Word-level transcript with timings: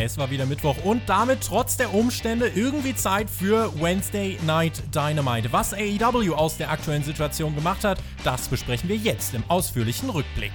Es 0.00 0.16
war 0.16 0.30
wieder 0.30 0.46
Mittwoch 0.46 0.76
und 0.84 1.02
damit 1.08 1.40
trotz 1.40 1.76
der 1.76 1.92
Umstände 1.92 2.52
irgendwie 2.54 2.94
Zeit 2.94 3.28
für 3.28 3.72
Wednesday 3.80 4.38
Night 4.46 4.80
Dynamite. 4.94 5.52
Was 5.52 5.74
AEW 5.74 6.34
aus 6.34 6.56
der 6.56 6.70
aktuellen 6.70 7.02
Situation 7.02 7.56
gemacht 7.56 7.82
hat, 7.82 7.98
das 8.22 8.46
besprechen 8.46 8.88
wir 8.88 8.96
jetzt 8.96 9.34
im 9.34 9.42
ausführlichen 9.48 10.08
Rückblick. 10.08 10.52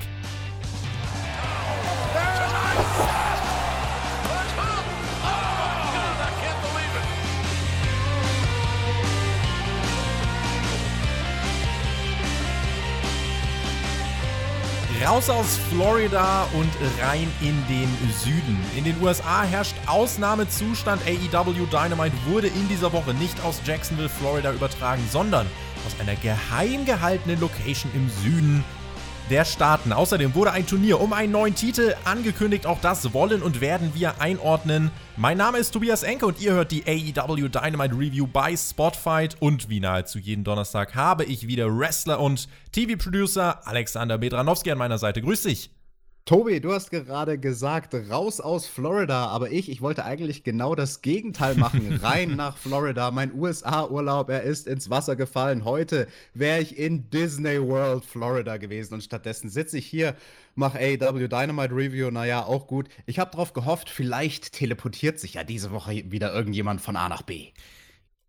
Raus 15.05 15.29
aus 15.29 15.59
Florida 15.69 16.47
und 16.53 16.69
rein 17.01 17.27
in 17.41 17.61
den 17.67 17.89
Süden. 18.23 18.57
In 18.77 18.85
den 18.85 19.01
USA 19.01 19.43
herrscht 19.43 19.75
Ausnahmezustand. 19.85 21.01
AEW 21.05 21.65
Dynamite 21.65 22.15
wurde 22.25 22.47
in 22.47 22.69
dieser 22.69 22.93
Woche 22.93 23.13
nicht 23.13 23.43
aus 23.43 23.61
Jacksonville, 23.65 24.07
Florida 24.07 24.53
übertragen, 24.53 25.03
sondern 25.11 25.45
aus 25.85 25.99
einer 25.99 26.15
geheim 26.15 26.85
gehaltenen 26.85 27.39
Location 27.41 27.91
im 27.93 28.09
Süden 28.09 28.63
der 29.29 29.45
Staaten. 29.45 29.93
Außerdem 29.93 30.35
wurde 30.35 30.51
ein 30.51 30.67
Turnier 30.67 30.99
um 30.99 31.13
einen 31.13 31.31
neuen 31.31 31.55
Titel 31.55 31.95
angekündigt. 32.05 32.65
Auch 32.65 32.79
das 32.81 33.13
wollen 33.13 33.41
und 33.41 33.61
werden 33.61 33.91
wir 33.93 34.19
einordnen. 34.19 34.91
Mein 35.17 35.37
Name 35.37 35.57
ist 35.57 35.71
Tobias 35.71 36.03
Enke 36.03 36.25
und 36.25 36.41
ihr 36.41 36.53
hört 36.53 36.71
die 36.71 36.83
AEW 36.85 37.49
Dynamite 37.49 37.93
Review 37.93 38.27
bei 38.27 38.55
Spotfight. 38.55 39.37
Und 39.39 39.69
wie 39.69 39.79
nahezu 39.79 40.19
jeden 40.19 40.43
Donnerstag 40.43 40.95
habe 40.95 41.23
ich 41.23 41.47
wieder 41.47 41.67
Wrestler 41.67 42.19
und 42.19 42.47
TV-Producer 42.71 43.65
Alexander 43.67 44.17
Bedranowski 44.17 44.71
an 44.71 44.77
meiner 44.77 44.97
Seite. 44.97 45.21
Grüß 45.21 45.43
dich. 45.43 45.69
Tobi, 46.25 46.61
du 46.61 46.71
hast 46.71 46.89
gerade 46.89 47.37
gesagt, 47.37 47.93
raus 48.09 48.39
aus 48.39 48.65
Florida, 48.65 49.27
aber 49.27 49.51
ich, 49.51 49.69
ich 49.69 49.81
wollte 49.81 50.05
eigentlich 50.05 50.45
genau 50.45 50.73
das 50.73 51.01
Gegenteil 51.01 51.55
machen. 51.55 51.99
Rein 52.01 52.37
nach 52.37 52.55
Florida. 52.55 53.11
Mein 53.11 53.33
USA-Urlaub, 53.33 54.29
er 54.29 54.43
ist 54.43 54.65
ins 54.65 54.89
Wasser 54.89 55.17
gefallen. 55.17 55.65
Heute 55.65 56.07
wäre 56.33 56.61
ich 56.61 56.77
in 56.77 57.09
Disney 57.09 57.61
World, 57.61 58.05
Florida 58.05 58.55
gewesen 58.55 58.93
und 58.93 59.03
stattdessen 59.03 59.49
sitze 59.49 59.77
ich 59.77 59.85
hier, 59.85 60.15
mache 60.55 60.79
AW 60.79 61.27
Dynamite 61.27 61.75
Review. 61.75 62.09
Naja, 62.09 62.45
auch 62.45 62.67
gut. 62.67 62.87
Ich 63.05 63.19
habe 63.19 63.31
darauf 63.31 63.51
gehofft, 63.51 63.89
vielleicht 63.89 64.53
teleportiert 64.53 65.19
sich 65.19 65.33
ja 65.33 65.43
diese 65.43 65.71
Woche 65.71 66.09
wieder 66.09 66.33
irgendjemand 66.33 66.79
von 66.79 66.95
A 66.95 67.09
nach 67.09 67.23
B. 67.23 67.49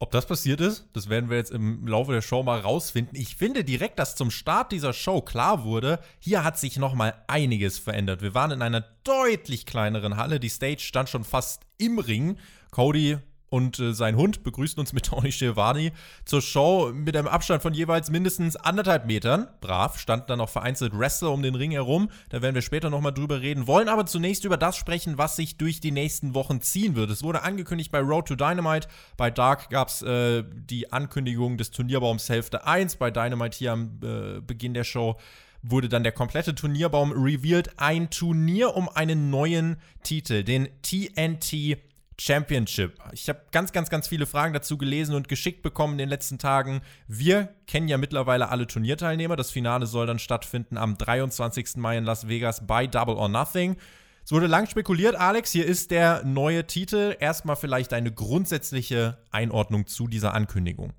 Ob 0.00 0.10
das 0.10 0.26
passiert 0.26 0.60
ist, 0.60 0.88
das 0.92 1.08
werden 1.08 1.30
wir 1.30 1.36
jetzt 1.36 1.52
im 1.52 1.86
Laufe 1.86 2.12
der 2.12 2.20
Show 2.20 2.42
mal 2.42 2.60
rausfinden. 2.60 3.16
Ich 3.16 3.36
finde 3.36 3.64
direkt, 3.64 3.98
dass 3.98 4.16
zum 4.16 4.30
Start 4.30 4.72
dieser 4.72 4.92
Show 4.92 5.22
klar 5.22 5.64
wurde, 5.64 6.00
hier 6.18 6.44
hat 6.44 6.58
sich 6.58 6.76
noch 6.76 6.94
mal 6.94 7.14
einiges 7.28 7.78
verändert. 7.78 8.20
Wir 8.20 8.34
waren 8.34 8.50
in 8.50 8.60
einer 8.60 8.84
deutlich 9.04 9.66
kleineren 9.66 10.16
Halle. 10.16 10.40
Die 10.40 10.50
Stage 10.50 10.80
stand 10.80 11.08
schon 11.08 11.24
fast 11.24 11.62
im 11.78 11.98
Ring. 11.98 12.38
Cody 12.70 13.18
und 13.54 13.78
äh, 13.78 13.94
sein 13.94 14.16
Hund 14.16 14.42
begrüßen 14.42 14.80
uns 14.80 14.92
mit 14.92 15.06
Tony 15.06 15.30
Schiavone 15.30 15.92
zur 16.24 16.42
Show 16.42 16.90
mit 16.92 17.16
einem 17.16 17.28
Abstand 17.28 17.62
von 17.62 17.72
jeweils 17.72 18.10
mindestens 18.10 18.56
anderthalb 18.56 19.06
Metern. 19.06 19.46
Brav, 19.60 20.00
standen 20.00 20.26
dann 20.26 20.38
noch 20.38 20.48
vereinzelt 20.48 20.92
Wrestler 20.98 21.30
um 21.30 21.40
den 21.40 21.54
Ring 21.54 21.70
herum. 21.70 22.10
Da 22.30 22.42
werden 22.42 22.56
wir 22.56 22.62
später 22.62 22.90
nochmal 22.90 23.14
drüber 23.14 23.42
reden. 23.42 23.68
Wollen 23.68 23.88
aber 23.88 24.06
zunächst 24.06 24.44
über 24.44 24.56
das 24.56 24.76
sprechen, 24.76 25.18
was 25.18 25.36
sich 25.36 25.56
durch 25.56 25.78
die 25.78 25.92
nächsten 25.92 26.34
Wochen 26.34 26.62
ziehen 26.62 26.96
wird. 26.96 27.10
Es 27.10 27.22
wurde 27.22 27.42
angekündigt 27.42 27.92
bei 27.92 28.00
Road 28.00 28.26
to 28.26 28.34
Dynamite. 28.34 28.88
Bei 29.16 29.30
Dark 29.30 29.70
gab 29.70 29.86
es 29.86 30.02
äh, 30.02 30.42
die 30.52 30.92
Ankündigung 30.92 31.56
des 31.56 31.70
Turnierbaums 31.70 32.28
Hälfte 32.28 32.66
1. 32.66 32.96
Bei 32.96 33.12
Dynamite 33.12 33.56
hier 33.56 33.70
am 33.70 34.00
äh, 34.02 34.40
Beginn 34.40 34.74
der 34.74 34.82
Show 34.82 35.16
wurde 35.62 35.88
dann 35.88 36.02
der 36.02 36.10
komplette 36.10 36.56
Turnierbaum 36.56 37.12
revealed. 37.12 37.78
Ein 37.78 38.10
Turnier 38.10 38.74
um 38.74 38.88
einen 38.88 39.30
neuen 39.30 39.76
Titel, 40.02 40.42
den 40.42 40.68
TNT 40.82 41.78
Championship. 42.20 42.98
Ich 43.12 43.28
habe 43.28 43.40
ganz, 43.50 43.72
ganz, 43.72 43.90
ganz 43.90 44.08
viele 44.08 44.26
Fragen 44.26 44.54
dazu 44.54 44.78
gelesen 44.78 45.14
und 45.14 45.28
geschickt 45.28 45.62
bekommen 45.62 45.94
in 45.94 45.98
den 45.98 46.08
letzten 46.08 46.38
Tagen. 46.38 46.80
Wir 47.08 47.48
kennen 47.66 47.88
ja 47.88 47.98
mittlerweile 47.98 48.48
alle 48.48 48.66
Turnierteilnehmer. 48.66 49.36
Das 49.36 49.50
Finale 49.50 49.86
soll 49.86 50.06
dann 50.06 50.18
stattfinden 50.18 50.78
am 50.78 50.96
23. 50.96 51.76
Mai 51.76 51.98
in 51.98 52.04
Las 52.04 52.28
Vegas 52.28 52.66
bei 52.66 52.86
Double 52.86 53.16
or 53.16 53.28
Nothing. 53.28 53.76
Es 54.24 54.32
wurde 54.32 54.46
lang 54.46 54.66
spekuliert, 54.66 55.16
Alex. 55.16 55.52
Hier 55.52 55.66
ist 55.66 55.90
der 55.90 56.24
neue 56.24 56.66
Titel. 56.66 57.14
Erstmal 57.20 57.56
vielleicht 57.56 57.92
eine 57.92 58.10
grundsätzliche 58.10 59.18
Einordnung 59.30 59.86
zu 59.86 60.06
dieser 60.06 60.32
Ankündigung. 60.32 60.94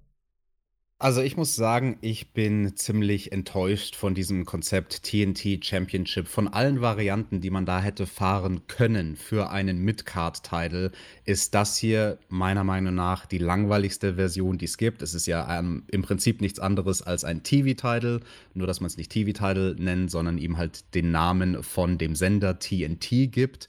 Also 0.98 1.22
ich 1.22 1.36
muss 1.36 1.58
sagen, 1.58 1.98
ich 2.00 2.32
bin 2.32 2.78
ziemlich 2.78 3.34
enttäuscht 3.34 3.98
von 3.98 4.16
diesem 4.16 4.46
Konzept 4.46 5.04
TNT 5.04 5.60
Championship. 5.62 6.30
Von 6.30 6.48
allen 6.48 6.80
Varianten, 6.80 7.42
die 7.42 7.50
man 7.50 7.66
da 7.66 7.82
hätte 7.82 8.06
fahren 8.08 8.62
können 8.68 9.18
für 9.18 9.50
einen 9.50 9.80
Midcard-Title, 9.80 10.94
ist 11.26 11.54
das 11.54 11.76
hier 11.76 12.18
meiner 12.30 12.64
Meinung 12.64 12.96
nach 12.96 13.26
die 13.26 13.40
langweiligste 13.40 14.16
Version, 14.16 14.58
die 14.58 14.66
es 14.66 14.78
gibt. 14.78 15.02
Es 15.02 15.14
ist 15.14 15.26
ja 15.26 15.60
ähm, 15.60 15.84
im 15.92 16.02
Prinzip 16.02 16.40
nichts 16.40 16.60
anderes 16.62 17.02
als 17.02 17.26
ein 17.26 17.44
TV-Title, 17.44 18.22
nur 18.54 18.66
dass 18.66 18.80
man 18.80 18.88
es 18.88 18.96
nicht 18.96 19.12
TV-Title 19.12 19.76
nennt, 19.78 20.10
sondern 20.10 20.38
ihm 20.38 20.56
halt 20.56 20.96
den 20.96 21.12
Namen 21.12 21.62
von 21.62 21.98
dem 21.98 22.16
Sender 22.16 22.58
TNT 22.58 23.34
gibt. 23.34 23.68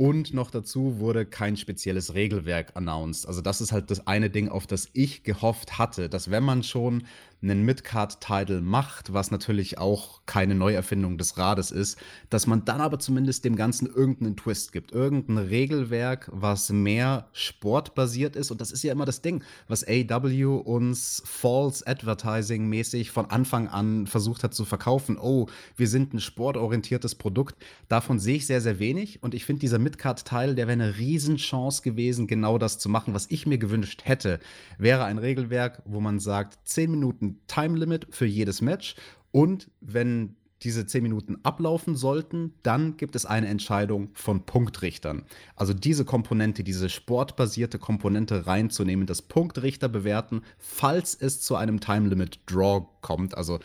Und 0.00 0.32
noch 0.32 0.50
dazu 0.50 0.98
wurde 0.98 1.26
kein 1.26 1.58
spezielles 1.58 2.14
Regelwerk 2.14 2.74
announced. 2.74 3.28
Also 3.28 3.42
das 3.42 3.60
ist 3.60 3.70
halt 3.70 3.90
das 3.90 4.06
eine 4.06 4.30
Ding, 4.30 4.48
auf 4.48 4.66
das 4.66 4.88
ich 4.94 5.24
gehofft 5.24 5.76
hatte, 5.78 6.08
dass 6.08 6.30
wenn 6.30 6.42
man 6.42 6.62
schon 6.62 7.02
einen 7.42 7.64
Midcard-Title 7.64 8.60
macht, 8.60 9.12
was 9.12 9.30
natürlich 9.30 9.78
auch 9.78 10.20
keine 10.26 10.54
Neuerfindung 10.54 11.16
des 11.16 11.38
Rades 11.38 11.70
ist, 11.70 11.98
dass 12.28 12.46
man 12.46 12.64
dann 12.64 12.80
aber 12.80 12.98
zumindest 12.98 13.44
dem 13.44 13.56
Ganzen 13.56 13.86
irgendeinen 13.86 14.36
Twist 14.36 14.72
gibt, 14.72 14.92
irgendein 14.92 15.38
Regelwerk, 15.38 16.28
was 16.32 16.70
mehr 16.70 17.28
sportbasiert 17.32 18.36
ist. 18.36 18.50
Und 18.50 18.60
das 18.60 18.72
ist 18.72 18.82
ja 18.82 18.92
immer 18.92 19.06
das 19.06 19.22
Ding, 19.22 19.42
was 19.68 19.86
AW 19.86 20.44
uns 20.64 21.22
False 21.24 21.86
Advertising 21.86 22.68
mäßig 22.68 23.10
von 23.10 23.26
Anfang 23.26 23.68
an 23.68 24.06
versucht 24.06 24.44
hat 24.44 24.54
zu 24.54 24.64
verkaufen. 24.64 25.18
Oh, 25.18 25.46
wir 25.76 25.88
sind 25.88 26.12
ein 26.12 26.20
sportorientiertes 26.20 27.14
Produkt. 27.14 27.56
Davon 27.88 28.18
sehe 28.18 28.36
ich 28.36 28.46
sehr, 28.46 28.60
sehr 28.60 28.78
wenig. 28.78 29.22
Und 29.22 29.34
ich 29.34 29.44
finde, 29.46 29.60
dieser 29.60 29.78
Midcard-Teil, 29.78 30.54
der 30.54 30.66
wäre 30.66 30.74
eine 30.74 30.98
Riesenchance 30.98 31.82
gewesen, 31.82 32.26
genau 32.26 32.58
das 32.58 32.78
zu 32.78 32.88
machen, 32.88 33.14
was 33.14 33.26
ich 33.30 33.46
mir 33.46 33.58
gewünscht 33.58 34.02
hätte. 34.04 34.40
Wäre 34.78 35.04
ein 35.04 35.18
Regelwerk, 35.18 35.82
wo 35.86 36.00
man 36.00 36.18
sagt, 36.18 36.58
10 36.68 36.90
Minuten 36.90 37.29
Time 37.46 37.78
Limit 37.78 38.06
für 38.10 38.26
jedes 38.26 38.60
Match. 38.60 38.94
Und 39.32 39.70
wenn 39.80 40.36
diese 40.62 40.86
10 40.86 41.02
Minuten 41.02 41.38
ablaufen 41.42 41.96
sollten, 41.96 42.52
dann 42.62 42.96
gibt 42.96 43.16
es 43.16 43.24
eine 43.24 43.48
Entscheidung 43.48 44.10
von 44.12 44.44
Punktrichtern. 44.44 45.24
Also 45.56 45.72
diese 45.72 46.04
Komponente, 46.04 46.62
diese 46.64 46.90
sportbasierte 46.90 47.78
Komponente 47.78 48.46
reinzunehmen, 48.46 49.06
das 49.06 49.22
Punktrichter 49.22 49.88
bewerten, 49.88 50.42
falls 50.58 51.14
es 51.14 51.40
zu 51.40 51.56
einem 51.56 51.80
Time 51.80 52.08
Limit 52.08 52.40
Draw 52.46 52.86
kommt. 53.00 53.36
Also 53.36 53.58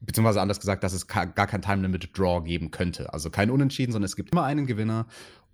beziehungsweise 0.00 0.42
anders 0.42 0.60
gesagt, 0.60 0.84
dass 0.84 0.92
es 0.92 1.06
gar 1.06 1.26
kein 1.32 1.62
Time 1.62 1.82
Limit 1.82 2.10
Draw 2.16 2.42
geben 2.44 2.70
könnte. 2.70 3.12
Also 3.14 3.30
kein 3.30 3.50
Unentschieden, 3.50 3.92
sondern 3.92 4.06
es 4.06 4.16
gibt 4.16 4.32
immer 4.32 4.44
einen 4.44 4.66
Gewinner. 4.66 5.06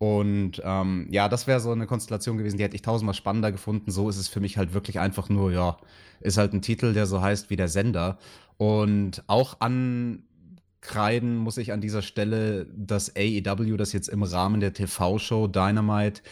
Und 0.02 0.60
ähm, 0.64 1.06
ja, 1.12 1.28
das 1.28 1.46
wäre 1.46 1.60
so 1.60 1.70
eine 1.70 1.86
Konstellation 1.86 2.36
gewesen, 2.36 2.56
die 2.56 2.64
hätte 2.64 2.74
ich 2.74 2.82
tausendmal 2.82 3.14
spannender 3.14 3.52
gefunden. 3.52 3.92
So 3.92 4.08
ist 4.08 4.16
es 4.16 4.26
für 4.26 4.40
mich 4.40 4.58
halt 4.58 4.74
wirklich 4.74 4.98
einfach 4.98 5.28
nur, 5.28 5.52
ja, 5.52 5.76
ist 6.20 6.38
halt 6.38 6.52
ein 6.52 6.60
Titel, 6.60 6.92
der 6.92 7.06
so 7.06 7.22
heißt 7.22 7.50
wie 7.50 7.56
der 7.56 7.68
Sender. 7.68 8.18
Und 8.56 9.22
auch 9.28 9.58
ankreiden 9.60 11.36
muss 11.36 11.56
ich 11.56 11.72
an 11.72 11.80
dieser 11.80 12.02
Stelle, 12.02 12.66
dass 12.76 13.14
AEW 13.14 13.76
das 13.76 13.92
jetzt 13.92 14.08
im 14.08 14.24
Rahmen 14.24 14.58
der 14.58 14.72
TV-Show 14.72 15.46
Dynamite 15.46 16.22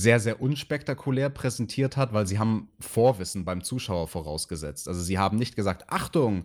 sehr, 0.00 0.20
sehr 0.20 0.40
unspektakulär 0.40 1.28
präsentiert 1.28 1.96
hat, 1.96 2.12
weil 2.12 2.24
sie 2.24 2.38
haben 2.38 2.68
Vorwissen 2.78 3.44
beim 3.44 3.64
Zuschauer 3.64 4.06
vorausgesetzt. 4.06 4.86
Also 4.86 5.00
sie 5.00 5.18
haben 5.18 5.38
nicht 5.38 5.56
gesagt, 5.56 5.86
Achtung, 5.88 6.44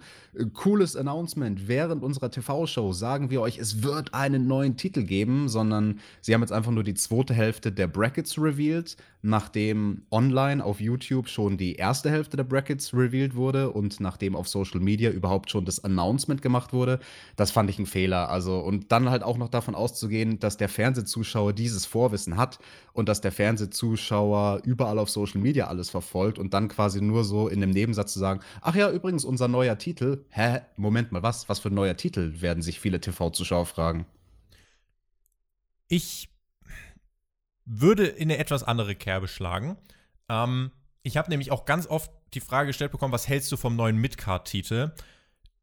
cooles 0.53 0.95
Announcement, 0.95 1.67
während 1.67 2.01
unserer 2.01 2.31
TV-Show 2.31 2.93
sagen 2.93 3.29
wir 3.29 3.41
euch, 3.41 3.59
es 3.59 3.83
wird 3.83 4.15
einen 4.15 4.47
neuen 4.47 4.75
Titel 4.75 5.03
geben, 5.03 5.49
sondern 5.49 5.99
sie 6.19 6.33
haben 6.33 6.41
jetzt 6.41 6.51
einfach 6.51 6.71
nur 6.71 6.83
die 6.83 6.95
zweite 6.95 7.35
Hälfte 7.35 7.71
der 7.71 7.85
Brackets 7.85 8.39
revealed, 8.39 8.97
nachdem 9.21 10.01
online 10.09 10.65
auf 10.65 10.81
YouTube 10.81 11.29
schon 11.29 11.55
die 11.55 11.75
erste 11.75 12.09
Hälfte 12.09 12.37
der 12.37 12.45
Brackets 12.45 12.91
revealed 12.91 13.35
wurde 13.35 13.69
und 13.69 13.99
nachdem 13.99 14.35
auf 14.35 14.47
Social 14.47 14.79
Media 14.79 15.11
überhaupt 15.11 15.51
schon 15.51 15.63
das 15.63 15.83
Announcement 15.83 16.41
gemacht 16.41 16.73
wurde. 16.73 16.99
Das 17.35 17.51
fand 17.51 17.69
ich 17.69 17.77
ein 17.77 17.85
Fehler. 17.85 18.29
Also, 18.29 18.59
und 18.59 18.91
dann 18.91 19.11
halt 19.11 19.21
auch 19.21 19.37
noch 19.37 19.49
davon 19.49 19.75
auszugehen, 19.75 20.39
dass 20.39 20.57
der 20.57 20.69
Fernsehzuschauer 20.69 21.53
dieses 21.53 21.85
Vorwissen 21.85 22.35
hat 22.35 22.57
und 22.93 23.07
dass 23.07 23.21
der 23.21 23.31
Fernsehzuschauer 23.31 23.42
überall 24.65 24.99
auf 24.99 25.09
Social 25.09 25.41
Media 25.41 25.67
alles 25.67 25.89
verfolgt 25.89 26.39
und 26.39 26.53
dann 26.53 26.67
quasi 26.67 27.01
nur 27.01 27.23
so 27.23 27.47
in 27.47 27.61
dem 27.61 27.71
Nebensatz 27.71 28.13
zu 28.13 28.19
sagen, 28.19 28.41
ach 28.61 28.75
ja, 28.75 28.89
übrigens 28.89 29.25
unser 29.25 29.47
neuer 29.47 29.77
Titel. 29.77 30.25
Hä? 30.29 30.61
Moment 30.77 31.11
mal, 31.11 31.23
was? 31.23 31.49
Was 31.49 31.59
für 31.59 31.69
ein 31.69 31.75
neuer 31.75 31.95
Titel 31.97 32.41
werden 32.41 32.63
sich 32.63 32.79
viele 32.79 32.99
TV-Zuschauer 32.99 33.65
fragen? 33.65 34.05
Ich 35.87 36.29
würde 37.65 38.07
in 38.07 38.29
eine 38.29 38.37
etwas 38.39 38.63
andere 38.63 38.95
Kerbe 38.95 39.27
schlagen. 39.27 39.77
Ähm, 40.29 40.71
ich 41.01 41.17
habe 41.17 41.29
nämlich 41.29 41.51
auch 41.51 41.65
ganz 41.65 41.87
oft 41.87 42.11
die 42.33 42.39
Frage 42.39 42.67
gestellt 42.67 42.91
bekommen, 42.91 43.13
was 43.13 43.27
hältst 43.27 43.51
du 43.51 43.57
vom 43.57 43.75
neuen 43.75 43.97
Midcard-Titel? 43.97 44.91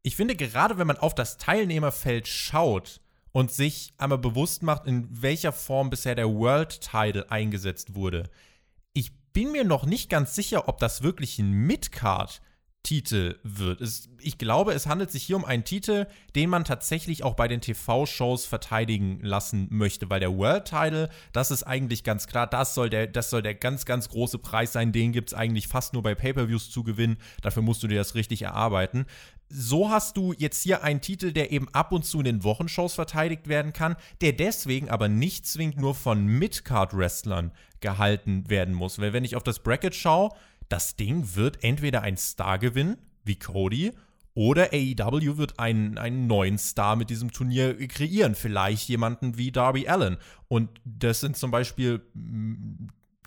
Ich 0.03 0.15
finde, 0.15 0.35
gerade 0.35 0.77
wenn 0.77 0.87
man 0.87 0.97
auf 0.97 1.13
das 1.13 1.37
Teilnehmerfeld 1.37 2.27
schaut 2.27 3.01
und 3.31 3.51
sich 3.51 3.93
einmal 3.97 4.17
bewusst 4.17 4.63
macht, 4.63 4.85
in 4.85 5.07
welcher 5.09 5.51
Form 5.51 5.89
bisher 5.89 6.15
der 6.15 6.33
World 6.33 6.81
Title 6.81 7.29
eingesetzt 7.31 7.95
wurde. 7.95 8.29
Ich 8.93 9.11
bin 9.33 9.51
mir 9.51 9.63
noch 9.63 9.85
nicht 9.85 10.09
ganz 10.09 10.35
sicher, 10.35 10.67
ob 10.67 10.79
das 10.79 11.03
wirklich 11.03 11.39
ein 11.39 11.51
Midcard 11.51 12.41
Titel 12.83 13.37
wird. 13.43 13.79
Es, 13.79 14.09
ich 14.19 14.37
glaube, 14.37 14.73
es 14.73 14.87
handelt 14.87 15.11
sich 15.11 15.23
hier 15.23 15.35
um 15.35 15.45
einen 15.45 15.63
Titel, 15.63 16.07
den 16.35 16.49
man 16.49 16.63
tatsächlich 16.63 17.23
auch 17.23 17.35
bei 17.35 17.47
den 17.47 17.61
TV-Shows 17.61 18.45
verteidigen 18.45 19.19
lassen 19.21 19.67
möchte, 19.69 20.09
weil 20.09 20.19
der 20.19 20.35
World 20.35 20.65
Title, 20.65 21.09
das 21.31 21.51
ist 21.51 21.63
eigentlich 21.63 22.03
ganz 22.03 22.27
klar, 22.27 22.47
das 22.47 22.73
soll 22.73 22.89
der, 22.89 23.07
das 23.07 23.29
soll 23.29 23.43
der 23.43 23.55
ganz, 23.55 23.85
ganz 23.85 24.09
große 24.09 24.39
Preis 24.39 24.73
sein. 24.73 24.91
Den 24.91 25.11
gibt 25.11 25.29
es 25.29 25.33
eigentlich 25.33 25.67
fast 25.67 25.93
nur 25.93 26.01
bei 26.01 26.15
Pay-Per-Views 26.15 26.71
zu 26.71 26.83
gewinnen. 26.83 27.17
Dafür 27.41 27.61
musst 27.61 27.83
du 27.83 27.87
dir 27.87 27.97
das 27.97 28.15
richtig 28.15 28.41
erarbeiten. 28.41 29.05
So 29.47 29.89
hast 29.89 30.17
du 30.17 30.33
jetzt 30.37 30.63
hier 30.63 30.81
einen 30.81 31.01
Titel, 31.01 31.33
der 31.33 31.51
eben 31.51 31.67
ab 31.73 31.91
und 31.91 32.05
zu 32.05 32.19
in 32.19 32.25
den 32.25 32.43
Wochenshows 32.43 32.93
verteidigt 32.93 33.47
werden 33.47 33.73
kann, 33.73 33.97
der 34.21 34.31
deswegen 34.31 34.89
aber 34.89 35.07
nicht 35.09 35.45
zwingend 35.45 35.77
nur 35.77 35.93
von 35.93 36.25
Midcard-Wrestlern 36.25 37.51
gehalten 37.81 38.49
werden 38.49 38.73
muss. 38.73 38.99
Weil 38.99 39.13
wenn 39.13 39.25
ich 39.25 39.35
auf 39.35 39.43
das 39.43 39.59
Bracket 39.59 39.93
schaue, 39.93 40.29
das 40.71 40.95
Ding 40.95 41.35
wird 41.35 41.63
entweder 41.63 42.01
ein 42.01 42.17
Star 42.17 42.59
gewinnen, 42.59 42.97
wie 43.23 43.35
Cody, 43.35 43.91
oder 44.33 44.69
AEW 44.71 45.37
wird 45.37 45.59
einen, 45.59 45.97
einen 45.97 46.25
neuen 46.27 46.57
Star 46.57 46.95
mit 46.95 47.09
diesem 47.09 47.31
Turnier 47.31 47.75
kreieren. 47.87 48.33
Vielleicht 48.33 48.87
jemanden 48.87 49.37
wie 49.37 49.51
Darby 49.51 49.89
Allen. 49.89 50.17
Und 50.47 50.69
das 50.85 51.19
sind 51.19 51.35
zum 51.35 51.51
Beispiel 51.51 52.01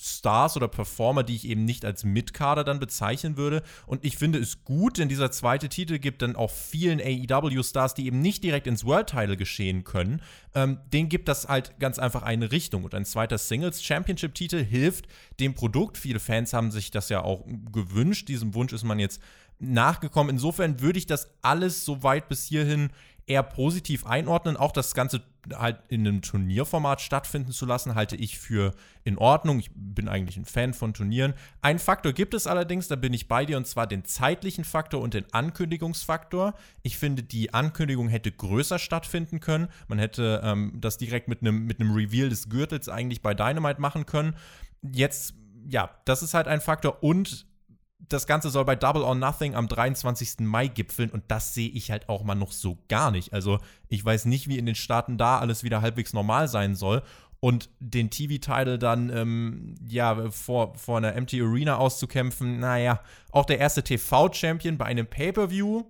Stars 0.01 0.57
oder 0.57 0.69
Performer, 0.69 1.23
die 1.23 1.37
ich 1.37 1.49
eben 1.49 1.65
nicht 1.65 1.85
als 1.85 2.05
Mitkader 2.05 2.65
dann 2.65 2.81
bezeichnen 2.81 3.37
würde. 3.37 3.63
Und 3.87 4.05
ich 4.05 4.17
finde 4.17 4.39
es 4.39 4.65
gut, 4.65 4.99
denn 4.99 5.09
dieser 5.09 5.31
zweite 5.31 5.69
Titel 5.69 5.99
gibt 5.99 6.23
dann 6.23 6.35
auch 6.35 6.51
vielen 6.51 7.01
AEW-Stars, 7.01 7.95
die 7.95 8.07
eben 8.07 8.21
nicht 8.21 8.43
direkt 8.43 8.67
ins 8.67 8.85
World-Title 8.85 9.37
geschehen 9.37 9.85
können, 9.85 10.21
ähm, 10.55 10.79
denen 10.93 11.09
gibt 11.09 11.29
das 11.29 11.49
halt 11.49 11.79
ganz 11.79 11.99
einfach 11.99 12.23
eine 12.23 12.51
Richtung. 12.51 12.85
Und 12.85 12.95
ein 12.95 13.05
zweiter 13.05 13.39
Singles-Championship-Titel 13.39 14.65
hilft 14.65 15.07
dem 15.41 15.55
Produkt. 15.55 15.97
Viele 15.97 16.21
Fans 16.21 16.53
haben 16.53 16.71
sich 16.71 16.91
das 16.91 17.09
ja 17.09 17.23
auch 17.23 17.45
gewünscht. 17.73 18.29
Diesem 18.29 18.55
Wunsch 18.55 18.73
ist 18.73 18.85
man 18.85 18.99
jetzt 18.99 19.21
nachgekommen. 19.59 20.35
Insofern 20.35 20.81
würde 20.81 20.99
ich 20.99 21.07
das 21.07 21.31
alles 21.43 21.85
so 21.85 22.03
weit 22.03 22.29
bis 22.29 22.45
hierhin 22.45 22.91
eher 23.27 23.43
positiv 23.43 24.07
einordnen. 24.07 24.57
Auch 24.57 24.73
das 24.73 24.95
Ganze 24.95 25.23
halt 25.53 25.79
in 25.89 26.07
einem 26.07 26.23
Turnierformat 26.23 27.01
stattfinden 27.01 27.53
zu 27.53 27.67
lassen, 27.67 27.95
halte 27.95 28.17
ich 28.17 28.39
für 28.39 28.75
in 29.05 29.19
Ordnung. 29.19 29.59
Ich 29.59 29.71
bin 29.75 30.09
eigentlich 30.09 30.37
ein 30.37 30.45
Fan 30.45 30.75
von 30.75 30.95
Turnieren. 30.95 31.35
Ein 31.61 31.79
Faktor 31.79 32.13
gibt 32.13 32.35
es 32.35 32.47
allerdings, 32.47 32.89
da 32.89 32.97
bin 32.97 33.13
ich 33.13 33.29
bei 33.29 33.45
dir, 33.45 33.57
und 33.57 33.67
zwar 33.67 33.87
den 33.87 34.05
zeitlichen 34.05 34.65
Faktor 34.65 35.01
und 35.01 35.15
den 35.15 35.27
Ankündigungsfaktor. 35.33 36.55
Ich 36.83 36.99
finde, 36.99 37.23
die 37.23 37.53
Ankündigung 37.53 38.09
hätte 38.09 38.33
größer 38.33 38.79
stattfinden 38.79 39.41
können. 39.41 39.69
Man 39.89 39.99
hätte 39.99 40.41
ähm, 40.45 40.79
das 40.81 40.99
direkt 40.99 41.29
mit 41.29 41.41
einem 41.41 41.67
mit 41.67 41.81
Reveal 41.81 42.29
des 42.29 42.49
Gürtels 42.49 42.89
eigentlich 42.89 43.23
bei 43.23 43.35
Dynamite 43.35 43.81
machen 43.81 44.07
können. 44.07 44.37
Jetzt, 44.83 45.35
ja, 45.69 45.91
das 46.05 46.23
ist 46.23 46.35
halt 46.35 46.49
ein 46.49 46.61
Faktor 46.61 47.03
und 47.03 47.47
das 48.09 48.27
Ganze 48.27 48.51
soll 48.51 48.65
bei 48.65 48.77
Double 48.77 49.03
or 49.03 49.15
Nothing 49.15 49.55
am 49.55 49.69
23. 49.69 50.41
Mai 50.41 50.69
gipfeln 50.69 51.11
und 51.11 51.25
das 51.29 51.55
sehe 51.55 51.69
ich 51.69 51.91
halt 51.91 52.09
auch 52.09 52.25
mal 52.25 52.35
noch 52.35 52.53
so 52.53 52.79
gar 52.89 53.11
nicht. 53.11 53.33
Also 53.33 53.59
ich 53.89 54.05
weiß 54.05 54.27
nicht, 54.27 54.49
wie 54.49 54.59
in 54.59 54.67
den 54.67 54.75
Staaten 54.75 55.19
da 55.19 55.39
alles 55.39 55.65
wieder 55.65 55.83
halbwegs 55.83 56.13
normal 56.13 56.49
sein 56.49 56.75
soll. 56.75 57.03
Und 57.41 57.69
den 57.79 58.09
TV-Title 58.09 58.79
dann, 58.79 59.11
ähm, 59.11 59.75
ja, 59.87 60.31
vor, 60.31 60.79
vor 60.79 60.97
einer 60.97 61.15
Empty 61.15 61.43
Arena 61.43 61.77
auszukämpfen, 61.77 62.59
naja, 62.59 63.01
auch 63.33 63.45
der 63.45 63.59
erste 63.59 63.83
TV-Champion 63.83 64.79
bei 64.79 64.87
einem 64.87 65.07
Pay-Per-View, 65.07 65.85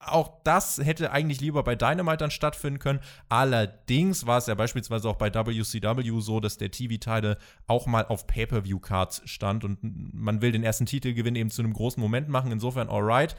auch 0.00 0.42
das 0.44 0.78
hätte 0.78 1.10
eigentlich 1.10 1.40
lieber 1.40 1.62
bei 1.64 1.74
Dynamite 1.74 2.18
dann 2.18 2.30
stattfinden 2.30 2.78
können. 2.78 3.00
Allerdings 3.28 4.26
war 4.26 4.38
es 4.38 4.46
ja 4.46 4.54
beispielsweise 4.54 5.08
auch 5.08 5.16
bei 5.16 5.34
WCW 5.34 6.20
so, 6.20 6.40
dass 6.40 6.56
der 6.56 6.70
TV-Title 6.70 7.36
auch 7.66 7.86
mal 7.86 8.06
auf 8.06 8.26
Pay-Per-View-Cards 8.26 9.22
stand 9.24 9.64
und 9.64 9.78
man 9.82 10.40
will 10.40 10.52
den 10.52 10.62
ersten 10.62 10.86
Titelgewinn 10.86 11.36
eben 11.36 11.50
zu 11.50 11.62
einem 11.62 11.72
großen 11.72 12.00
Moment 12.00 12.28
machen. 12.28 12.52
Insofern 12.52 12.88
alright. 12.88 13.36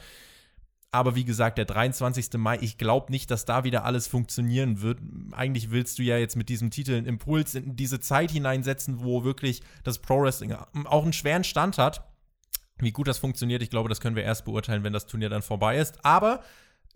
Aber 0.92 1.14
wie 1.14 1.24
gesagt, 1.24 1.56
der 1.56 1.66
23. 1.66 2.32
Mai, 2.36 2.58
ich 2.60 2.76
glaube 2.76 3.12
nicht, 3.12 3.30
dass 3.30 3.44
da 3.44 3.62
wieder 3.62 3.84
alles 3.84 4.08
funktionieren 4.08 4.82
wird. 4.82 4.98
Eigentlich 5.30 5.70
willst 5.70 6.00
du 6.00 6.02
ja 6.02 6.18
jetzt 6.18 6.34
mit 6.34 6.48
diesem 6.48 6.70
Titel 6.70 6.94
einen 6.94 7.06
Impuls 7.06 7.54
in 7.54 7.76
diese 7.76 8.00
Zeit 8.00 8.32
hineinsetzen, 8.32 9.00
wo 9.04 9.22
wirklich 9.22 9.62
das 9.84 10.00
Pro 10.00 10.20
Wrestling 10.20 10.52
auch 10.52 11.04
einen 11.04 11.12
schweren 11.12 11.44
Stand 11.44 11.78
hat. 11.78 12.09
Wie 12.80 12.92
gut 12.92 13.08
das 13.08 13.18
funktioniert, 13.18 13.62
ich 13.62 13.70
glaube, 13.70 13.88
das 13.88 14.00
können 14.00 14.16
wir 14.16 14.22
erst 14.22 14.44
beurteilen, 14.44 14.84
wenn 14.84 14.92
das 14.92 15.06
Turnier 15.06 15.28
dann 15.28 15.42
vorbei 15.42 15.78
ist. 15.78 16.04
Aber 16.04 16.42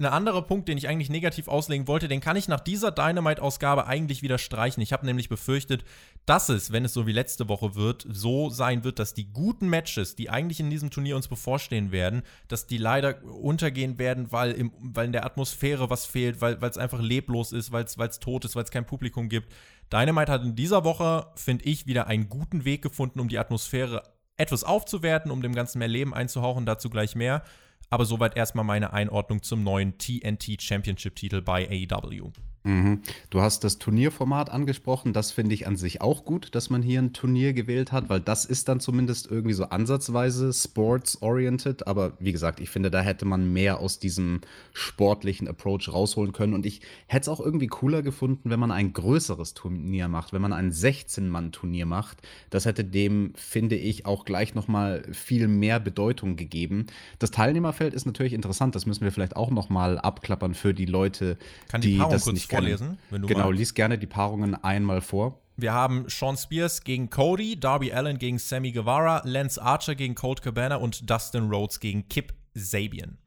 ein 0.00 0.06
anderer 0.06 0.42
Punkt, 0.42 0.68
den 0.68 0.76
ich 0.76 0.88
eigentlich 0.88 1.08
negativ 1.08 1.46
auslegen 1.46 1.86
wollte, 1.86 2.08
den 2.08 2.20
kann 2.20 2.36
ich 2.36 2.48
nach 2.48 2.58
dieser 2.58 2.90
Dynamite-Ausgabe 2.90 3.86
eigentlich 3.86 4.22
wieder 4.22 4.38
streichen. 4.38 4.82
Ich 4.82 4.92
habe 4.92 5.06
nämlich 5.06 5.28
befürchtet, 5.28 5.84
dass 6.26 6.48
es, 6.48 6.72
wenn 6.72 6.84
es 6.84 6.94
so 6.94 7.06
wie 7.06 7.12
letzte 7.12 7.48
Woche 7.48 7.76
wird, 7.76 8.04
so 8.08 8.50
sein 8.50 8.82
wird, 8.82 8.98
dass 8.98 9.14
die 9.14 9.32
guten 9.32 9.68
Matches, 9.68 10.16
die 10.16 10.30
eigentlich 10.30 10.58
in 10.58 10.68
diesem 10.68 10.90
Turnier 10.90 11.14
uns 11.14 11.28
bevorstehen 11.28 11.92
werden, 11.92 12.22
dass 12.48 12.66
die 12.66 12.78
leider 12.78 13.22
untergehen 13.24 13.96
werden, 13.98 14.32
weil, 14.32 14.50
im, 14.52 14.72
weil 14.80 15.06
in 15.06 15.12
der 15.12 15.24
Atmosphäre 15.24 15.90
was 15.90 16.06
fehlt, 16.06 16.40
weil 16.40 16.58
es 16.60 16.78
einfach 16.78 17.00
leblos 17.00 17.52
ist, 17.52 17.70
weil 17.70 17.84
es 17.84 18.18
tot 18.18 18.44
ist, 18.44 18.56
weil 18.56 18.64
es 18.64 18.72
kein 18.72 18.86
Publikum 18.86 19.28
gibt. 19.28 19.52
Dynamite 19.92 20.32
hat 20.32 20.42
in 20.42 20.56
dieser 20.56 20.82
Woche, 20.82 21.28
finde 21.36 21.66
ich, 21.66 21.86
wieder 21.86 22.08
einen 22.08 22.28
guten 22.28 22.64
Weg 22.64 22.82
gefunden, 22.82 23.20
um 23.20 23.28
die 23.28 23.38
Atmosphäre 23.38 24.02
etwas 24.36 24.64
aufzuwerten, 24.64 25.30
um 25.30 25.42
dem 25.42 25.54
Ganzen 25.54 25.78
mehr 25.78 25.88
Leben 25.88 26.14
einzuhauchen, 26.14 26.66
dazu 26.66 26.90
gleich 26.90 27.14
mehr. 27.14 27.42
Aber 27.90 28.04
soweit 28.04 28.36
erstmal 28.36 28.64
meine 28.64 28.92
Einordnung 28.92 29.42
zum 29.42 29.62
neuen 29.62 29.98
TNT 29.98 30.60
Championship 30.60 31.16
Titel 31.16 31.42
bei 31.42 31.68
AEW. 31.68 32.32
Mhm. 32.66 33.02
Du 33.28 33.42
hast 33.42 33.62
das 33.62 33.78
Turnierformat 33.78 34.48
angesprochen. 34.48 35.12
Das 35.12 35.32
finde 35.32 35.54
ich 35.54 35.66
an 35.66 35.76
sich 35.76 36.00
auch 36.00 36.24
gut, 36.24 36.54
dass 36.54 36.70
man 36.70 36.80
hier 36.80 36.98
ein 36.98 37.12
Turnier 37.12 37.52
gewählt 37.52 37.92
hat, 37.92 38.08
weil 38.08 38.20
das 38.20 38.46
ist 38.46 38.68
dann 38.68 38.80
zumindest 38.80 39.30
irgendwie 39.30 39.52
so 39.52 39.64
ansatzweise 39.64 40.50
sports-oriented. 40.50 41.86
Aber 41.86 42.14
wie 42.20 42.32
gesagt, 42.32 42.60
ich 42.60 42.70
finde, 42.70 42.90
da 42.90 43.02
hätte 43.02 43.26
man 43.26 43.52
mehr 43.52 43.80
aus 43.80 43.98
diesem 43.98 44.40
sportlichen 44.72 45.46
Approach 45.46 45.92
rausholen 45.92 46.32
können. 46.32 46.54
Und 46.54 46.64
ich 46.64 46.80
hätte 47.06 47.22
es 47.24 47.28
auch 47.28 47.40
irgendwie 47.40 47.66
cooler 47.66 48.00
gefunden, 48.00 48.48
wenn 48.48 48.60
man 48.60 48.70
ein 48.70 48.94
größeres 48.94 49.52
Turnier 49.52 50.08
macht, 50.08 50.32
wenn 50.32 50.40
man 50.40 50.54
ein 50.54 50.72
16-Mann-Turnier 50.72 51.84
macht. 51.84 52.22
Das 52.48 52.64
hätte 52.64 52.82
dem, 52.82 53.34
finde 53.34 53.76
ich, 53.76 54.06
auch 54.06 54.24
gleich 54.24 54.54
nochmal 54.54 55.04
viel 55.12 55.48
mehr 55.48 55.80
Bedeutung 55.80 56.36
gegeben. 56.36 56.86
Das 57.18 57.30
Teilnehmerfeld 57.30 57.92
ist 57.92 58.06
natürlich 58.06 58.32
interessant. 58.32 58.74
Das 58.74 58.86
müssen 58.86 59.04
wir 59.04 59.12
vielleicht 59.12 59.36
auch 59.36 59.50
nochmal 59.50 59.98
abklappern 59.98 60.54
für 60.54 60.72
die 60.72 60.86
Leute, 60.86 61.36
Kann 61.68 61.82
die, 61.82 61.98
die 61.98 61.98
das 61.98 62.24
nicht 62.24 62.53
vorlesen? 62.54 62.98
genau, 63.10 63.46
magst. 63.46 63.58
lies 63.58 63.74
gerne 63.74 63.98
die 63.98 64.06
Paarungen 64.06 64.54
einmal 64.54 65.00
vor. 65.00 65.40
Wir 65.56 65.72
haben 65.72 66.06
Sean 66.08 66.36
Spears 66.36 66.82
gegen 66.82 67.10
Cody, 67.10 67.58
Darby 67.58 67.92
Allen 67.92 68.18
gegen 68.18 68.38
Sammy 68.38 68.72
Guevara, 68.72 69.22
Lance 69.24 69.62
Archer 69.62 69.94
gegen 69.94 70.14
Colt 70.16 70.42
Cabana 70.42 70.76
und 70.76 71.08
Dustin 71.08 71.48
Rhodes 71.48 71.78
gegen 71.78 72.08
Kip 72.08 72.34
Sabian. 72.54 73.18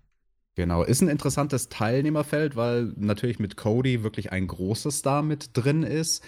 Genau, 0.56 0.84
ist 0.84 1.02
ein 1.02 1.08
interessantes 1.08 1.70
Teilnehmerfeld, 1.70 2.56
weil 2.56 2.92
natürlich 2.98 3.40
mit 3.40 3.58
Cody 3.58 4.04
wirklich 4.04 4.32
ein 4.32 4.48
großer 4.48 4.92
Star 4.92 5.22
mit 5.22 5.52
drin 5.54 5.84
ist. 5.84 6.24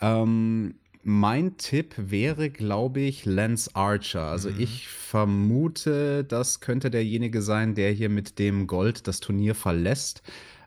Ähm, 0.00 0.76
mein 1.04 1.58
Tipp 1.58 1.94
wäre, 1.98 2.48
glaube 2.48 3.00
ich, 3.00 3.26
Lance 3.26 3.70
Archer. 3.74 4.22
Also 4.22 4.50
mhm. 4.50 4.58
ich 4.58 4.88
vermute, 4.88 6.24
das 6.24 6.60
könnte 6.60 6.90
derjenige 6.90 7.42
sein, 7.42 7.74
der 7.74 7.92
hier 7.92 8.08
mit 8.08 8.38
dem 8.38 8.66
Gold 8.66 9.06
das 9.06 9.20
Turnier 9.20 9.54
verlässt. 9.54 10.22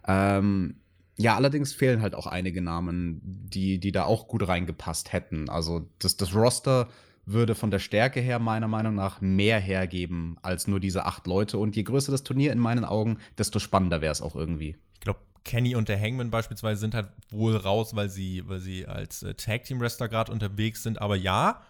Ähm, 0.07 0.75
ja, 1.17 1.35
allerdings 1.35 1.73
fehlen 1.73 2.01
halt 2.01 2.13
auch 2.13 2.27
einige 2.27 2.61
Namen, 2.61 3.19
die, 3.23 3.79
die 3.79 3.91
da 3.91 4.05
auch 4.05 4.27
gut 4.27 4.47
reingepasst 4.47 5.11
hätten. 5.13 5.49
Also 5.49 5.89
das, 5.99 6.15
das 6.15 6.35
Roster 6.35 6.87
würde 7.25 7.55
von 7.55 7.71
der 7.71 7.79
Stärke 7.79 8.21
her 8.21 8.39
meiner 8.39 8.67
Meinung 8.67 8.95
nach 8.95 9.19
mehr 9.19 9.59
hergeben 9.59 10.37
als 10.43 10.67
nur 10.67 10.79
diese 10.79 11.05
acht 11.05 11.25
Leute. 11.25 11.57
Und 11.57 11.75
je 11.75 11.83
größer 11.83 12.11
das 12.11 12.23
Turnier 12.23 12.53
in 12.53 12.59
meinen 12.59 12.85
Augen, 12.85 13.17
desto 13.37 13.57
spannender 13.59 13.99
wäre 14.01 14.11
es 14.11 14.21
auch 14.21 14.35
irgendwie. 14.35 14.77
Ich 14.93 14.99
glaube, 14.99 15.19
Kenny 15.43 15.75
und 15.75 15.89
der 15.89 15.99
Hangman 15.99 16.29
beispielsweise 16.29 16.79
sind 16.79 16.93
halt 16.93 17.09
wohl 17.31 17.55
raus, 17.55 17.95
weil 17.95 18.09
sie, 18.09 18.47
weil 18.47 18.59
sie 18.59 18.85
als 18.85 19.23
äh, 19.23 19.33
Tag-Team-Wrestler 19.33 20.09
gerade 20.09 20.31
unterwegs 20.31 20.83
sind. 20.83 21.01
Aber 21.01 21.15
ja, 21.15 21.63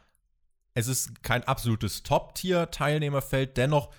es 0.74 0.88
ist 0.88 1.24
kein 1.24 1.44
absolutes 1.46 2.04
Top-Tier-Teilnehmerfeld. 2.04 3.56
Dennoch 3.56 3.90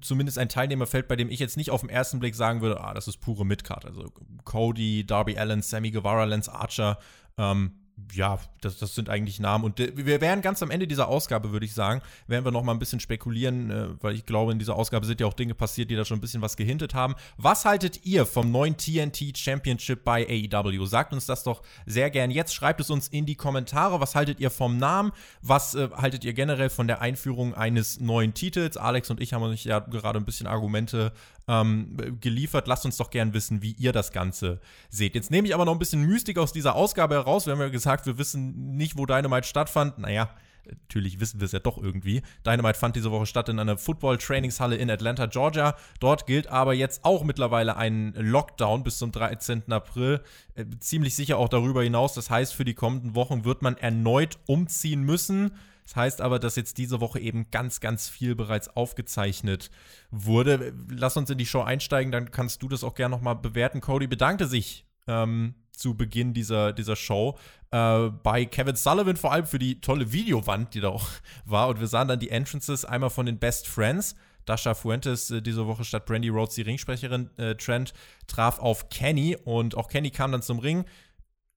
zumindest 0.00 0.38
ein 0.38 0.48
Teilnehmerfeld, 0.48 1.08
bei 1.08 1.16
dem 1.16 1.30
ich 1.30 1.38
jetzt 1.38 1.56
nicht 1.56 1.70
auf 1.70 1.80
den 1.80 1.90
ersten 1.90 2.18
Blick 2.18 2.34
sagen 2.34 2.60
würde, 2.60 2.80
ah, 2.80 2.94
das 2.94 3.08
ist 3.08 3.18
pure 3.18 3.46
Midcard. 3.46 3.84
Also 3.84 4.12
Cody, 4.44 5.06
Darby 5.06 5.38
Allen, 5.38 5.62
Sammy 5.62 5.90
Guevara, 5.90 6.24
Lance 6.24 6.52
Archer, 6.52 6.98
ähm, 7.36 7.72
ja, 8.12 8.38
das, 8.60 8.78
das 8.78 8.94
sind 8.94 9.08
eigentlich 9.08 9.40
Namen. 9.40 9.64
Und 9.64 9.78
wir 9.78 10.20
werden 10.20 10.40
ganz 10.42 10.62
am 10.62 10.70
Ende 10.70 10.86
dieser 10.86 11.08
Ausgabe, 11.08 11.52
würde 11.52 11.66
ich 11.66 11.74
sagen, 11.74 12.00
werden 12.26 12.44
wir 12.44 12.52
noch 12.52 12.62
mal 12.62 12.72
ein 12.72 12.78
bisschen 12.78 13.00
spekulieren, 13.00 13.70
äh, 13.70 13.88
weil 14.00 14.14
ich 14.14 14.26
glaube, 14.26 14.52
in 14.52 14.58
dieser 14.58 14.76
Ausgabe 14.76 15.06
sind 15.06 15.20
ja 15.20 15.26
auch 15.26 15.34
Dinge 15.34 15.54
passiert, 15.54 15.90
die 15.90 15.96
da 15.96 16.04
schon 16.04 16.18
ein 16.18 16.20
bisschen 16.20 16.42
was 16.42 16.56
gehintet 16.56 16.94
haben. 16.94 17.14
Was 17.36 17.64
haltet 17.64 18.04
ihr 18.04 18.26
vom 18.26 18.50
neuen 18.50 18.76
TNT 18.76 19.36
Championship 19.36 20.04
bei 20.04 20.26
AEW? 20.26 20.86
Sagt 20.86 21.12
uns 21.12 21.26
das 21.26 21.44
doch 21.44 21.62
sehr 21.86 22.10
gern 22.10 22.30
jetzt. 22.30 22.54
Schreibt 22.54 22.80
es 22.80 22.90
uns 22.90 23.08
in 23.08 23.26
die 23.26 23.36
Kommentare. 23.36 24.00
Was 24.00 24.14
haltet 24.14 24.40
ihr 24.40 24.50
vom 24.50 24.78
Namen? 24.78 25.12
Was 25.42 25.74
äh, 25.74 25.88
haltet 25.94 26.24
ihr 26.24 26.32
generell 26.32 26.70
von 26.70 26.86
der 26.86 27.00
Einführung 27.00 27.54
eines 27.54 28.00
neuen 28.00 28.34
Titels? 28.34 28.76
Alex 28.76 29.10
und 29.10 29.20
ich 29.20 29.32
haben 29.32 29.42
uns 29.42 29.64
ja 29.64 29.80
gerade 29.80 30.18
ein 30.18 30.24
bisschen 30.24 30.46
Argumente 30.46 31.12
ähm, 31.48 31.96
geliefert. 32.20 32.68
Lasst 32.68 32.84
uns 32.84 32.98
doch 32.98 33.10
gern 33.10 33.32
wissen, 33.32 33.62
wie 33.62 33.72
ihr 33.72 33.92
das 33.92 34.12
Ganze 34.12 34.60
seht. 34.90 35.14
Jetzt 35.14 35.30
nehme 35.30 35.48
ich 35.48 35.54
aber 35.54 35.64
noch 35.64 35.72
ein 35.72 35.78
bisschen 35.78 36.02
Mystik 36.02 36.38
aus 36.38 36.52
dieser 36.52 36.74
Ausgabe 36.74 37.14
heraus. 37.14 37.46
Wir 37.46 37.54
haben 37.54 37.60
ja 37.60 37.68
gesagt, 37.68 38.06
wir 38.06 38.18
wissen 38.18 38.76
nicht, 38.76 38.96
wo 38.96 39.06
Dynamite 39.06 39.46
stattfand. 39.46 39.98
Naja, 39.98 40.30
natürlich 40.70 41.20
wissen 41.20 41.40
wir 41.40 41.46
es 41.46 41.52
ja 41.52 41.58
doch 41.58 41.78
irgendwie. 41.78 42.22
Dynamite 42.46 42.78
fand 42.78 42.96
diese 42.96 43.10
Woche 43.10 43.26
statt 43.26 43.48
in 43.48 43.58
einer 43.58 43.78
Football-Trainingshalle 43.78 44.76
in 44.76 44.90
Atlanta, 44.90 45.26
Georgia. 45.26 45.74
Dort 46.00 46.26
gilt 46.26 46.48
aber 46.48 46.74
jetzt 46.74 47.04
auch 47.04 47.24
mittlerweile 47.24 47.76
ein 47.76 48.12
Lockdown 48.14 48.84
bis 48.84 48.98
zum 48.98 49.10
13. 49.10 49.72
April. 49.72 50.20
Äh, 50.54 50.66
ziemlich 50.78 51.16
sicher 51.16 51.38
auch 51.38 51.48
darüber 51.48 51.82
hinaus. 51.82 52.14
Das 52.14 52.30
heißt, 52.30 52.54
für 52.54 52.64
die 52.64 52.74
kommenden 52.74 53.14
Wochen 53.14 53.44
wird 53.44 53.62
man 53.62 53.76
erneut 53.76 54.38
umziehen 54.46 55.02
müssen. 55.02 55.52
Das 55.88 55.96
heißt 55.96 56.20
aber, 56.20 56.38
dass 56.38 56.56
jetzt 56.56 56.76
diese 56.76 57.00
Woche 57.00 57.18
eben 57.18 57.50
ganz, 57.50 57.80
ganz 57.80 58.10
viel 58.10 58.34
bereits 58.34 58.68
aufgezeichnet 58.68 59.70
wurde. 60.10 60.74
Lass 60.90 61.16
uns 61.16 61.30
in 61.30 61.38
die 61.38 61.46
Show 61.46 61.62
einsteigen, 61.62 62.12
dann 62.12 62.30
kannst 62.30 62.62
du 62.62 62.68
das 62.68 62.84
auch 62.84 62.94
gerne 62.94 63.16
nochmal 63.16 63.36
bewerten. 63.36 63.80
Cody 63.80 64.06
bedankte 64.06 64.46
sich 64.46 64.84
ähm, 65.06 65.54
zu 65.72 65.96
Beginn 65.96 66.34
dieser, 66.34 66.74
dieser 66.74 66.94
Show 66.94 67.38
äh, 67.70 68.10
bei 68.10 68.44
Kevin 68.44 68.76
Sullivan 68.76 69.16
vor 69.16 69.32
allem 69.32 69.46
für 69.46 69.58
die 69.58 69.80
tolle 69.80 70.12
Videowand, 70.12 70.74
die 70.74 70.80
da 70.80 70.88
auch 70.90 71.08
war. 71.46 71.68
Und 71.68 71.80
wir 71.80 71.86
sahen 71.86 72.08
dann 72.08 72.20
die 72.20 72.28
Entrances 72.28 72.84
einmal 72.84 73.08
von 73.10 73.24
den 73.24 73.38
Best 73.38 73.66
Friends. 73.66 74.14
Dasha 74.44 74.74
Fuentes 74.74 75.30
äh, 75.30 75.40
diese 75.40 75.66
Woche 75.66 75.84
statt 75.84 76.04
Brandy 76.04 76.28
Rhodes, 76.28 76.54
die 76.54 76.62
Ringsprecherin, 76.62 77.30
äh, 77.38 77.54
Trent, 77.54 77.94
traf 78.26 78.58
auf 78.58 78.90
Kenny 78.90 79.38
und 79.42 79.74
auch 79.74 79.88
Kenny 79.88 80.10
kam 80.10 80.32
dann 80.32 80.42
zum 80.42 80.58
Ring. 80.58 80.84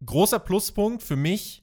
Großer 0.05 0.39
Pluspunkt 0.39 1.03
für 1.03 1.17
mich, 1.17 1.60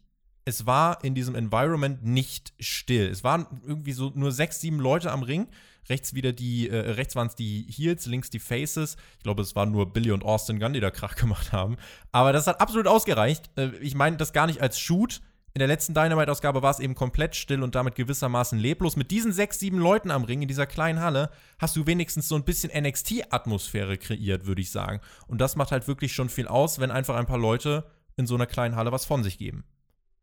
es 0.49 0.67
war 0.67 1.05
in 1.05 1.15
diesem 1.15 1.35
Environment 1.35 2.03
nicht 2.05 2.53
still. 2.59 3.09
Es 3.09 3.23
waren 3.23 3.47
irgendwie 3.67 3.93
so 3.93 4.11
nur 4.15 4.33
sechs, 4.33 4.61
sieben 4.61 4.81
Leute 4.81 5.13
am 5.13 5.23
Ring 5.23 5.49
rechts 5.89 6.15
wieder 6.15 6.33
die, 6.33 6.69
äh, 6.69 6.77
rechts 6.77 7.17
waren 7.17 7.29
es 7.29 7.35
die 7.35 7.67
Heels, 7.69 8.07
links 8.07 8.31
die 8.31 8.39
Faces. 8.39 8.97
Ich 9.19 9.23
glaube, 9.23 9.43
es 9.43 9.57
waren 9.57 9.71
nur 9.71 9.93
Billy 9.93 10.11
und 10.11 10.25
Austin 10.25 10.59
Gunn, 10.59 10.73
die 10.73 10.81
da 10.81 10.91
Krach 10.91 11.17
gemacht 11.17 11.53
haben. 11.53 11.77
Aber 12.13 12.33
das 12.33 12.47
hat 12.47 12.61
absolut 12.61 12.87
ausgereicht. 12.87 13.51
Äh, 13.57 13.71
ich 13.81 13.95
meine 13.95 14.17
das 14.17 14.33
gar 14.33 14.47
nicht 14.47 14.61
als 14.61 14.79
Shoot. 14.79 15.21
In 15.55 15.61
der 15.61 15.69
letzten 15.69 15.95
Dynamite-Ausgabe 15.95 16.63
war 16.63 16.71
es 16.71 16.79
eben 16.79 16.95
komplett 16.95 17.35
still 17.35 17.63
und 17.63 17.75
damit 17.75 17.95
gewissermaßen 17.95 18.59
leblos. 18.59 18.97
Mit 18.97 19.11
diesen 19.11 19.33
sechs, 19.33 19.59
sieben 19.59 19.79
Leuten 19.79 20.11
am 20.11 20.25
Ring 20.25 20.43
in 20.43 20.49
dieser 20.49 20.67
kleinen 20.67 21.01
Halle 21.01 21.31
hast 21.59 21.75
du 21.75 21.87
wenigstens 21.87 22.29
so 22.29 22.37
ein 22.37 22.45
bisschen 22.45 22.71
NXT-Atmosphäre 22.71 23.99
kreiert, 23.99 24.47
würde 24.47 24.61
ich 24.61 24.71
sagen. 24.71 25.01
Und 25.27 25.41
das 25.41 25.57
macht 25.57 25.73
halt 25.73 25.89
wirklich 25.89 26.13
schon 26.13 26.29
viel 26.29 26.47
aus, 26.47 26.79
wenn 26.79 26.91
einfach 26.91 27.17
ein 27.17 27.27
paar 27.27 27.39
Leute 27.39 27.91
in 28.17 28.27
so 28.27 28.35
einer 28.35 28.47
kleinen 28.47 28.77
Halle 28.77 28.93
was 28.93 29.07
von 29.07 29.25
sich 29.25 29.39
geben. 29.39 29.65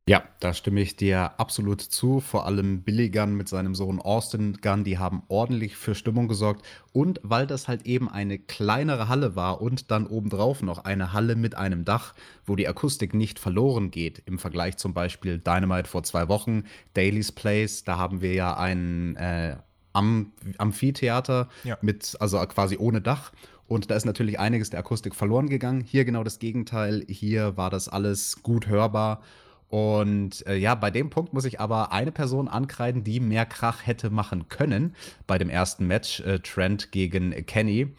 Ja, 0.08 0.24
da 0.40 0.54
stimme 0.54 0.82
ich 0.82 0.96
dir 0.96 1.40
absolut 1.40 1.82
zu. 1.82 2.20
Vor 2.20 2.46
allem 2.46 2.84
Billy 2.84 3.10
Gunn 3.10 3.34
mit 3.34 3.50
seinem 3.50 3.74
Sohn 3.74 4.00
Austin 4.00 4.60
Gunn, 4.62 4.84
die 4.84 5.00
haben 5.00 5.24
ordentlich 5.30 5.78
für 5.78 5.96
Stimmung 5.96 6.28
gesorgt. 6.28 6.64
Und 6.94 7.20
weil 7.24 7.48
das 7.48 7.68
halt 7.68 7.88
eben 7.88 8.08
eine 8.08 8.38
kleinere 8.38 9.08
Halle 9.08 9.36
war 9.36 9.62
und 9.62 9.90
dann 9.90 10.06
obendrauf 10.06 10.62
noch 10.62 10.86
eine 10.86 11.12
Halle 11.12 11.36
mit 11.36 11.56
einem 11.56 11.86
Dach, 11.86 12.14
wo 12.46 12.56
die 12.56 12.68
Akustik 12.68 13.16
nicht 13.16 13.40
verloren 13.40 13.90
geht, 13.90 14.22
im 14.28 14.38
Vergleich 14.38 14.78
zum 14.78 14.94
Beispiel 14.94 15.40
Dynamite 15.40 15.90
vor 15.90 16.04
zwei 16.04 16.28
Wochen, 16.28 16.66
Daily's 16.94 17.32
Place, 17.32 17.84
da 17.84 17.98
haben 17.98 18.22
wir 18.22 18.34
ja 18.34 18.56
ein 18.58 19.16
äh, 19.16 19.56
Am 19.94 20.34
Amphitheater 20.60 21.50
ja. 21.64 21.80
mit, 21.82 22.16
also 22.20 22.38
quasi 22.46 22.78
ohne 22.78 23.02
Dach. 23.02 23.32
Und 23.68 23.90
da 23.90 23.96
ist 23.96 24.06
natürlich 24.06 24.38
einiges 24.38 24.70
der 24.70 24.82
Akustik 24.82 25.16
verloren 25.16 25.50
gegangen. 25.50 25.82
Hier 25.82 26.06
genau 26.06 26.24
das 26.24 26.38
Gegenteil. 26.38 27.04
Hier 27.08 27.58
war 27.58 27.72
das 27.72 27.90
alles 27.90 28.44
gut 28.44 28.68
hörbar. 28.68 29.24
Und 29.70 30.46
äh, 30.48 30.56
ja, 30.56 30.76
bei 30.76 30.92
dem 30.92 31.10
Punkt 31.10 31.34
muss 31.34 31.46
ich 31.46 31.60
aber 31.60 31.92
eine 31.92 32.12
Person 32.12 32.48
ankreiden, 32.48 33.04
die 33.04 33.20
mehr 33.20 33.46
Krach 33.46 33.86
hätte 33.86 34.10
machen 34.10 34.48
können 34.48 34.96
bei 35.28 35.38
dem 35.38 35.50
ersten 35.50 35.88
Match, 35.88 36.20
äh, 36.22 36.40
Trent 36.40 36.92
gegen 36.92 37.32
Kenny. 37.46 37.94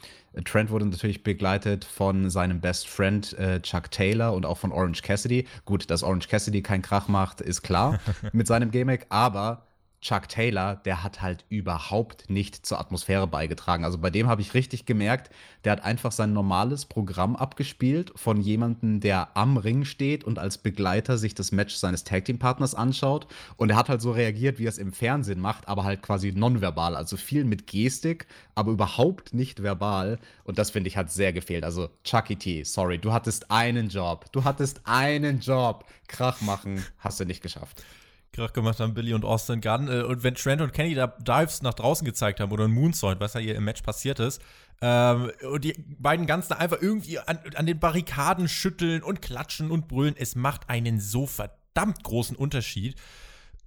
Trent 0.45 0.71
wurde 0.71 0.87
natürlich 0.87 1.23
begleitet 1.23 1.85
von 1.85 2.31
seinem 2.31 2.61
Best 2.61 2.89
Friend 2.89 3.33
äh, 3.39 3.61
Chuck 3.63 3.91
Taylor 3.91 4.35
und 4.35 4.47
auch 4.47 4.59
von 4.59 4.71
Orange 4.71 5.03
Cassidy. 5.03 5.47
Gut, 5.65 5.91
dass 5.91 6.03
Orange 6.03 6.29
Cassidy 6.29 6.63
keinen 6.63 6.83
Krach 6.83 7.09
macht, 7.09 7.41
ist 7.41 7.63
klar 7.63 8.01
mit 8.33 8.47
seinem 8.47 8.71
Gimmick, 8.71 9.07
aber 9.09 9.67
Chuck 10.07 10.29
Taylor, 10.29 10.77
der 10.77 11.03
hat 11.03 11.21
halt 11.21 11.45
überhaupt 11.49 12.31
nicht 12.31 12.65
zur 12.65 12.79
Atmosphäre 12.79 13.27
beigetragen. 13.27 13.83
Also 13.85 13.99
bei 13.99 14.09
dem 14.09 14.29
habe 14.29 14.41
ich 14.41 14.55
richtig 14.55 14.87
gemerkt, 14.87 15.35
der 15.65 15.73
hat 15.73 15.83
einfach 15.83 16.13
sein 16.13 16.33
normales 16.33 16.85
Programm 16.85 17.35
abgespielt 17.35 18.13
von 18.15 18.41
jemandem, 18.41 19.01
der 19.01 19.37
am 19.37 19.57
Ring 19.57 19.85
steht 19.85 20.23
und 20.23 20.39
als 20.39 20.59
Begleiter 20.59 21.19
sich 21.19 21.35
das 21.35 21.51
Match 21.51 21.75
seines 21.75 22.05
Tag 22.05 22.25
Team 22.25 22.39
Partners 22.39 22.77
anschaut. 22.77 23.27
Und 23.57 23.71
er 23.71 23.77
hat 23.77 23.89
halt 23.89 24.01
so 24.01 24.13
reagiert, 24.13 24.61
wie 24.61 24.67
er 24.67 24.69
es 24.69 24.79
im 24.79 24.93
Fernsehen 24.93 25.41
macht, 25.41 25.67
aber 25.67 25.83
halt 25.83 26.03
quasi 26.03 26.31
nonverbal. 26.31 26.95
Also 26.95 27.17
viel 27.17 27.43
mit 27.43 27.67
Gestik, 27.67 28.29
aber 28.55 28.71
überhaupt 28.71 29.35
nicht 29.35 29.65
verbal. 29.65 30.21
Und 30.45 30.59
das 30.59 30.71
finde 30.71 30.87
ich 30.87 30.97
hat 30.97 31.11
sehr 31.11 31.33
gefehlt. 31.33 31.65
Also 31.65 31.89
Chucky 32.05 32.37
T, 32.37 32.63
sorry, 32.63 32.99
du 32.99 33.13
hattest 33.13 33.51
einen 33.51 33.89
Job. 33.89 34.27
Du 34.31 34.45
hattest 34.45 34.83
einen 34.85 35.41
Job. 35.41 35.85
Krach 36.07 36.41
machen 36.43 36.85
hast 37.01 37.19
du 37.19 37.25
nicht 37.25 37.43
geschafft. 37.43 37.83
Krach 38.37 38.53
gemacht 38.53 38.79
haben, 38.81 38.95
Billy 38.95 39.15
und 39.15 39.25
Austin 39.25 39.61
Gunn. 39.61 39.89
Äh, 39.89 40.03
und 40.03 40.23
wenn 40.23 40.35
Trent 40.35 40.61
und 40.61 40.73
Kenny 40.73 40.95
da 40.95 41.07
Dives 41.07 41.63
nach 41.63 41.75
draußen 41.75 42.05
gezeigt 42.05 42.39
haben 42.39 42.53
oder 42.53 42.65
ein 42.65 42.71
Moonsault, 42.71 43.19
was 43.19 43.35
ja 43.35 43.41
hier 43.41 43.57
im 43.57 43.65
Match 43.65 43.83
passiert 43.83 44.21
ist, 44.21 44.41
ähm, 44.83 45.33
und 45.51 45.65
die 45.65 45.73
beiden 45.99 46.27
Ganzen 46.27 46.53
einfach 46.53 46.81
irgendwie 46.81 47.19
an, 47.19 47.39
an 47.55 47.67
den 47.67 47.81
Barrikaden 47.81 48.47
schütteln 48.49 49.03
und 49.03 49.23
klatschen 49.23 49.71
und 49.71 49.89
brüllen, 49.89 50.15
es 50.19 50.37
macht 50.37 50.69
einen 50.69 51.01
so 51.01 51.27
verdammt 51.27 52.05
großen 52.05 52.37
Unterschied. 52.37 52.95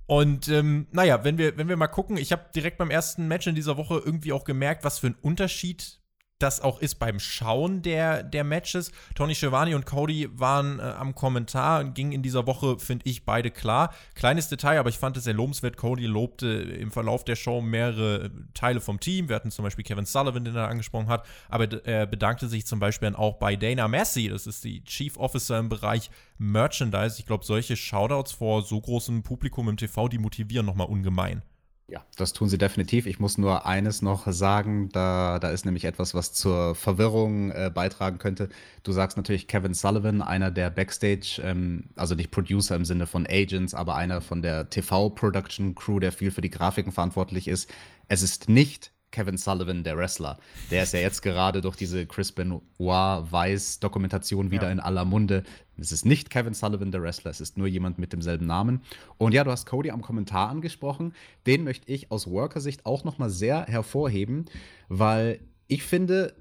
Und 0.05 0.47
ähm, 0.47 0.87
naja, 0.91 1.23
wenn 1.23 1.37
wir, 1.37 1.57
wenn 1.57 1.67
wir 1.67 1.77
mal 1.77 1.87
gucken, 1.87 2.17
ich 2.17 2.31
habe 2.31 2.45
direkt 2.55 2.77
beim 2.77 2.89
ersten 2.89 3.27
Match 3.27 3.47
in 3.47 3.55
dieser 3.55 3.77
Woche 3.77 4.01
irgendwie 4.03 4.33
auch 4.33 4.43
gemerkt, 4.43 4.83
was 4.83 4.99
für 4.99 5.07
ein 5.07 5.15
Unterschied 5.21 5.98
das 6.39 6.61
auch 6.61 6.79
ist 6.79 6.95
beim 6.95 7.19
Schauen 7.19 7.81
der, 7.81 8.23
der 8.23 8.43
Matches. 8.43 8.91
Tony 9.13 9.35
Schiavone 9.35 9.75
und 9.75 9.85
Cody 9.85 10.29
waren 10.33 10.79
äh, 10.79 10.83
am 10.83 11.13
Kommentar 11.13 11.81
und 11.81 11.93
gingen 11.93 12.13
in 12.13 12.23
dieser 12.23 12.47
Woche, 12.47 12.79
finde 12.79 13.07
ich, 13.07 13.25
beide 13.25 13.51
klar. 13.51 13.93
Kleines 14.15 14.47
Detail, 14.47 14.79
aber 14.79 14.89
ich 14.89 14.97
fand 14.97 15.17
es 15.17 15.25
sehr 15.25 15.33
lobenswert. 15.33 15.75
Cody 15.75 16.05
lobte 16.05 16.47
im 16.47 16.91
Verlauf 16.91 17.25
der 17.25 17.35
Show 17.35 17.61
mehrere 17.61 18.31
Teile 18.53 18.79
vom 18.79 18.99
Team. 18.99 19.27
Wir 19.27 19.35
hatten 19.35 19.51
zum 19.51 19.63
Beispiel 19.63 19.83
Kevin 19.83 20.05
Sullivan, 20.05 20.45
den 20.45 20.55
er 20.55 20.69
angesprochen 20.69 21.07
hat, 21.07 21.25
aber 21.49 21.85
er 21.85 22.05
bedankte 22.05 22.47
sich 22.47 22.65
zum 22.65 22.79
Beispiel 22.79 23.13
auch 23.15 23.37
bei 23.37 23.55
Dana 23.55 23.87
Massey, 23.87 24.29
das 24.29 24.45
ist 24.45 24.63
die 24.63 24.83
Chief 24.83 25.17
Officer 25.17 25.59
im 25.59 25.69
Bereich 25.69 26.09
Merchandise. 26.37 27.17
Ich 27.19 27.25
glaube, 27.25 27.45
solche 27.45 27.75
Shoutouts 27.75 28.31
vor 28.31 28.61
so 28.61 28.79
großem 28.79 29.23
Publikum 29.23 29.67
im 29.69 29.77
TV, 29.77 30.07
die 30.07 30.17
motivieren 30.17 30.65
nochmal 30.65 30.87
ungemein. 30.87 31.41
Ja, 31.89 32.05
das 32.17 32.33
tun 32.33 32.49
sie 32.49 32.59
definitiv. 32.59 33.07
Ich 33.07 33.19
muss 33.19 33.39
nur 33.39 33.65
eines 33.65 34.03
noch 34.03 34.31
sagen, 34.31 34.89
da, 34.89 35.39
da 35.39 35.49
ist 35.49 35.65
nämlich 35.65 35.85
etwas, 35.85 36.13
was 36.13 36.33
zur 36.33 36.75
Verwirrung 36.75 37.49
äh, 37.49 37.71
beitragen 37.73 38.19
könnte. 38.19 38.49
Du 38.83 38.91
sagst 38.91 39.17
natürlich 39.17 39.47
Kevin 39.47 39.73
Sullivan, 39.73 40.21
einer 40.21 40.51
der 40.51 40.69
Backstage, 40.69 41.41
ähm, 41.43 41.85
also 41.95 42.13
nicht 42.13 42.29
Producer 42.29 42.75
im 42.75 42.85
Sinne 42.85 43.07
von 43.07 43.25
Agents, 43.27 43.73
aber 43.73 43.95
einer 43.95 44.21
von 44.21 44.43
der 44.43 44.69
TV-Production-Crew, 44.69 45.99
der 45.99 46.11
viel 46.11 46.29
für 46.29 46.41
die 46.41 46.51
Grafiken 46.51 46.91
verantwortlich 46.91 47.47
ist. 47.47 47.71
Es 48.07 48.21
ist 48.21 48.49
nicht 48.49 48.91
Kevin 49.11 49.37
Sullivan, 49.37 49.83
der 49.83 49.97
Wrestler. 49.97 50.37
Der 50.69 50.83
ist 50.83 50.93
ja 50.93 50.99
jetzt 50.99 51.21
gerade 51.21 51.61
durch 51.61 51.75
diese 51.75 52.05
Chris 52.05 52.31
Benoit 52.31 52.61
Weiß-Dokumentation 52.77 54.51
wieder 54.51 54.67
ja. 54.67 54.71
in 54.71 54.79
aller 54.79 55.05
Munde. 55.05 55.43
Es 55.77 55.91
ist 55.91 56.05
nicht 56.05 56.29
Kevin 56.29 56.53
Sullivan, 56.53 56.91
der 56.91 57.01
Wrestler, 57.01 57.31
es 57.31 57.41
ist 57.41 57.57
nur 57.57 57.67
jemand 57.67 57.97
mit 57.97 58.13
demselben 58.13 58.45
Namen. 58.45 58.81
Und 59.17 59.33
ja, 59.33 59.43
du 59.43 59.51
hast 59.51 59.65
Cody 59.65 59.91
am 59.91 60.01
Kommentar 60.01 60.49
angesprochen. 60.49 61.13
Den 61.47 61.63
möchte 61.63 61.91
ich 61.91 62.11
aus 62.11 62.27
Worker-Sicht 62.27 62.85
auch 62.85 63.03
nochmal 63.03 63.29
sehr 63.29 63.65
hervorheben, 63.65 64.45
weil 64.89 65.39
ich 65.67 65.83
finde, 65.83 66.35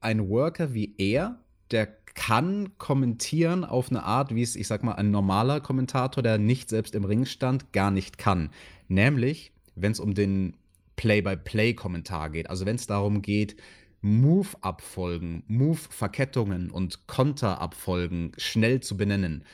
ein 0.00 0.28
Worker 0.28 0.74
wie 0.74 0.94
er, 0.98 1.38
der 1.70 1.86
kann 2.14 2.76
kommentieren 2.78 3.64
auf 3.64 3.90
eine 3.90 4.02
Art, 4.02 4.34
wie 4.34 4.42
es, 4.42 4.56
ich 4.56 4.66
sag 4.66 4.82
mal, 4.82 4.94
ein 4.94 5.10
normaler 5.10 5.60
Kommentator, 5.60 6.22
der 6.22 6.38
nicht 6.38 6.68
selbst 6.68 6.94
im 6.94 7.04
Ring 7.04 7.24
stand, 7.24 7.72
gar 7.72 7.90
nicht 7.90 8.18
kann. 8.18 8.50
Nämlich, 8.88 9.52
wenn 9.74 9.92
es 9.92 10.00
um 10.00 10.14
den 10.14 10.56
Play-by-Play-Kommentar 11.02 12.30
geht. 12.30 12.48
Also 12.48 12.64
wenn 12.64 12.76
es 12.76 12.86
darum 12.86 13.22
geht, 13.22 13.56
Move-Abfolgen, 14.02 15.42
Move-Verkettungen 15.48 16.70
und 16.70 17.08
Konter-Abfolgen 17.08 18.30
schnell 18.36 18.80
zu 18.80 18.96
benennen. 18.96 19.44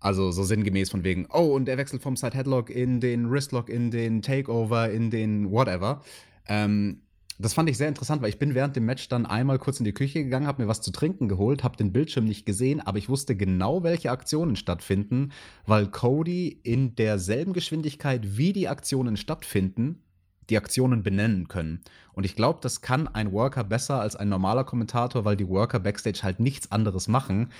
Also 0.00 0.30
so 0.30 0.42
sinngemäß 0.42 0.90
von 0.90 1.04
wegen, 1.04 1.26
oh, 1.30 1.54
und 1.54 1.68
er 1.68 1.76
wechselt 1.76 2.02
vom 2.02 2.16
Side-Headlock 2.16 2.70
in 2.70 3.00
den 3.00 3.30
Wristlock, 3.30 3.68
in 3.68 3.90
den 3.90 4.22
Takeover, 4.22 4.90
in 4.90 5.10
den 5.10 5.50
whatever. 5.50 6.02
Ähm, 6.48 7.02
das 7.38 7.52
fand 7.52 7.68
ich 7.68 7.76
sehr 7.76 7.88
interessant, 7.88 8.22
weil 8.22 8.30
ich 8.30 8.38
bin 8.38 8.54
während 8.54 8.74
dem 8.74 8.86
Match 8.86 9.10
dann 9.10 9.26
einmal 9.26 9.58
kurz 9.58 9.78
in 9.78 9.84
die 9.84 9.92
Küche 9.92 10.24
gegangen, 10.24 10.46
habe 10.46 10.62
mir 10.62 10.68
was 10.68 10.80
zu 10.80 10.92
trinken 10.92 11.28
geholt, 11.28 11.62
habe 11.62 11.76
den 11.76 11.92
Bildschirm 11.92 12.24
nicht 12.24 12.46
gesehen, 12.46 12.80
aber 12.80 12.96
ich 12.96 13.10
wusste 13.10 13.36
genau, 13.36 13.82
welche 13.82 14.10
Aktionen 14.10 14.56
stattfinden, 14.56 15.32
weil 15.66 15.88
Cody 15.88 16.58
in 16.62 16.94
derselben 16.94 17.52
Geschwindigkeit, 17.52 18.38
wie 18.38 18.54
die 18.54 18.68
Aktionen 18.68 19.18
stattfinden, 19.18 20.05
die 20.50 20.56
Aktionen 20.56 21.02
benennen 21.02 21.48
können. 21.48 21.80
Und 22.12 22.24
ich 22.24 22.36
glaube, 22.36 22.60
das 22.62 22.80
kann 22.80 23.08
ein 23.08 23.32
Worker 23.32 23.64
besser 23.64 24.00
als 24.00 24.16
ein 24.16 24.28
normaler 24.28 24.64
Kommentator, 24.64 25.24
weil 25.24 25.36
die 25.36 25.48
Worker 25.48 25.80
backstage 25.80 26.20
halt 26.22 26.40
nichts 26.40 26.72
anderes 26.72 27.08
machen, 27.08 27.50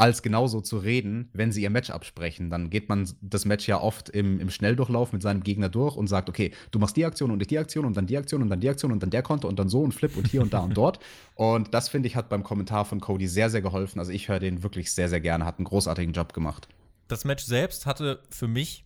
als 0.00 0.22
genauso 0.22 0.62
zu 0.62 0.78
reden, 0.78 1.28
wenn 1.34 1.52
sie 1.52 1.62
ihr 1.62 1.68
Match 1.68 1.90
absprechen. 1.90 2.48
Dann 2.48 2.70
geht 2.70 2.88
man 2.88 3.06
das 3.20 3.44
Match 3.44 3.68
ja 3.68 3.78
oft 3.78 4.08
im, 4.08 4.40
im 4.40 4.48
Schnelldurchlauf 4.48 5.12
mit 5.12 5.20
seinem 5.20 5.42
Gegner 5.42 5.68
durch 5.68 5.94
und 5.94 6.06
sagt, 6.06 6.30
okay, 6.30 6.52
du 6.70 6.78
machst 6.78 6.96
die 6.96 7.04
Aktion 7.04 7.30
und 7.30 7.42
ich 7.42 7.48
die 7.48 7.58
Aktion 7.58 7.84
und 7.84 7.94
dann 7.94 8.06
die 8.06 8.16
Aktion 8.16 8.40
und 8.40 8.48
dann 8.48 8.60
die 8.60 8.70
Aktion 8.70 8.92
und 8.92 9.02
dann 9.02 9.10
der 9.10 9.22
Konto 9.22 9.46
und 9.46 9.58
dann 9.58 9.68
so 9.68 9.82
und 9.82 9.92
Flip 9.92 10.16
und 10.16 10.26
hier 10.26 10.40
und 10.40 10.54
da 10.54 10.60
und 10.60 10.74
dort. 10.74 11.00
Und 11.34 11.72
das, 11.72 11.88
finde 11.88 12.06
ich, 12.06 12.16
hat 12.16 12.28
beim 12.28 12.42
Kommentar 12.42 12.84
von 12.84 13.00
Cody 13.00 13.26
sehr, 13.26 13.48
sehr 13.48 13.62
geholfen. 13.62 13.98
Also 13.98 14.12
ich 14.12 14.28
höre 14.28 14.40
den 14.40 14.62
wirklich 14.62 14.92
sehr, 14.92 15.08
sehr 15.08 15.20
gerne, 15.20 15.46
hat 15.46 15.58
einen 15.58 15.64
großartigen 15.64 16.12
Job 16.12 16.34
gemacht. 16.34 16.68
Das 17.08 17.24
Match 17.24 17.44
selbst 17.44 17.86
hatte 17.86 18.20
für 18.28 18.46
mich 18.46 18.84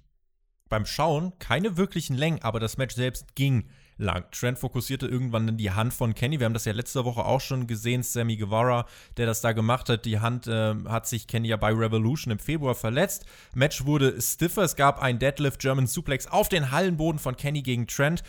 beim 0.75 0.87
Schauen 0.87 1.33
keine 1.39 1.77
wirklichen 1.77 2.17
Längen, 2.17 2.43
aber 2.43 2.59
das 2.59 2.79
Match 2.79 2.97
selbst 2.97 3.37
ging 3.37 3.69
lang. 3.97 4.25
Trent 4.33 4.59
fokussierte 4.59 5.07
irgendwann 5.07 5.47
in 5.47 5.57
die 5.57 5.71
Hand 5.71 5.95
von 5.95 6.17
Kenny. 6.17 6.41
Wir 6.41 6.47
haben 6.47 6.53
das 6.53 6.65
ja 6.65 6.73
letzte 6.73 7.05
Woche 7.05 7.25
auch 7.25 7.41
schon 7.41 7.69
gesehen. 7.69 8.03
Sammy 8.03 8.37
Guevara, 8.37 8.85
der 9.17 9.27
das 9.27 9.41
da 9.41 9.53
gemacht 9.53 9.89
hat. 9.89 10.05
Die 10.05 10.19
Hand 10.19 10.49
äh, 10.49 10.75
hat 10.89 11.07
sich 11.07 11.29
Kenny 11.29 11.47
ja 11.47 11.57
bei 11.57 11.73
Revolution 11.73 12.33
im 12.33 12.41
Februar 12.41 12.75
verletzt. 12.75 13.25
Match 13.55 13.85
wurde 13.85 14.21
stiffer. 14.21 14.63
Es 14.63 14.75
gab 14.75 15.01
ein 15.01 15.21
Deadlift 15.21 15.61
German 15.61 15.87
Suplex 15.87 16.27
auf 16.27 16.49
den 16.49 16.73
Hallenboden 16.73 17.21
von 17.21 17.37
Kenny 17.37 17.63
gegen 17.63 17.87
Trent. 17.87 18.25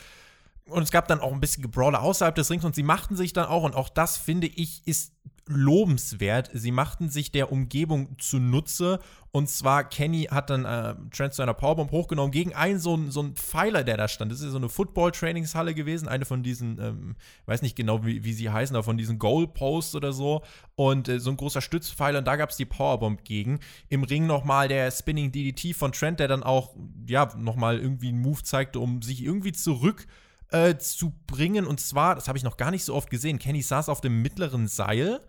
Und 0.69 0.83
es 0.83 0.91
gab 0.91 1.07
dann 1.07 1.21
auch 1.21 1.33
ein 1.33 1.41
bisschen 1.41 1.63
Gebrawler 1.63 2.03
außerhalb 2.03 2.35
des 2.35 2.51
Rings 2.51 2.63
und 2.63 2.75
sie 2.75 2.83
machten 2.83 3.15
sich 3.15 3.33
dann 3.33 3.45
auch, 3.45 3.63
und 3.63 3.75
auch 3.75 3.89
das 3.89 4.17
finde 4.17 4.45
ich, 4.45 4.85
ist 4.85 5.13
lobenswert. 5.47 6.49
Sie 6.53 6.71
machten 6.71 7.09
sich 7.09 7.31
der 7.31 7.51
Umgebung 7.51 8.17
zunutze. 8.17 8.99
Und 9.31 9.49
zwar, 9.49 9.83
Kenny 9.83 10.23
hat 10.31 10.49
dann 10.49 10.65
äh, 10.65 10.95
Trent 11.11 11.33
zu 11.33 11.41
einer 11.41 11.53
Powerbomb 11.53 11.91
hochgenommen 11.91 12.31
gegen 12.31 12.55
einen 12.55 12.79
so, 12.79 12.97
so 13.09 13.19
einen 13.19 13.35
Pfeiler, 13.35 13.83
der 13.83 13.97
da 13.97 14.07
stand. 14.07 14.31
Das 14.31 14.41
ist 14.41 14.51
so 14.51 14.57
eine 14.57 14.69
Football-Trainingshalle 14.69 15.75
gewesen. 15.75 16.07
Eine 16.07 16.25
von 16.25 16.41
diesen, 16.41 16.79
ähm, 16.79 17.15
weiß 17.45 17.61
nicht 17.61 17.75
genau, 17.75 18.05
wie, 18.05 18.23
wie 18.23 18.33
sie 18.33 18.49
heißen, 18.49 18.75
aber 18.75 18.83
von 18.83 18.97
diesen 18.97 19.19
Goalposts 19.19 19.95
oder 19.95 20.13
so. 20.13 20.41
Und 20.75 21.09
äh, 21.09 21.19
so 21.19 21.29
ein 21.29 21.37
großer 21.37 21.61
Stützpfeiler. 21.61 22.19
Und 22.19 22.25
da 22.25 22.37
gab 22.37 22.49
es 22.49 22.57
die 22.57 22.65
Powerbomb 22.65 23.23
gegen. 23.23 23.59
Im 23.89 24.03
Ring 24.03 24.25
nochmal 24.25 24.67
der 24.67 24.89
Spinning 24.89 25.31
DDT 25.31 25.75
von 25.75 25.91
Trent, 25.91 26.19
der 26.19 26.27
dann 26.27 26.43
auch, 26.43 26.75
ja, 27.07 27.31
nochmal 27.37 27.77
irgendwie 27.77 28.09
einen 28.09 28.21
Move 28.21 28.41
zeigte, 28.41 28.79
um 28.79 29.01
sich 29.01 29.21
irgendwie 29.23 29.51
zurück 29.51 30.07
äh, 30.49 30.77
zu 30.77 31.13
bringen. 31.27 31.67
Und 31.67 31.79
zwar, 31.79 32.15
das 32.15 32.27
habe 32.27 32.37
ich 32.37 32.43
noch 32.43 32.57
gar 32.57 32.71
nicht 32.71 32.85
so 32.85 32.95
oft 32.95 33.09
gesehen, 33.09 33.37
Kenny 33.37 33.61
saß 33.61 33.89
auf 33.89 34.01
dem 34.01 34.21
mittleren 34.21 34.67
Seil 34.67 35.21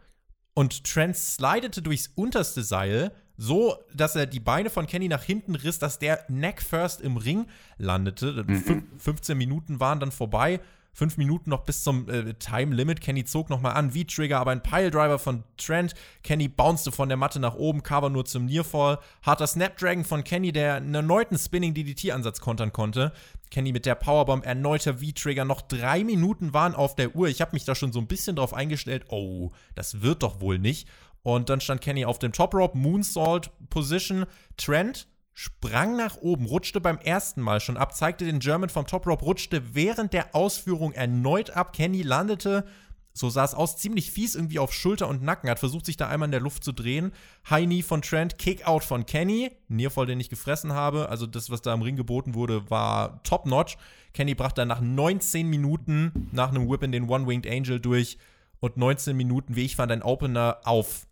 und 0.57 0.85
Trent 0.85 1.17
slidete 1.17 1.83
durchs 1.83 2.11
unterste 2.15 2.63
Seil, 2.63 3.13
so 3.37 3.77
dass 3.95 4.17
er 4.17 4.25
die 4.25 4.41
Beine 4.41 4.71
von 4.71 4.87
Kenny 4.87 5.07
nach 5.07 5.23
hinten 5.23 5.55
riss, 5.55 5.79
dass 5.79 5.99
der 5.99 6.25
Neck 6.29 6.63
first 6.63 7.03
im 7.03 7.19
Ring 7.19 7.47
landete. 7.77 8.43
Mhm. 8.47 8.85
15 8.97 9.37
Minuten 9.37 9.81
waren 9.81 10.01
dann 10.01 10.11
vorbei. 10.11 10.61
Fünf 10.97 11.19
Minuten 11.19 11.51
noch 11.51 11.65
bis 11.65 11.83
zum 11.83 12.09
äh, 12.09 12.33
Time 12.33 12.75
Limit. 12.75 13.03
Kenny 13.03 13.27
zog 13.27 13.51
nochmal 13.51 13.75
an, 13.75 13.93
wie 13.93 14.07
Trigger, 14.07 14.41
aber 14.41 14.53
ein 14.53 14.63
Piledriver 14.63 15.19
von 15.19 15.45
Trent. 15.59 15.93
Kenny 16.23 16.49
bounced 16.49 16.95
von 16.95 17.11
der 17.11 17.19
Matte 17.19 17.39
nach 17.39 17.55
oben, 17.55 17.83
Cover 17.83 18.09
nur 18.09 18.25
zum 18.25 18.47
Nearfall. 18.47 18.99
Harter 19.21 19.47
Snapdragon 19.47 20.05
von 20.07 20.25
Kenny, 20.25 20.53
der 20.53 20.77
einen 20.77 20.95
erneuten 20.95 21.37
Spinning 21.37 21.75
DDT-Ansatz 21.75 22.41
kontern 22.41 22.73
konnte. 22.73 23.13
Kenny 23.51 23.73
mit 23.73 23.85
der 23.85 23.95
Powerbomb, 23.95 24.47
erneuter 24.47 24.95
V-Trigger. 24.95 25.45
Noch 25.45 25.61
drei 25.61 26.03
Minuten 26.03 26.55
waren 26.55 26.75
auf 26.75 26.95
der 26.95 27.15
Uhr. 27.15 27.29
Ich 27.29 27.43
habe 27.43 27.51
mich 27.53 27.67
da 27.67 27.75
schon 27.75 27.93
so 27.93 28.01
ein 28.01 28.07
bisschen 28.07 28.37
drauf 28.37 28.55
eingestellt. 28.55 29.05
Oh, 29.11 29.51
das 29.75 30.01
wird 30.01 30.23
doch 30.23 30.41
wohl 30.41 30.59
nicht. 30.59 30.89
Und 31.23 31.51
dann 31.51 31.61
stand 31.61 31.83
Kenny 31.83 32.07
auf 32.07 32.19
dem 32.19 32.33
Top 32.33 32.55
Rope, 32.55 32.79
Moonsault 32.79 33.51
Position. 33.69 34.25
Trent 34.57 35.09
sprang 35.39 35.97
nach 35.97 36.17
oben, 36.17 36.47
rutschte 36.47 36.81
beim 36.81 36.97
ersten 36.97 37.43
Mal 37.43 37.61
schon 37.61 37.77
ab, 37.77 37.95
zeigte 37.95 38.25
den 38.25 38.39
German 38.39 38.71
vom 38.71 38.87
Top 38.87 39.07
Rope, 39.07 39.23
rutschte 39.23 39.75
während 39.75 40.15
der 40.15 40.35
Ausführung 40.35 40.93
erneut 40.93 41.51
ab. 41.51 41.75
Kenny 41.75 42.01
landete, 42.01 42.65
so 43.13 43.29
sah 43.29 43.45
es 43.45 43.53
aus, 43.53 43.77
ziemlich 43.77 44.11
fies 44.11 44.35
irgendwie 44.35 44.59
auf 44.59 44.73
Schulter 44.73 45.09
und 45.09 45.23
Nacken, 45.23 45.51
hat 45.51 45.59
versucht, 45.59 45.85
sich 45.85 45.99
da 45.99 46.09
einmal 46.09 46.29
in 46.29 46.33
der 46.33 46.41
Luft 46.41 46.65
zu 46.65 46.73
drehen. 46.73 47.13
High 47.51 47.67
Knee 47.67 47.83
von 47.83 48.01
Trent, 48.01 48.39
Kick 48.39 48.67
Out 48.67 48.83
von 48.83 49.05
Kenny, 49.05 49.51
Nearfall, 49.69 50.07
den 50.07 50.21
ich 50.21 50.31
gefressen 50.31 50.73
habe. 50.73 51.11
Also 51.11 51.27
das, 51.27 51.51
was 51.51 51.61
da 51.61 51.75
im 51.75 51.83
Ring 51.83 51.97
geboten 51.97 52.33
wurde, 52.35 52.71
war 52.71 53.23
top-notch. 53.23 53.77
Kenny 54.15 54.35
brachte 54.35 54.63
dann 54.63 54.69
nach 54.69 54.81
19 54.81 55.47
Minuten 55.47 56.31
nach 56.33 56.49
einem 56.49 56.67
Whip 56.67 56.83
in 56.83 56.93
den 56.93 57.11
One-Winged 57.11 57.47
Angel 57.47 57.79
durch 57.79 58.17
und 58.61 58.79
19 58.79 59.15
Minuten, 59.15 59.55
wie 59.55 59.67
ich 59.67 59.77
fand, 59.77 59.93
ein 59.93 60.03
Opener 60.03 60.61
auf 60.65 61.07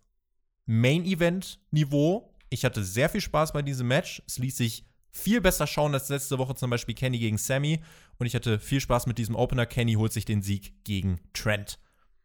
Main-Event-Niveau 0.65 2.34
ich 2.49 2.65
hatte 2.65 2.83
sehr 2.83 3.09
viel 3.09 3.21
Spaß 3.21 3.53
bei 3.53 3.61
diesem 3.61 3.87
Match. 3.87 4.21
Es 4.27 4.37
ließ 4.37 4.57
sich 4.57 4.85
viel 5.11 5.41
besser 5.41 5.65
schauen 5.65 5.93
als 5.93 6.09
letzte 6.09 6.37
Woche 6.37 6.55
zum 6.55 6.69
Beispiel 6.69 6.95
Kenny 6.95 7.19
gegen 7.19 7.37
Sammy. 7.37 7.81
Und 8.17 8.27
ich 8.27 8.35
hatte 8.35 8.59
viel 8.59 8.81
Spaß 8.81 9.07
mit 9.07 9.17
diesem 9.17 9.35
Opener. 9.35 9.65
Kenny 9.65 9.93
holt 9.93 10.13
sich 10.13 10.25
den 10.25 10.41
Sieg 10.41 10.73
gegen 10.83 11.19
Trent. 11.33 11.79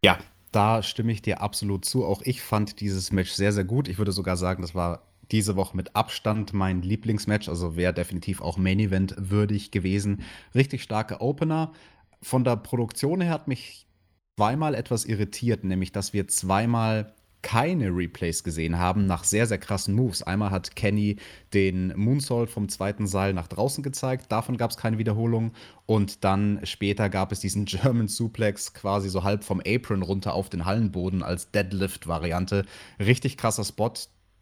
Ja, 0.04 0.18
da 0.52 0.82
stimme 0.82 1.12
ich 1.12 1.22
dir 1.22 1.40
absolut 1.40 1.84
zu. 1.84 2.04
Auch 2.04 2.22
ich 2.22 2.42
fand 2.42 2.80
dieses 2.80 3.12
Match 3.12 3.30
sehr, 3.30 3.52
sehr 3.52 3.64
gut. 3.64 3.88
Ich 3.88 3.98
würde 3.98 4.12
sogar 4.12 4.36
sagen, 4.36 4.62
das 4.62 4.74
war 4.74 5.06
diese 5.30 5.54
Woche 5.54 5.76
mit 5.76 5.94
Abstand 5.94 6.52
mein 6.52 6.82
Lieblingsmatch. 6.82 7.48
Also 7.48 7.76
wäre 7.76 7.94
definitiv 7.94 8.40
auch 8.40 8.58
Main 8.58 8.80
Event 8.80 9.14
würdig 9.16 9.70
gewesen. 9.70 10.22
Richtig 10.54 10.82
starke 10.82 11.20
Opener. 11.20 11.72
Von 12.22 12.44
der 12.44 12.56
Produktion 12.56 13.20
her 13.20 13.30
hat 13.30 13.48
mich 13.48 13.86
zweimal 14.36 14.74
etwas 14.74 15.04
irritiert, 15.04 15.64
nämlich 15.64 15.92
dass 15.92 16.12
wir 16.12 16.26
zweimal 16.28 17.14
keine 17.42 17.88
Replays 17.88 18.44
gesehen 18.44 18.78
haben 18.78 19.06
nach 19.06 19.24
sehr, 19.24 19.46
sehr 19.46 19.58
krassen 19.58 19.94
Moves. 19.94 20.22
Einmal 20.22 20.50
hat 20.50 20.76
Kenny 20.76 21.16
den 21.54 21.92
Moonsault 21.96 22.50
vom 22.50 22.68
zweiten 22.68 23.06
Seil 23.06 23.32
nach 23.32 23.48
draußen 23.48 23.82
gezeigt, 23.82 24.30
davon 24.30 24.56
gab 24.56 24.70
es 24.70 24.76
keine 24.76 24.98
Wiederholung. 24.98 25.52
Und 25.86 26.24
dann 26.24 26.60
später 26.64 27.08
gab 27.08 27.32
es 27.32 27.40
diesen 27.40 27.64
German 27.66 28.08
Suplex 28.08 28.74
quasi 28.74 29.08
so 29.08 29.24
halb 29.24 29.44
vom 29.44 29.60
Apron 29.66 30.02
runter 30.02 30.34
auf 30.34 30.48
den 30.48 30.64
Hallenboden 30.64 31.22
als 31.22 31.50
Deadlift-Variante. 31.50 32.64
Richtig 32.98 33.36
krasser 33.36 33.64
Spot, 33.64 33.92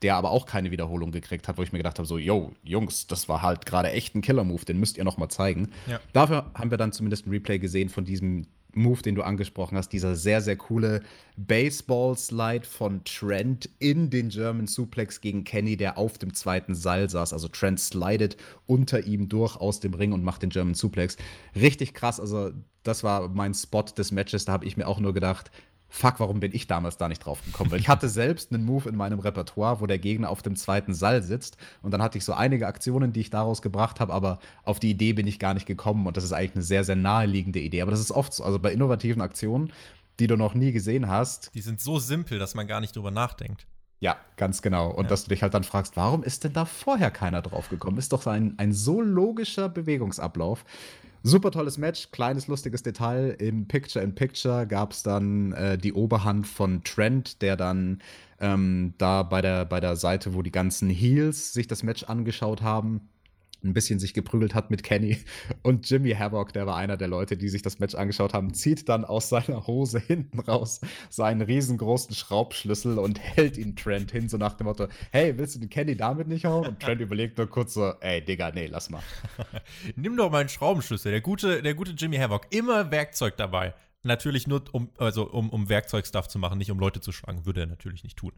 der 0.03 0.17
aber 0.17 0.31
auch 0.31 0.47
keine 0.47 0.71
Wiederholung 0.71 1.11
gekriegt 1.11 1.49
hat, 1.49 1.59
wo 1.59 1.63
ich 1.63 1.73
mir 1.73 1.79
gedacht 1.79 1.99
habe, 1.99 2.07
so, 2.07 2.19
yo, 2.19 2.53
Jungs, 2.63 3.07
das 3.07 3.29
war 3.29 3.43
halt 3.43 3.67
gerade 3.67 3.91
echt 3.91 4.15
ein 4.15 4.23
Killer-Move, 4.23 4.65
den 4.65 4.79
müsst 4.79 4.97
ihr 4.97 5.05
noch 5.05 5.19
mal 5.19 5.29
zeigen. 5.29 5.71
Ja. 5.87 6.01
Dafür 6.13 6.51
haben 6.55 6.71
wir 6.71 6.79
dann 6.79 6.93
zumindest 6.93 7.27
ein 7.27 7.31
Replay 7.31 7.59
gesehen 7.59 7.89
von 7.89 8.05
diesem 8.05 8.47
Move, 8.79 9.03
den 9.03 9.15
du 9.15 9.23
angesprochen 9.23 9.77
hast, 9.77 9.91
dieser 9.91 10.17
sehr, 10.17 10.41
sehr 10.41 10.57
coole 10.57 11.03
Baseball-Slide 11.37 12.67
von 12.67 13.05
Trent 13.05 13.69
in 13.79 14.11
den 14.11 14.31
German 14.31 14.67
Suplex 14.67 15.21
gegen 15.21 15.45
Kenny, 15.45 15.77
der 15.77 15.99
auf 15.99 16.19
dem 16.19 16.35
zweiten 16.35 16.75
Seil 16.75 17.11
saß. 17.11 17.33
Also 17.33 17.49
Trent 17.49 17.81
slidet 17.81 18.37
unter 18.67 19.05
ihm 19.05 19.29
durch 19.29 19.57
aus 19.57 19.81
dem 19.81 19.95
Ring 19.95 20.13
und 20.13 20.25
macht 20.25 20.43
den 20.43 20.51
German 20.51 20.75
Suplex. 20.75 21.17
Richtig 21.55 21.95
krass. 21.95 22.21
Also, 22.21 22.53
das 22.83 23.05
war 23.05 23.29
mein 23.29 23.55
Spot 23.55 23.83
des 23.83 24.13
Matches. 24.13 24.47
Da 24.47 24.53
habe 24.53 24.65
ich 24.65 24.77
mir 24.77 24.87
auch 24.87 25.01
nur 25.01 25.13
gedacht, 25.13 25.51
fuck, 25.89 26.21
warum 26.21 26.41
bin 26.41 26.55
ich 26.55 26.67
damals 26.67 26.97
da 26.97 27.09
nicht 27.09 27.25
drauf 27.25 27.43
gekommen? 27.45 27.71
Weil 27.71 27.81
ich 27.81 27.89
hatte 27.89 28.09
selbst 28.09 28.53
einen 28.53 28.65
Move 28.65 28.89
in 28.89 28.97
meinem 28.97 29.19
Repertoire, 29.19 29.81
wo 29.81 29.87
der 29.87 29.99
Gegner 29.99 30.31
auf 30.31 30.43
dem 30.43 30.57
zweiten 30.57 30.95
Seil 30.95 31.23
sitzt. 31.23 31.57
Und 31.83 31.93
dann 31.93 32.03
hatte 32.03 32.19
ich 32.19 32.25
so 32.25 32.33
einige 32.33 32.67
Aktionen, 32.67 33.13
die 33.13 33.21
ich 33.21 33.31
daraus 33.31 33.63
gebracht 33.63 34.01
habe, 34.01 34.13
aber 34.13 34.39
auf 34.65 34.81
die 34.81 34.91
Idee 34.91 35.13
bin 35.13 35.27
ich 35.27 35.39
gar 35.39 35.55
nicht 35.55 35.67
gekommen. 35.67 36.07
Und 36.07 36.17
das 36.17 36.25
ist 36.25 36.33
eigentlich 36.33 36.55
eine 36.55 36.65
sehr, 36.65 36.85
sehr 36.85 36.97
naheliegende 36.97 37.61
Idee. 37.61 37.83
Aber 37.83 37.91
das 37.91 38.01
ist 38.01 38.11
oft 38.11 38.33
so. 38.33 38.45
Also 38.45 38.59
bei 38.59 38.73
innovativen 38.73 39.23
Aktionen, 39.23 39.73
die 40.21 40.27
du 40.27 40.37
noch 40.37 40.55
nie 40.55 40.73
gesehen 40.73 41.09
hast. 41.09 41.51
Die 41.55 41.61
sind 41.61 41.81
so 41.81 41.99
simpel, 41.99 42.39
dass 42.39 42.55
man 42.55 42.67
gar 42.67 42.81
nicht 42.81 42.95
drüber 42.95 43.11
nachdenkt. 43.11 43.67
Ja, 44.01 44.17
ganz 44.37 44.63
genau. 44.63 44.91
Und 44.91 45.05
ja. 45.05 45.09
dass 45.11 45.25
du 45.25 45.31
dich 45.31 45.43
halt 45.43 45.55
dann 45.55 45.65
fragst, 45.65 45.97
warum 45.97 46.23
ist 46.23 46.45
denn 46.45 46.53
da 46.53 46.65
vorher 46.65 47.11
keiner 47.11 47.43
drauf 47.43 47.69
gekommen? 47.69 47.99
Ist 47.99 48.13
doch 48.13 48.27
ein, 48.27 48.55
ein 48.59 48.73
so 48.73 49.01
logischer 49.01 49.69
Bewegungsablauf. 49.69 50.65
Super 51.23 51.51
tolles 51.51 51.79
Match, 51.79 52.11
kleines 52.13 52.47
lustiges 52.47 52.83
Detail. 52.83 53.37
Im 53.39 53.67
Picture-in-Picture 53.67 54.67
gab 54.67 54.93
es 54.93 55.03
dann 55.03 55.53
äh, 55.53 55.77
die 55.77 55.93
Oberhand 55.93 56.47
von 56.47 56.85
Trent, 56.85 57.43
der 57.43 57.57
dann 57.57 58.01
ähm, 58.41 58.95
da 58.99 59.25
bei 59.25 59.43
der, 59.43 59.65
bei 59.65 59.81
der 59.81 59.97
Seite, 59.97 60.35
wo 60.35 60.43
die 60.43 60.53
ganzen 60.53 60.89
Heels 60.89 61.53
sich 61.53 61.67
das 61.67 61.83
Match 61.83 62.05
angeschaut 62.05 62.63
haben, 62.63 63.09
ein 63.65 63.75
bisschen 63.75 63.99
sich 63.99 64.15
geprügelt 64.15 64.55
hat 64.55 64.71
mit 64.71 64.83
Kenny. 64.83 65.19
Und 65.63 65.89
Jimmy 65.91 66.13
Havoc, 66.13 66.53
der 66.53 66.67
war 66.67 66.77
einer 66.77 66.97
der 66.97 67.09
Leute, 67.09 67.37
die 67.37 67.49
sich 67.49 67.63
das 67.63 67.79
Match 67.79 67.95
angeschaut 67.95 68.33
haben, 68.33 68.55
zieht 68.55 68.89
dann 68.89 69.05
aus 69.05 69.29
seiner 69.29 69.67
Hose 69.67 69.99
hinten 70.07 70.41
raus 70.41 70.81
seinen 71.11 71.43
riesengroßen 71.43 72.15
Schraubschlüssel 72.15 72.99
und 72.99 73.19
hält 73.19 73.57
ihn 73.57 73.77
Trent 73.77 74.13
hin, 74.13 74.29
so 74.29 74.37
nach 74.37 74.55
dem 74.55 74.67
Motto: 74.67 74.87
Hey, 75.11 75.37
willst 75.39 75.57
du 75.57 75.61
den 75.61 75.71
Kenny 75.71 75.97
damit 75.97 76.29
nicht 76.29 76.45
hauen? 76.45 76.67
Und 76.67 76.81
Trent 76.81 77.01
überlegt 77.01 77.39
nur 77.39 77.49
kurz 77.49 77.75
so: 77.75 77.93
Ey, 78.01 78.25
Digga, 78.25 78.51
nee, 78.53 78.67
lass 78.67 78.91
mal. 78.91 79.03
Nimm 79.97 80.17
doch 80.17 80.31
meinen 80.31 80.49
Schraubenschlüssel. 80.49 81.11
Der 81.11 81.21
gute, 81.21 81.63
der 81.63 81.75
gute 81.75 81.93
Jimmy 81.93 82.17
Havoc, 82.17 82.47
immer 82.51 82.91
Werkzeug 82.91 83.37
dabei. 83.37 83.75
Natürlich 84.05 84.47
nur, 84.47 84.63
um, 84.73 84.91
also 84.97 85.29
um, 85.29 85.51
um 85.51 85.69
Werkzeugstuff 85.69 86.29
zu 86.29 86.39
machen, 86.39 86.59
nicht 86.59 86.71
um 86.71 86.79
Leute 86.79 87.01
zu 87.01 87.11
schlagen. 87.11 87.45
Würde 87.45 87.63
er 87.63 87.67
natürlich 87.67 88.05
nicht 88.05 88.17
tun. 88.17 88.33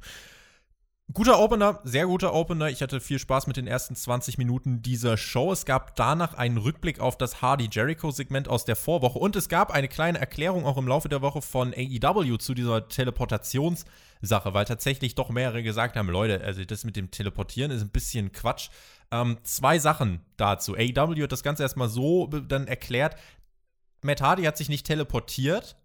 Guter 1.13 1.41
Opener, 1.41 1.81
sehr 1.83 2.07
guter 2.07 2.35
Opener. 2.35 2.69
Ich 2.69 2.83
hatte 2.83 3.01
viel 3.01 3.19
Spaß 3.19 3.49
mit 3.49 3.57
den 3.57 3.67
ersten 3.67 3.97
20 3.97 4.39
Minuten 4.39 4.81
dieser 4.81 5.17
Show. 5.17 5.51
Es 5.51 5.65
gab 5.65 5.97
danach 5.97 6.35
einen 6.35 6.57
Rückblick 6.57 7.01
auf 7.01 7.19
das 7.19 7.43
Hardy 7.43 7.69
Jericho-Segment 7.73 8.49
aus 8.49 8.65
der 8.65 8.77
Vorwoche 8.77 9.19
und 9.19 9.35
es 9.35 9.49
gab 9.49 9.73
eine 9.73 9.89
kleine 9.89 10.21
Erklärung 10.21 10.65
auch 10.65 10.77
im 10.77 10.87
Laufe 10.87 11.09
der 11.09 11.21
Woche 11.21 11.43
von 11.43 11.75
AEW 11.75 12.37
zu 12.37 12.55
dieser 12.55 12.87
Teleportationssache, 12.87 14.55
weil 14.55 14.67
tatsächlich 14.67 15.17
doch 15.17 15.31
mehrere 15.31 15.65
gesagt 15.65 15.97
haben: 15.97 16.09
Leute, 16.11 16.45
also 16.45 16.65
das 16.65 16.85
mit 16.85 16.95
dem 16.95 17.11
Teleportieren 17.11 17.73
ist 17.73 17.83
ein 17.83 17.91
bisschen 17.91 18.31
Quatsch. 18.31 18.69
Ähm, 19.11 19.39
zwei 19.43 19.81
Sachen 19.81 20.21
dazu. 20.37 20.75
AEW 20.75 21.25
hat 21.25 21.33
das 21.33 21.43
Ganze 21.43 21.65
erstmal 21.65 21.89
so 21.89 22.29
dann 22.29 22.69
erklärt: 22.69 23.17
Matt 24.03 24.21
Hardy 24.21 24.45
hat 24.45 24.57
sich 24.57 24.69
nicht 24.69 24.87
teleportiert, 24.87 25.77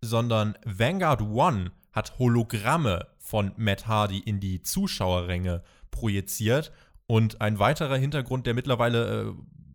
sondern 0.00 0.56
Vanguard 0.64 1.20
One 1.20 1.72
hat 1.92 2.18
Hologramme 2.18 3.09
von 3.30 3.52
Matt 3.56 3.86
Hardy 3.86 4.18
in 4.18 4.40
die 4.40 4.60
Zuschauerränge 4.60 5.62
projiziert. 5.92 6.72
Und 7.06 7.40
ein 7.40 7.60
weiterer 7.60 7.96
Hintergrund, 7.96 8.46
der 8.46 8.54
mittlerweile 8.54 9.20
äh, 9.20 9.32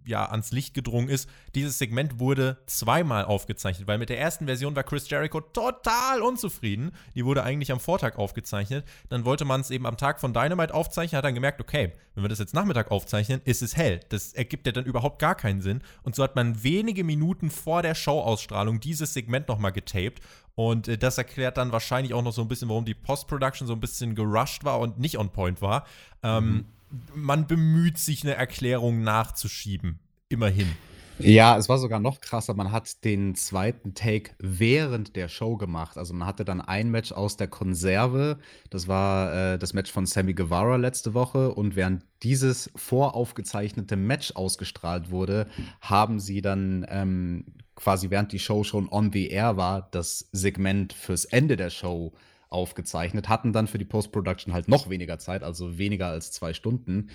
ja 0.08 0.26
ans 0.30 0.52
Licht 0.52 0.74
gedrungen 0.74 1.10
ist, 1.10 1.30
dieses 1.54 1.78
Segment 1.78 2.20
wurde 2.20 2.58
zweimal 2.66 3.26
aufgezeichnet, 3.26 3.88
weil 3.88 3.98
mit 3.98 4.10
der 4.10 4.20
ersten 4.20 4.46
Version 4.46 4.76
war 4.76 4.84
Chris 4.84 5.10
Jericho 5.10 5.42
total 5.42 6.22
unzufrieden. 6.22 6.92
Die 7.16 7.26
wurde 7.26 7.44
eigentlich 7.44 7.72
am 7.72 7.80
Vortag 7.80 8.18
aufgezeichnet. 8.18 8.86
Dann 9.10 9.26
wollte 9.26 9.46
man 9.46 9.62
es 9.62 9.72
eben 9.72 9.86
am 9.86 9.98
Tag 9.98 10.20
von 10.20 10.34
Dynamite 10.34 10.74
aufzeichnen, 10.74 11.18
hat 11.18 11.26
dann 11.26 11.36
gemerkt, 11.36 11.62
okay, 11.62 11.94
wenn 12.14 12.24
wir 12.24 12.30
das 12.30 12.40
jetzt 12.40 12.54
Nachmittag 12.54 12.92
aufzeichnen, 12.92 13.42
ist 13.44 13.62
es 13.62 13.76
hell. 13.76 14.00
Das 14.10 14.34
ergibt 14.34 14.66
ja 14.66 14.72
dann 14.72 14.86
überhaupt 14.86 15.20
gar 15.20 15.36
keinen 15.36 15.62
Sinn. 15.62 15.82
Und 16.04 16.16
so 16.16 16.24
hat 16.24 16.36
man 16.36 16.64
wenige 16.64 17.04
Minuten 17.04 17.50
vor 17.50 17.82
der 17.82 17.96
Showausstrahlung 17.96 18.80
dieses 18.80 19.14
Segment 19.14 19.48
nochmal 19.48 19.72
getaped. 19.72 20.22
Und 20.56 20.88
äh, 20.88 20.98
das 20.98 21.18
erklärt 21.18 21.58
dann 21.58 21.72
wahrscheinlich 21.72 22.14
auch 22.14 22.24
noch 22.24 22.32
so 22.32 22.42
ein 22.42 22.48
bisschen, 22.48 22.70
warum 22.70 22.86
die 22.86 22.94
Post-Production 22.94 23.68
so 23.68 23.74
ein 23.74 23.82
bisschen 23.82 24.16
gerusht 24.16 24.64
war 24.64 24.80
und 24.80 25.00
nicht 25.00 25.18
on 25.18 25.30
point 25.30 25.62
war. 25.62 25.86
Ähm, 26.24 26.46
mhm 26.46 26.66
man 27.14 27.48
bemüht 27.48 27.98
sich, 27.98 28.24
eine 28.24 28.36
Erklärung 28.36 29.04
nachzuschieben. 29.04 30.00
Immerhin. 30.30 30.70
Ja, 31.18 31.58
es 31.58 31.70
war 31.70 31.78
sogar 31.78 32.00
noch 32.00 32.20
krasser. 32.20 32.54
Man 32.56 32.74
hat 32.74 33.06
den 33.06 33.36
zweiten 33.36 33.94
Take 33.94 34.32
während 34.38 35.16
der 35.16 35.30
Show 35.30 35.56
gemacht. 35.56 35.98
Also 35.98 36.14
man 36.14 36.28
hatte 36.28 36.44
dann 36.44 36.60
ein 36.60 36.92
Match 36.92 37.14
aus 37.14 37.38
der 37.38 37.48
Konserve. 37.48 38.38
Das 38.70 38.90
war 38.90 39.54
äh, 39.54 39.58
das 39.58 39.74
Match 39.74 39.92
von 39.92 40.06
Sammy 40.06 40.34
Guevara 40.34 40.76
letzte 40.76 41.14
Woche. 41.14 41.54
Und 41.54 41.78
während 41.78 42.04
dieses 42.22 42.70
voraufgezeichnete 42.76 43.96
Match 43.96 44.34
ausgestrahlt 44.34 45.10
wurde, 45.10 45.48
haben 45.80 46.20
sie 46.20 46.42
dann 46.42 46.86
ähm, 46.90 47.46
quasi 47.76 48.10
während 48.10 48.34
die 48.34 48.40
Show 48.40 48.64
schon 48.64 48.90
on 48.90 49.12
the 49.14 49.30
air 49.30 49.56
war, 49.56 49.88
das 49.92 50.28
Segment 50.34 50.92
fürs 50.92 51.26
Ende 51.26 51.56
der 51.56 51.70
Show 51.70 52.14
aufgezeichnet, 52.56 53.30
hatten 53.30 53.54
dann 53.54 53.68
für 53.68 53.78
die 53.78 53.86
Post-Production 53.86 54.54
halt 54.54 54.68
noch 54.68 54.90
weniger 54.90 55.20
Zeit, 55.20 55.44
also 55.44 55.78
weniger 55.78 56.08
als 56.08 56.32
zwei 56.32 56.54
Stunden. 56.54 57.10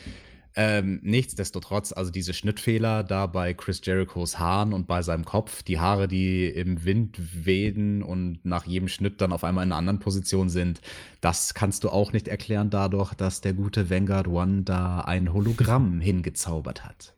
Ähm, 0.57 0.98
nichtsdestotrotz, 1.03 1.92
also 1.92 2.11
diese 2.11 2.35
Schnittfehler 2.35 3.05
da 3.05 3.26
bei 3.26 3.55
Chris 3.55 3.81
Jerichos 3.85 4.38
Haaren 4.40 4.72
und 4.72 4.88
bei 4.88 5.00
seinem 5.00 5.24
Kopf, 5.24 5.62
die 5.62 5.79
Haare, 5.79 6.09
die 6.09 6.46
im 6.48 6.85
Wind 6.85 7.18
wehen 7.46 8.03
und 8.03 8.44
nach 8.44 8.66
jedem 8.66 8.88
Schnitt 8.88 9.20
dann 9.20 9.33
auf 9.33 9.44
einmal 9.44 9.64
in 9.64 9.70
einer 9.70 9.79
anderen 9.79 10.00
Position 10.00 10.48
sind, 10.48 10.81
das 11.20 11.55
kannst 11.55 11.85
du 11.85 11.90
auch 11.90 12.12
nicht 12.12 12.26
erklären 12.26 12.68
dadurch, 12.68 13.14
dass 13.14 13.40
der 13.40 13.53
gute 13.53 13.90
Vanguard 13.90 14.26
One 14.26 14.62
da 14.62 15.03
ein 15.03 15.33
Hologramm 15.33 16.00
hingezaubert 16.00 16.85
hat. 16.85 17.14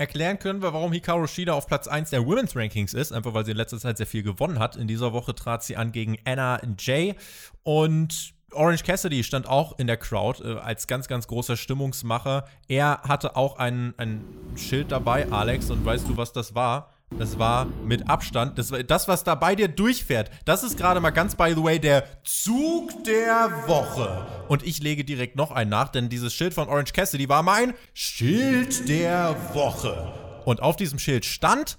Erklären 0.00 0.38
können 0.38 0.62
wir, 0.62 0.72
warum 0.72 0.92
Hikaru 0.92 1.26
Shida 1.26 1.52
auf 1.52 1.66
Platz 1.66 1.86
1 1.86 2.08
der 2.08 2.24
Women's 2.24 2.56
Rankings 2.56 2.94
ist, 2.94 3.12
einfach 3.12 3.34
weil 3.34 3.44
sie 3.44 3.50
in 3.50 3.58
letzter 3.58 3.78
Zeit 3.78 3.98
sehr 3.98 4.06
viel 4.06 4.22
gewonnen 4.22 4.58
hat. 4.58 4.74
In 4.74 4.88
dieser 4.88 5.12
Woche 5.12 5.34
trat 5.34 5.62
sie 5.62 5.76
an 5.76 5.92
gegen 5.92 6.16
Anna 6.24 6.58
Jay 6.78 7.16
und 7.64 8.32
Orange 8.52 8.82
Cassidy 8.82 9.22
stand 9.22 9.46
auch 9.46 9.78
in 9.78 9.86
der 9.86 9.98
Crowd 9.98 10.42
äh, 10.42 10.56
als 10.58 10.86
ganz, 10.86 11.06
ganz 11.06 11.26
großer 11.26 11.58
Stimmungsmacher. 11.58 12.46
Er 12.66 13.02
hatte 13.02 13.36
auch 13.36 13.58
ein, 13.58 13.92
ein 13.98 14.24
Schild 14.56 14.90
dabei, 14.90 15.30
Alex, 15.30 15.70
und 15.70 15.84
weißt 15.84 16.08
du, 16.08 16.16
was 16.16 16.32
das 16.32 16.54
war? 16.54 16.88
Das 17.18 17.38
war 17.38 17.66
mit 17.84 18.08
Abstand, 18.08 18.58
das, 18.58 18.70
war, 18.70 18.82
das, 18.82 19.08
was 19.08 19.24
da 19.24 19.34
bei 19.34 19.56
dir 19.56 19.68
durchfährt, 19.68 20.30
das 20.44 20.62
ist 20.62 20.76
gerade 20.78 21.00
mal 21.00 21.10
ganz 21.10 21.34
by 21.34 21.52
the 21.54 21.62
way 21.62 21.78
der 21.78 22.04
Zug 22.22 23.04
der 23.04 23.50
Woche. 23.66 24.26
Und 24.48 24.62
ich 24.62 24.80
lege 24.80 25.04
direkt 25.04 25.36
noch 25.36 25.50
einen 25.50 25.70
nach, 25.70 25.88
denn 25.88 26.08
dieses 26.08 26.32
Schild 26.32 26.54
von 26.54 26.68
Orange 26.68 26.92
Cassidy 26.92 27.28
war 27.28 27.42
mein 27.42 27.74
Schild 27.94 28.88
der 28.88 29.36
Woche. 29.54 30.12
Und 30.44 30.62
auf 30.62 30.76
diesem 30.76 30.98
Schild 30.98 31.24
stand. 31.24 31.78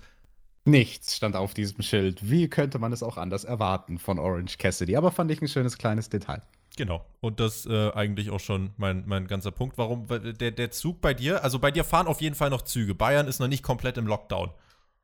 Nichts 0.65 1.15
stand 1.15 1.35
auf 1.35 1.53
diesem 1.53 1.81
Schild. 1.81 2.29
Wie 2.29 2.47
könnte 2.47 2.77
man 2.77 2.93
es 2.93 3.01
auch 3.01 3.17
anders 3.17 3.45
erwarten 3.45 3.97
von 3.97 4.19
Orange 4.19 4.57
Cassidy? 4.57 4.95
Aber 4.95 5.11
fand 5.11 5.31
ich 5.31 5.41
ein 5.41 5.47
schönes 5.47 5.77
kleines 5.77 6.09
Detail. 6.09 6.43
Genau. 6.77 7.05
Und 7.19 7.39
das 7.39 7.65
äh, 7.65 7.91
eigentlich 7.93 8.29
auch 8.29 8.39
schon 8.39 8.71
mein, 8.77 9.03
mein 9.07 9.27
ganzer 9.27 9.51
Punkt. 9.51 9.77
Warum? 9.77 10.07
Der, 10.07 10.51
der 10.51 10.71
Zug 10.71 11.01
bei 11.01 11.13
dir, 11.13 11.43
also 11.43 11.57
bei 11.57 11.71
dir 11.71 11.83
fahren 11.83 12.07
auf 12.07 12.21
jeden 12.21 12.35
Fall 12.35 12.49
noch 12.49 12.61
Züge. 12.61 12.93
Bayern 12.93 13.27
ist 13.27 13.39
noch 13.39 13.47
nicht 13.47 13.63
komplett 13.63 13.97
im 13.97 14.07
Lockdown. 14.07 14.51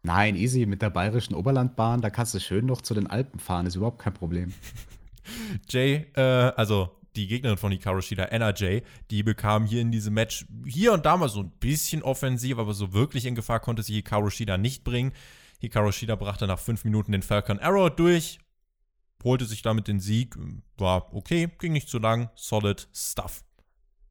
Nein, 0.04 0.36
easy 0.36 0.66
mit 0.66 0.82
der 0.82 0.90
bayerischen 0.90 1.36
Oberlandbahn, 1.36 2.02
da 2.02 2.10
kannst 2.10 2.34
du 2.34 2.40
schön 2.40 2.66
noch 2.66 2.82
zu 2.82 2.94
den 2.94 3.08
Alpen 3.08 3.40
fahren, 3.40 3.66
ist 3.66 3.76
überhaupt 3.76 4.00
kein 4.00 4.14
Problem. 4.14 4.54
Jay, 5.70 6.06
äh, 6.16 6.22
also 6.22 6.98
die 7.16 7.28
Gegnerin 7.28 7.58
von 7.58 7.72
Hikaru 7.72 8.02
Shida, 8.02 8.26
Anna 8.32 8.54
Jay, 8.54 8.84
die 9.10 9.24
bekam 9.24 9.66
hier 9.66 9.82
in 9.82 9.92
diesem 9.92 10.14
Match 10.14 10.46
hier 10.66 10.94
und 10.94 11.06
da 11.06 11.18
mal 11.18 11.30
so 11.30 11.42
ein 11.42 11.52
bisschen 11.60 12.04
offensiv, 12.04 12.60
aber 12.60 12.74
so 12.74 12.94
wirklich 12.94 13.26
in 13.26 13.36
Gefahr 13.36 13.60
konnte 13.60 13.84
sie 13.84 13.96
Hikaru 13.96 14.30
Shida 14.30 14.58
nicht 14.58 14.84
bringen. 14.84 15.12
Hikaru 15.60 15.92
Shida 15.92 16.16
brachte 16.16 16.48
nach 16.48 16.60
fünf 16.60 16.86
Minuten 16.86 17.12
den 17.12 17.24
Falcon 17.24 17.60
Arrow 17.60 17.90
durch, 17.90 18.40
holte 19.24 19.46
sich 19.46 19.64
damit 19.64 19.88
den 19.88 20.00
Sieg, 20.00 20.38
war 20.78 21.14
okay, 21.14 21.50
ging 21.60 21.74
nicht 21.74 21.90
zu 21.90 21.98
lang, 21.98 22.30
solid 22.36 22.88
stuff. 22.94 23.44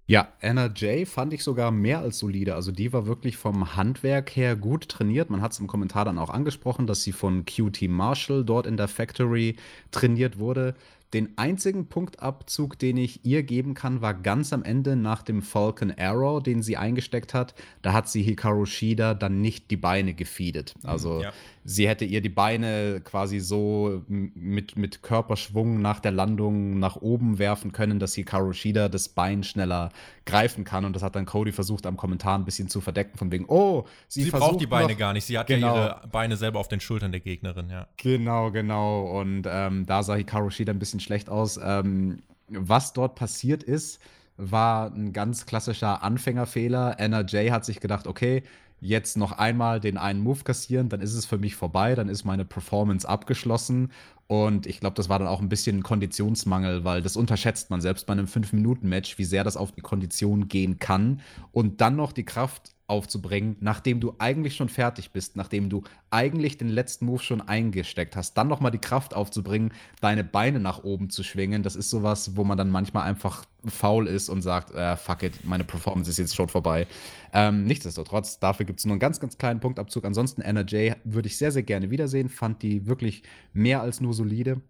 Ja, 0.09 0.29
Anna 0.40 0.71
Jay 0.73 1.05
fand 1.05 1.33
ich 1.33 1.42
sogar 1.42 1.73
mehr 1.73 1.99
als 1.99 2.21
solide. 2.21 2.55
Also 2.55 2.71
die 2.71 2.92
war 2.92 3.07
wirklich 3.07 3.37
vom 3.37 3.75
Handwerk 3.75 4.37
her 4.37 4.55
gut 4.55 4.88
trainiert. 4.88 5.31
Man 5.31 5.42
hat 5.42 5.51
es 5.51 5.59
im 5.59 5.66
Kommentar 5.66 6.05
dann 6.05 6.19
auch 6.19 6.31
angesprochen, 6.31 6.87
dass 6.87 7.03
sie 7.03 7.11
von 7.11 7.45
QT 7.45 7.88
Marshall 7.88 8.45
dort 8.45 8.69
in 8.69 8.77
der 8.77 8.87
Factory 8.87 9.57
trainiert 9.90 10.38
wurde. 10.38 10.77
Den 11.14 11.38
einzigen 11.38 11.88
Punktabzug, 11.88 12.79
den 12.79 12.97
ich 12.97 13.25
ihr 13.25 13.42
geben 13.42 13.75
kann, 13.75 14.01
war 14.01 14.12
ganz 14.12 14.53
am 14.53 14.64
Ende 14.64 14.97
nach 14.97 15.23
dem 15.23 15.40
Falcon 15.40 15.92
Arrow, 15.97 16.42
den 16.42 16.62
sie 16.62 16.77
eingesteckt 16.77 17.33
hat. 17.33 17.55
Da 17.83 17.92
hat 17.92 18.09
sie 18.09 18.23
Hikaru 18.23 18.66
Shida 18.66 19.14
dann 19.14 19.40
nicht 19.40 19.71
die 19.71 19.77
Beine 19.77 20.14
gefeedet. 20.14 20.75
Also 20.83 21.23
ja 21.23 21.33
sie 21.66 21.88
hätte 21.88 22.05
ihr 22.05 22.21
die 22.21 22.29
Beine 22.29 23.01
quasi 23.05 23.40
so 23.40 24.03
mit, 24.09 24.77
mit 24.77 25.03
Körperschwung 25.03 25.83
nach 25.83 26.01
der 26.01 26.12
Landung 26.12 26.79
nach 26.79 26.97
oben 26.97 27.38
werfen 27.38 27.73
können, 27.73 27.99
dass 27.99 28.14
Hikaru 28.14 28.53
Shida 28.53 28.88
das 28.88 29.09
Bein 29.09 29.42
schneller 29.42 29.90
greifen 30.25 30.64
kann. 30.64 30.85
Und 30.85 30.95
das 30.95 31.03
hat 31.03 31.16
dann 31.16 31.27
Cody 31.27 31.53
versucht, 31.53 31.87
am 31.87 31.97
Kommentar 31.97 32.38
ein 32.38 32.45
bisschen 32.45 32.69
zu 32.69 32.81
verdecken, 32.81 33.19
von 33.19 33.33
wegen, 33.33 33.47
oh, 33.49 33.85
sie, 34.09 34.23
sie 34.23 34.31
braucht 34.31 34.61
die 34.61 34.66
Beine 34.66 34.92
noch, 34.92 34.99
gar 34.99 35.12
nicht. 35.12 35.25
Sie 35.25 35.37
hat 35.37 35.49
genau, 35.49 35.75
ja 35.75 35.87
ihre 35.87 36.09
Beine 36.09 36.37
selber 36.37 36.61
auf 36.61 36.69
den 36.69 36.81
Schultern 36.81 37.11
der 37.11 37.21
Gegnerin, 37.21 37.69
ja. 37.69 37.88
Genau, 37.97 38.53
genau. 38.53 39.19
Und 39.21 39.47
ähm, 39.51 39.87
da 39.87 40.03
sah 40.03 40.14
Hikaru 40.14 40.51
Shida 40.51 40.73
ein 40.73 40.79
bisschen 40.79 40.96
schlecht 41.01 41.29
aus. 41.29 41.59
Ähm, 41.63 42.23
was 42.49 42.93
dort 42.93 43.15
passiert 43.15 43.63
ist, 43.63 44.01
war 44.37 44.93
ein 44.93 45.13
ganz 45.13 45.47
klassischer 45.47 46.03
Anfängerfehler. 46.03 46.97
Anna 47.01 47.25
Jay 47.27 47.49
hat 47.49 47.65
sich 47.65 47.81
gedacht, 47.81 48.07
okay, 48.07 48.43
jetzt 48.81 49.17
noch 49.17 49.33
einmal 49.33 49.81
den 49.81 49.97
einen 49.97 50.21
Move 50.21 50.45
kassieren, 50.45 50.89
dann 50.89 51.01
ist 51.01 51.15
es 51.15 51.25
für 51.25 51.39
mich 51.39 51.57
vorbei, 51.57 51.95
dann 51.95 52.09
ist 52.09 52.25
meine 52.25 52.45
Performance 52.45 53.09
abgeschlossen. 53.09 53.91
Und 54.27 54.67
ich 54.67 54.81
glaube, 54.81 54.95
das 54.95 55.09
war 55.09 55.19
dann 55.19 55.29
auch 55.29 55.41
ein 55.41 55.49
bisschen 55.49 55.83
Konditionsmangel, 55.83 56.85
weil 56.85 57.01
das 57.01 57.17
unterschätzt 57.17 57.71
man 57.71 57.81
selbst 57.81 58.07
bei 58.07 58.13
einem 58.13 58.27
5-Minuten-Match, 58.27 59.19
wie 59.19 59.25
sehr 59.25 59.45
das 59.45 59.57
auf 59.57 59.73
die 59.73 59.81
Kondition 59.81 60.49
gehen 60.49 60.79
kann. 60.79 61.21
Und 61.53 61.81
dann 61.81 61.97
noch 61.97 62.13
die 62.13 62.25
Kraft 62.25 62.76
aufzubringen, 62.88 63.57
nachdem 63.61 64.01
du 64.01 64.14
eigentlich 64.18 64.55
schon 64.55 64.68
fertig 64.68 65.11
bist, 65.11 65.37
nachdem 65.37 65.68
du 65.68 65.83
eigentlich 66.11 66.57
den 66.57 66.68
letzten 66.68 67.07
Move 67.07 67.22
schon 67.22 67.40
eingesteckt 67.40 68.14
hast, 68.14 68.35
dann 68.35 68.46
nochmal 68.46 68.70
die 68.70 68.79
Kraft 68.79 69.14
aufzubringen, 69.14 69.72
deine 70.01 70.22
Beine 70.22 70.61
nach 70.61 70.85
oben 70.85 71.11
zu 71.11 71.25
schwingen, 71.25 71.62
das 71.62 71.75
ist 71.75 71.90
sowas, 71.90 72.37
wo 72.37 72.44
man 72.44 72.57
dann 72.57 72.70
manchmal 72.70 73.03
einfach 73.05 73.44
faul 73.66 74.07
ist 74.07 74.29
und 74.29 74.42
sagt, 74.42 74.72
äh, 74.72 74.96
fuck 74.96 75.25
it, 75.25 75.44
meine 75.44 75.64
Performance 75.64 76.09
ist 76.09 76.18
jetzt 76.18 76.37
schon 76.37 76.49
vorbei. 76.49 76.87
Ähm, 77.33 77.64
nichtsdestotrotz, 77.64 78.38
dafür 78.38 78.66
gibt 78.66 78.79
es 78.79 78.85
nur 78.85 78.92
einen 78.92 79.01
ganz, 79.01 79.18
ganz 79.18 79.37
kleinen 79.37 79.59
Punktabzug. 79.59 80.05
Ansonsten 80.05 80.40
NRJ 80.40 80.92
würde 81.05 81.27
ich 81.27 81.37
sehr, 81.37 81.51
sehr 81.51 81.64
gerne 81.64 81.90
wiedersehen, 81.90 82.29
fand 82.29 82.62
die 82.62 82.87
wirklich 82.87 83.25
mehr 83.53 83.81
als 83.81 84.01
nur 84.01 84.14
solide. 84.14 84.61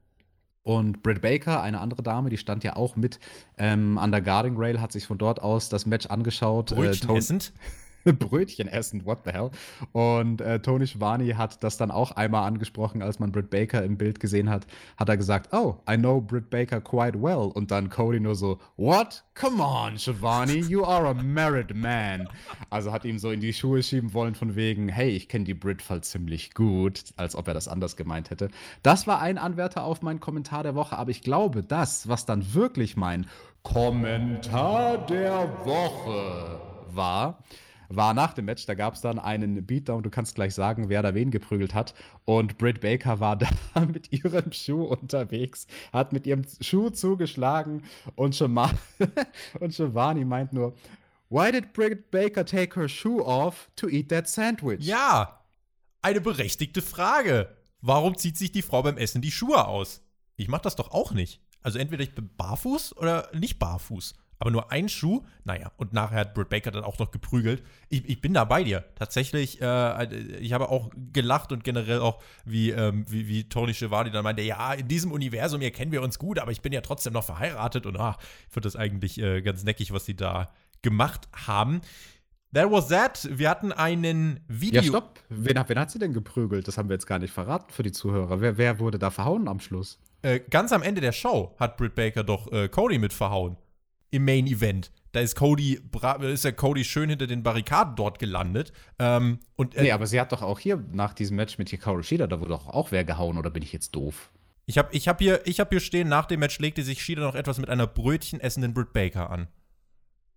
Und 0.62 1.04
Britt 1.04 1.20
Baker, 1.20 1.62
eine 1.62 1.80
andere 1.80 2.02
Dame, 2.02 2.28
die 2.28 2.38
stand 2.38 2.64
ja 2.64 2.74
auch 2.74 2.96
mit 2.96 3.20
ähm, 3.56 3.98
an 3.98 4.10
der 4.10 4.20
Guarding 4.20 4.56
Rail, 4.56 4.80
hat 4.80 4.90
sich 4.90 5.06
von 5.06 5.16
dort 5.16 5.40
aus 5.40 5.68
das 5.68 5.86
Match 5.86 6.06
angeschaut. 6.06 6.74
Brötchen 6.74 7.10
äh, 7.10 7.18
essend. 7.18 7.52
Brötchen 8.18 8.68
essen, 8.68 9.04
what 9.04 9.20
the 9.24 9.32
hell. 9.32 9.50
Und 9.92 10.40
äh, 10.40 10.60
Tony 10.60 10.86
Schwani 10.86 11.30
hat 11.30 11.62
das 11.62 11.76
dann 11.76 11.90
auch 11.90 12.12
einmal 12.12 12.46
angesprochen, 12.46 13.02
als 13.02 13.18
man 13.18 13.32
Britt 13.32 13.50
Baker 13.50 13.82
im 13.82 13.96
Bild 13.96 14.20
gesehen 14.20 14.48
hat, 14.48 14.66
hat 14.96 15.08
er 15.08 15.16
gesagt, 15.16 15.52
oh, 15.52 15.76
I 15.90 15.96
know 15.96 16.20
Britt 16.20 16.50
Baker 16.50 16.80
quite 16.80 17.20
well. 17.20 17.50
Und 17.52 17.70
dann 17.70 17.90
Cody 17.90 18.20
nur 18.20 18.34
so, 18.34 18.58
what? 18.76 19.24
Come 19.34 19.62
on, 19.62 19.98
Shivani, 19.98 20.60
you 20.60 20.84
are 20.84 21.08
a 21.08 21.14
married 21.14 21.74
man. 21.74 22.28
Also 22.70 22.92
hat 22.92 23.04
ihm 23.04 23.18
so 23.18 23.30
in 23.30 23.40
die 23.40 23.52
Schuhe 23.52 23.82
schieben 23.82 24.14
wollen 24.14 24.34
von 24.34 24.56
wegen, 24.56 24.88
hey, 24.88 25.10
ich 25.10 25.28
kenne 25.28 25.44
die 25.44 25.54
Brit 25.54 25.82
voll 25.82 26.02
ziemlich 26.02 26.54
gut, 26.54 27.04
als 27.16 27.34
ob 27.34 27.48
er 27.48 27.54
das 27.54 27.68
anders 27.68 27.96
gemeint 27.96 28.30
hätte. 28.30 28.48
Das 28.82 29.06
war 29.06 29.20
ein 29.20 29.38
Anwärter 29.38 29.84
auf 29.84 30.02
meinen 30.02 30.20
Kommentar 30.20 30.62
der 30.62 30.74
Woche, 30.74 30.96
aber 30.96 31.10
ich 31.10 31.22
glaube, 31.22 31.62
das, 31.62 32.08
was 32.08 32.24
dann 32.24 32.54
wirklich 32.54 32.96
mein 32.96 33.26
Kommentar 33.62 35.04
der 35.06 35.48
Woche 35.64 36.60
war, 36.92 37.38
war 37.88 38.14
nach 38.14 38.32
dem 38.32 38.46
Match. 38.46 38.66
Da 38.66 38.74
gab 38.74 38.94
es 38.94 39.00
dann 39.00 39.18
einen 39.18 39.64
Beatdown. 39.66 40.02
Du 40.02 40.10
kannst 40.10 40.34
gleich 40.34 40.54
sagen, 40.54 40.88
wer 40.88 41.02
da 41.02 41.14
wen 41.14 41.30
geprügelt 41.30 41.74
hat. 41.74 41.94
Und 42.24 42.58
Britt 42.58 42.80
Baker 42.80 43.20
war 43.20 43.36
da 43.36 43.48
mit 43.80 44.12
ihrem 44.12 44.52
Schuh 44.52 44.84
unterwegs, 44.84 45.66
hat 45.92 46.12
mit 46.12 46.26
ihrem 46.26 46.42
Schuh 46.60 46.90
zugeschlagen 46.90 47.82
und, 48.14 48.34
Shema 48.34 48.70
und 49.60 49.74
Shivani 49.74 50.24
meint 50.24 50.52
nur, 50.52 50.74
Why 51.28 51.50
did 51.50 51.72
Britt 51.72 52.12
Baker 52.12 52.44
take 52.44 52.78
her 52.78 52.88
shoe 52.88 53.20
off 53.20 53.68
to 53.74 53.88
eat 53.88 54.08
that 54.10 54.28
sandwich? 54.28 54.86
Ja, 54.86 55.44
eine 56.00 56.20
berechtigte 56.20 56.82
Frage. 56.82 57.56
Warum 57.80 58.16
zieht 58.16 58.36
sich 58.36 58.52
die 58.52 58.62
Frau 58.62 58.82
beim 58.82 58.96
Essen 58.96 59.22
die 59.22 59.32
Schuhe 59.32 59.66
aus? 59.66 60.02
Ich 60.36 60.48
mach 60.48 60.60
das 60.60 60.76
doch 60.76 60.92
auch 60.92 61.12
nicht. 61.12 61.40
Also 61.62 61.80
entweder 61.80 62.04
ich 62.04 62.14
bin 62.14 62.30
barfuß 62.36 62.96
oder 62.96 63.28
nicht 63.34 63.58
barfuß. 63.58 64.14
Aber 64.38 64.50
nur 64.50 64.70
ein 64.70 64.88
Schuh, 64.88 65.24
naja, 65.44 65.72
und 65.76 65.92
nachher 65.92 66.20
hat 66.20 66.34
Britt 66.34 66.50
Baker 66.50 66.70
dann 66.70 66.84
auch 66.84 66.98
noch 66.98 67.10
geprügelt. 67.10 67.62
Ich, 67.88 68.06
ich 68.08 68.20
bin 68.20 68.34
da 68.34 68.44
bei 68.44 68.64
dir. 68.64 68.84
Tatsächlich, 68.94 69.62
äh, 69.62 70.14
ich 70.38 70.52
habe 70.52 70.68
auch 70.68 70.90
gelacht 71.12 71.52
und 71.52 71.64
generell 71.64 72.00
auch, 72.00 72.22
wie, 72.44 72.70
ähm, 72.70 73.06
wie, 73.08 73.28
wie 73.28 73.48
Tony 73.48 73.72
Schiavone 73.72 74.10
dann 74.10 74.24
meinte, 74.24 74.42
ja, 74.42 74.74
in 74.74 74.88
diesem 74.88 75.10
Universum 75.10 75.60
hier 75.60 75.70
kennen 75.70 75.92
wir 75.92 76.02
uns 76.02 76.18
gut, 76.18 76.38
aber 76.38 76.50
ich 76.50 76.60
bin 76.60 76.72
ja 76.72 76.82
trotzdem 76.82 77.14
noch 77.14 77.24
verheiratet 77.24 77.86
und 77.86 77.96
ach, 77.98 78.18
ich 78.20 78.52
finde 78.52 78.66
das 78.66 78.76
eigentlich 78.76 79.18
äh, 79.18 79.40
ganz 79.40 79.64
neckig, 79.64 79.92
was 79.92 80.04
sie 80.04 80.16
da 80.16 80.48
gemacht 80.82 81.28
haben. 81.46 81.80
That 82.52 82.70
was 82.70 82.88
that. 82.88 83.28
Wir 83.30 83.50
hatten 83.50 83.72
einen 83.72 84.40
Video. 84.48 84.80
Ja, 84.80 84.86
stopp. 84.86 85.20
Wen, 85.28 85.62
wen 85.66 85.78
hat 85.78 85.90
sie 85.90 85.98
denn 85.98 86.12
geprügelt? 86.12 86.68
Das 86.68 86.78
haben 86.78 86.88
wir 86.88 86.94
jetzt 86.94 87.06
gar 87.06 87.18
nicht 87.18 87.32
verraten 87.32 87.70
für 87.70 87.82
die 87.82 87.92
Zuhörer. 87.92 88.40
Wer, 88.40 88.56
wer 88.56 88.78
wurde 88.78 88.98
da 88.98 89.10
verhauen 89.10 89.48
am 89.48 89.60
Schluss? 89.60 89.98
Äh, 90.22 90.40
ganz 90.40 90.72
am 90.72 90.82
Ende 90.82 91.00
der 91.00 91.12
Show 91.12 91.54
hat 91.58 91.76
Britt 91.76 91.94
Baker 91.94 92.24
doch 92.24 92.50
äh, 92.52 92.68
Cody 92.68 92.98
mit 92.98 93.12
verhauen. 93.12 93.56
Im 94.10 94.24
Main 94.24 94.46
Event. 94.46 94.92
Da 95.12 95.20
ist 95.20 95.34
Cody, 95.34 95.80
ist 96.20 96.44
ja 96.44 96.52
Cody 96.52 96.84
schön 96.84 97.08
hinter 97.08 97.26
den 97.26 97.42
Barrikaden 97.42 97.96
dort 97.96 98.18
gelandet. 98.18 98.72
Ähm, 98.98 99.40
und, 99.56 99.74
äh, 99.74 99.84
nee, 99.84 99.92
aber 99.92 100.06
sie 100.06 100.20
hat 100.20 100.32
doch 100.32 100.42
auch 100.42 100.58
hier 100.58 100.84
nach 100.92 101.14
diesem 101.14 101.36
Match 101.36 101.58
mit 101.58 101.70
Hikaru 101.70 102.02
Shida, 102.02 102.26
da 102.26 102.38
wurde 102.38 102.50
doch 102.50 102.66
auch 102.66 102.92
wer 102.92 103.04
gehauen, 103.04 103.38
oder 103.38 103.50
bin 103.50 103.62
ich 103.62 103.72
jetzt 103.72 103.92
doof? 103.92 104.30
Ich 104.66 104.78
habe 104.78 104.88
ich 104.92 105.08
hab 105.08 105.18
hier, 105.20 105.42
hab 105.46 105.70
hier 105.70 105.80
stehen, 105.80 106.08
nach 106.08 106.26
dem 106.26 106.40
Match 106.40 106.58
legte 106.58 106.82
sich 106.82 107.02
Shida 107.02 107.22
noch 107.22 107.34
etwas 107.34 107.58
mit 107.58 107.70
einer 107.70 107.86
Brötchen 107.86 108.40
essenden 108.40 108.74
Britt 108.74 108.92
Baker 108.92 109.30
an. 109.30 109.48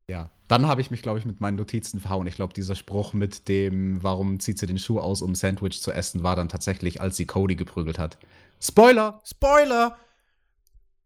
Ja, 0.10 0.32
dann 0.47 0.65
habe 0.65 0.82
ich 0.82 0.89
mich, 0.89 1.01
glaube 1.01 1.19
ich, 1.19 1.25
mit 1.25 1.39
meinen 1.39 1.55
Notizen 1.55 1.99
verhauen. 1.99 2.25
Ich 2.25 2.36
glaube, 2.36 2.53
dieser 2.53 2.75
Spruch 2.75 3.13
mit 3.13 3.47
dem, 3.47 4.01
warum 4.01 4.39
zieht 4.39 4.58
sie 4.58 4.65
den 4.65 4.79
Schuh 4.79 4.99
aus, 4.99 5.21
um 5.21 5.36
Sandwich 5.36 5.82
zu 5.82 5.91
essen, 5.91 6.23
war 6.23 6.36
dann 6.36 6.49
tatsächlich, 6.49 6.99
als 6.99 7.17
sie 7.17 7.25
Cody 7.25 7.55
geprügelt 7.55 7.99
hat. 7.99 8.17
Spoiler! 8.60 9.21
Spoiler! 9.23 9.97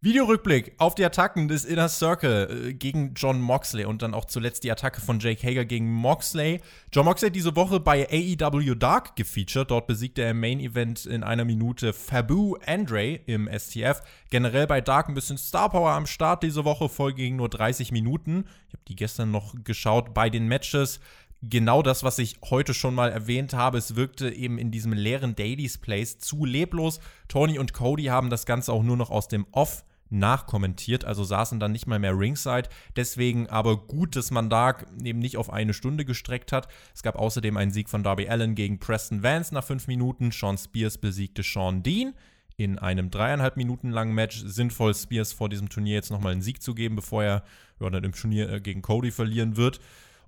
Videorückblick 0.04 0.74
auf 0.80 0.96
die 0.96 1.06
Attacken 1.06 1.48
des 1.48 1.64
Inner 1.64 1.88
Circle 1.88 2.68
äh, 2.68 2.74
gegen 2.74 3.14
John 3.14 3.40
Moxley 3.40 3.86
und 3.86 4.02
dann 4.02 4.14
auch 4.14 4.26
zuletzt 4.26 4.66
die 4.66 4.72
Attacke 4.72 5.00
von 5.00 5.22
Jake 5.22 5.48
Hager 5.48 5.64
gegen 5.64 5.90
Moxley. 5.90 6.60
John 6.92 7.06
Moxley 7.06 7.32
diese 7.32 7.56
Woche 7.56 7.80
bei 7.80 8.06
AEW 8.12 8.76
Dark 8.76 9.16
gefeatured. 9.16 9.72
Dort 9.72 9.88
besiegte 9.88 10.24
er 10.24 10.32
im 10.32 10.42
Main 10.42 10.60
Event 10.60 11.06
in 11.06 11.24
einer 11.24 11.46
Minute 11.46 11.94
Fabu 11.94 12.58
Andre 12.66 13.14
im 13.28 13.48
STF. 13.48 14.02
Generell 14.30 14.68
bei 14.68 14.82
Dark 14.82 15.08
ein 15.08 15.14
bisschen 15.16 15.38
Star 15.38 15.70
Power 15.70 15.92
am 15.92 16.06
Start 16.06 16.44
diese 16.44 16.66
Woche. 16.66 16.90
Folge 16.90 17.22
ging 17.22 17.38
nur 17.38 17.48
30 17.48 17.94
Minuten. 17.94 18.44
Ich 18.68 18.74
habe 18.74 18.84
die 18.90 18.98
gestern 18.98 19.32
noch 19.32 19.56
geschaut 19.64 20.14
bei 20.14 20.30
den 20.30 20.50
Matches 20.50 21.00
genau 21.42 21.82
das, 21.82 22.04
was 22.04 22.20
ich 22.20 22.40
heute 22.50 22.74
schon 22.74 22.94
mal 22.94 23.10
erwähnt 23.10 23.54
habe. 23.54 23.78
Es 23.78 23.96
wirkte 23.96 24.30
eben 24.30 24.58
in 24.58 24.70
diesem 24.70 24.92
leeren 24.92 25.38
Dailies 25.38 25.78
Place 25.78 26.20
zu 26.20 26.44
leblos. 26.44 27.00
Tony 27.30 27.58
und 27.58 27.72
Cody 27.72 28.06
haben 28.06 28.30
das 28.30 28.46
Ganze 28.46 28.74
auch 28.74 28.84
nur 28.84 28.98
noch 28.98 29.10
aus 29.10 29.30
dem 29.30 29.46
Off 29.52 29.86
nachkommentiert, 30.14 31.06
also 31.06 31.24
saßen 31.24 31.60
dann 31.60 31.72
nicht 31.72 31.88
mal 31.88 32.00
mehr 32.00 32.18
ringside. 32.18 32.70
Deswegen 32.96 33.50
aber 33.50 33.78
gut, 33.78 34.16
dass 34.16 34.32
man 34.32 34.50
da 34.50 34.76
eben 35.04 35.20
nicht 35.20 35.38
auf 35.38 35.52
eine 35.52 35.74
Stunde 35.74 36.06
gestreckt 36.06 36.52
hat. 36.52 36.68
Es 36.94 37.04
gab 37.04 37.16
außerdem 37.16 37.58
einen 37.58 37.72
Sieg 37.72 37.90
von 37.90 38.04
Darby 38.04 38.30
Allen 38.30 38.56
gegen 38.56 38.80
Preston 38.80 39.24
Vance 39.24 39.54
nach 39.54 39.64
fünf 39.64 39.88
Minuten. 39.88 40.32
Sean 40.32 40.58
Spears 40.58 40.98
besiegte 40.98 41.44
Sean 41.44 41.84
Dean 41.84 42.14
in 42.56 42.78
einem 42.78 43.10
dreieinhalb 43.10 43.58
Minuten 43.58 43.90
langen 43.90 44.14
Match. 44.14 44.42
Sinnvoll, 44.46 44.94
Spears 44.94 45.34
vor 45.34 45.50
diesem 45.50 45.70
Turnier 45.70 45.96
jetzt 45.96 46.12
nochmal 46.12 46.34
einen 46.34 46.42
Sieg 46.42 46.62
zu 46.62 46.76
geben, 46.76 46.96
bevor 46.96 47.24
er 47.24 47.44
ja, 47.80 47.90
dann 47.90 48.04
im 48.04 48.14
Turnier 48.14 48.50
äh, 48.50 48.62
gegen 48.62 48.82
Cody 48.82 49.12
verlieren 49.12 49.58
wird. 49.58 49.80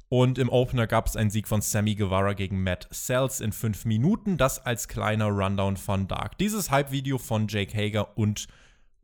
Und 0.08 0.38
im 0.38 0.50
Opener 0.50 0.86
gab 0.86 1.08
es 1.08 1.15
einen 1.15 1.32
Sieg 1.32 1.48
von 1.48 1.62
Sammy 1.62 1.95
Guevara 1.95 2.34
gegen 2.34 2.62
Matt 2.63 2.88
Sells 2.91 3.41
in 3.41 3.52
fünf 3.52 3.86
Minuten. 3.86 4.38
Das 4.38 4.63
als 4.63 4.88
kleiner 4.88 5.28
Rundown 5.28 5.78
von 5.78 6.08
Dark. 6.08 6.38
Dieses 6.38 6.69
Hype-Video 6.69 7.17
von 7.17 7.48
Jake 7.48 7.76
Hager 7.76 8.15
und 8.17 8.48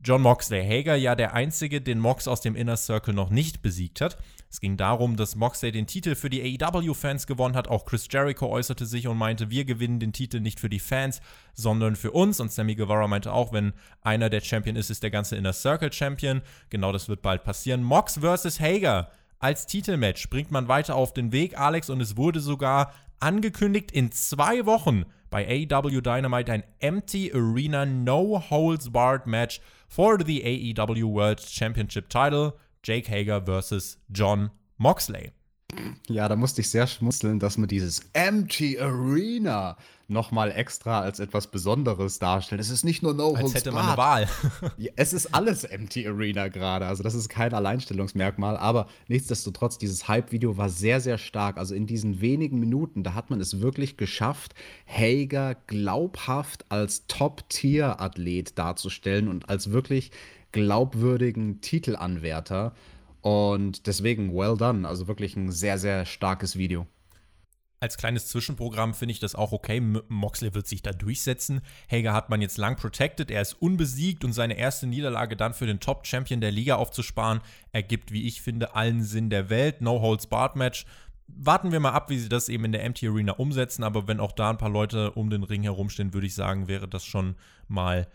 John 0.04 0.20
Moxley. 0.22 0.66
Hager 0.66 0.96
ja 0.96 1.14
der 1.14 1.32
einzige, 1.32 1.80
den 1.80 2.00
Mox 2.00 2.26
aus 2.26 2.40
dem 2.40 2.56
Inner 2.56 2.76
Circle 2.76 3.14
noch 3.14 3.30
nicht 3.30 3.62
besiegt 3.62 4.00
hat. 4.00 4.18
Es 4.50 4.60
ging 4.60 4.76
darum, 4.76 5.16
dass 5.16 5.36
Moxley 5.36 5.70
den 5.70 5.86
Titel 5.86 6.16
für 6.16 6.28
die 6.28 6.58
AEW-Fans 6.60 7.28
gewonnen 7.28 7.54
hat. 7.54 7.68
Auch 7.68 7.84
Chris 7.84 8.08
Jericho 8.10 8.48
äußerte 8.48 8.84
sich 8.84 9.06
und 9.06 9.16
meinte, 9.16 9.48
wir 9.50 9.64
gewinnen 9.64 10.00
den 10.00 10.12
Titel 10.12 10.40
nicht 10.40 10.58
für 10.58 10.68
die 10.68 10.80
Fans, 10.80 11.20
sondern 11.54 11.94
für 11.94 12.10
uns. 12.10 12.40
Und 12.40 12.50
Sammy 12.50 12.74
Guevara 12.74 13.06
meinte 13.06 13.32
auch, 13.32 13.52
wenn 13.52 13.74
einer 14.02 14.28
der 14.28 14.40
Champion 14.40 14.74
ist, 14.74 14.90
ist 14.90 15.04
der 15.04 15.12
ganze 15.12 15.36
Inner 15.36 15.52
Circle 15.52 15.92
Champion. 15.92 16.42
Genau 16.68 16.90
das 16.90 17.08
wird 17.08 17.22
bald 17.22 17.44
passieren. 17.44 17.84
Mox 17.84 18.18
versus 18.18 18.58
Hager 18.58 19.08
als 19.38 19.66
Titelmatch 19.66 20.30
bringt 20.30 20.50
man 20.50 20.68
weiter 20.68 20.96
auf 20.96 21.14
den 21.14 21.32
Weg, 21.32 21.58
Alex, 21.58 21.90
und 21.90 22.00
es 22.00 22.16
wurde 22.16 22.40
sogar 22.40 22.92
angekündigt 23.20 23.92
in 23.92 24.10
zwei 24.10 24.66
Wochen 24.66 25.04
bei 25.32 25.46
AEW 25.46 26.02
Dynamite 26.02 26.50
an 26.50 26.62
Empty 26.80 27.32
Arena 27.32 27.86
No 27.86 28.38
Holds 28.38 28.90
Barred 28.90 29.26
Match 29.26 29.62
for 29.88 30.18
the 30.18 30.42
AEW 30.42 31.04
World 31.04 31.38
Championship 31.38 32.10
Title. 32.10 32.58
Jake 32.82 33.06
Hager 33.06 33.40
versus 33.40 33.96
John 34.10 34.50
Moxley. 34.78 35.30
Ja, 36.08 36.28
da 36.28 36.36
musste 36.36 36.60
ich 36.60 36.70
sehr 36.70 36.86
schmunzeln, 36.86 37.38
dass 37.38 37.58
man 37.58 37.68
dieses 37.68 38.02
Empty 38.12 38.78
Arena 38.78 39.76
nochmal 40.08 40.52
extra 40.52 41.00
als 41.00 41.18
etwas 41.20 41.46
Besonderes 41.50 42.18
darstellt. 42.18 42.60
Es 42.60 42.70
ist 42.70 42.84
nicht 42.84 43.02
nur 43.02 43.14
No 43.14 43.28
Holds 43.28 43.40
Als 43.40 43.54
hätte 43.54 43.72
man 43.72 43.86
eine 43.86 43.96
Wahl. 43.96 44.28
es 44.96 45.12
ist 45.12 45.34
alles 45.34 45.64
Empty 45.64 46.06
Arena 46.06 46.48
gerade. 46.48 46.86
Also 46.86 47.02
das 47.02 47.14
ist 47.14 47.28
kein 47.28 47.54
Alleinstellungsmerkmal. 47.54 48.56
Aber 48.56 48.88
nichtsdestotrotz, 49.08 49.78
dieses 49.78 50.08
Hype-Video 50.08 50.56
war 50.56 50.68
sehr, 50.68 51.00
sehr 51.00 51.18
stark. 51.18 51.56
Also 51.56 51.74
in 51.74 51.86
diesen 51.86 52.20
wenigen 52.20 52.58
Minuten, 52.60 53.02
da 53.02 53.14
hat 53.14 53.30
man 53.30 53.40
es 53.40 53.60
wirklich 53.60 53.96
geschafft, 53.96 54.54
Hager 54.86 55.56
glaubhaft 55.66 56.66
als 56.68 57.06
Top-Tier-Athlet 57.06 58.58
darzustellen 58.58 59.28
und 59.28 59.48
als 59.48 59.72
wirklich 59.72 60.10
glaubwürdigen 60.52 61.60
Titelanwärter. 61.62 62.74
Und 63.22 63.86
deswegen, 63.86 64.34
well 64.34 64.56
done. 64.56 64.86
Also 64.86 65.08
wirklich 65.08 65.36
ein 65.36 65.50
sehr, 65.50 65.78
sehr 65.78 66.04
starkes 66.04 66.56
Video. 66.56 66.86
Als 67.78 67.96
kleines 67.96 68.28
Zwischenprogramm 68.28 68.94
finde 68.94 69.12
ich 69.12 69.18
das 69.18 69.34
auch 69.34 69.50
okay. 69.50 69.80
Moxley 69.80 70.54
wird 70.54 70.68
sich 70.68 70.82
da 70.82 70.92
durchsetzen. 70.92 71.62
Hager 71.90 72.12
hat 72.12 72.30
man 72.30 72.40
jetzt 72.40 72.58
lang 72.58 72.76
protected. 72.76 73.30
Er 73.30 73.42
ist 73.42 73.54
unbesiegt 73.54 74.24
und 74.24 74.32
seine 74.32 74.56
erste 74.56 74.86
Niederlage 74.86 75.36
dann 75.36 75.54
für 75.54 75.66
den 75.66 75.80
Top-Champion 75.80 76.40
der 76.40 76.52
Liga 76.52 76.76
aufzusparen, 76.76 77.40
ergibt, 77.72 78.12
wie 78.12 78.26
ich 78.28 78.40
finde, 78.40 78.76
allen 78.76 79.02
Sinn 79.02 79.30
der 79.30 79.50
Welt. 79.50 79.80
No-Holds-Barred-Match. 79.80 80.84
Warten 81.26 81.72
wir 81.72 81.80
mal 81.80 81.90
ab, 81.90 82.10
wie 82.10 82.18
sie 82.18 82.28
das 82.28 82.48
eben 82.48 82.66
in 82.66 82.72
der 82.72 82.84
Empty 82.84 83.08
Arena 83.08 83.32
umsetzen. 83.32 83.82
Aber 83.82 84.06
wenn 84.06 84.20
auch 84.20 84.32
da 84.32 84.50
ein 84.50 84.58
paar 84.58 84.70
Leute 84.70 85.12
um 85.12 85.30
den 85.30 85.42
Ring 85.42 85.62
herumstehen, 85.62 86.14
würde 86.14 86.26
ich 86.26 86.34
sagen, 86.34 86.68
wäre 86.68 86.86
das 86.86 87.04
schon 87.04 87.34
mal 87.66 88.06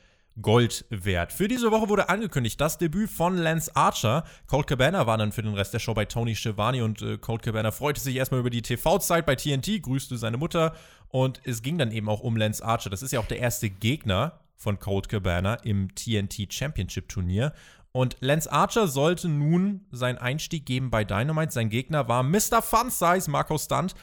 Gold 0.42 0.86
wert. 0.90 1.34
Für 1.34 1.48
diese 1.48 1.72
Woche 1.72 1.90
wurde 1.90 2.10
angekündigt 2.10 2.62
das 2.62 2.78
Debüt 2.78 3.10
von 3.10 3.38
Lance 3.38 3.76
Archer. 3.76 4.24
Colt 4.46 4.68
Cabana 4.68 5.08
war 5.08 5.18
dann 5.18 5.32
für 5.32 5.42
den 5.42 5.54
Rest 5.54 5.74
der 5.74 5.80
Show 5.80 5.94
bei 5.94 6.06
Tony 6.06 6.36
Schiavone 6.36 6.84
und 6.84 7.02
äh, 7.02 7.18
Colt 7.18 7.42
Cabana 7.42 7.72
freute 7.72 8.00
sich 8.00 8.16
erstmal 8.16 8.40
über 8.40 8.50
die 8.50 8.62
TV-Zeit 8.62 9.26
bei 9.26 9.36
TNT, 9.36 9.82
grüßte 9.82 10.18
seine 10.18 10.38
Mutter 10.38 10.76
und 11.10 11.42
es 11.44 11.62
ging 11.62 11.78
dann 11.78 11.92
eben 11.92 12.10
auch 12.10 12.20
um 12.20 12.36
Lance 12.38 12.64
Archer. 12.64 12.90
Das 12.90 13.02
ist 13.02 13.12
ja 13.12 13.20
auch 13.20 13.26
der 13.26 13.40
erste 13.40 13.70
Gegner 13.70 14.40
von 14.56 14.80
Colt 14.80 15.10
Cabana 15.10 15.56
im 15.56 15.94
TNT 15.96 16.54
Championship 16.54 17.10
Turnier. 17.10 17.54
Und 17.92 18.18
Lance 18.20 18.52
Archer 18.52 18.88
sollte 18.88 19.30
nun 19.30 19.86
seinen 19.92 20.20
Einstieg 20.20 20.66
geben 20.66 20.92
bei 20.92 21.04
Dynamite. 21.04 21.52
Sein 21.52 21.70
Gegner 21.70 22.08
war 22.08 22.22
Mr. 22.22 22.62
Fun 22.62 22.92
Size, 22.92 23.30
Marco 23.30 23.58
Stunt. 23.58 23.96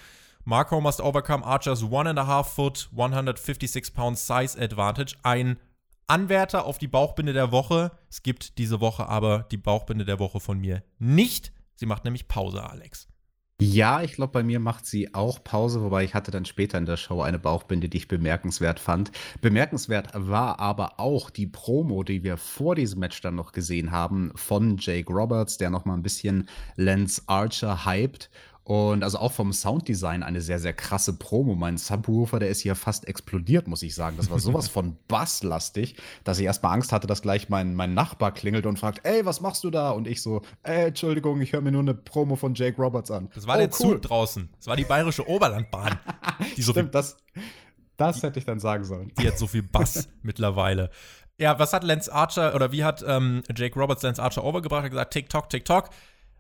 Marco 0.45 0.81
must 0.81 1.01
overcome 1.01 1.45
Archer's 1.45 1.83
1.5 1.83 2.45
foot, 2.45 2.89
156 2.93 3.95
pound 3.95 4.19
size 4.19 4.61
advantage. 4.61 5.15
Ein 5.23 5.59
Anwärter 6.07 6.65
auf 6.65 6.79
die 6.79 6.89
Bauchbinde 6.89 7.33
der 7.33 7.53
Woche. 7.53 7.93
Es 8.11 8.23
gibt 8.23 8.59
diese 8.59 8.81
Woche 8.81 9.09
aber 9.09 9.47
die 9.51 9.57
Bauchbinde 9.57 10.05
der 10.05 10.19
Woche 10.19 10.41
von 10.41 10.59
mir 10.59 10.83
nicht. 10.99 11.53
Sie 11.77 11.87
macht 11.87 12.05
nämlich 12.05 12.29
Pause, 12.29 12.63
Alex. 12.63 13.09
Ja, 13.61 14.03
ich 14.03 14.15
glaube, 14.15 14.33
bei 14.33 14.43
mir 14.43 14.59
macht 14.59 14.85
sie 14.85 15.15
auch 15.15 15.43
Pause, 15.45 15.81
wobei 15.81 16.03
ich 16.03 16.13
hatte 16.13 16.33
dann 16.33 16.45
später 16.45 16.77
in 16.77 16.87
der 16.87 16.97
Show 16.97 17.23
eine 17.23 17.39
Bauchbinde, 17.39 17.89
die 17.89 17.99
ich 17.99 18.09
bemerkenswert 18.09 18.81
fand. 18.81 19.13
Bemerkenswert 19.41 20.09
war 20.13 20.59
aber 20.59 20.99
auch 20.99 21.31
die 21.31 21.47
Promo, 21.47 22.03
die 22.03 22.25
wir 22.25 22.37
vor 22.37 22.75
diesem 22.75 22.99
Match 22.99 23.21
dann 23.21 23.37
noch 23.37 23.53
gesehen 23.53 23.93
haben 23.93 24.33
von 24.35 24.77
Jake 24.79 25.13
Roberts, 25.13 25.57
der 25.57 25.71
noch 25.71 25.85
mal 25.85 25.95
ein 25.95 26.03
bisschen 26.03 26.49
Lance 26.75 27.23
Archer 27.27 27.87
hypt 27.87 28.29
und 28.65 29.05
also 29.05 29.19
auch 29.19 29.33
vom 29.33 29.53
Sounddesign 29.53 30.23
eine 30.23 30.41
sehr, 30.41 30.59
sehr 30.59 30.73
krasse 30.73 31.13
Promo. 31.13 31.55
Mein 31.55 31.77
Subwoofer, 31.77 32.39
der 32.39 32.49
ist 32.49 32.61
hier 32.61 32.75
fast 32.75 33.07
explodiert, 33.07 33.69
muss 33.69 33.83
ich 33.83 33.95
sagen. 33.95 34.17
Das 34.17 34.31
war 34.31 34.39
sowas 34.39 34.69
von 34.71 34.97
basslastig, 35.07 35.97
dass 36.25 36.39
ich 36.39 36.47
erstmal 36.47 36.73
Angst 36.73 36.91
hatte, 36.91 37.07
dass 37.07 37.21
gleich 37.21 37.51
mein, 37.51 37.75
mein 37.75 37.93
Nachbar 37.93 38.33
klingelt 38.33 38.65
und 38.65 38.79
fragt, 38.79 39.05
ey, 39.05 39.27
was 39.27 39.43
machst 39.43 39.65
du 39.65 39.71
da? 39.71 39.91
Und 39.91 40.09
ich 40.09 40.23
so, 40.23 40.41
ey, 40.63 40.87
Entschuldigung, 40.87 41.43
ich 41.43 41.53
höre 41.53 41.61
mir 41.61 41.73
nur 41.73 41.83
eine 41.83 41.93
Promo 41.93 42.37
von 42.37 42.55
Jake 42.55 42.81
Roberts 42.81 43.11
an. 43.11 43.29
Das 43.35 43.47
war 43.47 43.57
oh, 43.57 43.59
der 43.59 43.69
cool. 43.69 43.73
Zug 43.73 44.03
draußen. 44.03 44.49
Das 44.57 44.67
war 44.67 44.77
die 44.77 44.85
bayerische 44.85 45.29
Oberlandbahn. 45.29 45.99
Die 46.57 46.63
so 46.63 46.73
Stimmt, 46.73 46.95
das, 46.95 47.17
das 47.97 48.23
hätte 48.23 48.39
ich 48.39 48.45
dann 48.45 48.61
sagen 48.61 48.85
sollen. 48.85 49.13
Die 49.21 49.29
hat 49.29 49.39
so 49.39 49.47
viel 49.47 49.63
Bass 49.63 50.09
mittlerweile. 50.23 50.91
Ja, 51.39 51.59
was 51.59 51.73
hat 51.73 51.85
Lance 51.85 52.13
Archer 52.13 52.55
oder 52.55 52.73
wie 52.73 52.85
hat 52.85 53.05
ähm, 53.07 53.43
Jake 53.55 53.79
Roberts 53.79 54.03
Lance 54.03 54.23
Archer 54.23 54.45
overgebracht? 54.45 54.83
Er 54.83 54.85
hat 54.85 54.91
gesagt, 54.91 55.13
TikTok, 55.13 55.51
TikTok. 55.51 55.91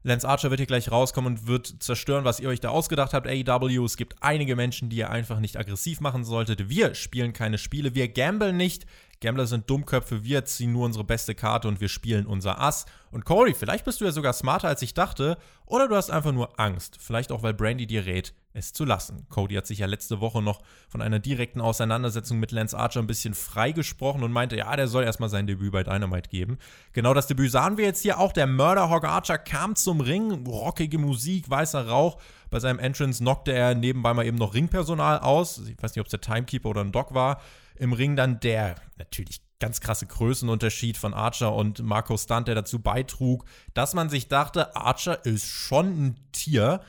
Lance 0.07 0.29
Archer 0.29 0.51
wird 0.51 0.61
hier 0.61 0.67
gleich 0.67 0.91
rauskommen 0.91 1.33
und 1.33 1.47
wird 1.47 1.83
zerstören, 1.83 2.25
was 2.25 2.39
ihr 2.39 2.51
euch 2.51 2.61
da 2.61 2.69
ausgedacht 2.69 3.15
habt. 3.15 3.27
AEW, 3.27 3.87
es 3.87 3.97
gibt 3.97 4.17
einige 4.21 4.55
Menschen, 4.55 4.91
die 4.91 4.99
ihr 4.99 5.09
einfach 5.09 5.41
nicht 5.41 5.57
aggressiv 5.57 6.03
machen 6.03 6.25
solltet. 6.25 6.69
Wir 6.69 6.95
spielen 6.95 7.33
keine 7.33 7.57
Spiele, 7.57 7.95
wir 7.95 8.09
gamblen 8.09 8.59
nicht. 8.59 8.85
Gambler 9.25 9.47
sind 9.47 9.69
Dummköpfe, 9.71 10.23
wir 10.23 10.45
ziehen 10.45 10.73
nur 10.73 10.85
unsere 10.85 11.03
beste 11.03 11.35
Karte 11.35 11.67
und 11.67 11.81
wir 11.81 11.89
spielen 11.89 12.27
unser 12.27 12.61
Ass. 12.61 12.85
Und 13.11 13.25
Corey, 13.25 13.55
vielleicht 13.55 13.85
bist 13.85 14.01
du 14.01 14.05
ja 14.05 14.13
sogar 14.13 14.35
smarter, 14.35 14.69
als 14.69 14.83
ich 14.83 14.93
dachte, 14.93 15.39
oder 15.67 15.89
du 15.89 15.97
hast 15.97 16.11
einfach 16.11 16.33
nur 16.33 16.61
Angst. 16.61 16.99
Vielleicht 17.01 17.33
auch, 17.33 17.43
weil 17.43 17.55
Brandy 17.55 17.87
dir 17.87 18.05
rät, 18.05 18.35
es 18.53 18.73
zu 18.73 18.85
lassen. 18.85 19.27
Cody 19.31 19.55
hat 19.55 19.67
sich 19.67 19.79
ja 19.79 19.87
letzte 19.87 20.21
Woche 20.21 20.43
noch 20.43 20.61
von 20.89 21.01
einer 21.01 21.19
direkten 21.19 21.61
Auseinandersetzung 21.61 22.39
mit 22.39 22.53
Lance 22.53 22.79
Archer 22.79 23.01
ein 23.01 23.07
bisschen 23.07 23.35
freigesprochen 23.35 24.23
und 24.23 24.31
meinte, 24.31 24.57
ja, 24.57 24.77
der 24.77 24.89
soll 24.89 25.05
erstmal 25.05 25.31
sein 25.31 25.47
Debüt 25.47 25.73
bei 25.73 25.83
Dynamite 25.83 26.29
geben. 26.29 26.59
Genau 26.93 27.15
das 27.15 27.27
Debüt 27.27 27.51
sahen 27.51 27.79
wir 27.79 27.85
jetzt 27.85 28.03
hier 28.03 28.19
auch. 28.19 28.33
Der 28.33 28.47
Murderhawk 28.47 29.05
Archer 29.05 29.39
kam 29.39 29.75
zum 29.75 30.01
Ring, 30.01 30.47
rockige 30.47 30.99
Musik, 30.99 31.49
weißer 31.49 31.89
Rauch. 31.89 32.19
Bei 32.51 32.61
seinem 32.61 32.79
Entrance 32.79 33.23
knockte 33.23 33.53
er 33.53 33.75
nebenbei 33.75 34.13
mal 34.13 34.27
eben 34.27 34.39
noch 34.39 34.55
Ringpersonal 34.55 35.19
aus. 35.19 35.59
Ich 35.67 35.83
weiß 35.83 35.95
nicht, 35.95 36.01
ob 36.01 36.07
es 36.07 36.11
der 36.11 36.21
Timekeeper 36.21 36.69
oder 36.69 36.83
ein 36.83 36.93
Doc 36.93 37.15
war. 37.15 37.41
Im 37.77 37.93
Ring 37.93 38.17
dann 38.17 38.41
der 38.41 38.77
natürlich 38.97 39.41
ganz 39.61 39.81
krasse 39.81 40.07
Größenunterschied 40.07 40.97
von 40.97 41.15
Archer 41.15 41.55
und 41.55 41.83
Marco 41.83 42.17
Stunt, 42.17 42.49
der 42.49 42.55
dazu 42.55 42.81
beitrug, 42.81 43.45
dass 43.73 43.95
man 43.95 44.11
sich 44.11 44.29
dachte, 44.29 44.77
Archer 44.77 45.25
ist 45.25 45.47
schon 45.47 45.87
ein 45.87 46.21
Tier. 46.33 46.81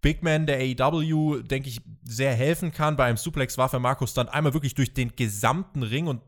Big 0.00 0.22
Man 0.22 0.46
der 0.46 0.58
AEW, 0.58 1.42
denke 1.42 1.68
ich, 1.68 1.80
sehr 2.04 2.34
helfen 2.34 2.72
kann. 2.72 2.96
Bei 2.96 3.04
einem 3.04 3.16
Suplex 3.16 3.58
war 3.58 3.68
für 3.68 3.80
Markus 3.80 4.12
Stunt 4.12 4.30
einmal 4.30 4.54
wirklich 4.54 4.74
durch 4.74 4.94
den 4.94 5.14
gesamten 5.16 5.82
Ring 5.82 6.06
und 6.06 6.22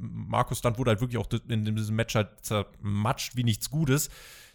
Markus 0.00 0.58
Stunt 0.58 0.78
wurde 0.78 0.90
halt 0.90 1.00
wirklich 1.00 1.18
auch 1.18 1.28
in 1.48 1.76
diesem 1.76 1.96
Match 1.96 2.14
halt 2.14 2.28
zermatscht 2.42 3.36
wie 3.36 3.44
nichts 3.44 3.70
Gutes. 3.70 4.10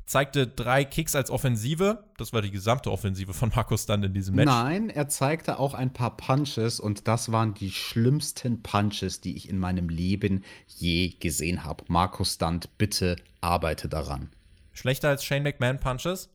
Zeigte 0.05 0.47
drei 0.47 0.85
Kicks 0.85 1.15
als 1.15 1.31
Offensive. 1.31 2.03
Das 2.17 2.31
war 2.31 2.41
die 2.41 2.51
gesamte 2.51 2.91
Offensive 2.91 3.33
von 3.33 3.51
Markus 3.55 3.83
Stunt 3.83 4.05
in 4.05 4.13
diesem 4.13 4.35
Match. 4.35 4.45
Nein, 4.45 4.89
er 4.89 5.07
zeigte 5.07 5.57
auch 5.57 5.73
ein 5.73 5.93
paar 5.93 6.15
Punches 6.15 6.79
und 6.79 7.07
das 7.07 7.31
waren 7.31 7.55
die 7.55 7.71
schlimmsten 7.71 8.61
Punches, 8.61 9.21
die 9.21 9.35
ich 9.35 9.49
in 9.49 9.57
meinem 9.57 9.89
Leben 9.89 10.43
je 10.67 11.09
gesehen 11.19 11.63
habe. 11.63 11.83
Markus 11.87 12.35
Stunt, 12.35 12.77
bitte 12.77 13.15
arbeite 13.41 13.89
daran. 13.89 14.29
Schlechter 14.73 15.09
als 15.09 15.23
Shane 15.23 15.43
McMahon 15.43 15.79
Punches? 15.79 16.29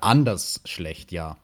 Anders 0.00 0.60
schlecht, 0.64 1.12
ja. 1.12 1.36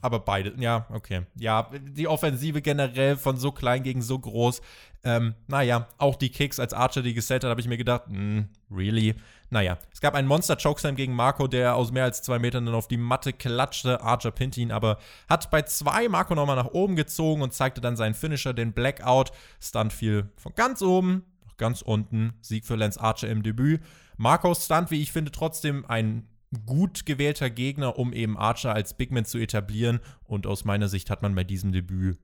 Aber 0.00 0.18
beide, 0.18 0.54
ja, 0.58 0.86
okay. 0.90 1.22
Ja, 1.36 1.70
die 1.80 2.08
Offensive 2.08 2.60
generell 2.60 3.16
von 3.16 3.36
so 3.36 3.52
klein 3.52 3.84
gegen 3.84 4.02
so 4.02 4.18
groß. 4.18 4.60
Ähm, 5.04 5.34
naja, 5.46 5.86
auch 5.98 6.16
die 6.16 6.30
Kicks, 6.30 6.58
als 6.58 6.72
Archer 6.74 7.02
die 7.02 7.14
gesellt 7.14 7.44
hat, 7.44 7.50
habe 7.50 7.60
ich 7.60 7.68
mir 7.68 7.76
gedacht, 7.76 8.08
mm, 8.08 8.40
really? 8.70 9.14
Naja, 9.52 9.76
es 9.92 10.00
gab 10.00 10.14
einen 10.14 10.28
Monster-Chokeslam 10.28 10.96
gegen 10.96 11.14
Marco, 11.14 11.46
der 11.46 11.76
aus 11.76 11.92
mehr 11.92 12.04
als 12.04 12.22
zwei 12.22 12.38
Metern 12.38 12.64
dann 12.64 12.74
auf 12.74 12.88
die 12.88 12.96
Matte 12.96 13.34
klatschte. 13.34 14.00
Archer 14.00 14.30
pinnte 14.30 14.62
ihn, 14.62 14.72
aber 14.72 14.96
hat 15.28 15.50
bei 15.50 15.60
zwei 15.60 16.08
Marco 16.08 16.34
nochmal 16.34 16.56
nach 16.56 16.72
oben 16.72 16.96
gezogen 16.96 17.42
und 17.42 17.52
zeigte 17.52 17.82
dann 17.82 17.94
seinen 17.94 18.14
Finisher, 18.14 18.54
den 18.54 18.72
Blackout. 18.72 19.30
Stunt 19.60 19.92
fiel 19.92 20.30
von 20.36 20.54
ganz 20.54 20.80
oben 20.80 21.26
nach 21.44 21.58
ganz 21.58 21.82
unten. 21.82 22.32
Sieg 22.40 22.64
für 22.64 22.76
Lance 22.76 22.98
Archer 22.98 23.28
im 23.28 23.42
Debüt. 23.42 23.82
Marco 24.16 24.54
Stunt, 24.54 24.90
wie 24.90 25.02
ich 25.02 25.12
finde, 25.12 25.30
trotzdem 25.30 25.84
ein 25.84 26.26
gut 26.64 27.04
gewählter 27.04 27.50
Gegner, 27.50 27.98
um 27.98 28.14
eben 28.14 28.38
Archer 28.38 28.72
als 28.72 28.96
Bigman 28.96 29.26
zu 29.26 29.36
etablieren. 29.36 30.00
Und 30.24 30.46
aus 30.46 30.64
meiner 30.64 30.88
Sicht 30.88 31.10
hat 31.10 31.20
man 31.20 31.34
bei 31.34 31.44
diesem 31.44 31.72
Debüt 31.72 32.18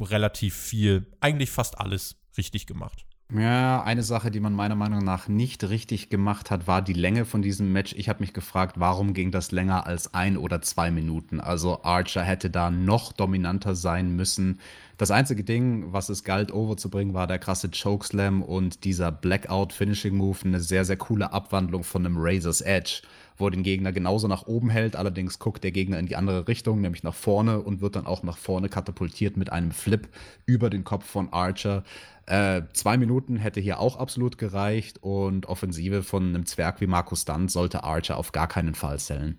relativ 0.00 0.56
viel, 0.56 1.06
eigentlich 1.20 1.52
fast 1.52 1.78
alles 1.78 2.16
richtig 2.36 2.66
gemacht. 2.66 3.06
Ja, 3.34 3.82
eine 3.82 4.04
Sache, 4.04 4.30
die 4.30 4.38
man 4.38 4.52
meiner 4.52 4.76
Meinung 4.76 5.00
nach 5.00 5.26
nicht 5.26 5.68
richtig 5.68 6.10
gemacht 6.10 6.52
hat, 6.52 6.68
war 6.68 6.80
die 6.80 6.92
Länge 6.92 7.24
von 7.24 7.42
diesem 7.42 7.72
Match. 7.72 7.92
Ich 7.96 8.08
habe 8.08 8.20
mich 8.20 8.32
gefragt, 8.32 8.78
warum 8.78 9.14
ging 9.14 9.32
das 9.32 9.50
länger 9.50 9.84
als 9.84 10.14
ein 10.14 10.36
oder 10.36 10.62
zwei 10.62 10.92
Minuten? 10.92 11.40
Also 11.40 11.82
Archer 11.82 12.22
hätte 12.22 12.50
da 12.50 12.70
noch 12.70 13.12
dominanter 13.12 13.74
sein 13.74 14.14
müssen. 14.14 14.60
Das 14.96 15.10
einzige 15.10 15.42
Ding, 15.42 15.92
was 15.92 16.08
es 16.08 16.22
galt 16.22 16.52
overzubringen, 16.52 17.14
war 17.14 17.26
der 17.26 17.40
krasse 17.40 17.68
Chokeslam 17.68 18.42
und 18.42 18.84
dieser 18.84 19.10
Blackout 19.10 19.72
Finishing 19.72 20.14
Move, 20.14 20.38
eine 20.44 20.60
sehr, 20.60 20.84
sehr 20.84 20.96
coole 20.96 21.32
Abwandlung 21.32 21.82
von 21.82 22.06
einem 22.06 22.18
Razor's 22.18 22.60
Edge 22.60 23.02
wo 23.38 23.50
den 23.50 23.62
Gegner 23.62 23.92
genauso 23.92 24.28
nach 24.28 24.46
oben 24.46 24.70
hält. 24.70 24.96
Allerdings 24.96 25.38
guckt 25.38 25.64
der 25.64 25.72
Gegner 25.72 25.98
in 25.98 26.06
die 26.06 26.16
andere 26.16 26.48
Richtung, 26.48 26.80
nämlich 26.80 27.02
nach 27.02 27.14
vorne 27.14 27.60
und 27.60 27.80
wird 27.80 27.96
dann 27.96 28.06
auch 28.06 28.22
nach 28.22 28.38
vorne 28.38 28.68
katapultiert 28.68 29.36
mit 29.36 29.52
einem 29.52 29.70
Flip 29.70 30.08
über 30.46 30.70
den 30.70 30.84
Kopf 30.84 31.04
von 31.04 31.32
Archer. 31.32 31.84
Äh, 32.26 32.62
zwei 32.72 32.96
Minuten 32.96 33.36
hätte 33.36 33.60
hier 33.60 33.78
auch 33.78 33.96
absolut 33.96 34.36
gereicht 34.36 35.02
und 35.02 35.46
Offensive 35.46 36.02
von 36.02 36.28
einem 36.28 36.44
Zwerg 36.44 36.80
wie 36.80 36.88
Markus 36.88 37.22
Stunt 37.22 37.50
sollte 37.50 37.84
Archer 37.84 38.16
auf 38.16 38.32
gar 38.32 38.48
keinen 38.48 38.74
Fall 38.74 38.98
zählen 38.98 39.38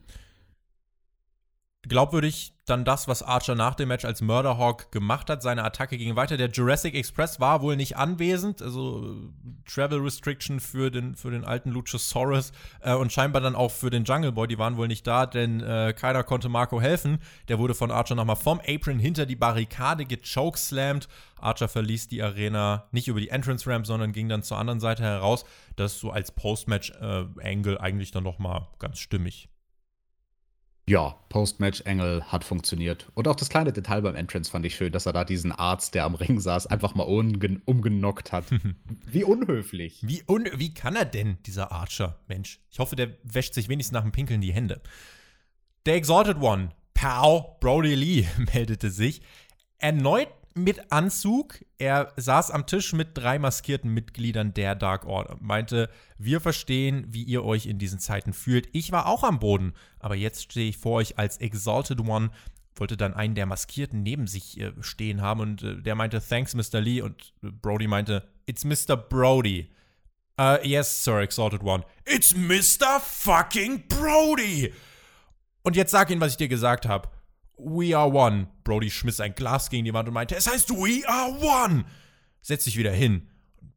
glaubwürdig 1.88 2.54
dann 2.66 2.84
das, 2.84 3.08
was 3.08 3.24
Archer 3.24 3.56
nach 3.56 3.76
dem 3.76 3.88
Match 3.88 4.04
als 4.04 4.22
Murderhawk 4.22 4.92
gemacht 4.92 5.30
hat. 5.30 5.42
Seine 5.42 5.64
Attacke 5.64 5.98
ging 5.98 6.16
weiter. 6.16 6.36
Der 6.36 6.50
Jurassic 6.50 6.96
Express 6.96 7.40
war 7.40 7.62
wohl 7.62 7.78
nicht 7.78 7.96
anwesend, 7.96 8.62
also 8.62 9.32
Travel 9.66 10.00
Restriction 10.00 10.60
für 10.60 10.92
den, 10.92 11.16
für 11.16 11.32
den 11.32 11.46
alten 11.46 11.72
Luchasaurus 11.72 12.52
äh, 12.82 12.94
und 12.94 13.14
scheinbar 13.14 13.42
dann 13.42 13.56
auch 13.56 13.72
für 13.72 13.90
den 13.90 14.04
Jungle 14.04 14.34
Boy. 14.34 14.48
Die 14.48 14.58
waren 14.58 14.76
wohl 14.76 14.88
nicht 14.88 15.08
da, 15.08 15.26
denn 15.26 15.62
äh, 15.62 15.94
keiner 15.98 16.24
konnte 16.24 16.50
Marco 16.50 16.82
helfen. 16.82 17.20
Der 17.48 17.58
wurde 17.58 17.74
von 17.74 17.90
Archer 17.90 18.16
nochmal 18.16 18.36
vom 18.36 18.60
Apron 18.68 19.00
hinter 19.00 19.26
die 19.26 19.38
Barrikade 19.38 20.06
gechokeslammt. 20.06 21.08
Archer 21.40 21.70
verließ 21.70 22.10
die 22.10 22.22
Arena 22.22 22.88
nicht 22.92 23.08
über 23.08 23.22
die 23.22 23.30
Entrance 23.30 23.70
Ramp, 23.70 23.88
sondern 23.88 24.12
ging 24.12 24.28
dann 24.28 24.44
zur 24.44 24.58
anderen 24.58 24.80
Seite 24.80 25.04
heraus. 25.04 25.46
Das 25.78 25.94
ist 25.94 26.00
so 26.02 26.12
als 26.12 26.32
Post-Match-Angle 26.32 27.76
äh, 27.76 27.80
eigentlich 27.80 28.12
dann 28.12 28.24
nochmal 28.24 28.68
ganz 28.80 29.00
stimmig 29.00 29.50
ja, 30.90 31.16
Post-Match-Engel 31.28 32.24
hat 32.24 32.46
funktioniert. 32.46 33.08
Und 33.14 33.28
auch 33.28 33.36
das 33.36 33.50
kleine 33.50 33.74
Detail 33.74 34.02
beim 34.02 34.16
Entrance 34.16 34.50
fand 34.50 34.66
ich 34.66 34.76
schön, 34.76 34.94
dass 34.94 35.06
er 35.06 35.12
da 35.12 35.26
diesen 35.26 35.52
Arzt, 35.52 35.94
der 35.96 36.06
am 36.06 36.16
Ring 36.16 36.40
saß, 36.40 36.68
einfach 36.68 36.96
mal 36.96 37.04
umgenockt 37.04 38.32
hat. 38.32 38.46
wie 39.06 39.26
unhöflich. 39.26 40.00
Wie, 40.02 40.24
un 40.28 40.48
wie 40.56 40.74
kann 40.74 40.96
er 40.96 41.04
denn, 41.04 41.38
dieser 41.46 41.74
Archer? 41.74 42.20
Mensch, 42.28 42.62
ich 42.72 42.80
hoffe, 42.80 42.96
der 42.96 43.10
wäscht 43.24 43.54
sich 43.54 43.68
wenigstens 43.68 43.94
nach 43.94 44.04
dem 44.04 44.14
Pinkeln 44.14 44.40
die 44.40 44.54
Hände. 44.54 44.82
Der 45.86 45.96
Exalted 45.96 46.38
One, 46.38 46.70
Pow, 46.94 47.60
Brody 47.60 47.94
Lee, 47.94 48.28
meldete 48.54 48.90
sich. 48.90 49.22
Erneut 49.80 50.30
mit 50.58 50.92
Anzug. 50.92 51.64
Er 51.78 52.12
saß 52.18 52.52
am 52.52 52.66
Tisch 52.66 52.94
mit 52.94 53.18
drei 53.18 53.40
maskierten 53.40 53.94
Mitgliedern 53.94 54.54
der 54.54 54.76
Dark 54.76 55.06
Order. 55.06 55.38
Meinte, 55.40 55.90
wir 56.18 56.42
verstehen, 56.42 57.06
wie 57.10 57.24
ihr 57.24 57.46
euch 57.46 57.66
in 57.66 57.80
diesen 57.80 58.00
Zeiten 58.00 58.34
fühlt. 58.34 58.68
Ich 58.74 58.92
war 58.92 59.06
auch 59.06 59.24
am 59.24 59.40
Boden, 59.40 59.74
aber 60.00 60.16
jetzt 60.16 60.52
stehe 60.52 60.70
ich 60.70 60.78
vor 60.78 60.94
euch 60.94 61.18
als 61.18 61.38
Exalted 61.38 62.02
One. 62.02 62.32
Wollte 62.76 62.98
dann 62.98 63.14
einen 63.14 63.36
der 63.36 63.46
Maskierten 63.46 64.04
neben 64.04 64.28
sich 64.28 64.60
äh, 64.60 64.72
stehen 64.82 65.22
haben 65.22 65.40
und 65.40 65.64
äh, 65.64 65.82
der 65.82 65.96
meinte, 65.96 66.22
thanks, 66.22 66.54
Mr. 66.54 66.82
Lee. 66.82 67.02
Und 67.02 67.34
Brody 67.42 67.88
meinte, 67.88 68.28
it's 68.46 68.66
Mr. 68.66 68.98
Brody. 68.98 69.70
Uh, 70.40 70.58
yes, 70.62 71.04
Sir, 71.04 71.22
Exalted 71.22 71.64
One. 71.64 71.84
It's 72.06 72.36
Mr. 72.36 73.00
fucking 73.00 73.88
Brody! 73.88 74.72
Und 75.64 75.76
jetzt 75.76 75.90
sag 75.90 76.12
ihnen, 76.12 76.22
was 76.22 76.34
ich 76.34 76.38
dir 76.38 76.48
gesagt 76.48 76.86
habe. 76.86 77.10
We 77.58 77.98
are 77.98 78.12
one. 78.12 78.48
Brody 78.64 78.90
schmiss 78.90 79.20
ein 79.20 79.34
Glas 79.36 79.70
gegen 79.70 79.86
die 79.86 79.94
Wand 79.94 80.08
und 80.08 80.14
meinte, 80.14 80.36
es 80.36 80.48
heißt 80.48 80.70
We 80.72 81.08
are 81.08 81.32
one. 81.40 81.86
Setz 82.42 82.66
dich 82.66 82.78
wieder 82.78 82.92
hin. 82.92 83.28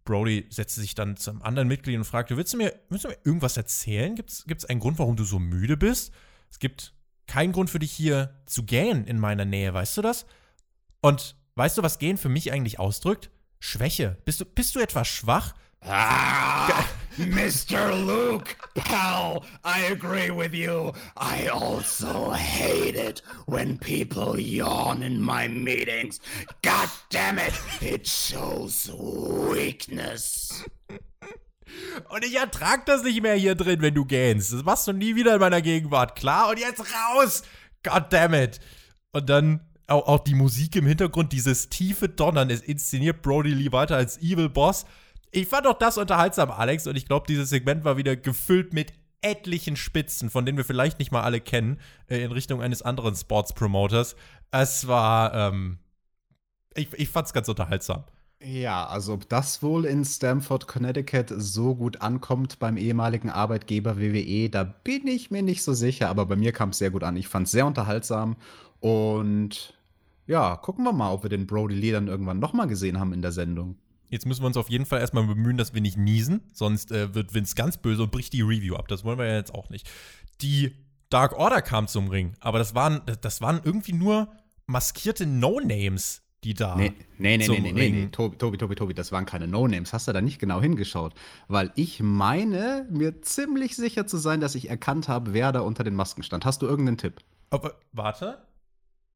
Brody 0.04 0.46
setzte 0.50 0.80
sich 0.80 0.94
dann 0.94 1.16
zum 1.16 1.42
anderen 1.42 1.68
Mitglied 1.68 1.96
und 1.96 2.04
fragte, 2.04 2.36
willst 2.36 2.52
du 2.52 2.56
mir, 2.56 2.74
willst 2.88 3.04
du 3.04 3.08
mir 3.08 3.18
irgendwas 3.24 3.56
erzählen? 3.56 4.14
Gibt 4.14 4.30
es 4.30 4.64
einen 4.64 4.80
Grund, 4.80 4.98
warum 4.98 5.16
du 5.16 5.24
so 5.24 5.38
müde 5.38 5.76
bist? 5.76 6.12
Es 6.50 6.58
gibt 6.58 6.94
keinen 7.26 7.52
Grund 7.52 7.70
für 7.70 7.78
dich 7.78 7.92
hier 7.92 8.34
zu 8.46 8.64
gähnen 8.64 9.06
in 9.06 9.18
meiner 9.18 9.44
Nähe, 9.44 9.72
weißt 9.72 9.96
du 9.96 10.02
das? 10.02 10.26
Und 11.00 11.36
weißt 11.54 11.78
du, 11.78 11.82
was 11.82 11.98
gehen 11.98 12.18
für 12.18 12.28
mich 12.28 12.52
eigentlich 12.52 12.78
ausdrückt? 12.78 13.30
Schwäche. 13.60 14.18
Bist 14.24 14.40
du, 14.40 14.44
bist 14.44 14.74
du 14.74 14.80
etwa 14.80 15.04
schwach? 15.04 15.54
Ah, 15.80 16.84
Mr. 17.18 17.92
Luke, 18.06 18.56
pal, 18.74 19.44
I 19.64 19.86
agree 19.90 20.30
with 20.30 20.54
you. 20.54 20.92
I 21.16 21.48
also 21.48 22.30
hate 22.30 22.96
it 22.96 23.22
when 23.46 23.78
people 23.78 24.38
yawn 24.38 25.02
in 25.02 25.20
my 25.20 25.48
meetings. 25.48 26.20
God 26.62 26.88
damn 27.10 27.38
it, 27.38 27.52
it 27.80 28.06
shows 28.06 28.90
weakness. 28.92 30.64
Und 32.08 32.24
ich 32.24 32.36
ertrag 32.36 32.86
das 32.86 33.02
nicht 33.02 33.22
mehr 33.22 33.34
hier 33.34 33.54
drin, 33.54 33.80
wenn 33.80 33.94
du 33.94 34.04
gähnst. 34.04 34.52
Das 34.52 34.64
machst 34.64 34.86
du 34.86 34.92
nie 34.92 35.14
wieder 35.14 35.34
in 35.34 35.40
meiner 35.40 35.62
Gegenwart, 35.62 36.16
klar? 36.16 36.50
Und 36.50 36.58
jetzt 36.58 36.80
raus! 36.80 37.42
God 37.82 38.06
damn 38.10 38.34
it! 38.34 38.60
Und 39.12 39.28
dann 39.28 39.60
auch, 39.86 40.20
die 40.20 40.34
Musik 40.34 40.76
im 40.76 40.86
Hintergrund, 40.86 41.32
dieses 41.32 41.68
tiefe 41.68 42.08
Donnern, 42.08 42.48
es 42.50 42.60
inszeniert 42.60 43.22
Brody 43.22 43.50
Lee 43.50 43.72
weiter 43.72 43.96
als 43.96 44.18
Evil 44.18 44.48
Boss. 44.48 44.86
Ich 45.30 45.46
fand 45.46 45.66
auch 45.66 45.78
das 45.78 45.96
unterhaltsam, 45.96 46.50
Alex, 46.50 46.86
und 46.86 46.96
ich 46.96 47.06
glaube, 47.06 47.26
dieses 47.28 47.50
Segment 47.50 47.84
war 47.84 47.96
wieder 47.96 48.16
gefüllt 48.16 48.72
mit 48.72 48.92
etlichen 49.22 49.76
Spitzen, 49.76 50.30
von 50.30 50.44
denen 50.46 50.58
wir 50.58 50.64
vielleicht 50.64 50.98
nicht 50.98 51.12
mal 51.12 51.22
alle 51.22 51.40
kennen, 51.40 51.78
äh, 52.08 52.22
in 52.22 52.32
Richtung 52.32 52.62
eines 52.62 52.82
anderen 52.82 53.14
Sports-Promoters. 53.14 54.16
Es 54.50 54.88
war, 54.88 55.34
ähm, 55.34 55.78
ich, 56.74 56.92
ich 56.94 57.08
fand 57.08 57.26
es 57.26 57.32
ganz 57.32 57.48
unterhaltsam. 57.48 58.04
Ja, 58.42 58.86
also 58.86 59.12
ob 59.12 59.28
das 59.28 59.62
wohl 59.62 59.84
in 59.84 60.04
Stamford, 60.04 60.66
Connecticut 60.66 61.28
so 61.36 61.74
gut 61.74 62.00
ankommt 62.00 62.58
beim 62.58 62.78
ehemaligen 62.78 63.28
Arbeitgeber 63.28 63.98
WWE, 63.98 64.48
da 64.48 64.64
bin 64.64 65.06
ich 65.06 65.30
mir 65.30 65.42
nicht 65.42 65.62
so 65.62 65.74
sicher, 65.74 66.08
aber 66.08 66.24
bei 66.24 66.36
mir 66.36 66.52
kam 66.52 66.70
es 66.70 66.78
sehr 66.78 66.90
gut 66.90 67.04
an. 67.04 67.16
Ich 67.16 67.28
fand 67.28 67.46
es 67.46 67.52
sehr 67.52 67.66
unterhaltsam 67.66 68.36
und 68.80 69.74
ja, 70.26 70.56
gucken 70.56 70.84
wir 70.84 70.92
mal, 70.92 71.12
ob 71.12 71.22
wir 71.22 71.28
den 71.28 71.46
Brody 71.46 71.74
Lee 71.74 71.92
dann 71.92 72.08
irgendwann 72.08 72.38
nochmal 72.38 72.66
gesehen 72.66 72.98
haben 72.98 73.12
in 73.12 73.20
der 73.20 73.32
Sendung. 73.32 73.76
Jetzt 74.10 74.26
müssen 74.26 74.42
wir 74.42 74.46
uns 74.46 74.56
auf 74.56 74.68
jeden 74.68 74.86
Fall 74.86 75.00
erstmal 75.00 75.24
bemühen, 75.24 75.56
dass 75.56 75.72
wir 75.72 75.80
nicht 75.80 75.96
niesen, 75.96 76.42
sonst 76.52 76.92
äh, 76.92 77.14
wird 77.14 77.32
Vince 77.32 77.54
ganz 77.54 77.76
böse 77.76 78.02
und 78.02 78.10
bricht 78.12 78.32
die 78.32 78.42
Review 78.42 78.74
ab. 78.74 78.88
Das 78.88 79.04
wollen 79.04 79.18
wir 79.18 79.26
ja 79.26 79.36
jetzt 79.36 79.54
auch 79.54 79.70
nicht. 79.70 79.88
Die 80.40 80.72
Dark 81.08 81.32
Order 81.38 81.62
kam 81.62 81.88
zum 81.88 82.08
Ring, 82.08 82.34
aber 82.40 82.58
das 82.58 82.74
waren, 82.74 83.00
das 83.20 83.40
waren 83.40 83.60
irgendwie 83.64 83.92
nur 83.92 84.28
maskierte 84.66 85.26
No-Names, 85.26 86.22
die 86.44 86.54
da. 86.54 86.76
Nee, 86.76 86.92
nee, 87.18 87.36
nee, 87.36 87.48
nee, 87.48 87.60
nee, 87.60 87.72
nee, 87.72 87.88
nee. 87.90 88.06
Tobi, 88.08 88.36
Tobi, 88.36 88.56
Tobi, 88.56 88.74
Tobi, 88.74 88.94
das 88.94 89.12
waren 89.12 89.26
keine 89.26 89.46
No-Names. 89.46 89.92
Hast 89.92 90.08
du 90.08 90.12
da 90.12 90.20
nicht 90.20 90.38
genau 90.38 90.60
hingeschaut? 90.60 91.14
Weil 91.48 91.70
ich 91.74 92.00
meine, 92.00 92.86
mir 92.90 93.22
ziemlich 93.22 93.76
sicher 93.76 94.06
zu 94.06 94.16
sein, 94.16 94.40
dass 94.40 94.54
ich 94.54 94.70
erkannt 94.70 95.08
habe, 95.08 95.34
wer 95.34 95.52
da 95.52 95.60
unter 95.60 95.84
den 95.84 95.94
Masken 95.94 96.22
stand. 96.22 96.44
Hast 96.44 96.62
du 96.62 96.66
irgendeinen 96.66 96.98
Tipp? 96.98 97.20
Aber, 97.50 97.74
warte. 97.92 98.38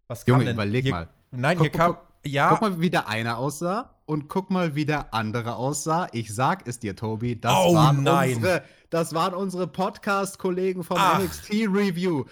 Was 0.07 0.27
Junge, 0.27 0.45
denn? 0.45 0.55
überleg 0.55 0.85
hier, 0.85 0.93
mal. 0.93 1.09
Nein, 1.31 1.57
Guck, 1.57 1.65
hier 1.67 1.73
kam. 1.73 1.93
guck, 1.93 2.03
ja, 2.25 2.49
Guck 2.51 2.61
mal, 2.63 2.81
wie 2.81 2.91
der 2.91 3.09
eine 3.09 3.37
aussah 3.37 3.91
und 4.07 4.29
guck 4.29 4.51
mal, 4.51 4.75
wie 4.75 4.85
der 4.85 5.13
andere 5.15 5.57
aussah. 5.57 6.09
Ich 6.13 6.35
sag 6.35 6.67
es 6.69 6.79
dir, 6.79 6.97
Tobi, 6.97 7.41
das 7.41 7.53
Oh, 7.57 7.75
waren 7.75 8.03
nein. 8.03 8.37
unsere, 8.37 8.63
das 8.91 9.15
waren 9.15 9.35
unsere 9.35 9.67
Podcast-Kollegen 9.67 10.85
vom 10.85 10.97
Ach. 11.01 11.19
NXT 11.21 11.51
Review. 11.69 12.25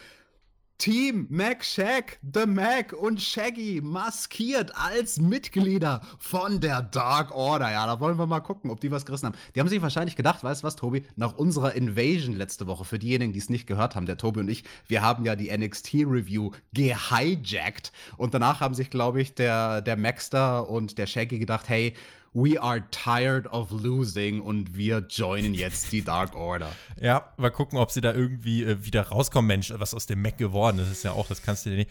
Team 0.83 1.29
Mac 1.31 1.65
Shaq, 1.65 2.19
The 2.35 2.45
Mac 2.45 2.93
und 2.93 3.23
Shaggy 3.23 3.81
maskiert 3.81 4.73
als 4.75 5.21
Mitglieder 5.21 6.01
von 6.19 6.59
der 6.59 6.83
Dark 6.83 7.33
Order. 7.33 7.71
Ja, 7.71 7.87
da 7.87 8.01
wollen 8.01 8.19
wir 8.19 8.27
mal 8.27 8.41
gucken, 8.41 8.69
ob 8.69 8.81
die 8.81 8.91
was 8.91 9.07
gerissen 9.07 9.27
haben. 9.27 9.37
Die 9.55 9.61
haben 9.61 9.69
sich 9.69 9.81
wahrscheinlich 9.81 10.17
gedacht, 10.17 10.43
weißt 10.43 10.65
du 10.65 10.67
was, 10.67 10.75
Tobi, 10.75 11.05
nach 11.15 11.37
unserer 11.37 11.75
Invasion 11.77 12.35
letzte 12.35 12.67
Woche, 12.67 12.85
für 12.85 12.99
diejenigen, 12.99 13.33
die 13.33 13.39
es 13.39 13.49
nicht 13.49 13.69
gehört 13.69 13.95
haben, 13.95 14.07
der 14.07 14.17
Tobi 14.17 14.41
und 14.41 14.49
ich, 14.49 14.65
wir 14.89 15.03
haben 15.03 15.25
ja 15.25 15.37
die 15.37 15.57
NXT 15.57 15.95
Review 16.05 16.51
gehijackt 16.73 17.93
und 18.17 18.35
danach 18.35 18.59
haben 18.59 18.75
sich, 18.75 18.91
glaube 18.91 19.23
ich, 19.23 19.37
der, 19.37 19.83
der 19.83 19.97
Maxter 19.97 20.69
und 20.69 20.99
der 20.99 21.07
Shaggy 21.07 21.39
gedacht, 21.39 21.69
hey, 21.69 21.95
we 22.35 22.61
are 22.61 22.83
tired 22.91 23.47
of 23.53 23.71
losing 23.71 24.41
und 24.41 24.75
wir 24.77 25.07
joinen 25.09 25.55
jetzt 25.55 25.93
die 25.93 26.03
Dark 26.03 26.35
Order. 26.35 26.73
ja, 27.01 27.33
mal 27.37 27.51
gucken, 27.51 27.79
ob 27.79 27.91
sie 27.91 28.01
da 28.01 28.13
irgendwie 28.13 28.63
äh, 28.65 28.85
wieder 28.85 29.03
rauskommen. 29.09 29.47
Mensch, 29.49 29.73
was 29.77 29.95
aus 29.95 30.07
dem 30.07 30.23
Mac 30.23 30.39
geworden 30.39 30.79
ist, 30.79 30.91
ist 30.91 31.03
ja 31.03 31.13
auch, 31.13 31.27
das 31.29 31.43
kannst 31.43 31.67
du 31.67 31.71
dir 31.71 31.77
nicht. 31.77 31.91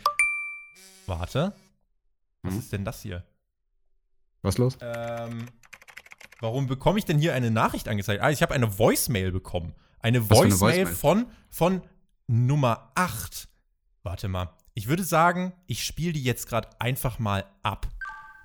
Warte. 1.06 1.54
Was 2.44 2.54
Hm? 2.54 2.60
ist 2.60 2.74
denn 2.74 2.86
das 2.86 3.02
hier? 3.02 3.24
Was 4.42 4.58
los? 4.58 4.78
Ähm, 4.82 5.46
warum 6.40 6.66
bekomme 6.68 6.98
ich 6.98 7.06
denn 7.06 7.20
hier 7.20 7.34
eine 7.36 7.52
Nachricht 7.52 7.88
angezeigt? 7.88 8.24
Ah, 8.24 8.32
ich 8.32 8.42
habe 8.42 8.54
eine 8.54 8.80
Voicemail 8.80 9.32
bekommen. 9.32 9.76
Eine 10.00 10.22
für 10.22 10.34
eine 10.42 10.52
Voicemail, 10.52 10.88
Voicemail? 10.88 10.96
von, 10.96 11.26
von 11.50 11.82
Nummer 12.28 12.92
8. 12.96 13.48
Warte 14.04 14.28
mal. 14.28 14.50
Ich 14.74 14.88
würde 14.88 15.04
sagen, 15.04 15.54
ich 15.68 15.84
spiele 15.84 16.14
die 16.14 16.24
jetzt 16.24 16.48
gerade 16.48 16.70
einfach 16.80 17.20
mal 17.20 17.46
ab. 17.62 17.88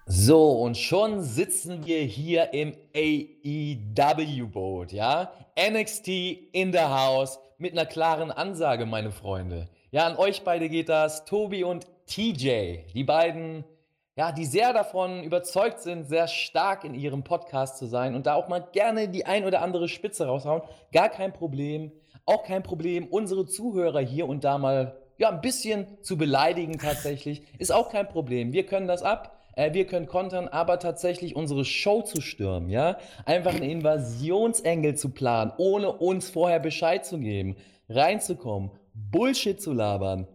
So, 0.08 0.52
und 0.52 0.76
schon 0.76 1.20
sitzen 1.20 1.84
wir 1.84 1.98
hier 1.98 2.54
im 2.54 2.74
AEW-Boot, 2.94 4.92
ja? 4.92 5.32
NXT 5.58 6.06
in 6.52 6.72
the 6.72 6.78
house 6.78 7.40
mit 7.58 7.72
einer 7.72 7.86
klaren 7.86 8.30
Ansage, 8.30 8.86
meine 8.86 9.10
Freunde. 9.10 9.68
Ja, 9.90 10.06
an 10.06 10.16
euch 10.16 10.44
beide 10.44 10.68
geht 10.68 10.88
das. 10.88 11.24
Tobi 11.24 11.64
und 11.64 11.88
TJ, 12.06 12.84
die 12.94 13.02
beiden, 13.02 13.64
ja, 14.14 14.30
die 14.30 14.44
sehr 14.44 14.72
davon 14.72 15.24
überzeugt 15.24 15.80
sind, 15.80 16.04
sehr 16.04 16.28
stark 16.28 16.84
in 16.84 16.94
ihrem 16.94 17.24
Podcast 17.24 17.76
zu 17.76 17.86
sein 17.86 18.14
und 18.14 18.26
da 18.26 18.34
auch 18.34 18.46
mal 18.46 18.60
gerne 18.60 19.08
die 19.08 19.26
ein 19.26 19.44
oder 19.44 19.60
andere 19.60 19.88
Spitze 19.88 20.26
raushauen. 20.26 20.62
Gar 20.92 21.08
kein 21.08 21.32
Problem. 21.32 21.90
Auch 22.26 22.44
kein 22.44 22.62
Problem, 22.62 23.08
unsere 23.08 23.44
Zuhörer 23.44 24.02
hier 24.02 24.28
und 24.28 24.44
da 24.44 24.56
mal 24.56 24.96
ja, 25.18 25.30
ein 25.30 25.40
bisschen 25.40 26.00
zu 26.00 26.16
beleidigen 26.16 26.78
tatsächlich. 26.78 27.42
Ist 27.58 27.72
auch 27.72 27.90
kein 27.90 28.08
Problem. 28.08 28.52
Wir 28.52 28.66
können 28.66 28.86
das 28.86 29.02
ab. 29.02 29.35
Äh, 29.56 29.72
wir 29.72 29.86
können 29.86 30.06
kontern, 30.06 30.46
aber 30.46 30.78
tatsächlich 30.78 31.34
unsere 31.34 31.64
Show 31.64 32.02
zu 32.02 32.20
stürmen, 32.20 32.70
ja? 32.70 32.98
Einfach 33.24 33.54
einen 33.54 33.68
Invasionsengel 33.68 34.94
zu 34.94 35.10
planen, 35.10 35.52
ohne 35.56 35.90
uns 35.90 36.30
vorher 36.30 36.60
Bescheid 36.60 37.04
zu 37.04 37.18
geben, 37.18 37.56
reinzukommen, 37.88 38.70
Bullshit 38.94 39.60
zu 39.60 39.72
labern. 39.72 40.28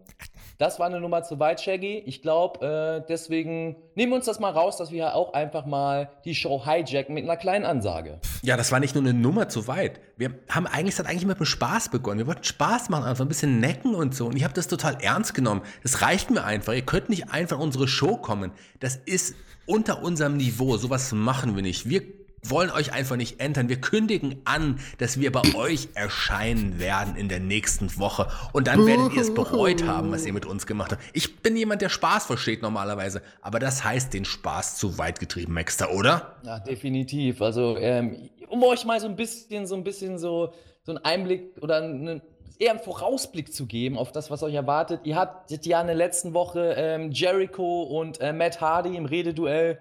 Das 0.58 0.78
war 0.78 0.86
eine 0.86 1.00
Nummer 1.00 1.22
zu 1.22 1.38
weit, 1.40 1.60
Shaggy. 1.60 2.02
Ich 2.06 2.22
glaube, 2.22 2.64
äh, 2.64 3.06
deswegen 3.08 3.76
nehmen 3.94 4.12
wir 4.12 4.16
uns 4.16 4.26
das 4.26 4.40
mal 4.40 4.50
raus, 4.50 4.76
dass 4.76 4.90
wir 4.90 5.14
auch 5.14 5.32
einfach 5.32 5.66
mal 5.66 6.10
die 6.24 6.34
Show 6.34 6.64
hijacken 6.64 7.14
mit 7.14 7.24
einer 7.24 7.36
kleinen 7.36 7.64
Ansage. 7.64 8.20
Ja, 8.42 8.56
das 8.56 8.70
war 8.70 8.80
nicht 8.80 8.94
nur 8.94 9.02
eine 9.02 9.14
Nummer 9.14 9.48
zu 9.48 9.66
weit. 9.66 10.00
Wir 10.16 10.34
haben 10.48 10.66
eigentlich, 10.66 10.98
es 10.98 11.04
eigentlich 11.04 11.26
mit 11.26 11.38
dem 11.38 11.46
Spaß 11.46 11.88
begonnen. 11.88 12.18
Wir 12.18 12.26
wollten 12.26 12.44
Spaß 12.44 12.90
machen, 12.90 13.04
einfach 13.04 13.24
ein 13.24 13.28
bisschen 13.28 13.60
necken 13.60 13.94
und 13.94 14.14
so. 14.14 14.26
Und 14.26 14.36
ich 14.36 14.44
habe 14.44 14.54
das 14.54 14.68
total 14.68 14.98
ernst 15.00 15.34
genommen. 15.34 15.62
Das 15.82 16.02
reicht 16.02 16.30
mir 16.30 16.44
einfach. 16.44 16.72
Ihr 16.74 16.82
könnt 16.82 17.08
nicht 17.08 17.30
einfach 17.30 17.56
in 17.56 17.62
unsere 17.62 17.88
Show 17.88 18.16
kommen. 18.16 18.52
Das 18.80 18.96
ist 18.96 19.34
unter 19.66 20.02
unserem 20.02 20.36
Niveau. 20.36 20.76
Sowas 20.76 21.12
machen 21.12 21.56
wir 21.56 21.62
nicht. 21.62 21.88
Wir 21.88 22.02
wollen 22.44 22.70
euch 22.70 22.92
einfach 22.92 23.16
nicht 23.16 23.40
entern. 23.40 23.68
Wir 23.68 23.80
kündigen 23.80 24.40
an, 24.44 24.80
dass 24.98 25.20
wir 25.20 25.30
bei 25.30 25.42
euch 25.54 25.88
erscheinen 25.94 26.80
werden 26.80 27.14
in 27.16 27.28
der 27.28 27.38
nächsten 27.38 27.96
Woche. 27.98 28.26
Und 28.52 28.66
dann 28.66 28.84
werdet 28.84 29.14
ihr 29.14 29.22
es 29.22 29.32
bereut 29.32 29.86
haben, 29.86 30.10
was 30.10 30.26
ihr 30.26 30.32
mit 30.32 30.44
uns 30.44 30.66
gemacht 30.66 30.92
habt. 30.92 31.02
Ich 31.12 31.36
bin 31.38 31.56
jemand, 31.56 31.82
der 31.82 31.88
Spaß 31.88 32.26
versteht 32.26 32.60
normalerweise. 32.60 33.22
Aber 33.40 33.60
das 33.60 33.84
heißt 33.84 34.12
den 34.12 34.24
Spaß 34.24 34.76
zu 34.76 34.98
weit 34.98 35.20
getrieben, 35.20 35.52
Maxter, 35.52 35.92
oder? 35.94 36.36
Ja, 36.42 36.58
definitiv. 36.58 37.40
Also, 37.40 37.76
ähm, 37.78 38.28
um 38.48 38.62
euch 38.64 38.84
mal 38.84 38.98
so 39.00 39.06
ein 39.06 39.16
bisschen, 39.16 39.66
so 39.66 39.76
ein 39.76 39.84
bisschen 39.84 40.18
so, 40.18 40.52
so 40.82 40.92
einen 40.92 41.04
Einblick 41.04 41.56
oder 41.60 41.76
einen, 41.76 42.22
eher 42.58 42.72
einen 42.72 42.80
Vorausblick 42.80 43.52
zu 43.54 43.66
geben 43.66 43.96
auf 43.96 44.10
das, 44.10 44.32
was 44.32 44.42
euch 44.42 44.54
erwartet. 44.54 45.02
Ihr 45.04 45.14
hattet 45.14 45.64
ja 45.64 45.80
in 45.80 45.86
der 45.86 45.96
letzten 45.96 46.34
Woche 46.34 46.74
ähm, 46.76 47.12
Jericho 47.12 47.82
und 47.82 48.20
äh, 48.20 48.32
Matt 48.32 48.60
Hardy 48.60 48.96
im 48.96 49.04
Rededuell. 49.04 49.78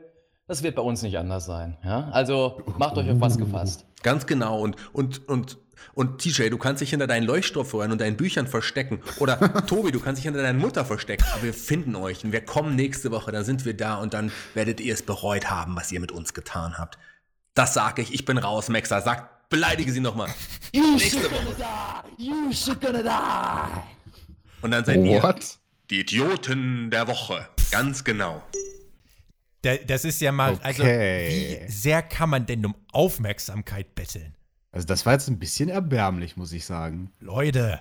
Das 0.52 0.64
wird 0.64 0.76
bei 0.76 0.82
uns 0.82 1.02
nicht 1.02 1.18
anders 1.18 1.45
sein. 1.45 1.78
Ja? 1.82 2.10
Also 2.12 2.62
macht 2.78 2.97
euch 2.97 3.10
auf 3.10 3.22
was 3.22 3.38
gefasst. 3.38 3.86
Ganz 4.04 4.28
genau. 4.28 4.60
Und, 4.60 4.76
und, 4.91 5.26
und, 5.30 5.58
und 5.93 6.20
TJ, 6.20 6.49
du 6.49 6.58
kannst 6.58 6.82
dich 6.82 6.89
hinter 6.89 7.08
deinen 7.08 7.26
Leuchtstoffröhren 7.26 7.93
und 7.93 8.02
deinen 8.02 8.18
Büchern 8.18 8.47
verstecken. 8.47 8.99
Oder 9.20 9.39
Tobi, 9.66 9.93
du 9.93 10.02
kannst 10.02 10.20
dich 10.20 10.26
hinter 10.26 10.41
deiner 10.41 10.60
Mutter 10.60 10.84
verstecken. 10.84 11.24
Aber 11.34 11.43
wir 11.43 11.54
finden 11.54 11.95
euch 11.95 12.26
und 12.26 12.34
wir 12.34 12.41
kommen 12.41 12.76
nächste 12.76 13.12
Woche, 13.12 13.32
dann 13.32 13.45
sind 13.45 13.64
wir 13.64 13.78
da 13.78 13.95
und 13.95 14.14
dann 14.14 14.30
werdet 14.54 14.82
ihr 14.82 14.93
es 14.93 15.04
bereut 15.04 15.49
haben, 15.49 15.78
was 15.78 15.89
ihr 15.93 16.02
mit 16.02 16.12
uns 16.12 16.34
getan 16.34 16.78
habt. 16.78 16.97
Das 17.54 17.74
sage 17.74 18.02
ich. 18.02 18.14
Ich 18.14 18.26
bin 18.26 18.38
raus, 18.38 18.68
Maxer. 18.68 18.99
Sag, 18.99 19.47
beleidige 19.47 19.93
sie 19.93 20.02
nochmal. 20.02 20.28
Nächste 20.74 21.32
Woche. 21.32 21.56
You 22.18 22.52
should 22.52 22.82
gonna 22.82 23.02
die! 23.02 24.62
Und 24.62 24.72
dann 24.72 24.84
seid 24.84 24.97
ihr 24.97 25.24
What? 25.24 25.60
die 25.89 26.02
Idioten 26.02 26.91
der 26.91 27.08
Woche. 27.08 27.47
Ganz 27.72 28.04
genau. 28.04 28.43
Da, 29.64 29.76
das 29.78 30.05
ist 30.05 30.22
ja 30.22 30.32
mal, 30.32 30.57
also, 30.64 30.82
Okay. 30.84 31.66
wie 31.68 31.72
sehr 31.72 32.01
kann 32.01 32.30
man 32.30 32.45
denn 32.45 32.66
um 32.66 32.76
Aufmerksamkeit 32.91 33.93
betteln? 33.95 34.36
Also, 34.72 34.88
das 34.88 35.05
war 35.05 35.14
jetzt 35.14 35.28
ein 35.28 35.38
bisschen 35.39 35.70
erbärmlich, 35.70 36.36
muss 36.38 36.51
ich 36.51 36.66
sagen. 36.66 37.12
Leute, 37.20 37.80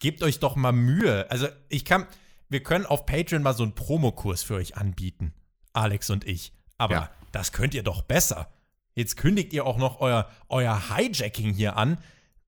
gebt 0.00 0.22
euch 0.22 0.38
doch 0.40 0.56
mal 0.56 0.72
Mühe. 0.72 1.30
Also, 1.30 1.48
ich 1.68 1.84
kann, 1.84 2.06
wir 2.48 2.62
können 2.62 2.84
auf 2.86 3.06
Patreon 3.06 3.42
mal 3.42 3.54
so 3.54 3.62
einen 3.62 3.74
Promokurs 3.74 4.42
für 4.42 4.54
euch 4.54 4.76
anbieten. 4.76 5.32
Alex 5.72 6.10
und 6.10 6.26
ich. 6.26 6.52
Aber 6.76 6.94
Ja. 6.94 7.10
das 7.32 7.52
könnt 7.52 7.72
ihr 7.74 7.82
doch 7.82 8.02
besser. 8.02 8.50
Jetzt 8.94 9.16
kündigt 9.16 9.52
ihr 9.52 9.64
auch 9.64 9.78
noch 9.78 10.00
euer, 10.00 10.28
euer 10.48 10.90
Hijacking 10.94 11.54
hier 11.54 11.76
an. 11.76 11.98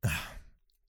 Das 0.03 0.12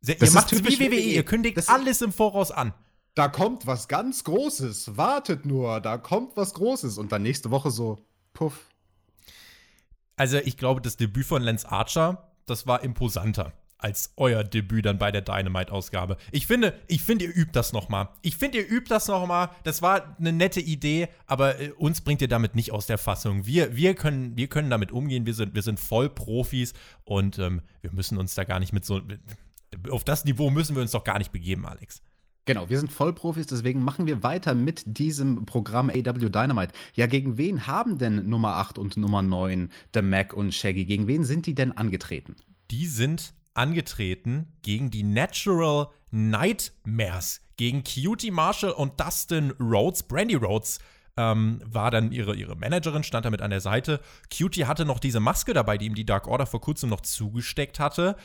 ihr 0.02 0.22
ist 0.22 0.34
macht 0.34 0.52
wie 0.52 0.64
WWE. 0.80 0.96
ihr 0.96 1.24
kündigt 1.24 1.58
Das- 1.58 1.68
alles 1.70 2.02
im 2.02 2.12
Voraus 2.12 2.52
an. 2.52 2.74
Da 3.18 3.30
kommt 3.30 3.66
was 3.66 3.88
ganz 3.88 4.24
Großes. 4.26 4.96
Wartet 4.96 5.44
nur, 5.44 5.82
da 5.82 5.98
kommt 5.98 6.38
was 6.38 6.54
Großes. 6.54 7.00
Und 7.00 7.12
dann 7.12 7.24
nächste 7.24 7.50
Woche 7.50 7.72
so, 7.72 7.98
puff. 8.34 8.70
Also, 10.16 10.38
ich 10.38 10.56
glaube, 10.56 10.82
das 10.82 10.98
Debüt 10.98 11.26
von 11.26 11.42
Lance 11.42 11.68
Archer, 11.68 12.32
das 12.46 12.68
war 12.68 12.84
imposanter 12.84 13.54
als 13.80 14.14
euer 14.18 14.44
Debüt 14.44 14.86
dann 14.86 15.00
bei 15.00 15.12
der 15.12 15.22
Dynamite-Ausgabe. 15.22 16.18
Ich 16.32 16.46
finde, 16.46 16.80
ich 16.88 17.02
finde, 17.02 17.26
ihr 17.26 17.36
übt 17.36 17.54
das 17.54 17.74
noch 17.74 17.90
mal. 17.90 18.10
Ich 18.22 18.38
finde, 18.38 18.60
ihr 18.60 18.70
übt 18.70 18.90
das 18.90 19.08
noch 19.08 19.26
mal. 19.26 19.50
Das 19.64 19.82
war 19.82 20.16
eine 20.20 20.32
nette 20.32 20.62
Idee, 20.62 21.08
aber 21.26 21.60
äh, 21.60 21.72
uns 21.72 22.02
bringt 22.02 22.22
ihr 22.22 22.28
damit 22.28 22.54
nicht 22.54 22.72
aus 22.72 22.86
der 22.86 23.00
Fassung. 23.00 23.48
Wir, 23.48 23.76
wir, 23.76 23.96
können, 23.96 24.38
wir 24.38 24.48
können 24.48 24.70
damit 24.70 24.92
umgehen. 24.92 25.26
Wir 25.26 25.34
sind, 25.34 25.56
wir 25.56 25.64
sind 25.64 25.80
voll 25.80 26.08
Profis 26.08 26.74
und 27.04 27.40
ähm, 27.40 27.62
wir 27.82 27.92
müssen 27.94 28.20
uns 28.20 28.36
da 28.36 28.44
gar 28.44 28.60
nicht 28.60 28.74
mit 28.74 28.86
so. 28.86 29.02
Auf 29.90 30.04
das 30.04 30.24
Niveau 30.24 30.52
müssen 30.52 30.76
wir 30.76 30.84
uns 30.84 30.92
doch 30.92 31.04
gar 31.04 31.18
nicht 31.18 31.32
begeben, 31.32 31.66
Alex. 31.66 32.04
Genau, 32.48 32.70
wir 32.70 32.80
sind 32.80 32.92
Vollprofis, 32.92 33.46
deswegen 33.46 33.84
machen 33.84 34.08
wir 34.08 34.24
weiter 34.24 34.56
mit 34.56 34.84
diesem 34.86 35.46
Programm 35.46 35.92
AW 35.92 36.30
Dynamite. 36.30 36.74
Ja, 36.96 37.06
gegen 37.06 37.38
wen 37.38 37.68
haben 37.68 38.00
denn 38.00 38.28
Nummer 38.28 38.56
8 38.56 38.80
und 38.80 38.98
Nummer 38.98 39.22
9, 39.22 39.70
The 39.94 40.02
Mac 40.02 40.34
und 40.34 40.56
Shaggy, 40.56 40.86
gegen 40.86 41.06
wen 41.06 41.24
sind 41.24 41.46
die 41.46 41.54
denn 41.54 41.72
angetreten? 41.74 42.36
die 42.72 42.88
sind 42.88 43.34
angetreten 43.54 44.54
gegen 44.62 44.92
die 44.92 45.04
Natural 45.04 45.88
Nightmares, 46.12 47.42
gegen 47.58 47.84
Cutie 47.84 48.32
Marshall 48.32 48.72
und 48.72 49.00
Dustin 49.00 49.52
Rhodes. 49.60 50.04
Brandy 50.04 50.36
Rhodes 50.36 50.80
ähm, 51.18 51.62
war 51.66 51.92
dann 51.92 52.12
ihre, 52.12 52.36
ihre 52.36 52.56
Managerin, 52.56 53.04
stand 53.04 53.26
damit 53.26 53.42
an 53.42 53.50
der 53.50 53.62
Seite. 53.62 54.00
Cutie 54.36 54.66
hatte 54.66 54.86
noch 54.86 55.00
diese 55.00 55.20
Maske 55.20 55.54
dabei, 55.54 55.78
die 55.78 55.88
ihm 55.88 55.96
die 55.96 56.06
Dark 56.06 56.28
Order 56.28 56.46
vor 56.46 56.62
kurzem 56.62 56.90
noch 56.90 57.02
zugesteckt 57.02 57.80
hatte. 57.80 58.16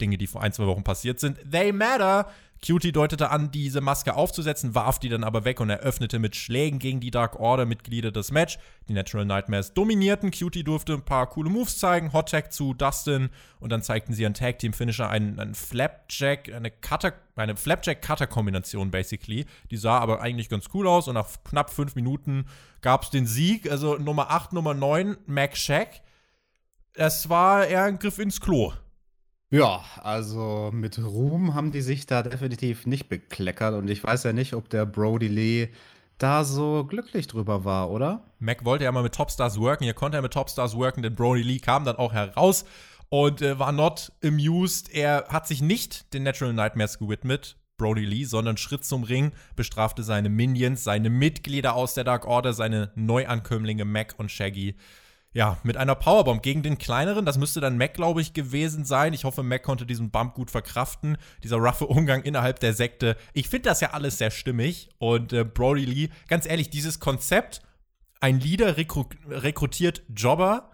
Dinge, 0.00 0.18
die 0.18 0.26
vor 0.26 0.42
ein, 0.42 0.52
zwei 0.52 0.66
Wochen 0.66 0.84
passiert 0.84 1.20
sind. 1.20 1.38
They 1.50 1.72
matter. 1.72 2.30
Cutie 2.64 2.92
deutete 2.92 3.30
an, 3.30 3.50
diese 3.50 3.80
Maske 3.80 4.14
aufzusetzen, 4.14 4.74
warf 4.74 4.98
die 4.98 5.08
dann 5.08 5.24
aber 5.24 5.44
weg 5.44 5.60
und 5.60 5.70
eröffnete 5.70 6.18
mit 6.18 6.36
Schlägen 6.36 6.78
gegen 6.78 7.00
die 7.00 7.10
Dark 7.10 7.38
Order-Mitglieder 7.38 8.10
das 8.10 8.30
Match. 8.30 8.58
Die 8.88 8.92
Natural 8.92 9.24
Nightmares 9.26 9.74
dominierten. 9.74 10.30
Cutie 10.30 10.64
durfte 10.64 10.94
ein 10.94 11.02
paar 11.02 11.28
coole 11.28 11.50
Moves 11.50 11.78
zeigen. 11.78 12.12
Hot 12.12 12.30
Tag 12.30 12.52
zu 12.52 12.74
Dustin 12.74 13.30
und 13.60 13.70
dann 13.70 13.82
zeigten 13.82 14.14
sie 14.14 14.24
einen 14.24 14.34
Tag 14.34 14.58
Team 14.58 14.72
Finisher, 14.72 15.10
einen, 15.10 15.38
einen 15.38 15.54
Flapjack, 15.54 16.52
eine 16.52 16.70
Cutter, 16.70 17.12
eine 17.36 17.56
Flapjack-Cutter-Kombination 17.56 18.90
basically. 18.90 19.44
Die 19.70 19.76
sah 19.76 19.98
aber 19.98 20.20
eigentlich 20.20 20.48
ganz 20.48 20.66
cool 20.72 20.86
aus 20.88 21.08
und 21.08 21.14
nach 21.14 21.28
knapp 21.44 21.70
fünf 21.70 21.94
Minuten 21.94 22.46
gab 22.80 23.02
es 23.02 23.10
den 23.10 23.26
Sieg. 23.26 23.70
Also 23.70 23.96
Nummer 23.96 24.30
8, 24.30 24.52
Nummer 24.54 24.74
9, 24.74 25.18
Mac 25.26 25.56
Shack. 25.56 26.02
Es 26.94 27.28
war 27.28 27.66
eher 27.66 27.84
ein 27.84 27.98
Griff 27.98 28.18
ins 28.18 28.40
Klo. 28.40 28.72
Ja, 29.50 29.84
also 30.02 30.70
mit 30.72 30.98
Ruhm 30.98 31.54
haben 31.54 31.70
die 31.70 31.80
sich 31.80 32.06
da 32.06 32.22
definitiv 32.22 32.84
nicht 32.84 33.08
bekleckert 33.08 33.74
und 33.74 33.88
ich 33.88 34.02
weiß 34.02 34.24
ja 34.24 34.32
nicht, 34.32 34.54
ob 34.54 34.68
der 34.68 34.86
Brody 34.86 35.28
Lee 35.28 35.68
da 36.18 36.42
so 36.42 36.84
glücklich 36.84 37.28
drüber 37.28 37.64
war, 37.64 37.90
oder? 37.90 38.24
Mac 38.40 38.64
wollte 38.64 38.84
ja 38.84 38.92
mal 38.92 39.04
mit 39.04 39.14
Topstars 39.14 39.60
worken, 39.60 39.84
hier 39.84 39.94
konnte 39.94 40.18
er 40.18 40.22
mit 40.22 40.32
Topstars 40.32 40.74
worken, 40.76 41.02
denn 41.02 41.14
Brody 41.14 41.42
Lee 41.42 41.60
kam 41.60 41.84
dann 41.84 41.94
auch 41.96 42.12
heraus 42.12 42.64
und 43.08 43.40
äh, 43.40 43.56
war 43.56 43.70
not 43.70 44.12
amused. 44.24 44.92
Er 44.92 45.26
hat 45.28 45.46
sich 45.46 45.62
nicht 45.62 46.12
den 46.12 46.24
Natural 46.24 46.52
Nightmares 46.52 46.98
gewidmet, 46.98 47.56
Brody 47.76 48.04
Lee, 48.04 48.24
sondern 48.24 48.56
Schritt 48.56 48.84
zum 48.84 49.04
Ring, 49.04 49.30
bestrafte 49.54 50.02
seine 50.02 50.28
Minions, 50.28 50.82
seine 50.82 51.10
Mitglieder 51.10 51.74
aus 51.74 51.94
der 51.94 52.04
Dark 52.04 52.26
Order, 52.26 52.52
seine 52.52 52.90
Neuankömmlinge 52.96 53.84
Mac 53.84 54.14
und 54.18 54.32
Shaggy 54.32 54.74
ja, 55.36 55.58
mit 55.64 55.76
einer 55.76 55.94
Powerbomb 55.94 56.42
gegen 56.42 56.62
den 56.62 56.78
kleineren. 56.78 57.26
Das 57.26 57.36
müsste 57.36 57.60
dann 57.60 57.76
Mac, 57.76 57.92
glaube 57.92 58.22
ich, 58.22 58.32
gewesen 58.32 58.86
sein. 58.86 59.12
Ich 59.12 59.24
hoffe, 59.24 59.42
Mac 59.42 59.62
konnte 59.64 59.84
diesen 59.84 60.10
Bump 60.10 60.32
gut 60.32 60.50
verkraften. 60.50 61.18
Dieser 61.44 61.58
roughe 61.58 61.86
Umgang 61.86 62.22
innerhalb 62.22 62.58
der 62.58 62.72
Sekte. 62.72 63.18
Ich 63.34 63.50
finde 63.50 63.68
das 63.68 63.82
ja 63.82 63.90
alles 63.90 64.16
sehr 64.16 64.30
stimmig. 64.30 64.88
Und 64.96 65.34
äh, 65.34 65.44
Brody 65.44 65.84
Lee, 65.84 66.08
ganz 66.28 66.46
ehrlich, 66.46 66.70
dieses 66.70 67.00
Konzept, 67.00 67.60
ein 68.18 68.40
Leader 68.40 68.78
rekru 68.78 69.04
rekrutiert 69.28 70.04
Jobber, 70.08 70.70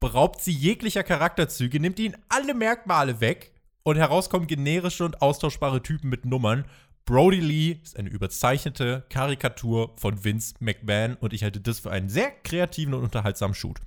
beraubt 0.00 0.40
sie 0.40 0.52
jeglicher 0.52 1.02
Charakterzüge, 1.02 1.78
nimmt 1.78 1.98
ihnen 1.98 2.16
alle 2.30 2.54
Merkmale 2.54 3.20
weg 3.20 3.52
und 3.82 3.96
herauskommen 3.96 4.46
generische 4.46 5.04
und 5.04 5.20
austauschbare 5.20 5.82
Typen 5.82 6.08
mit 6.08 6.24
Nummern. 6.24 6.64
Brody 7.04 7.40
Lee 7.40 7.80
ist 7.82 7.98
eine 7.98 8.08
überzeichnete 8.08 9.04
Karikatur 9.10 9.94
von 9.98 10.24
Vince 10.24 10.54
McMahon 10.60 11.16
und 11.16 11.34
ich 11.34 11.44
halte 11.44 11.60
das 11.60 11.80
für 11.80 11.90
einen 11.90 12.08
sehr 12.08 12.30
kreativen 12.30 12.94
und 12.94 13.02
unterhaltsamen 13.02 13.54
Shoot. 13.54 13.78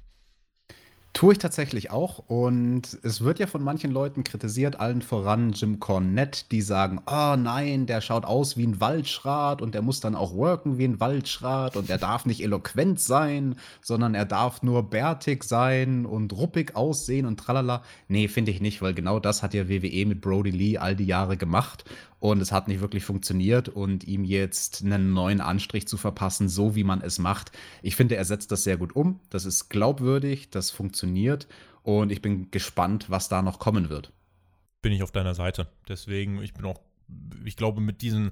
Tue 1.19 1.33
ich 1.33 1.39
tatsächlich 1.39 1.91
auch. 1.91 2.19
Und 2.29 2.97
es 3.03 3.19
wird 3.19 3.39
ja 3.39 3.47
von 3.47 3.61
manchen 3.61 3.91
Leuten 3.91 4.23
kritisiert, 4.23 4.79
allen 4.79 5.01
voran 5.01 5.51
Jim 5.51 5.81
Cornette, 5.81 6.45
die 6.49 6.61
sagen, 6.61 7.01
oh 7.07 7.35
nein, 7.35 7.87
der 7.87 7.99
schaut 7.99 8.23
aus 8.23 8.55
wie 8.55 8.65
ein 8.65 8.79
Waldschrat 8.79 9.61
und 9.61 9.75
der 9.75 9.81
muss 9.81 9.99
dann 9.99 10.15
auch 10.15 10.33
worken 10.33 10.77
wie 10.77 10.85
ein 10.85 11.01
Waldschrat 11.01 11.75
und 11.75 11.89
er 11.89 11.97
darf 11.97 12.25
nicht 12.25 12.41
eloquent 12.41 13.01
sein, 13.01 13.57
sondern 13.81 14.15
er 14.15 14.23
darf 14.23 14.63
nur 14.63 14.89
bärtig 14.89 15.43
sein 15.43 16.05
und 16.05 16.31
ruppig 16.31 16.77
aussehen 16.77 17.25
und 17.25 17.37
tralala. 17.37 17.83
Nee, 18.07 18.29
finde 18.29 18.51
ich 18.51 18.61
nicht, 18.61 18.81
weil 18.81 18.93
genau 18.93 19.19
das 19.19 19.43
hat 19.43 19.53
ja 19.53 19.67
WWE 19.67 20.05
mit 20.05 20.21
Brody 20.21 20.51
Lee 20.51 20.77
all 20.77 20.95
die 20.95 21.05
Jahre 21.05 21.35
gemacht 21.35 21.83
und 22.19 22.41
es 22.41 22.51
hat 22.51 22.67
nicht 22.67 22.81
wirklich 22.81 23.05
funktioniert 23.05 23.69
und 23.69 24.03
ihm 24.03 24.23
jetzt 24.23 24.83
einen 24.83 25.13
neuen 25.13 25.41
Anstrich 25.41 25.87
zu 25.87 25.97
verpassen, 25.97 26.49
so 26.49 26.75
wie 26.75 26.83
man 26.83 27.01
es 27.01 27.19
macht. 27.19 27.51
Ich 27.81 27.95
finde, 27.95 28.15
er 28.15 28.25
setzt 28.25 28.51
das 28.51 28.63
sehr 28.63 28.77
gut 28.77 28.95
um. 28.95 29.19
Das 29.29 29.45
ist 29.45 29.69
glaubwürdig, 29.69 30.49
das 30.49 30.71
funktioniert 30.71 31.47
und 31.83 32.11
ich 32.11 32.21
bin 32.21 32.51
gespannt, 32.51 33.09
was 33.09 33.29
da 33.29 33.41
noch 33.41 33.59
kommen 33.59 33.89
wird. 33.89 34.11
Bin 34.81 34.91
ich 34.91 35.03
auf 35.03 35.11
deiner 35.11 35.33
Seite. 35.33 35.67
Deswegen, 35.87 36.41
ich 36.41 36.53
bin 36.53 36.65
auch, 36.65 36.79
ich 37.43 37.55
glaube, 37.55 37.81
mit 37.81 38.01
diesen 38.01 38.31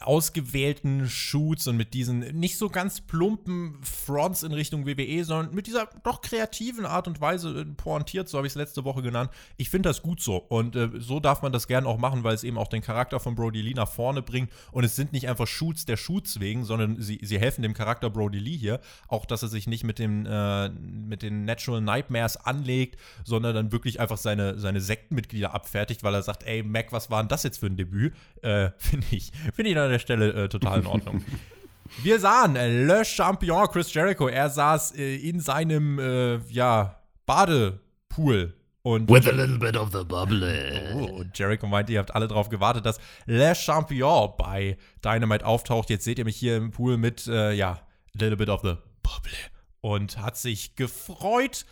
ausgewählten 0.00 1.08
Shoots 1.08 1.66
und 1.66 1.76
mit 1.76 1.94
diesen 1.94 2.20
nicht 2.38 2.58
so 2.58 2.68
ganz 2.68 3.00
plumpen 3.00 3.78
Fronts 3.82 4.42
in 4.42 4.52
Richtung 4.52 4.86
WWE, 4.86 5.24
sondern 5.24 5.54
mit 5.54 5.66
dieser 5.66 5.88
doch 6.02 6.20
kreativen 6.20 6.86
Art 6.86 7.06
und 7.06 7.20
Weise 7.20 7.60
äh, 7.60 7.64
pointiert, 7.64 8.28
so 8.28 8.38
habe 8.38 8.46
ich 8.46 8.52
es 8.52 8.56
letzte 8.56 8.84
Woche 8.84 9.02
genannt. 9.02 9.30
Ich 9.56 9.70
finde 9.70 9.88
das 9.88 10.02
gut 10.02 10.20
so 10.20 10.36
und 10.36 10.76
äh, 10.76 10.90
so 10.98 11.20
darf 11.20 11.42
man 11.42 11.52
das 11.52 11.66
gerne 11.68 11.86
auch 11.86 11.98
machen, 11.98 12.24
weil 12.24 12.34
es 12.34 12.44
eben 12.44 12.58
auch 12.58 12.68
den 12.68 12.82
Charakter 12.82 13.20
von 13.20 13.34
Brody 13.34 13.60
Lee 13.60 13.74
nach 13.74 13.88
vorne 13.90 14.22
bringt 14.22 14.50
und 14.72 14.84
es 14.84 14.96
sind 14.96 15.12
nicht 15.12 15.28
einfach 15.28 15.46
Shoots 15.46 15.84
der 15.84 15.96
Shoots 15.96 16.40
wegen, 16.40 16.64
sondern 16.64 17.00
sie, 17.00 17.20
sie 17.22 17.38
helfen 17.38 17.62
dem 17.62 17.74
Charakter 17.74 18.10
Brody 18.10 18.38
Lee 18.38 18.56
hier, 18.56 18.80
auch 19.08 19.26
dass 19.26 19.42
er 19.42 19.48
sich 19.48 19.66
nicht 19.66 19.84
mit, 19.84 19.98
dem, 19.98 20.26
äh, 20.26 20.68
mit 20.70 21.22
den 21.22 21.44
Natural 21.44 21.80
Nightmares 21.80 22.36
anlegt, 22.36 22.98
sondern 23.24 23.54
dann 23.54 23.72
wirklich 23.72 24.00
einfach 24.00 24.18
seine, 24.18 24.58
seine 24.58 24.80
Sektenmitglieder 24.80 25.54
abfertigt, 25.54 26.02
weil 26.02 26.14
er 26.14 26.22
sagt, 26.22 26.44
ey 26.44 26.62
Mac, 26.62 26.92
was 26.92 27.10
war 27.10 27.22
denn 27.22 27.28
das 27.28 27.42
jetzt 27.42 27.58
für 27.58 27.66
ein 27.66 27.76
Debüt? 27.76 28.14
Äh, 28.42 28.70
finde 28.78 29.06
ich, 29.10 29.32
finde 29.54 29.63
ich 29.66 29.78
an 29.78 29.90
der 29.90 29.98
Stelle 29.98 30.32
äh, 30.32 30.48
total 30.48 30.80
in 30.80 30.86
Ordnung. 30.86 31.24
Wir 32.02 32.18
sahen 32.18 32.56
äh, 32.56 32.84
Le 32.84 33.04
Champion 33.04 33.68
Chris 33.68 33.92
Jericho. 33.92 34.28
Er 34.28 34.50
saß 34.50 34.96
äh, 34.96 35.16
in 35.16 35.40
seinem 35.40 35.98
äh, 35.98 36.38
ja, 36.50 37.00
Badepool. 37.26 38.54
Und 38.82 39.08
With 39.08 39.26
a 39.26 39.30
little 39.30 39.58
bit 39.58 39.76
of 39.76 39.92
the 39.92 40.04
bubble. 40.04 40.92
Oh, 40.94 41.20
und 41.20 41.38
Jericho 41.38 41.66
meinte, 41.66 41.92
ihr 41.92 42.00
habt 42.00 42.14
alle 42.14 42.28
darauf 42.28 42.50
gewartet, 42.50 42.84
dass 42.84 42.98
Le 43.24 43.54
Champion 43.54 44.32
bei 44.36 44.76
Dynamite 45.02 45.46
auftaucht. 45.46 45.88
Jetzt 45.88 46.04
seht 46.04 46.18
ihr 46.18 46.26
mich 46.26 46.36
hier 46.36 46.58
im 46.58 46.70
Pool 46.70 46.98
mit, 46.98 47.26
äh, 47.26 47.52
ja, 47.52 47.70
a 47.72 47.78
little 48.12 48.36
bit 48.36 48.50
of 48.50 48.60
the 48.62 48.74
bubble. 49.02 49.32
Und 49.80 50.18
hat 50.18 50.36
sich 50.36 50.76
gefreut, 50.76 51.64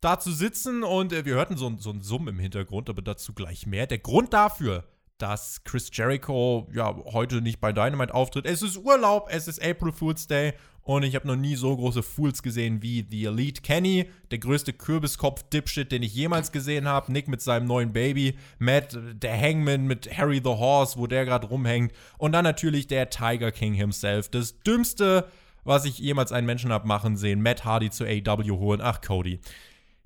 da 0.00 0.20
zu 0.20 0.30
sitzen. 0.30 0.84
Und 0.84 1.12
äh, 1.12 1.24
wir 1.24 1.34
hörten 1.34 1.56
so, 1.56 1.74
so 1.78 1.90
ein 1.90 2.02
Summen 2.02 2.28
im 2.28 2.38
Hintergrund, 2.38 2.88
aber 2.88 3.02
dazu 3.02 3.32
gleich 3.32 3.66
mehr. 3.66 3.88
Der 3.88 3.98
Grund 3.98 4.32
dafür, 4.32 4.84
dass 5.18 5.62
Chris 5.64 5.90
Jericho 5.92 6.68
ja 6.72 6.96
heute 7.12 7.42
nicht 7.42 7.60
bei 7.60 7.72
Dynamite 7.72 8.14
auftritt. 8.14 8.46
Es 8.46 8.62
ist 8.62 8.76
Urlaub, 8.76 9.28
es 9.30 9.48
ist 9.48 9.62
April 9.62 9.92
Fool's 9.92 10.28
Day 10.28 10.54
und 10.82 11.02
ich 11.02 11.16
habe 11.16 11.26
noch 11.26 11.36
nie 11.36 11.56
so 11.56 11.76
große 11.76 12.02
Fools 12.02 12.42
gesehen 12.42 12.82
wie 12.82 13.04
The 13.10 13.26
Elite 13.26 13.60
Kenny, 13.60 14.08
der 14.30 14.38
größte 14.38 14.72
Kürbiskopf-Dipshit, 14.72 15.90
den 15.90 16.02
ich 16.02 16.14
jemals 16.14 16.52
gesehen 16.52 16.88
habe. 16.88 17.12
Nick 17.12 17.28
mit 17.28 17.42
seinem 17.42 17.66
neuen 17.66 17.92
Baby, 17.92 18.38
Matt, 18.58 18.96
der 19.12 19.38
Hangman 19.38 19.86
mit 19.86 20.16
Harry 20.16 20.40
the 20.42 20.50
Horse, 20.50 20.96
wo 20.96 21.06
der 21.06 21.24
gerade 21.24 21.48
rumhängt 21.48 21.92
und 22.16 22.32
dann 22.32 22.44
natürlich 22.44 22.86
der 22.86 23.10
Tiger 23.10 23.50
King 23.50 23.74
himself. 23.74 24.28
Das 24.30 24.60
dümmste, 24.60 25.26
was 25.64 25.84
ich 25.84 25.98
jemals 25.98 26.32
einen 26.32 26.46
Menschen 26.46 26.72
habe 26.72 26.86
machen 26.86 27.16
sehen, 27.16 27.42
Matt 27.42 27.64
Hardy 27.64 27.90
zu 27.90 28.04
AW 28.04 28.50
holen. 28.52 28.80
Ach, 28.82 29.00
Cody. 29.00 29.40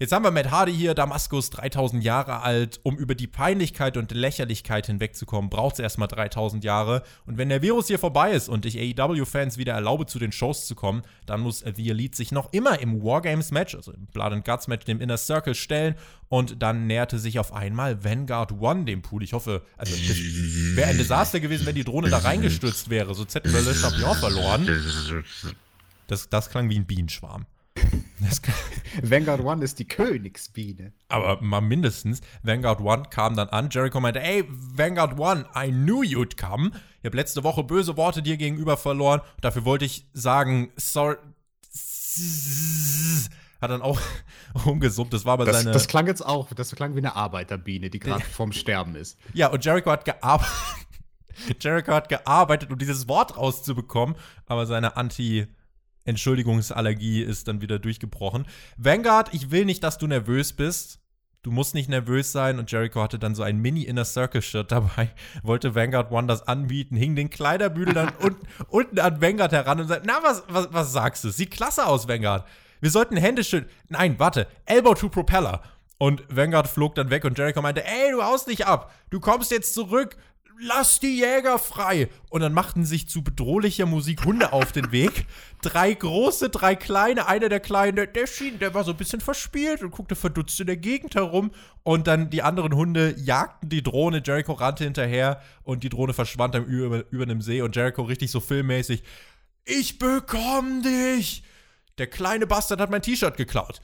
Jetzt 0.02 0.10
haben 0.10 0.24
wir 0.24 0.32
Matt 0.32 0.50
Hardy 0.50 0.74
hier, 0.74 0.94
Damaskus, 0.94 1.50
3000 1.50 2.02
Jahre 2.02 2.42
alt. 2.42 2.80
Um 2.82 2.96
über 2.98 3.14
die 3.14 3.28
Peinlichkeit 3.28 3.96
und 3.96 4.10
Lächerlichkeit 4.10 4.86
hinwegzukommen, 4.86 5.48
braucht 5.48 5.74
es 5.74 5.78
erstmal 5.78 6.08
3000 6.08 6.64
Jahre. 6.64 7.04
Und 7.24 7.38
wenn 7.38 7.48
der 7.48 7.62
Virus 7.62 7.86
hier 7.86 8.00
vorbei 8.00 8.32
ist 8.32 8.48
und 8.48 8.66
ich 8.66 8.80
AEW-Fans 8.80 9.58
wieder 9.58 9.74
erlaube, 9.74 10.06
zu 10.06 10.18
den 10.18 10.32
Shows 10.32 10.66
zu 10.66 10.74
kommen, 10.74 11.02
dann 11.24 11.40
muss 11.40 11.60
The 11.60 11.90
Elite 11.90 12.16
sich 12.16 12.32
noch 12.32 12.52
immer 12.52 12.80
im 12.80 13.00
Wargames-Match, 13.00 13.76
also 13.76 13.92
im 13.92 14.06
Blood 14.06 14.32
and 14.32 14.44
Guts-Match, 14.44 14.86
dem 14.86 15.00
Inner 15.00 15.18
Circle 15.18 15.54
stellen. 15.54 15.94
Und 16.28 16.64
dann 16.64 16.88
näherte 16.88 17.20
sich 17.20 17.38
auf 17.38 17.52
einmal 17.52 18.02
Vanguard 18.02 18.60
One 18.60 18.86
dem 18.86 19.02
Pool. 19.02 19.22
Ich 19.22 19.34
hoffe, 19.34 19.62
also 19.76 19.94
wäre 20.74 20.88
ein 20.88 20.98
Desaster 20.98 21.38
gewesen, 21.38 21.64
wenn 21.64 21.76
die 21.76 21.84
Drohne 21.84 22.10
da 22.10 22.18
reingestürzt 22.18 22.90
wäre. 22.90 23.14
So 23.14 23.24
hätten 23.24 23.52
wir 23.52 23.60
Le 23.60 23.72
Champion 23.72 24.16
verloren. 24.16 24.68
Das, 26.08 26.28
das 26.28 26.50
klang 26.50 26.68
wie 26.70 26.76
ein 26.80 26.86
Bienenschwarm. 26.86 27.46
Vanguard 29.02 29.40
One 29.42 29.64
ist 29.64 29.78
die 29.78 29.86
Königsbiene. 29.88 30.92
Aber 31.08 31.40
mal 31.40 31.60
mindestens, 31.60 32.20
Vanguard 32.42 32.80
One 32.80 33.04
kam 33.10 33.36
dann 33.36 33.48
an. 33.48 33.68
Jericho 33.70 34.00
meinte, 34.00 34.20
ey, 34.22 34.44
Vanguard 34.48 35.18
One, 35.18 35.46
I 35.56 35.70
knew 35.70 36.02
you'd 36.02 36.36
come. 36.36 36.70
Ich 37.00 37.04
habe 37.06 37.16
letzte 37.16 37.42
Woche 37.44 37.64
böse 37.64 37.96
Worte 37.96 38.22
dir 38.22 38.36
gegenüber 38.36 38.76
verloren. 38.76 39.20
Dafür 39.40 39.64
wollte 39.64 39.84
ich 39.84 40.06
sagen, 40.12 40.70
sorry. 40.76 41.16
Hat 43.60 43.70
dann 43.70 43.82
auch 43.82 44.00
umgesummt. 44.64 45.12
Das 45.12 45.24
war 45.24 45.34
aber 45.34 45.44
das, 45.44 45.58
seine. 45.58 45.70
Das 45.72 45.86
klang 45.88 46.06
jetzt 46.06 46.24
auch, 46.24 46.52
das 46.52 46.74
klang 46.74 46.94
wie 46.94 46.98
eine 46.98 47.14
Arbeiterbiene, 47.16 47.90
die 47.90 47.98
gerade 48.00 48.22
vorm 48.24 48.52
Sterben 48.52 48.96
ist. 48.96 49.18
Ja, 49.34 49.48
und 49.48 49.64
Jericho 49.64 49.90
hat 49.90 50.04
gearbeitet. 50.04 50.52
Jericho 51.60 51.92
hat 51.92 52.08
gearbeitet, 52.08 52.70
um 52.70 52.78
dieses 52.78 53.08
Wort 53.08 53.36
rauszubekommen, 53.36 54.16
aber 54.46 54.66
seine 54.66 54.96
Anti- 54.96 55.46
Entschuldigungsallergie 56.04 57.22
ist 57.22 57.48
dann 57.48 57.60
wieder 57.60 57.78
durchgebrochen. 57.78 58.46
Vanguard, 58.76 59.32
ich 59.32 59.50
will 59.50 59.64
nicht, 59.64 59.82
dass 59.84 59.98
du 59.98 60.06
nervös 60.06 60.52
bist. 60.52 61.00
Du 61.42 61.50
musst 61.50 61.74
nicht 61.74 61.88
nervös 61.88 62.30
sein. 62.30 62.58
Und 62.58 62.70
Jericho 62.70 63.02
hatte 63.02 63.18
dann 63.18 63.34
so 63.34 63.42
ein 63.42 63.58
Mini-Inner 63.58 64.04
Circle-Shirt 64.04 64.70
dabei, 64.70 65.10
wollte 65.42 65.74
Vanguard 65.74 66.12
One 66.12 66.28
das 66.28 66.46
anbieten, 66.46 66.96
hing 66.96 67.16
den 67.16 67.30
Kleiderbügel 67.30 67.94
dann 67.94 68.12
unten, 68.20 68.46
unten 68.68 68.98
an 69.00 69.20
Vanguard 69.20 69.52
heran 69.52 69.80
und 69.80 69.88
sagt: 69.88 70.06
Na, 70.06 70.22
was, 70.22 70.44
was, 70.48 70.68
was 70.72 70.92
sagst 70.92 71.24
du? 71.24 71.30
Sieht 71.30 71.50
klasse 71.50 71.86
aus, 71.86 72.08
Vanguard. 72.08 72.46
Wir 72.80 72.90
sollten 72.90 73.16
Hände 73.16 73.44
schütteln. 73.44 73.70
Nein, 73.88 74.18
warte. 74.18 74.46
Elbow 74.66 74.94
to 74.94 75.08
Propeller. 75.08 75.62
Und 75.98 76.24
Vanguard 76.28 76.66
flog 76.66 76.96
dann 76.96 77.10
weg 77.10 77.24
und 77.24 77.38
Jericho 77.38 77.62
meinte: 77.62 77.84
Ey, 77.84 78.12
du 78.12 78.22
haust 78.22 78.46
nicht 78.46 78.66
ab. 78.66 78.92
Du 79.10 79.18
kommst 79.18 79.50
jetzt 79.50 79.74
zurück. 79.74 80.16
Lass 80.58 81.00
die 81.00 81.18
Jäger 81.18 81.58
frei. 81.58 82.08
Und 82.30 82.40
dann 82.40 82.52
machten 82.52 82.84
sich 82.84 83.08
zu 83.08 83.22
bedrohlicher 83.22 83.86
Musik 83.86 84.24
Hunde 84.24 84.52
auf 84.52 84.72
den 84.72 84.92
Weg. 84.92 85.26
Drei 85.60 85.92
große, 85.92 86.50
drei 86.50 86.74
kleine. 86.74 87.26
Einer 87.26 87.48
der 87.48 87.60
Kleinen, 87.60 87.96
der, 87.96 88.06
der 88.06 88.26
schien, 88.26 88.58
der 88.58 88.74
war 88.74 88.84
so 88.84 88.92
ein 88.92 88.96
bisschen 88.96 89.20
verspielt 89.20 89.82
und 89.82 89.90
guckte 89.90 90.14
verdutzt 90.14 90.58
in 90.60 90.66
der 90.66 90.76
Gegend 90.76 91.14
herum. 91.14 91.50
Und 91.82 92.06
dann 92.06 92.30
die 92.30 92.42
anderen 92.42 92.74
Hunde 92.74 93.14
jagten 93.18 93.68
die 93.68 93.82
Drohne. 93.82 94.22
Jericho 94.24 94.52
rannte 94.52 94.84
hinterher 94.84 95.40
und 95.62 95.82
die 95.84 95.88
Drohne 95.88 96.14
verschwand 96.14 96.54
dann 96.54 96.64
über, 96.64 97.04
über 97.10 97.24
einem 97.24 97.42
See. 97.42 97.62
Und 97.62 97.76
Jericho 97.76 98.02
richtig 98.02 98.30
so 98.30 98.40
filmmäßig: 98.40 99.02
Ich 99.64 99.98
bekomm 99.98 100.82
dich! 100.82 101.42
Der 101.98 102.06
kleine 102.06 102.46
Bastard 102.46 102.80
hat 102.80 102.90
mein 102.90 103.02
T-Shirt 103.02 103.36
geklaut. 103.36 103.80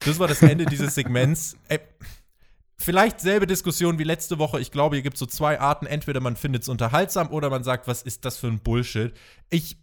Das 0.00 0.18
war 0.18 0.28
das 0.28 0.42
Ende 0.42 0.66
dieses 0.66 0.94
Segments. 0.94 1.56
Ey, 1.68 1.80
Vielleicht 2.78 3.20
selbe 3.20 3.46
Diskussion 3.46 3.98
wie 3.98 4.04
letzte 4.04 4.38
Woche. 4.38 4.60
Ich 4.60 4.70
glaube, 4.70 4.96
hier 4.96 5.02
gibt 5.02 5.14
es 5.14 5.20
so 5.20 5.26
zwei 5.26 5.58
Arten. 5.60 5.86
Entweder 5.86 6.20
man 6.20 6.36
findet 6.36 6.62
es 6.62 6.68
unterhaltsam 6.68 7.30
oder 7.30 7.50
man 7.50 7.64
sagt, 7.64 7.88
was 7.88 8.02
ist 8.02 8.24
das 8.24 8.36
für 8.36 8.48
ein 8.48 8.60
Bullshit. 8.60 9.14
Ich, 9.48 9.78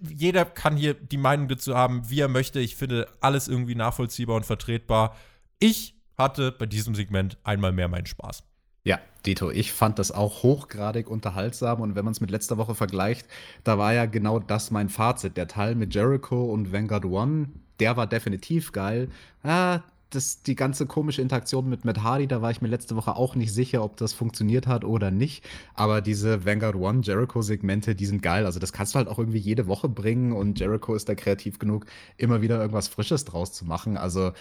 jeder 0.00 0.44
kann 0.44 0.76
hier 0.76 0.94
die 0.94 1.18
Meinung 1.18 1.48
dazu 1.48 1.76
haben, 1.76 2.08
wie 2.08 2.20
er 2.20 2.28
möchte. 2.28 2.58
Ich 2.60 2.76
finde 2.76 3.08
alles 3.20 3.48
irgendwie 3.48 3.74
nachvollziehbar 3.74 4.36
und 4.36 4.46
vertretbar. 4.46 5.14
Ich 5.58 5.94
hatte 6.16 6.50
bei 6.52 6.66
diesem 6.66 6.94
Segment 6.94 7.36
einmal 7.44 7.72
mehr 7.72 7.88
meinen 7.88 8.06
Spaß. 8.06 8.42
Ja, 8.84 8.98
Dito, 9.26 9.50
ich 9.50 9.72
fand 9.72 9.98
das 9.98 10.10
auch 10.10 10.42
hochgradig 10.42 11.10
unterhaltsam 11.10 11.82
und 11.82 11.94
wenn 11.94 12.04
man 12.04 12.12
es 12.12 12.22
mit 12.22 12.30
letzter 12.30 12.56
Woche 12.56 12.74
vergleicht, 12.74 13.26
da 13.62 13.76
war 13.76 13.92
ja 13.92 14.06
genau 14.06 14.38
das 14.38 14.70
mein 14.70 14.88
Fazit. 14.88 15.36
Der 15.36 15.46
Teil 15.46 15.74
mit 15.74 15.94
Jericho 15.94 16.44
und 16.44 16.72
Vanguard 16.72 17.04
One, 17.04 17.50
der 17.80 17.98
war 17.98 18.06
definitiv 18.06 18.72
geil. 18.72 19.10
Ah, 19.42 19.80
das, 20.10 20.42
die 20.42 20.54
ganze 20.54 20.86
komische 20.86 21.20
Interaktion 21.20 21.68
mit 21.68 21.84
Matt 21.84 22.02
Hardy, 22.02 22.26
da 22.26 22.40
war 22.40 22.50
ich 22.50 22.62
mir 22.62 22.68
letzte 22.68 22.96
Woche 22.96 23.16
auch 23.16 23.34
nicht 23.34 23.52
sicher, 23.52 23.82
ob 23.82 23.96
das 23.96 24.12
funktioniert 24.12 24.66
hat 24.66 24.84
oder 24.84 25.10
nicht. 25.10 25.44
Aber 25.74 26.00
diese 26.00 26.46
Vanguard 26.46 26.76
One 26.76 27.00
Jericho-Segmente, 27.02 27.94
die 27.94 28.06
sind 28.06 28.22
geil. 28.22 28.46
Also 28.46 28.58
das 28.58 28.72
kannst 28.72 28.94
du 28.94 28.98
halt 28.98 29.08
auch 29.08 29.18
irgendwie 29.18 29.38
jede 29.38 29.66
Woche 29.66 29.88
bringen 29.88 30.32
und 30.32 30.60
Jericho 30.60 30.94
ist 30.94 31.08
da 31.08 31.14
kreativ 31.14 31.58
genug, 31.58 31.86
immer 32.16 32.40
wieder 32.40 32.58
irgendwas 32.58 32.88
Frisches 32.88 33.24
draus 33.24 33.52
zu 33.52 33.66
machen. 33.66 33.96
Also 33.96 34.32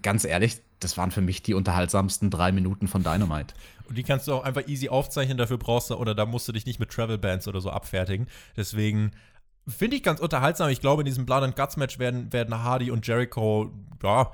ganz 0.00 0.24
ehrlich, 0.24 0.62
das 0.80 0.96
waren 0.96 1.10
für 1.10 1.20
mich 1.20 1.42
die 1.42 1.54
unterhaltsamsten 1.54 2.30
drei 2.30 2.50
Minuten 2.52 2.88
von 2.88 3.02
Dynamite. 3.02 3.54
Und 3.88 3.98
die 3.98 4.02
kannst 4.04 4.28
du 4.28 4.32
auch 4.32 4.44
einfach 4.44 4.66
easy 4.66 4.88
aufzeichnen, 4.88 5.36
dafür 5.36 5.58
brauchst 5.58 5.90
du, 5.90 5.96
oder 5.96 6.14
da 6.14 6.24
musst 6.24 6.48
du 6.48 6.52
dich 6.52 6.64
nicht 6.64 6.80
mit 6.80 6.90
Travel 6.90 7.18
Bands 7.18 7.46
oder 7.48 7.60
so 7.60 7.70
abfertigen. 7.70 8.26
Deswegen 8.56 9.12
finde 9.68 9.96
ich 9.96 10.02
ganz 10.02 10.20
unterhaltsam. 10.20 10.70
Ich 10.70 10.80
glaube, 10.80 11.02
in 11.02 11.06
diesem 11.06 11.26
Blood 11.26 11.42
and 11.42 11.56
Guts 11.56 11.76
Match 11.76 11.98
werden, 11.98 12.32
werden 12.32 12.62
Hardy 12.62 12.90
und 12.90 13.06
Jericho, 13.06 13.70
ja, 14.02 14.32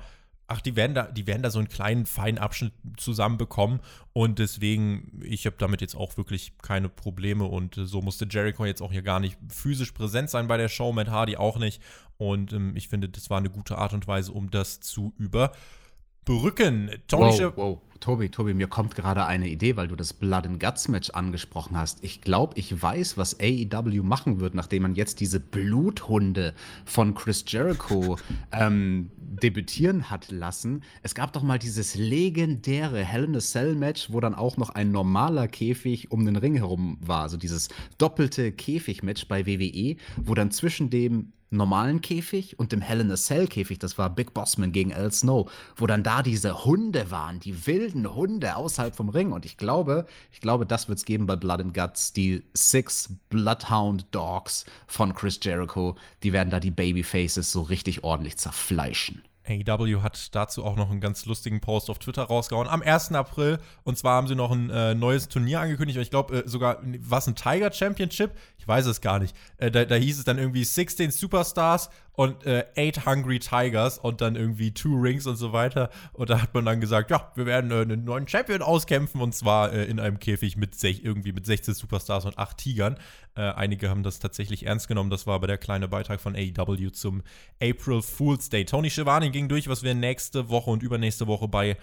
ach, 0.49 0.61
die 0.61 0.75
werden 0.75 0.95
da, 0.95 1.03
die 1.03 1.27
werden 1.27 1.43
da 1.43 1.49
so 1.51 1.59
einen 1.59 1.69
kleinen, 1.69 2.05
feinen 2.05 2.39
Abschnitt 2.39 2.73
zusammenbekommen. 2.97 3.79
Und 4.13 4.39
deswegen, 4.39 5.21
ich 5.23 5.45
habe 5.45 5.55
damit 5.59 5.81
jetzt 5.81 5.95
auch 5.95 6.17
wirklich 6.17 6.57
keine 6.57 6.89
Probleme. 6.89 7.45
Und 7.45 7.77
äh, 7.77 7.85
so 7.85 8.01
musste 8.01 8.27
Jericho 8.29 8.65
jetzt 8.65 8.81
auch 8.81 8.91
hier 8.91 9.03
gar 9.03 9.19
nicht 9.19 9.37
physisch 9.47 9.91
präsent 9.91 10.29
sein 10.29 10.47
bei 10.47 10.57
der 10.57 10.67
Show, 10.67 10.91
Matt 10.91 11.09
Hardy 11.09 11.37
auch 11.37 11.57
nicht. 11.57 11.81
Und 12.17 12.51
ähm, 12.51 12.75
ich 12.75 12.89
finde, 12.89 13.07
das 13.07 13.29
war 13.29 13.37
eine 13.37 13.49
gute 13.49 13.77
Art 13.77 13.93
und 13.93 14.07
Weise, 14.07 14.31
um 14.33 14.49
das 14.49 14.79
zu 14.79 15.13
überbrücken. 16.29 16.91
Tony 17.07 17.39
wow, 17.39 17.53
wow. 17.55 17.79
Tobi, 17.99 18.29
Tobi, 18.29 18.53
mir 18.53 18.67
kommt 18.67 18.95
gerade 18.95 19.25
eine 19.25 19.49
Idee, 19.49 19.75
weil 19.75 19.89
du 19.89 19.95
das 19.97 20.13
Blood 20.13 20.45
and 20.45 20.59
Guts 20.59 20.87
Match 20.87 21.09
angesprochen 21.09 21.75
hast. 21.75 22.01
Ich 22.01 22.21
glaube, 22.21 22.53
ich 22.57 22.81
weiß, 22.81 23.17
was 23.17 23.37
AEW 23.41 24.03
machen 24.03 24.39
wird, 24.39 24.53
nachdem 24.53 24.83
man 24.83 24.95
jetzt 24.95 25.19
diese 25.19 25.41
Bluthunde 25.41 26.53
von 26.85 27.13
Chris 27.13 27.43
Jericho 27.45 28.17
ähm, 28.53 29.11
debütieren 29.17 30.09
hat 30.09 30.31
lassen. 30.31 30.83
Es 31.03 31.13
gab 31.13 31.33
doch 31.33 31.43
mal 31.43 31.59
dieses 31.59 31.95
legendäre 31.95 33.03
Hell 33.03 33.25
in 33.25 33.35
a 33.35 33.39
Cell 33.39 33.75
Match, 33.75 34.13
wo 34.13 34.21
dann 34.21 34.33
auch 34.33 34.55
noch 34.55 34.69
ein 34.69 34.91
normaler 34.93 35.49
Käfig 35.49 36.09
um 36.09 36.25
den 36.25 36.37
Ring 36.37 36.55
herum 36.55 36.97
war. 37.01 37.23
Also 37.23 37.35
dieses 37.35 37.67
doppelte 37.97 38.53
Käfig-Match 38.53 39.27
bei 39.27 39.45
WWE, 39.45 39.97
wo 40.15 40.35
dann 40.35 40.51
zwischen 40.51 40.89
dem 40.89 41.33
normalen 41.51 42.01
Käfig 42.01 42.57
und 42.59 42.71
dem 42.71 42.81
Hell 42.81 43.01
in 43.01 43.11
a 43.11 43.15
Cell 43.15 43.47
Käfig, 43.47 43.79
das 43.79 43.97
war 43.97 44.09
Big 44.09 44.33
Bossman 44.33 44.71
gegen 44.71 44.93
Al 44.93 45.11
Snow, 45.11 45.49
wo 45.75 45.87
dann 45.87 46.03
da 46.03 46.21
diese 46.21 46.65
Hunde 46.65 47.11
waren, 47.11 47.39
die 47.39 47.65
wilden 47.67 48.13
Hunde 48.13 48.55
außerhalb 48.55 48.95
vom 48.95 49.09
Ring. 49.09 49.31
Und 49.31 49.45
ich 49.45 49.57
glaube, 49.57 50.05
ich 50.31 50.41
glaube, 50.41 50.65
das 50.65 50.87
wird 50.87 50.99
es 50.99 51.05
geben 51.05 51.25
bei 51.25 51.35
Blood 51.35 51.61
and 51.61 51.73
Guts. 51.73 52.13
Die 52.13 52.43
Six 52.53 53.09
Bloodhound 53.29 54.05
Dogs 54.11 54.65
von 54.87 55.13
Chris 55.13 55.39
Jericho, 55.41 55.95
die 56.23 56.33
werden 56.33 56.49
da 56.49 56.59
die 56.59 56.71
Babyfaces 56.71 57.51
so 57.51 57.61
richtig 57.61 58.03
ordentlich 58.03 58.37
zerfleischen. 58.37 59.21
AEW 59.49 60.01
hat 60.01 60.35
dazu 60.35 60.63
auch 60.63 60.75
noch 60.75 60.91
einen 60.91 61.01
ganz 61.01 61.25
lustigen 61.25 61.59
Post 61.59 61.89
auf 61.89 61.99
Twitter 61.99 62.23
rausgehauen. 62.23 62.67
Am 62.67 62.81
1. 62.81 63.13
April. 63.13 63.57
Und 63.83 63.97
zwar 63.97 64.15
haben 64.15 64.27
sie 64.27 64.35
noch 64.35 64.51
ein 64.51 64.69
äh, 64.69 64.95
neues 64.95 65.27
Turnier 65.27 65.59
angekündigt. 65.61 65.99
Ich 65.99 66.09
glaube, 66.09 66.39
äh, 66.39 66.47
sogar, 66.47 66.81
was 66.99 67.27
ein 67.27 67.35
Tiger 67.35 67.71
Championship? 67.71 68.31
Ich 68.57 68.67
weiß 68.67 68.85
es 68.85 69.01
gar 69.01 69.19
nicht. 69.19 69.35
Äh, 69.57 69.71
da, 69.71 69.85
da, 69.85 69.95
hieß 69.95 70.19
es 70.19 70.23
dann 70.23 70.37
irgendwie 70.37 70.63
16 70.63 71.11
Superstars 71.11 71.89
und 72.19 72.45
äh, 72.45 72.65
Eight 72.75 73.05
Hungry 73.05 73.39
Tigers 73.39 73.97
und 73.97 74.19
dann 74.19 74.35
irgendwie 74.35 74.73
Two 74.73 74.93
Rings 74.93 75.25
und 75.25 75.37
so 75.37 75.53
weiter. 75.53 75.89
Und 76.11 76.29
da 76.29 76.41
hat 76.41 76.53
man 76.53 76.65
dann 76.65 76.81
gesagt, 76.81 77.11
ja, 77.11 77.31
wir 77.35 77.45
werden 77.45 77.71
äh, 77.71 77.75
einen 77.75 78.03
neuen 78.03 78.27
Champion 78.27 78.61
auskämpfen 78.61 79.21
und 79.21 79.33
zwar 79.33 79.71
äh, 79.71 79.85
in 79.85 80.01
einem 80.01 80.19
Käfig 80.19 80.57
mit 80.57 80.83
irgendwie 80.83 81.31
mit 81.31 81.45
16 81.45 81.75
Superstars 81.75 82.25
und 82.25 82.37
8 82.37 82.57
Tigern. 82.57 82.97
Äh, 83.37 83.43
einige 83.43 83.89
haben 83.89 84.03
das 84.03 84.19
tatsächlich 84.19 84.65
ernst 84.65 84.89
genommen. 84.89 85.09
Das 85.09 85.27
war 85.27 85.35
aber 85.35 85.47
der 85.47 85.57
kleine 85.57 85.87
Beitrag 85.87 86.19
von 86.19 86.35
AEW 86.35 86.89
zum 86.89 87.23
April 87.63 88.01
Fool's 88.01 88.49
Day. 88.49 88.65
Tony 88.65 88.89
Schiavone 88.89 89.31
ging 89.31 89.47
durch, 89.47 89.69
was 89.69 89.83
wir 89.83 89.95
nächste 89.95 90.49
Woche 90.49 90.71
und 90.71 90.83
übernächste 90.83 91.25
Woche 91.25 91.47
bei 91.47 91.77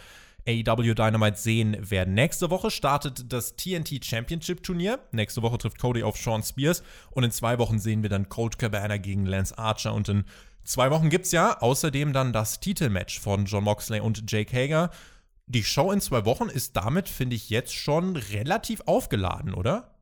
AEW 0.46 0.94
Dynamite 0.94 1.36
sehen 1.36 1.90
werden. 1.90 2.14
Nächste 2.14 2.50
Woche 2.50 2.70
startet 2.70 3.32
das 3.32 3.56
TNT 3.56 4.04
Championship 4.04 4.62
Turnier. 4.62 5.00
Nächste 5.12 5.42
Woche 5.42 5.58
trifft 5.58 5.78
Cody 5.78 6.02
auf 6.02 6.16
Sean 6.16 6.42
Spears. 6.42 6.82
Und 7.10 7.24
in 7.24 7.30
zwei 7.30 7.58
Wochen 7.58 7.78
sehen 7.78 8.02
wir 8.02 8.10
dann 8.10 8.28
Colt 8.28 8.58
Cabana 8.58 8.96
gegen 8.96 9.26
Lance 9.26 9.56
Archer. 9.58 9.94
Und 9.94 10.08
in 10.08 10.24
zwei 10.64 10.90
Wochen 10.90 11.10
gibt 11.10 11.26
es 11.26 11.32
ja 11.32 11.60
außerdem 11.60 12.12
dann 12.12 12.32
das 12.32 12.60
Titelmatch 12.60 13.20
von 13.20 13.46
John 13.46 13.64
Moxley 13.64 14.00
und 14.00 14.30
Jake 14.30 14.56
Hager. 14.56 14.90
Die 15.46 15.64
Show 15.64 15.92
in 15.92 16.00
zwei 16.00 16.24
Wochen 16.24 16.48
ist 16.48 16.76
damit, 16.76 17.08
finde 17.08 17.36
ich, 17.36 17.50
jetzt 17.50 17.74
schon 17.74 18.16
relativ 18.16 18.82
aufgeladen, 18.86 19.54
oder? 19.54 19.94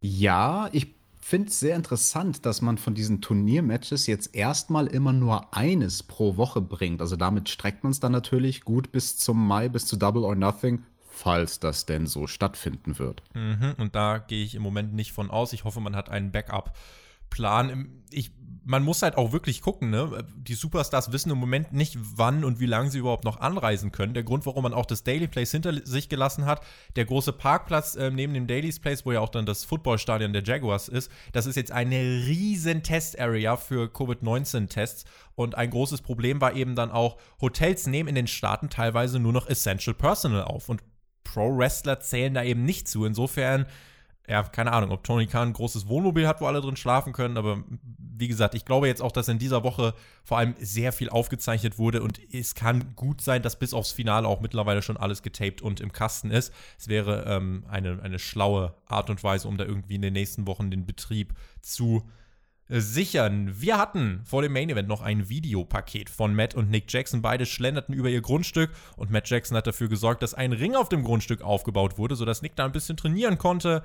Ja, 0.00 0.68
ich 0.72 1.01
finde 1.24 1.48
es 1.48 1.60
sehr 1.60 1.76
interessant, 1.76 2.44
dass 2.46 2.62
man 2.62 2.78
von 2.78 2.94
diesen 2.94 3.20
Turniermatches 3.20 4.06
jetzt 4.06 4.34
erstmal 4.34 4.86
immer 4.86 5.12
nur 5.12 5.54
eines 5.54 6.02
pro 6.02 6.36
Woche 6.36 6.60
bringt. 6.60 7.00
Also 7.00 7.16
damit 7.16 7.48
streckt 7.48 7.84
man 7.84 7.92
es 7.92 8.00
dann 8.00 8.12
natürlich 8.12 8.62
gut 8.62 8.92
bis 8.92 9.16
zum 9.16 9.46
Mai, 9.46 9.68
bis 9.68 9.86
zu 9.86 9.96
Double 9.96 10.24
or 10.24 10.34
Nothing, 10.34 10.84
falls 11.08 11.60
das 11.60 11.86
denn 11.86 12.06
so 12.06 12.26
stattfinden 12.26 12.98
wird. 12.98 13.22
Mhm, 13.34 13.74
und 13.78 13.94
da 13.94 14.18
gehe 14.18 14.44
ich 14.44 14.54
im 14.54 14.62
Moment 14.62 14.94
nicht 14.94 15.12
von 15.12 15.30
aus. 15.30 15.52
Ich 15.52 15.64
hoffe, 15.64 15.80
man 15.80 15.94
hat 15.94 16.08
einen 16.08 16.32
Backup-Plan. 16.32 17.88
Ich 18.10 18.32
man 18.64 18.82
muss 18.82 19.02
halt 19.02 19.16
auch 19.16 19.32
wirklich 19.32 19.60
gucken, 19.60 19.90
ne? 19.90 20.24
Die 20.36 20.54
Superstars 20.54 21.12
wissen 21.12 21.30
im 21.30 21.38
Moment 21.38 21.72
nicht, 21.72 21.98
wann 22.00 22.44
und 22.44 22.60
wie 22.60 22.66
lange 22.66 22.90
sie 22.90 22.98
überhaupt 22.98 23.24
noch 23.24 23.40
anreisen 23.40 23.92
können. 23.92 24.14
Der 24.14 24.22
Grund, 24.22 24.46
warum 24.46 24.62
man 24.62 24.74
auch 24.74 24.86
das 24.86 25.02
Daily 25.02 25.26
Place 25.26 25.50
hinter 25.50 25.84
sich 25.84 26.08
gelassen 26.08 26.46
hat, 26.46 26.62
der 26.96 27.04
große 27.04 27.32
Parkplatz 27.32 27.96
äh, 27.96 28.10
neben 28.10 28.34
dem 28.34 28.46
Daily's 28.46 28.78
Place, 28.78 29.04
wo 29.04 29.12
ja 29.12 29.20
auch 29.20 29.30
dann 29.30 29.46
das 29.46 29.64
Footballstadion 29.64 30.32
der 30.32 30.44
Jaguars 30.44 30.88
ist, 30.88 31.10
das 31.32 31.46
ist 31.46 31.56
jetzt 31.56 31.72
eine 31.72 31.96
riesen 31.96 32.82
Test-Area 32.82 33.56
für 33.56 33.92
Covid-19-Tests. 33.92 35.04
Und 35.34 35.56
ein 35.56 35.70
großes 35.70 36.02
Problem 36.02 36.40
war 36.40 36.54
eben 36.54 36.76
dann 36.76 36.90
auch, 36.90 37.16
Hotels 37.40 37.86
nehmen 37.86 38.08
in 38.08 38.14
den 38.14 38.26
Staaten 38.26 38.68
teilweise 38.68 39.18
nur 39.18 39.32
noch 39.32 39.48
Essential 39.48 39.94
Personal 39.94 40.42
auf. 40.42 40.68
Und 40.68 40.82
Pro-Wrestler 41.24 42.00
zählen 42.00 42.34
da 42.34 42.42
eben 42.42 42.64
nicht 42.64 42.88
zu. 42.88 43.04
Insofern 43.04 43.66
ja, 44.28 44.42
keine 44.44 44.72
Ahnung, 44.72 44.92
ob 44.92 45.02
Tony 45.04 45.26
Khan 45.26 45.48
ein 45.48 45.52
großes 45.52 45.88
Wohnmobil 45.88 46.28
hat, 46.28 46.40
wo 46.40 46.46
alle 46.46 46.60
drin 46.60 46.76
schlafen 46.76 47.12
können, 47.12 47.36
aber 47.36 47.64
wie 48.22 48.28
gesagt, 48.28 48.54
ich 48.54 48.64
glaube 48.64 48.86
jetzt 48.86 49.02
auch, 49.02 49.10
dass 49.10 49.28
in 49.28 49.38
dieser 49.38 49.64
Woche 49.64 49.94
vor 50.22 50.38
allem 50.38 50.54
sehr 50.60 50.92
viel 50.92 51.10
aufgezeichnet 51.10 51.76
wurde 51.78 52.02
und 52.02 52.20
es 52.32 52.54
kann 52.54 52.94
gut 52.94 53.20
sein, 53.20 53.42
dass 53.42 53.58
bis 53.58 53.74
aufs 53.74 53.90
Finale 53.90 54.28
auch 54.28 54.40
mittlerweile 54.40 54.80
schon 54.80 54.96
alles 54.96 55.22
getaped 55.22 55.60
und 55.60 55.80
im 55.80 55.92
Kasten 55.92 56.30
ist. 56.30 56.52
Es 56.78 56.86
wäre 56.86 57.24
ähm, 57.26 57.64
eine, 57.68 58.00
eine 58.00 58.20
schlaue 58.20 58.74
Art 58.86 59.10
und 59.10 59.24
Weise, 59.24 59.48
um 59.48 59.56
da 59.56 59.64
irgendwie 59.64 59.96
in 59.96 60.02
den 60.02 60.12
nächsten 60.12 60.46
Wochen 60.46 60.70
den 60.70 60.86
Betrieb 60.86 61.34
zu 61.60 62.08
äh, 62.68 62.80
sichern. 62.80 63.60
Wir 63.60 63.76
hatten 63.76 64.20
vor 64.24 64.42
dem 64.42 64.52
Main 64.52 64.70
Event 64.70 64.88
noch 64.88 65.02
ein 65.02 65.28
Videopaket 65.28 66.08
von 66.08 66.32
Matt 66.34 66.54
und 66.54 66.70
Nick 66.70 66.92
Jackson. 66.92 67.22
Beide 67.22 67.44
schlenderten 67.44 67.92
über 67.92 68.08
ihr 68.08 68.20
Grundstück 68.20 68.70
und 68.96 69.10
Matt 69.10 69.28
Jackson 69.28 69.56
hat 69.56 69.66
dafür 69.66 69.88
gesorgt, 69.88 70.22
dass 70.22 70.34
ein 70.34 70.52
Ring 70.52 70.76
auf 70.76 70.88
dem 70.88 71.02
Grundstück 71.02 71.42
aufgebaut 71.42 71.98
wurde, 71.98 72.14
sodass 72.14 72.42
Nick 72.42 72.54
da 72.54 72.64
ein 72.64 72.72
bisschen 72.72 72.96
trainieren 72.96 73.36
konnte 73.36 73.82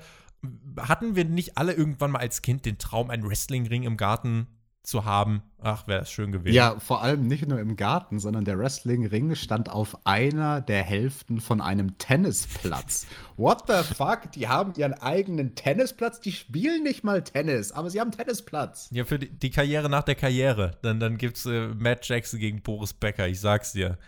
hatten 0.78 1.16
wir 1.16 1.24
nicht 1.24 1.58
alle 1.58 1.72
irgendwann 1.72 2.12
mal 2.12 2.20
als 2.20 2.42
Kind 2.42 2.64
den 2.64 2.78
Traum, 2.78 3.10
einen 3.10 3.28
Wrestlingring 3.28 3.82
im 3.82 3.96
Garten 3.96 4.46
zu 4.82 5.04
haben? 5.04 5.42
Ach, 5.60 5.86
wäre 5.86 6.02
es 6.02 6.10
schön 6.10 6.32
gewesen. 6.32 6.54
Ja, 6.54 6.78
vor 6.78 7.02
allem 7.02 7.26
nicht 7.26 7.46
nur 7.46 7.60
im 7.60 7.76
Garten, 7.76 8.18
sondern 8.18 8.44
der 8.44 8.58
Wrestlingring 8.58 9.34
stand 9.34 9.68
auf 9.68 10.06
einer 10.06 10.60
der 10.60 10.82
Hälften 10.82 11.40
von 11.40 11.60
einem 11.60 11.98
Tennisplatz. 11.98 13.06
What 13.36 13.64
the 13.66 13.94
fuck? 13.94 14.32
Die 14.32 14.48
haben 14.48 14.72
ihren 14.76 14.94
eigenen 14.94 15.54
Tennisplatz? 15.54 16.20
Die 16.20 16.32
spielen 16.32 16.84
nicht 16.84 17.04
mal 17.04 17.22
Tennis, 17.22 17.72
aber 17.72 17.90
sie 17.90 18.00
haben 18.00 18.12
Tennisplatz. 18.12 18.88
Ja, 18.90 19.04
für 19.04 19.18
die, 19.18 19.28
die 19.28 19.50
Karriere 19.50 19.90
nach 19.90 20.04
der 20.04 20.14
Karriere. 20.14 20.78
Dann, 20.82 21.00
dann 21.00 21.18
es 21.18 21.44
äh, 21.44 21.68
Matt 21.68 22.08
Jackson 22.08 22.40
gegen 22.40 22.62
Boris 22.62 22.94
Becker, 22.94 23.28
ich 23.28 23.40
sag's 23.40 23.72
dir. 23.72 23.98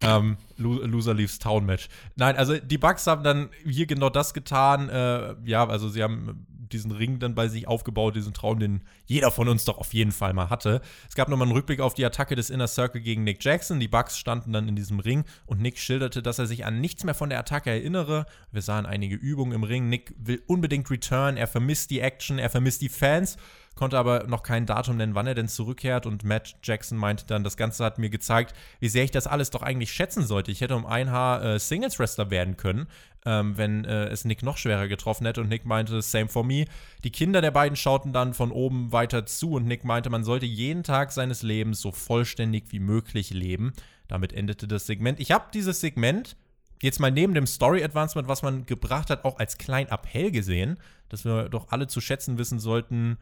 Ähm, 0.00 0.36
Loser 0.56 1.14
Leaves 1.14 1.38
Town 1.38 1.66
Match. 1.66 1.88
Nein, 2.16 2.36
also 2.36 2.56
die 2.56 2.78
Bucks 2.78 3.06
haben 3.06 3.24
dann 3.24 3.48
hier 3.64 3.86
genau 3.86 4.10
das 4.10 4.34
getan. 4.34 4.88
Äh, 4.88 5.34
ja, 5.44 5.66
also 5.66 5.88
sie 5.88 6.02
haben 6.02 6.46
diesen 6.72 6.92
Ring 6.92 7.18
dann 7.18 7.34
bei 7.34 7.48
sich 7.48 7.66
aufgebaut, 7.66 8.16
diesen 8.16 8.34
Traum, 8.34 8.58
den 8.58 8.82
jeder 9.06 9.30
von 9.30 9.48
uns 9.48 9.64
doch 9.64 9.78
auf 9.78 9.94
jeden 9.94 10.12
Fall 10.12 10.34
mal 10.34 10.50
hatte. 10.50 10.80
Es 11.08 11.14
gab 11.14 11.28
nochmal 11.28 11.48
einen 11.48 11.56
Rückblick 11.56 11.80
auf 11.80 11.94
die 11.94 12.04
Attacke 12.04 12.34
des 12.34 12.50
Inner 12.50 12.68
Circle 12.68 13.00
gegen 13.00 13.24
Nick 13.24 13.42
Jackson. 13.42 13.80
Die 13.80 13.88
Bucks 13.88 14.18
standen 14.18 14.52
dann 14.52 14.68
in 14.68 14.76
diesem 14.76 15.00
Ring 15.00 15.24
und 15.46 15.60
Nick 15.60 15.78
schilderte, 15.78 16.22
dass 16.22 16.38
er 16.38 16.46
sich 16.46 16.64
an 16.64 16.80
nichts 16.80 17.04
mehr 17.04 17.14
von 17.14 17.30
der 17.30 17.38
Attacke 17.38 17.70
erinnere. 17.70 18.26
Wir 18.52 18.62
sahen 18.62 18.86
einige 18.86 19.16
Übungen 19.16 19.52
im 19.52 19.64
Ring. 19.64 19.88
Nick 19.88 20.14
will 20.18 20.42
unbedingt 20.46 20.90
return, 20.90 21.36
er 21.36 21.46
vermisst 21.46 21.90
die 21.90 22.00
Action, 22.00 22.38
er 22.38 22.50
vermisst 22.50 22.82
die 22.82 22.88
Fans 22.88 23.36
konnte 23.78 23.96
aber 23.96 24.24
noch 24.24 24.42
kein 24.42 24.66
Datum 24.66 24.96
nennen, 24.96 25.14
wann 25.14 25.28
er 25.28 25.36
denn 25.36 25.46
zurückkehrt. 25.46 26.04
Und 26.04 26.24
Matt 26.24 26.56
Jackson 26.64 26.98
meinte 26.98 27.24
dann, 27.26 27.44
das 27.44 27.56
Ganze 27.56 27.84
hat 27.84 27.98
mir 27.98 28.10
gezeigt, 28.10 28.52
wie 28.80 28.88
sehr 28.88 29.04
ich 29.04 29.12
das 29.12 29.28
alles 29.28 29.50
doch 29.50 29.62
eigentlich 29.62 29.92
schätzen 29.92 30.26
sollte. 30.26 30.50
Ich 30.50 30.60
hätte 30.60 30.74
um 30.74 30.84
ein 30.84 31.12
Haar 31.12 31.44
äh, 31.44 31.58
Singles-Wrestler 31.60 32.28
werden 32.30 32.56
können, 32.56 32.88
ähm, 33.24 33.56
wenn 33.56 33.84
äh, 33.84 34.08
es 34.08 34.24
Nick 34.24 34.42
noch 34.42 34.56
schwerer 34.56 34.88
getroffen 34.88 35.26
hätte. 35.26 35.40
Und 35.40 35.48
Nick 35.48 35.64
meinte, 35.64 36.02
same 36.02 36.26
for 36.26 36.42
me. 36.42 36.64
Die 37.04 37.12
Kinder 37.12 37.40
der 37.40 37.52
beiden 37.52 37.76
schauten 37.76 38.12
dann 38.12 38.34
von 38.34 38.50
oben 38.50 38.90
weiter 38.90 39.26
zu 39.26 39.52
und 39.52 39.66
Nick 39.66 39.84
meinte, 39.84 40.10
man 40.10 40.24
sollte 40.24 40.46
jeden 40.46 40.82
Tag 40.82 41.12
seines 41.12 41.44
Lebens 41.44 41.80
so 41.80 41.92
vollständig 41.92 42.72
wie 42.72 42.80
möglich 42.80 43.30
leben. 43.30 43.72
Damit 44.08 44.32
endete 44.32 44.66
das 44.66 44.86
Segment. 44.86 45.20
Ich 45.20 45.30
habe 45.30 45.44
dieses 45.54 45.80
Segment 45.80 46.36
jetzt 46.82 46.98
mal 46.98 47.12
neben 47.12 47.34
dem 47.34 47.46
Story 47.46 47.84
Advancement, 47.84 48.26
was 48.26 48.42
man 48.42 48.66
gebracht 48.66 49.08
hat, 49.10 49.24
auch 49.24 49.38
als 49.38 49.56
klein 49.56 49.86
Appell 49.88 50.32
gesehen, 50.32 50.78
dass 51.08 51.24
wir 51.24 51.48
doch 51.48 51.68
alle 51.68 51.86
zu 51.86 52.00
schätzen 52.00 52.38
wissen 52.38 52.58
sollten, 52.58 53.18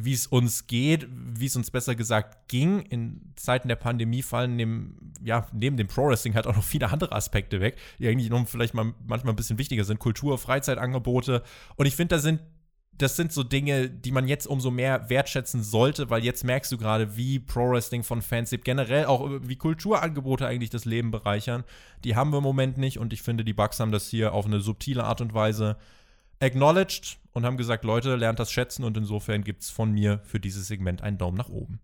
wie 0.00 0.12
es 0.12 0.28
uns 0.28 0.68
geht, 0.68 1.08
wie 1.10 1.46
es 1.46 1.56
uns 1.56 1.72
besser 1.72 1.96
gesagt 1.96 2.48
ging. 2.48 2.80
In 2.82 3.32
Zeiten 3.34 3.66
der 3.66 3.76
Pandemie 3.76 4.22
fallen 4.22 4.54
neben, 4.54 5.12
ja, 5.22 5.48
neben 5.52 5.76
dem 5.76 5.88
Pro-Wrestling 5.88 6.34
halt 6.34 6.46
auch 6.46 6.54
noch 6.54 6.62
viele 6.62 6.90
andere 6.90 7.12
Aspekte 7.12 7.60
weg, 7.60 7.76
die 7.98 8.06
eigentlich 8.06 8.30
noch 8.30 8.46
vielleicht 8.46 8.74
mal 8.74 8.94
manchmal 9.06 9.32
ein 9.32 9.36
bisschen 9.36 9.58
wichtiger 9.58 9.82
sind. 9.82 9.98
Kultur, 9.98 10.38
Freizeitangebote. 10.38 11.42
Und 11.74 11.86
ich 11.86 11.96
finde, 11.96 12.14
da 12.14 12.20
sind 12.20 12.40
das 12.98 13.14
sind 13.14 13.32
so 13.32 13.44
Dinge, 13.44 13.88
die 13.88 14.10
man 14.10 14.26
jetzt 14.26 14.46
umso 14.46 14.72
mehr 14.72 15.08
wertschätzen 15.08 15.62
sollte, 15.62 16.10
weil 16.10 16.24
jetzt 16.24 16.42
merkst 16.42 16.72
du 16.72 16.78
gerade, 16.78 17.16
wie 17.16 17.38
Pro-Wrestling 17.38 18.02
von 18.02 18.22
Fans 18.22 18.52
generell 18.64 19.06
auch 19.06 19.30
wie 19.42 19.54
Kulturangebote 19.54 20.46
eigentlich 20.46 20.70
das 20.70 20.84
Leben 20.84 21.12
bereichern. 21.12 21.62
Die 22.02 22.16
haben 22.16 22.32
wir 22.32 22.38
im 22.38 22.42
Moment 22.44 22.76
nicht 22.76 22.98
und 22.98 23.12
ich 23.12 23.22
finde, 23.22 23.44
die 23.44 23.52
Bugs 23.52 23.78
haben 23.78 23.92
das 23.92 24.08
hier 24.08 24.34
auf 24.34 24.46
eine 24.46 24.60
subtile 24.60 25.04
Art 25.04 25.20
und 25.20 25.32
Weise 25.32 25.76
acknowledged 26.40 27.18
und 27.32 27.44
haben 27.44 27.56
gesagt, 27.56 27.84
Leute, 27.84 28.16
lernt 28.16 28.38
das 28.38 28.52
schätzen 28.52 28.84
und 28.84 28.96
insofern 28.96 29.44
gibt 29.44 29.62
es 29.62 29.70
von 29.70 29.92
mir 29.92 30.20
für 30.24 30.40
dieses 30.40 30.66
Segment 30.66 31.02
einen 31.02 31.18
Daumen 31.18 31.36
nach 31.36 31.48
oben. 31.48 31.80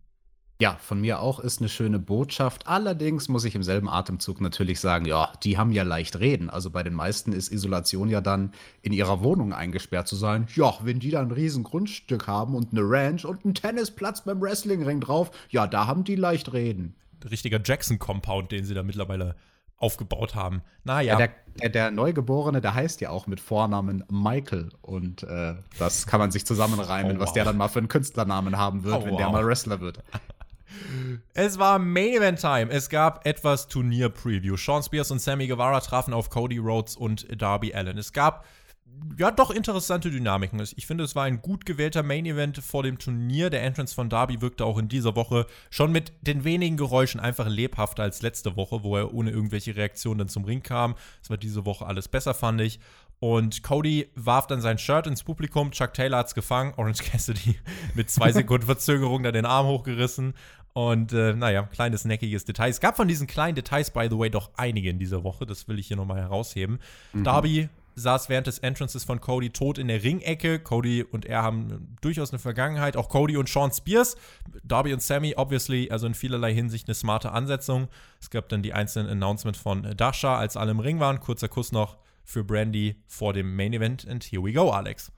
Ja, 0.60 0.76
von 0.80 1.00
mir 1.00 1.18
auch 1.20 1.40
ist 1.40 1.58
eine 1.60 1.68
schöne 1.68 1.98
Botschaft. 1.98 2.68
Allerdings 2.68 3.28
muss 3.28 3.44
ich 3.44 3.56
im 3.56 3.64
selben 3.64 3.88
Atemzug 3.88 4.40
natürlich 4.40 4.78
sagen, 4.78 5.04
ja, 5.04 5.32
die 5.42 5.58
haben 5.58 5.72
ja 5.72 5.82
leicht 5.82 6.20
reden. 6.20 6.48
Also 6.48 6.70
bei 6.70 6.84
den 6.84 6.94
meisten 6.94 7.32
ist 7.32 7.50
Isolation 7.50 8.08
ja 8.08 8.20
dann 8.20 8.52
in 8.80 8.92
ihrer 8.92 9.22
Wohnung 9.22 9.52
eingesperrt 9.52 10.06
zu 10.06 10.14
sein. 10.14 10.46
Ja, 10.54 10.74
wenn 10.82 11.00
die 11.00 11.10
da 11.10 11.20
ein 11.20 11.32
riesen 11.32 11.64
Grundstück 11.64 12.28
haben 12.28 12.54
und 12.54 12.72
eine 12.72 12.82
Ranch 12.82 13.24
und 13.24 13.44
einen 13.44 13.54
Tennisplatz 13.54 14.22
beim 14.22 14.40
Wrestlingring 14.40 15.00
drauf, 15.00 15.32
ja, 15.50 15.66
da 15.66 15.88
haben 15.88 16.04
die 16.04 16.14
leicht 16.14 16.52
reden. 16.52 16.94
Richtiger 17.28 17.60
Jackson-Compound, 17.62 18.52
den 18.52 18.64
sie 18.64 18.74
da 18.74 18.84
mittlerweile 18.84 19.34
aufgebaut 19.84 20.34
haben. 20.34 20.62
Naja. 20.84 21.18
Ja, 21.18 21.28
der, 21.60 21.68
der, 21.68 21.90
Neugeborene, 21.90 22.62
der 22.62 22.74
heißt 22.74 23.02
ja 23.02 23.10
auch 23.10 23.26
mit 23.26 23.38
Vornamen 23.38 24.02
Michael. 24.10 24.70
Und 24.80 25.22
äh, 25.24 25.54
das 25.78 26.06
kann 26.06 26.20
man 26.20 26.30
sich 26.30 26.46
zusammenreimen, 26.46 27.16
oh, 27.16 27.20
wow. 27.20 27.26
was 27.26 27.34
der 27.34 27.44
dann 27.44 27.58
mal 27.58 27.68
für 27.68 27.80
einen 27.80 27.88
Künstlernamen 27.88 28.56
haben 28.56 28.82
wird, 28.82 28.96
oh, 28.96 29.04
wenn 29.04 29.12
wow. 29.12 29.18
der 29.18 29.30
mal 29.30 29.46
Wrestler 29.46 29.80
wird. 29.80 29.98
Es 31.34 31.58
war 31.60 31.78
Main 31.78 32.14
Event 32.14 32.40
Time. 32.40 32.68
Es 32.68 32.88
gab 32.88 33.24
etwas 33.26 33.68
Turnier-Preview. 33.68 34.56
Sean 34.56 34.82
Spears 34.82 35.12
und 35.12 35.20
Sammy 35.20 35.46
Guevara 35.46 35.78
trafen 35.78 36.12
auf 36.12 36.30
Cody 36.30 36.58
Rhodes 36.58 36.96
und 36.96 37.28
Darby 37.40 37.72
Allen. 37.72 37.96
Es 37.96 38.12
gab 38.12 38.44
ja, 39.18 39.30
doch 39.30 39.50
interessante 39.50 40.10
Dynamiken. 40.10 40.60
Ich 40.76 40.86
finde, 40.86 41.04
es 41.04 41.14
war 41.14 41.24
ein 41.24 41.40
gut 41.40 41.66
gewählter 41.66 42.02
Main 42.02 42.26
Event 42.26 42.58
vor 42.58 42.82
dem 42.82 42.98
Turnier. 42.98 43.50
Der 43.50 43.62
Entrance 43.62 43.94
von 43.94 44.08
Darby 44.08 44.40
wirkte 44.40 44.64
auch 44.64 44.78
in 44.78 44.88
dieser 44.88 45.14
Woche 45.16 45.46
schon 45.70 45.92
mit 45.92 46.12
den 46.22 46.44
wenigen 46.44 46.76
Geräuschen 46.76 47.20
einfach 47.20 47.48
lebhafter 47.48 48.02
als 48.02 48.22
letzte 48.22 48.56
Woche, 48.56 48.82
wo 48.82 48.96
er 48.96 49.14
ohne 49.14 49.30
irgendwelche 49.30 49.76
Reaktionen 49.76 50.18
dann 50.18 50.28
zum 50.28 50.44
Ring 50.44 50.62
kam. 50.62 50.94
Es 51.22 51.30
war 51.30 51.36
diese 51.36 51.64
Woche 51.64 51.86
alles 51.86 52.08
besser, 52.08 52.34
fand 52.34 52.60
ich. 52.60 52.80
Und 53.20 53.62
Cody 53.62 54.10
warf 54.16 54.46
dann 54.46 54.60
sein 54.60 54.78
Shirt 54.78 55.06
ins 55.06 55.22
Publikum. 55.22 55.70
Chuck 55.70 55.94
Taylor 55.94 56.18
hat 56.18 56.26
es 56.26 56.34
gefangen. 56.34 56.74
Orange 56.76 57.04
Cassidy 57.04 57.56
mit 57.94 58.10
zwei 58.10 58.32
Sekunden 58.32 58.66
Verzögerung 58.66 59.22
dann 59.22 59.32
den 59.32 59.46
Arm 59.46 59.66
hochgerissen. 59.66 60.34
Und 60.72 61.12
äh, 61.12 61.34
naja, 61.34 61.62
kleines 61.62 62.04
neckiges 62.04 62.44
Detail. 62.44 62.68
Es 62.68 62.80
gab 62.80 62.96
von 62.96 63.06
diesen 63.06 63.28
kleinen 63.28 63.54
Details, 63.54 63.92
by 63.92 64.08
the 64.10 64.18
way, 64.18 64.28
doch 64.28 64.50
einige 64.56 64.90
in 64.90 64.98
dieser 64.98 65.22
Woche. 65.22 65.46
Das 65.46 65.68
will 65.68 65.78
ich 65.78 65.86
hier 65.86 65.96
nochmal 65.96 66.20
herausheben. 66.20 66.80
Mhm. 67.12 67.22
Darby 67.24 67.68
saß 67.94 68.28
während 68.28 68.46
des 68.46 68.58
Entrances 68.58 69.04
von 69.04 69.20
Cody 69.20 69.50
tot 69.50 69.78
in 69.78 69.88
der 69.88 70.02
Ringecke. 70.02 70.58
Cody 70.58 71.02
und 71.02 71.24
er 71.24 71.42
haben 71.42 71.96
durchaus 72.00 72.30
eine 72.30 72.38
Vergangenheit. 72.38 72.96
Auch 72.96 73.08
Cody 73.08 73.36
und 73.36 73.48
Sean 73.48 73.72
Spears. 73.72 74.16
Darby 74.62 74.92
und 74.92 75.02
Sammy, 75.02 75.34
obviously, 75.36 75.90
also 75.90 76.06
in 76.06 76.14
vielerlei 76.14 76.54
Hinsicht 76.54 76.88
eine 76.88 76.94
smarte 76.94 77.32
Ansetzung. 77.32 77.88
Es 78.20 78.30
gab 78.30 78.48
dann 78.48 78.62
die 78.62 78.72
einzelnen 78.72 79.10
Announcements 79.10 79.58
von 79.58 79.96
Dasha, 79.96 80.36
als 80.36 80.56
alle 80.56 80.72
im 80.72 80.80
Ring 80.80 81.00
waren. 81.00 81.20
Kurzer 81.20 81.48
Kuss 81.48 81.72
noch 81.72 81.98
für 82.24 82.44
Brandy 82.44 82.96
vor 83.06 83.32
dem 83.32 83.54
Main 83.54 83.72
Event. 83.72 84.08
And 84.08 84.24
here 84.24 84.42
we 84.42 84.52
go, 84.52 84.70
Alex. 84.70 85.12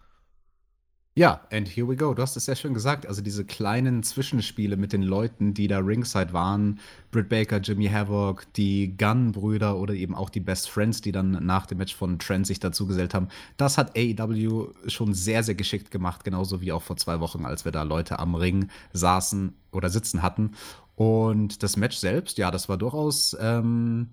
Ja, 1.18 1.40
and 1.50 1.66
here 1.66 1.88
we 1.88 1.96
go. 1.96 2.12
Du 2.12 2.20
hast 2.20 2.36
es 2.36 2.44
sehr 2.44 2.56
schön 2.56 2.74
gesagt. 2.74 3.06
Also 3.06 3.22
diese 3.22 3.46
kleinen 3.46 4.02
Zwischenspiele 4.02 4.76
mit 4.76 4.92
den 4.92 5.00
Leuten, 5.02 5.54
die 5.54 5.66
da 5.66 5.78
ringside 5.78 6.34
waren. 6.34 6.78
Britt 7.10 7.30
Baker, 7.30 7.56
Jimmy 7.56 7.88
Havoc, 7.88 8.52
die 8.52 8.94
Gunn-Brüder 8.98 9.78
oder 9.78 9.94
eben 9.94 10.14
auch 10.14 10.28
die 10.28 10.40
Best 10.40 10.68
Friends, 10.68 11.00
die 11.00 11.12
dann 11.12 11.30
nach 11.46 11.64
dem 11.64 11.78
Match 11.78 11.96
von 11.96 12.18
Trent 12.18 12.46
sich 12.46 12.60
dazugesellt 12.60 13.14
haben. 13.14 13.28
Das 13.56 13.78
hat 13.78 13.96
AEW 13.96 14.74
schon 14.88 15.14
sehr, 15.14 15.42
sehr 15.42 15.54
geschickt 15.54 15.90
gemacht. 15.90 16.22
Genauso 16.22 16.60
wie 16.60 16.72
auch 16.72 16.82
vor 16.82 16.98
zwei 16.98 17.18
Wochen, 17.20 17.46
als 17.46 17.64
wir 17.64 17.72
da 17.72 17.82
Leute 17.82 18.18
am 18.18 18.34
Ring 18.34 18.68
saßen 18.92 19.54
oder 19.72 19.88
sitzen 19.88 20.20
hatten. 20.20 20.50
Und 20.96 21.62
das 21.62 21.78
Match 21.78 21.96
selbst, 21.96 22.36
ja, 22.36 22.50
das 22.50 22.68
war 22.68 22.76
durchaus 22.76 23.34
ähm, 23.40 24.10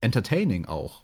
entertaining 0.00 0.64
auch. 0.64 1.03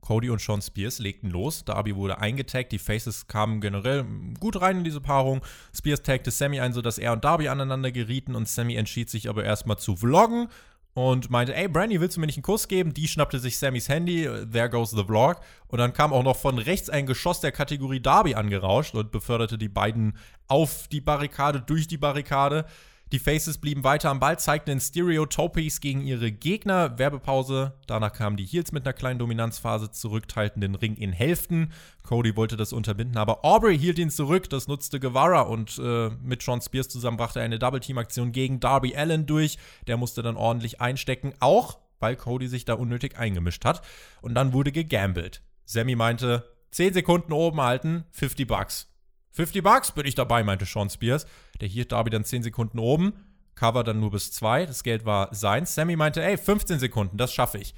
Cody 0.00 0.30
und 0.30 0.40
Sean 0.40 0.62
Spears 0.62 0.98
legten 0.98 1.30
los. 1.30 1.64
Darby 1.64 1.94
wurde 1.96 2.18
eingetaggt. 2.18 2.72
Die 2.72 2.78
Faces 2.78 3.26
kamen 3.26 3.60
generell 3.60 4.04
gut 4.38 4.60
rein 4.60 4.78
in 4.78 4.84
diese 4.84 5.00
Paarung. 5.00 5.42
Spears 5.74 6.02
tagte 6.02 6.30
Sammy 6.30 6.60
ein, 6.60 6.72
sodass 6.72 6.98
er 6.98 7.12
und 7.12 7.24
Darby 7.24 7.48
aneinander 7.48 7.92
gerieten 7.92 8.34
und 8.34 8.48
Sammy 8.48 8.76
entschied 8.76 9.10
sich 9.10 9.28
aber 9.28 9.44
erstmal 9.44 9.78
zu 9.78 9.96
vloggen 9.96 10.48
und 10.94 11.30
meinte, 11.30 11.54
ey, 11.54 11.68
Brandy, 11.68 12.00
willst 12.00 12.16
du 12.16 12.20
mir 12.20 12.26
nicht 12.26 12.36
einen 12.36 12.42
Kuss 12.42 12.66
geben? 12.66 12.92
Die 12.92 13.06
schnappte 13.06 13.38
sich 13.38 13.58
Sammys 13.58 13.88
Handy, 13.88 14.28
there 14.50 14.68
goes 14.68 14.90
the 14.90 15.04
vlog. 15.04 15.40
Und 15.68 15.78
dann 15.78 15.92
kam 15.92 16.12
auch 16.12 16.24
noch 16.24 16.36
von 16.36 16.58
rechts 16.58 16.90
ein 16.90 17.06
Geschoss 17.06 17.40
der 17.40 17.52
Kategorie 17.52 18.00
Darby 18.00 18.34
angerauscht 18.34 18.94
und 18.94 19.12
beförderte 19.12 19.56
die 19.56 19.68
beiden 19.68 20.16
auf 20.48 20.88
die 20.88 21.00
Barrikade, 21.00 21.60
durch 21.60 21.86
die 21.86 21.98
Barrikade. 21.98 22.66
Die 23.12 23.18
Faces 23.18 23.58
blieben 23.58 23.82
weiter 23.82 24.08
am 24.08 24.20
Ball, 24.20 24.38
zeigten 24.38 24.70
in 24.70 24.80
Stereotopies 24.80 25.80
gegen 25.80 26.02
ihre 26.02 26.30
Gegner. 26.30 26.96
Werbepause. 26.96 27.72
Danach 27.88 28.12
kamen 28.12 28.36
die 28.36 28.46
Heels 28.46 28.70
mit 28.70 28.86
einer 28.86 28.92
kleinen 28.92 29.18
Dominanzphase 29.18 29.90
zurück, 29.90 30.28
teilten 30.28 30.60
den 30.60 30.76
Ring 30.76 30.94
in 30.94 31.12
Hälften. 31.12 31.72
Cody 32.04 32.36
wollte 32.36 32.56
das 32.56 32.72
unterbinden, 32.72 33.16
aber 33.16 33.44
Aubrey 33.44 33.76
hielt 33.76 33.98
ihn 33.98 34.10
zurück. 34.10 34.48
Das 34.48 34.68
nutzte 34.68 35.00
Guevara 35.00 35.40
und 35.40 35.76
äh, 35.82 36.10
mit 36.22 36.42
Sean 36.42 36.60
Spears 36.60 36.88
zusammen 36.88 37.16
brachte 37.16 37.40
er 37.40 37.46
eine 37.46 37.58
Double-Team-Aktion 37.58 38.30
gegen 38.30 38.60
Darby 38.60 38.94
Allen 38.94 39.26
durch. 39.26 39.58
Der 39.88 39.96
musste 39.96 40.22
dann 40.22 40.36
ordentlich 40.36 40.80
einstecken, 40.80 41.34
auch 41.40 41.80
weil 41.98 42.14
Cody 42.14 42.46
sich 42.46 42.64
da 42.64 42.74
unnötig 42.74 43.18
eingemischt 43.18 43.64
hat. 43.64 43.82
Und 44.22 44.34
dann 44.34 44.52
wurde 44.52 44.70
gegambelt. 44.70 45.42
Sammy 45.64 45.96
meinte, 45.96 46.44
10 46.70 46.94
Sekunden 46.94 47.32
oben 47.32 47.60
halten, 47.60 48.04
50 48.12 48.46
Bucks. 48.46 48.89
50 49.32 49.62
Bucks 49.62 49.92
bin 49.92 50.06
ich 50.06 50.14
dabei, 50.14 50.42
meinte 50.42 50.64
Sean 50.64 50.90
Spears. 50.90 51.26
Der 51.60 51.68
hielt 51.68 51.92
Darby 51.92 52.10
dann 52.10 52.24
10 52.24 52.42
Sekunden 52.42 52.78
oben. 52.78 53.12
Cover 53.54 53.84
dann 53.84 54.00
nur 54.00 54.10
bis 54.10 54.32
2. 54.32 54.66
Das 54.66 54.82
Geld 54.82 55.04
war 55.04 55.34
sein. 55.34 55.66
Sammy 55.66 55.96
meinte, 55.96 56.22
ey, 56.22 56.36
15 56.36 56.78
Sekunden, 56.78 57.16
das 57.16 57.32
schaffe 57.32 57.58
ich. 57.58 57.74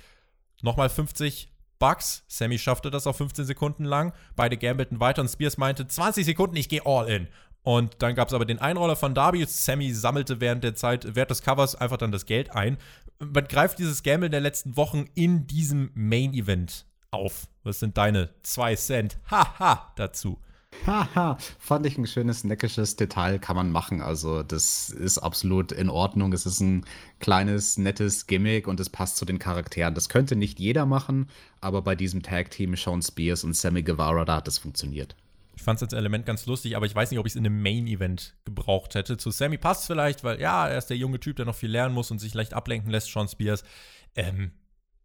Nochmal 0.63 0.89
50 0.89 1.53
Bucks. 1.79 2.25
Sammy 2.29 2.59
schaffte 2.59 2.91
das 2.91 3.07
auch 3.07 3.17
15 3.17 3.45
Sekunden 3.45 3.85
lang. 3.85 4.13
Beide 4.37 4.57
gambelten 4.57 5.01
weiter 5.01 5.23
und 5.23 5.29
Spears 5.29 5.59
meinte, 5.59 5.87
20 5.87 6.25
Sekunden, 6.25 6.57
ich 6.57 6.69
gehe 6.69 6.87
all 6.87 7.09
in. 7.09 7.29
Und 7.65 7.97
dann 8.03 8.15
gab 8.15 8.29
es 8.29 8.35
aber 8.35 8.45
den 8.45 8.61
Einroller 8.61 8.97
von 8.97 9.15
Darby. 9.15 9.45
Sammy 9.47 9.93
sammelte 9.93 10.41
während 10.41 10.65
der 10.65 10.75
Zeit, 10.75 11.15
während 11.15 11.31
des 11.31 11.43
Covers 11.43 11.75
einfach 11.75 11.97
dann 11.97 12.13
das 12.13 12.27
Geld 12.27 12.55
ein. 12.55 12.79
Man 13.19 13.47
greift 13.47 13.79
dieses 13.79 14.03
Gamble 14.03 14.31
der 14.31 14.41
letzten 14.41 14.77
Wochen 14.77 15.07
in 15.15 15.47
diesem 15.47 15.91
Main 15.95 16.35
Event 16.35 16.87
auf. 17.11 17.49
Was 17.63 17.79
sind 17.81 17.97
deine 17.97 18.31
2 18.43 18.77
Cent? 18.77 19.19
Haha 19.31 19.93
dazu. 19.97 20.41
Haha, 20.87 21.39
fand 21.59 21.87
ich 21.87 21.97
ein 21.97 22.07
schönes, 22.07 22.45
neckisches 22.45 22.97
Detail, 22.97 23.39
kann 23.39 23.57
man 23.57 23.71
machen. 23.71 24.01
Also, 24.01 24.43
das 24.43 24.91
ist 24.91 25.19
absolut 25.19 25.71
in 25.71 25.89
Ordnung. 25.89 26.33
Es 26.33 26.45
ist 26.47 26.61
ein 26.61 26.85
kleines, 27.21 27.79
nettes 27.79 28.27
Gimmick 28.27 28.67
und 28.67 28.81
es 28.81 28.91
passt 28.91 29.17
zu 29.17 29.25
den 29.25 29.39
Charakteren. 29.39 29.95
Das 29.95 30.09
könnte 30.09 30.35
nicht 30.35 30.59
jeder 30.59 30.85
machen, 30.87 31.29
aber 31.61 31.83
bei 31.83 31.95
diesem 31.95 32.23
Tag-Team 32.23 32.75
Sean 32.77 33.03
Spears 33.03 33.45
und 33.45 33.55
Sammy 33.55 33.83
Guevara, 33.83 34.25
da 34.25 34.37
hat 34.37 34.47
das 34.49 34.59
funktioniert. 34.59 35.15
Ich 35.55 35.63
fand 35.63 35.77
es 35.77 35.83
als 35.83 35.93
Element 35.93 36.27
ganz 36.27 36.47
lustig, 36.47 36.77
aber 36.77 36.87
ich 36.87 36.95
weiß 36.95 37.11
nicht, 37.11 37.21
ob 37.21 37.27
ich 37.27 37.33
es 37.33 37.37
in 37.37 37.47
einem 37.47 37.63
Main-Event 37.63 38.35
gebraucht 38.45 38.95
hätte. 38.95 39.19
Zu 39.19 39.31
Sammy 39.31 39.59
passt 39.59 39.83
es 39.83 39.87
vielleicht, 39.87 40.25
weil 40.25 40.41
ja, 40.41 40.67
er 40.67 40.79
ist 40.79 40.87
der 40.87 40.97
junge 40.97 41.21
Typ, 41.21 41.37
der 41.37 41.45
noch 41.45 41.55
viel 41.55 41.71
lernen 41.71 41.95
muss 41.95 42.11
und 42.11 42.19
sich 42.19 42.35
leicht 42.35 42.55
ablenken 42.55 42.91
lässt, 42.91 43.13
Sean 43.13 43.29
Spears. 43.29 43.63
Ähm, 44.17 44.53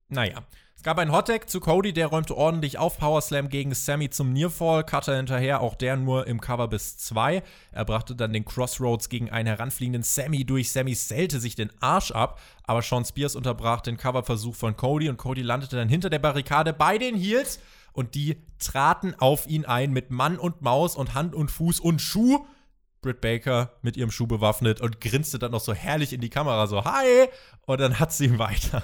Naja. 0.10 0.44
Es 0.78 0.84
gab 0.84 1.00
einen 1.00 1.12
Hottag 1.12 1.50
zu 1.50 1.60
Cody, 1.60 1.92
der 1.92 2.06
räumte 2.06 2.38
ordentlich 2.38 2.78
auf. 2.78 3.00
Powerslam 3.00 3.50
gegen 3.50 3.74
Sammy 3.74 4.12
zum 4.12 4.32
Nearfall. 4.32 4.84
Cutter 4.84 5.18
hinterher, 5.18 5.62
auch 5.62 5.74
der 5.74 5.98
nur 5.98 6.28
im 6.28 6.40
Cover 6.40 6.68
bis 6.68 7.00
2. 7.00 7.42
Er 7.72 7.84
brachte 7.84 8.16
dann 8.16 8.32
den 8.32 8.46
Crossroads 8.46 9.10
gegen 9.10 9.32
einen 9.32 9.48
heranfliegenden 9.48 10.04
Sammy 10.04 10.46
durch. 10.46 10.72
Sammy 10.72 10.94
zählte 10.94 11.40
sich 11.40 11.56
den 11.56 11.72
Arsch 11.82 12.12
ab, 12.12 12.40
aber 12.64 12.84
Sean 12.84 13.04
Spears 13.04 13.36
unterbrach 13.36 13.82
den 13.82 13.98
Coverversuch 13.98 14.54
von 14.54 14.78
Cody 14.78 15.10
und 15.10 15.18
Cody 15.18 15.42
landete 15.42 15.78
dann 15.78 15.90
hinter 15.90 16.12
der 16.12 16.20
Barrikade 16.20 16.74
bei 16.74 17.00
den 17.00 17.16
Heels 17.16 17.60
und 17.92 18.14
die 18.14 18.38
traten 18.60 19.16
auf 19.18 19.48
ihn 19.48 19.66
ein 19.66 19.92
mit 19.92 20.12
Mann 20.12 20.38
und 20.38 20.62
Maus 20.62 20.96
und 20.96 21.16
Hand 21.16 21.34
und 21.34 21.50
Fuß 21.50 21.80
und 21.80 22.00
Schuh. 22.00 22.46
Britt 23.02 23.22
Baker 23.22 23.72
mit 23.82 23.98
ihrem 23.98 24.12
Schuh 24.12 24.28
bewaffnet 24.28 24.82
und 24.82 25.02
grinste 25.02 25.40
dann 25.40 25.52
noch 25.52 25.62
so 25.62 25.74
herrlich 25.74 26.14
in 26.14 26.22
die 26.22 26.30
Kamera, 26.30 26.68
so 26.68 26.84
Hi! 26.84 27.28
Und 27.66 27.80
dann 27.80 28.00
hat 28.00 28.14
sie 28.14 28.26
ihn 28.26 28.40
weiter 28.40 28.84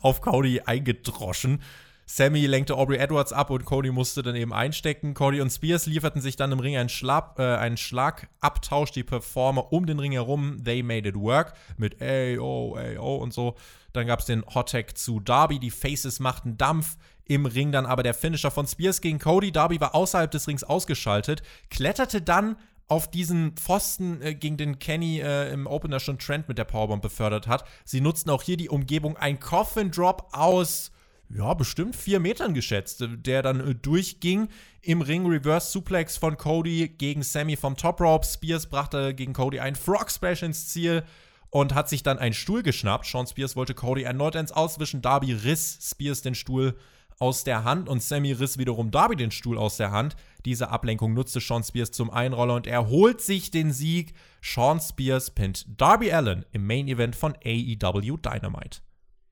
auf 0.00 0.20
Cody 0.20 0.60
eingedroschen. 0.60 1.60
Sammy 2.06 2.46
lenkte 2.46 2.76
Aubrey 2.76 2.98
Edwards 2.98 3.32
ab 3.32 3.48
und 3.48 3.64
Cody 3.64 3.90
musste 3.90 4.22
dann 4.22 4.36
eben 4.36 4.52
einstecken. 4.52 5.14
Cody 5.14 5.40
und 5.40 5.50
Spears 5.50 5.86
lieferten 5.86 6.20
sich 6.20 6.36
dann 6.36 6.52
im 6.52 6.60
Ring 6.60 6.76
einen, 6.76 6.90
Schlag, 6.90 7.38
äh, 7.38 7.56
einen 7.56 7.78
Schlagabtausch, 7.78 8.90
die 8.90 9.04
Performer 9.04 9.72
um 9.72 9.86
den 9.86 9.98
Ring 9.98 10.12
herum. 10.12 10.62
They 10.62 10.82
made 10.82 11.08
it 11.08 11.16
work 11.16 11.54
mit 11.78 12.02
AO, 12.02 12.76
AO 12.76 13.16
und 13.16 13.32
so. 13.32 13.56
Dann 13.94 14.06
gab 14.06 14.20
es 14.20 14.26
den 14.26 14.44
Hottag 14.44 14.98
zu 14.98 15.18
Darby. 15.18 15.58
Die 15.58 15.70
Faces 15.70 16.20
machten 16.20 16.58
Dampf 16.58 16.96
im 17.24 17.46
Ring. 17.46 17.72
Dann 17.72 17.86
aber 17.86 18.02
der 18.02 18.14
Finisher 18.14 18.50
von 18.50 18.66
Spears 18.66 19.00
gegen 19.00 19.18
Cody. 19.18 19.50
Darby 19.50 19.80
war 19.80 19.94
außerhalb 19.94 20.30
des 20.30 20.46
Rings 20.46 20.62
ausgeschaltet, 20.62 21.42
kletterte 21.70 22.20
dann 22.20 22.56
auf 22.88 23.10
diesen 23.10 23.52
Pfosten, 23.52 24.20
äh, 24.22 24.34
gegen 24.34 24.56
den 24.56 24.78
Kenny 24.78 25.20
äh, 25.20 25.52
im 25.52 25.66
Opener 25.66 26.00
schon 26.00 26.18
Trent 26.18 26.48
mit 26.48 26.58
der 26.58 26.64
Powerbomb 26.64 27.02
befördert 27.02 27.46
hat. 27.46 27.64
Sie 27.84 28.00
nutzten 28.00 28.30
auch 28.30 28.42
hier 28.42 28.56
die 28.56 28.68
Umgebung. 28.68 29.16
Ein 29.16 29.40
Coffin 29.40 29.90
Drop 29.90 30.28
aus, 30.32 30.90
ja, 31.30 31.54
bestimmt 31.54 31.96
vier 31.96 32.20
Metern 32.20 32.54
geschätzt, 32.54 33.00
äh, 33.00 33.08
der 33.08 33.42
dann 33.42 33.60
äh, 33.60 33.74
durchging. 33.74 34.48
Im 34.82 35.00
Ring 35.00 35.26
Reverse 35.26 35.70
Suplex 35.70 36.18
von 36.18 36.36
Cody 36.36 36.88
gegen 36.88 37.22
Sammy 37.22 37.56
vom 37.56 37.76
Top 37.76 38.00
Rope. 38.00 38.26
Spears 38.26 38.66
brachte 38.66 39.14
gegen 39.14 39.32
Cody 39.32 39.60
einen 39.60 39.76
Frog 39.76 40.10
Splash 40.10 40.42
ins 40.42 40.68
Ziel 40.68 41.04
und 41.48 41.74
hat 41.74 41.88
sich 41.88 42.02
dann 42.02 42.18
einen 42.18 42.34
Stuhl 42.34 42.62
geschnappt. 42.62 43.06
Sean 43.06 43.26
Spears 43.26 43.56
wollte 43.56 43.74
Cody 43.74 44.02
erneut 44.02 44.34
ins 44.34 44.52
Auswischen. 44.52 45.00
Darby 45.00 45.32
riss 45.32 45.78
Spears 45.80 46.20
den 46.20 46.34
Stuhl 46.34 46.76
aus 47.18 47.44
der 47.44 47.64
Hand 47.64 47.88
und 47.88 48.02
Sammy 48.02 48.32
riss 48.32 48.58
wiederum 48.58 48.90
Darby 48.90 49.16
den 49.16 49.30
Stuhl 49.30 49.56
aus 49.56 49.76
der 49.76 49.90
Hand. 49.90 50.16
Diese 50.44 50.68
Ablenkung 50.68 51.14
nutzte 51.14 51.40
Sean 51.40 51.62
Spears 51.62 51.90
zum 51.90 52.10
Einroller 52.10 52.54
und 52.54 52.66
er 52.66 52.88
holt 52.88 53.20
sich 53.20 53.50
den 53.50 53.72
Sieg. 53.72 54.14
Sean 54.42 54.80
Spears 54.80 55.30
pinnt 55.30 55.66
Darby 55.80 56.12
Allen 56.12 56.44
im 56.52 56.66
Main 56.66 56.86
Event 56.88 57.16
von 57.16 57.34
AEW 57.44 58.18
Dynamite. 58.18 58.80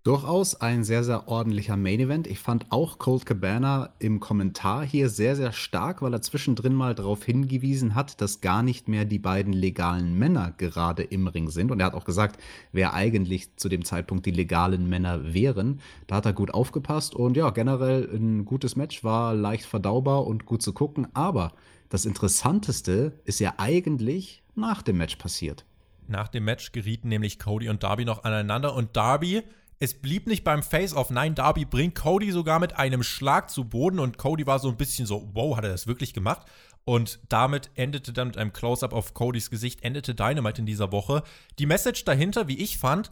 Durchaus 0.05 0.57
ein 0.57 0.83
sehr, 0.83 1.05
sehr 1.05 1.29
ordentlicher 1.29 1.77
Main 1.77 2.01
Event. 2.01 2.27
Ich 2.27 2.41
fand 2.41 2.67
auch 2.71 2.99
Colt 2.99 3.25
Cabana 3.25 3.91
im 4.01 4.19
Kommentar 4.19 4.85
hier 4.85 5.09
sehr, 5.09 5.37
sehr 5.37 5.53
stark, 5.53 6.03
weil 6.03 6.13
er 6.13 6.21
zwischendrin 6.21 6.75
mal 6.75 6.97
darauf 6.97 7.23
hingewiesen 7.23 7.95
hat, 7.95 8.21
dass 8.21 8.41
gar 8.41 8.65
nicht 8.65 8.89
mehr 8.89 9.05
die 9.05 9.21
beiden 9.21 9.53
legalen 9.53 10.19
Männer 10.19 10.55
gerade 10.59 11.05
im 11.05 11.29
Ring 11.29 11.51
sind. 11.51 11.71
Und 11.71 11.79
er 11.79 11.87
hat 11.87 11.95
auch 11.95 12.05
gesagt, 12.05 12.43
wer 12.73 12.95
eigentlich 12.95 13.55
zu 13.55 13.69
dem 13.69 13.85
Zeitpunkt 13.85 14.27
die 14.27 14.33
legalen 14.33 14.89
Männer 14.89 15.35
wären. 15.35 15.81
Da 16.09 16.17
hat 16.17 16.27
er 16.27 16.33
gut 16.33 16.53
aufgepasst 16.53 17.15
und 17.15 17.37
ja, 17.37 17.51
generell 17.51 18.11
ein 18.13 18.45
gutes 18.45 18.75
Match, 18.75 19.05
war 19.05 19.35
leicht 19.35 19.67
verdaubar 19.67 20.27
und 20.27 20.47
gut 20.47 20.63
zu 20.63 20.73
gucken. 20.73 21.07
Aber 21.15 21.53
das 21.91 22.07
Interessanteste 22.07 23.21
ist 23.25 23.39
ja 23.39 23.55
eigentlich 23.59 24.43
nach 24.57 24.83
dem 24.83 24.97
Match 24.97 25.15
passiert. 25.15 25.65
Nach 26.09 26.27
dem 26.27 26.45
Match 26.45 26.73
gerieten 26.73 27.09
nämlich 27.09 27.39
Cody 27.39 27.69
und 27.69 27.85
Darby 27.85 28.05
noch 28.05 28.25
aneinander 28.25 28.75
und 28.75 28.97
Darby 28.97 29.43
es 29.83 29.95
blieb 29.95 30.29
nicht 30.29 30.45
beim 30.45 30.63
Face-Off. 30.63 31.11
Nein, 31.11 31.35
Darby 31.35 31.65
bringt 31.65 31.97
Cody 31.97 32.31
sogar 32.31 32.61
mit 32.61 32.79
einem 32.79 33.03
Schlag 33.03 33.51
zu 33.51 33.65
Boden 33.65 33.99
und 33.99 34.17
Cody 34.17 34.47
war 34.47 34.61
so 34.61 34.69
ein 34.69 34.77
bisschen 34.77 35.07
so, 35.07 35.29
wow, 35.33 35.57
hat 35.57 35.65
er 35.65 35.71
das 35.71 35.89
wirklich 35.89 36.15
gemacht? 36.15 36.47
Und 36.85 37.19
damit 37.29 37.73
endete 37.75 38.13
dann 38.13 38.29
mit 38.29 38.39
einem 38.39 38.53
Close-Up 38.53 38.93
auf 38.93 39.13
Codys 39.13 39.51
Gesicht, 39.51 39.83
endete 39.83 40.15
Dynamite 40.15 40.61
in 40.61 40.67
dieser 40.67 40.93
Woche. 40.93 41.25
Die 41.59 41.67
Message 41.67 42.05
dahinter, 42.05 42.47
wie 42.47 42.59
ich 42.59 42.79
fand, 42.79 43.11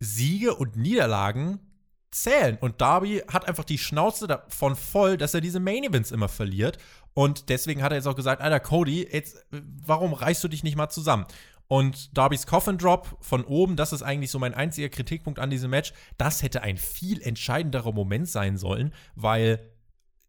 Siege 0.00 0.56
und 0.56 0.74
Niederlagen 0.74 1.60
zählen. 2.10 2.58
Und 2.60 2.80
Darby 2.80 3.22
hat 3.28 3.46
einfach 3.46 3.64
die 3.64 3.78
Schnauze 3.78 4.26
davon 4.26 4.74
voll, 4.74 5.18
dass 5.18 5.34
er 5.34 5.40
diese 5.40 5.60
Main 5.60 5.84
Events 5.84 6.10
immer 6.10 6.28
verliert. 6.28 6.78
Und 7.14 7.48
deswegen 7.48 7.80
hat 7.80 7.92
er 7.92 7.96
jetzt 7.98 8.08
auch 8.08 8.16
gesagt, 8.16 8.42
Alter, 8.42 8.58
Cody, 8.58 9.08
jetzt, 9.08 9.46
warum 9.52 10.14
reißt 10.14 10.42
du 10.42 10.48
dich 10.48 10.64
nicht 10.64 10.76
mal 10.76 10.88
zusammen? 10.88 11.26
Und 11.68 12.16
Darbys 12.16 12.46
Coffin 12.46 12.78
Drop 12.78 13.18
von 13.20 13.44
oben, 13.44 13.76
das 13.76 13.92
ist 13.92 14.02
eigentlich 14.02 14.30
so 14.30 14.38
mein 14.38 14.54
einziger 14.54 14.88
Kritikpunkt 14.88 15.38
an 15.38 15.50
diesem 15.50 15.70
Match. 15.70 15.92
Das 16.16 16.42
hätte 16.42 16.62
ein 16.62 16.78
viel 16.78 17.20
entscheidenderer 17.20 17.92
Moment 17.92 18.28
sein 18.28 18.56
sollen, 18.56 18.94
weil 19.14 19.60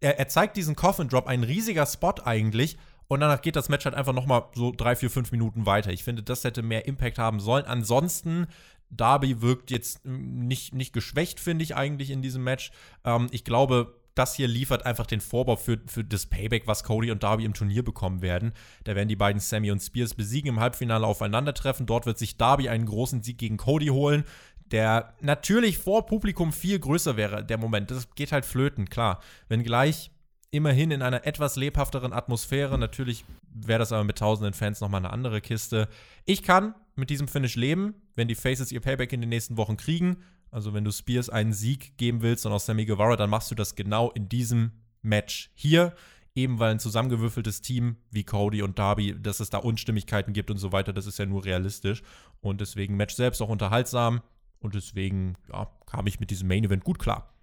er, 0.01 0.19
er 0.19 0.27
zeigt 0.27 0.57
diesen 0.57 0.75
Coffin 0.75 1.07
Drop, 1.07 1.27
ein 1.27 1.43
riesiger 1.43 1.85
Spot 1.85 2.15
eigentlich. 2.23 2.77
Und 3.07 3.21
danach 3.21 3.41
geht 3.41 3.55
das 3.55 3.69
Match 3.69 3.85
halt 3.85 3.95
einfach 3.95 4.13
noch 4.13 4.25
mal 4.25 4.49
so 4.53 4.71
drei, 4.71 4.95
vier, 4.95 5.09
fünf 5.09 5.31
Minuten 5.31 5.65
weiter. 5.65 5.91
Ich 5.91 6.03
finde, 6.03 6.23
das 6.23 6.43
hätte 6.43 6.61
mehr 6.61 6.85
Impact 6.85 7.17
haben 7.17 7.39
sollen. 7.39 7.65
Ansonsten, 7.65 8.47
Darby 8.91 9.41
wirkt 9.41 9.71
jetzt 9.71 10.05
nicht, 10.05 10.75
nicht 10.75 10.93
geschwächt, 10.93 11.39
finde 11.39 11.63
ich 11.63 11.75
eigentlich 11.75 12.11
in 12.11 12.21
diesem 12.21 12.43
Match. 12.43 12.71
Ähm, 13.05 13.27
ich 13.31 13.43
glaube, 13.45 13.98
das 14.19 14.35
hier 14.35 14.47
liefert 14.47 14.85
einfach 14.85 15.05
den 15.05 15.21
Vorbau 15.21 15.55
für, 15.55 15.79
für 15.87 16.03
das 16.03 16.25
Payback, 16.25 16.67
was 16.67 16.83
Cody 16.83 17.09
und 17.09 17.23
Darby 17.23 17.45
im 17.45 17.53
Turnier 17.53 17.83
bekommen 17.83 18.21
werden. 18.21 18.51
Da 18.83 18.95
werden 18.95 19.07
die 19.07 19.15
beiden 19.15 19.39
Sammy 19.39 19.71
und 19.71 19.79
Spears 19.79 20.13
besiegen, 20.13 20.49
im 20.49 20.59
Halbfinale 20.59 21.07
aufeinandertreffen. 21.07 21.85
Dort 21.85 22.05
wird 22.05 22.17
sich 22.17 22.37
Darby 22.37 22.67
einen 22.67 22.85
großen 22.85 23.23
Sieg 23.23 23.37
gegen 23.37 23.55
Cody 23.55 23.87
holen, 23.87 24.25
der 24.71 25.13
natürlich 25.21 25.77
vor 25.77 26.05
Publikum 26.05 26.51
viel 26.51 26.77
größer 26.77 27.15
wäre, 27.15 27.45
der 27.45 27.57
Moment. 27.57 27.91
Das 27.91 28.13
geht 28.13 28.33
halt 28.33 28.45
flöten, 28.45 28.89
klar. 28.89 29.21
Wenn 29.47 29.63
gleich 29.63 30.11
immerhin 30.51 30.91
in 30.91 31.01
einer 31.01 31.25
etwas 31.25 31.55
lebhafteren 31.55 32.13
Atmosphäre. 32.13 32.77
Natürlich 32.77 33.23
wäre 33.53 33.79
das 33.79 33.91
aber 33.91 34.03
mit 34.03 34.17
tausenden 34.17 34.53
Fans 34.53 34.81
nochmal 34.81 35.01
eine 35.01 35.13
andere 35.13 35.41
Kiste. 35.41 35.87
Ich 36.25 36.43
kann 36.43 36.75
mit 36.95 37.09
diesem 37.09 37.27
Finish 37.27 37.55
leben, 37.55 37.93
wenn 38.15 38.27
die 38.27 38.35
Faces 38.35 38.71
ihr 38.71 38.81
Payback 38.81 39.13
in 39.13 39.21
den 39.21 39.29
nächsten 39.29 39.57
Wochen 39.57 39.77
kriegen. 39.77 40.17
Also 40.51 40.73
wenn 40.73 40.83
du 40.83 40.91
Spears 40.91 41.29
einen 41.29 41.53
Sieg 41.53 41.97
geben 41.97 42.21
willst 42.21 42.45
und 42.45 42.51
auch 42.51 42.59
Sammy 42.59 42.85
Guevara, 42.85 43.15
dann 43.15 43.29
machst 43.29 43.51
du 43.51 43.55
das 43.55 43.75
genau 43.75 44.11
in 44.11 44.29
diesem 44.29 44.71
Match 45.01 45.51
hier. 45.55 45.93
Eben 46.35 46.59
weil 46.59 46.71
ein 46.71 46.79
zusammengewürfeltes 46.79 47.61
Team 47.61 47.97
wie 48.11 48.23
Cody 48.23 48.61
und 48.61 48.79
Darby, 48.79 49.19
dass 49.19 49.39
es 49.39 49.49
da 49.49 49.57
Unstimmigkeiten 49.57 50.31
gibt 50.31 50.51
und 50.51 50.57
so 50.57 50.71
weiter, 50.71 50.93
das 50.93 51.05
ist 51.05 51.19
ja 51.19 51.25
nur 51.25 51.43
realistisch. 51.43 52.01
Und 52.39 52.61
deswegen 52.61 52.95
Match 52.95 53.15
selbst 53.15 53.41
auch 53.41 53.49
unterhaltsam. 53.49 54.21
Und 54.59 54.75
deswegen 54.75 55.35
ja, 55.51 55.69
kam 55.85 56.07
ich 56.07 56.19
mit 56.19 56.29
diesem 56.29 56.47
Main 56.47 56.63
Event 56.63 56.83
gut 56.83 56.99
klar. 56.99 57.33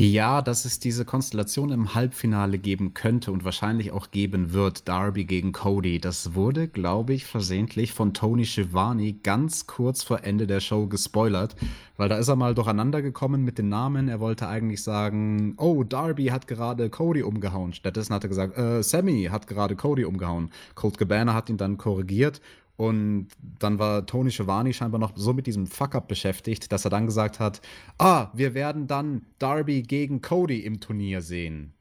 Ja, 0.00 0.40
dass 0.40 0.64
es 0.64 0.78
diese 0.78 1.04
Konstellation 1.04 1.70
im 1.72 1.94
Halbfinale 1.94 2.56
geben 2.56 2.94
könnte 2.94 3.32
und 3.32 3.44
wahrscheinlich 3.44 3.92
auch 3.92 4.10
geben 4.10 4.54
wird, 4.54 4.88
Darby 4.88 5.26
gegen 5.26 5.52
Cody, 5.52 6.00
das 6.00 6.34
wurde, 6.34 6.68
glaube 6.68 7.12
ich, 7.12 7.26
versehentlich 7.26 7.92
von 7.92 8.14
Tony 8.14 8.46
Schiavone 8.46 9.12
ganz 9.12 9.66
kurz 9.66 10.02
vor 10.02 10.24
Ende 10.24 10.46
der 10.46 10.60
Show 10.60 10.86
gespoilert, 10.86 11.54
weil 11.98 12.08
da 12.08 12.16
ist 12.16 12.28
er 12.28 12.36
mal 12.36 12.54
durcheinander 12.54 13.02
gekommen 13.02 13.44
mit 13.44 13.58
den 13.58 13.68
Namen. 13.68 14.08
Er 14.08 14.20
wollte 14.20 14.48
eigentlich 14.48 14.82
sagen, 14.82 15.52
oh, 15.58 15.84
Darby 15.84 16.28
hat 16.28 16.46
gerade 16.46 16.88
Cody 16.88 17.22
umgehauen. 17.22 17.74
Stattdessen 17.74 18.14
hat 18.14 18.24
er 18.24 18.30
gesagt, 18.30 18.56
äh, 18.56 18.82
Sammy 18.82 19.24
hat 19.30 19.48
gerade 19.48 19.76
Cody 19.76 20.06
umgehauen. 20.06 20.48
Colt 20.76 20.96
Cabana 20.96 21.34
hat 21.34 21.50
ihn 21.50 21.58
dann 21.58 21.76
korrigiert 21.76 22.40
und 22.80 23.28
dann 23.58 23.78
war 23.78 24.06
Tony 24.06 24.30
Schiavone 24.30 24.72
scheinbar 24.72 24.98
noch 24.98 25.12
so 25.14 25.34
mit 25.34 25.46
diesem 25.46 25.66
Fuck-up 25.66 26.08
beschäftigt, 26.08 26.72
dass 26.72 26.86
er 26.86 26.90
dann 26.90 27.04
gesagt 27.04 27.38
hat: 27.38 27.60
Ah, 27.98 28.28
wir 28.32 28.54
werden 28.54 28.86
dann 28.86 29.26
Darby 29.38 29.82
gegen 29.82 30.22
Cody 30.22 30.60
im 30.60 30.80
Turnier 30.80 31.20
sehen. 31.20 31.74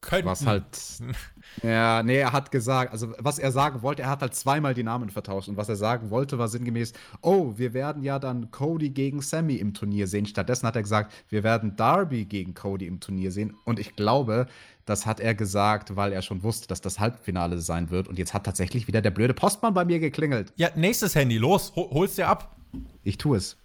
Könnten. 0.00 0.26
Was 0.26 0.46
halt. 0.46 0.64
Ja, 1.62 2.02
nee, 2.02 2.18
er 2.18 2.32
hat 2.32 2.50
gesagt, 2.50 2.92
also 2.92 3.14
was 3.18 3.38
er 3.38 3.52
sagen 3.52 3.80
wollte, 3.80 4.02
er 4.02 4.10
hat 4.10 4.20
halt 4.20 4.34
zweimal 4.34 4.74
die 4.74 4.82
Namen 4.82 5.08
vertauscht. 5.10 5.48
Und 5.48 5.56
was 5.56 5.68
er 5.68 5.76
sagen 5.76 6.10
wollte, 6.10 6.38
war 6.38 6.48
sinngemäß: 6.48 6.94
Oh, 7.20 7.52
wir 7.56 7.74
werden 7.74 8.02
ja 8.02 8.18
dann 8.18 8.50
Cody 8.50 8.90
gegen 8.90 9.20
Sammy 9.20 9.56
im 9.56 9.74
Turnier 9.74 10.06
sehen. 10.06 10.24
Stattdessen 10.24 10.66
hat 10.66 10.76
er 10.76 10.82
gesagt, 10.82 11.12
wir 11.28 11.44
werden 11.44 11.76
Darby 11.76 12.24
gegen 12.24 12.54
Cody 12.54 12.86
im 12.86 13.00
Turnier 13.00 13.30
sehen. 13.30 13.54
Und 13.64 13.78
ich 13.78 13.94
glaube, 13.94 14.46
das 14.86 15.04
hat 15.04 15.20
er 15.20 15.34
gesagt, 15.34 15.96
weil 15.96 16.12
er 16.12 16.22
schon 16.22 16.42
wusste, 16.42 16.68
dass 16.68 16.80
das 16.80 16.98
Halbfinale 17.00 17.60
sein 17.60 17.90
wird. 17.90 18.08
Und 18.08 18.18
jetzt 18.18 18.32
hat 18.32 18.44
tatsächlich 18.44 18.86
wieder 18.86 19.02
der 19.02 19.10
blöde 19.10 19.34
Postmann 19.34 19.74
bei 19.74 19.84
mir 19.84 19.98
geklingelt. 19.98 20.52
Ja, 20.56 20.70
nächstes 20.76 21.14
Handy, 21.14 21.36
los, 21.36 21.72
hol, 21.74 21.90
hol's 21.90 22.14
dir 22.14 22.28
ab. 22.28 22.56
Ich 23.02 23.18
tue 23.18 23.36
es. 23.36 23.58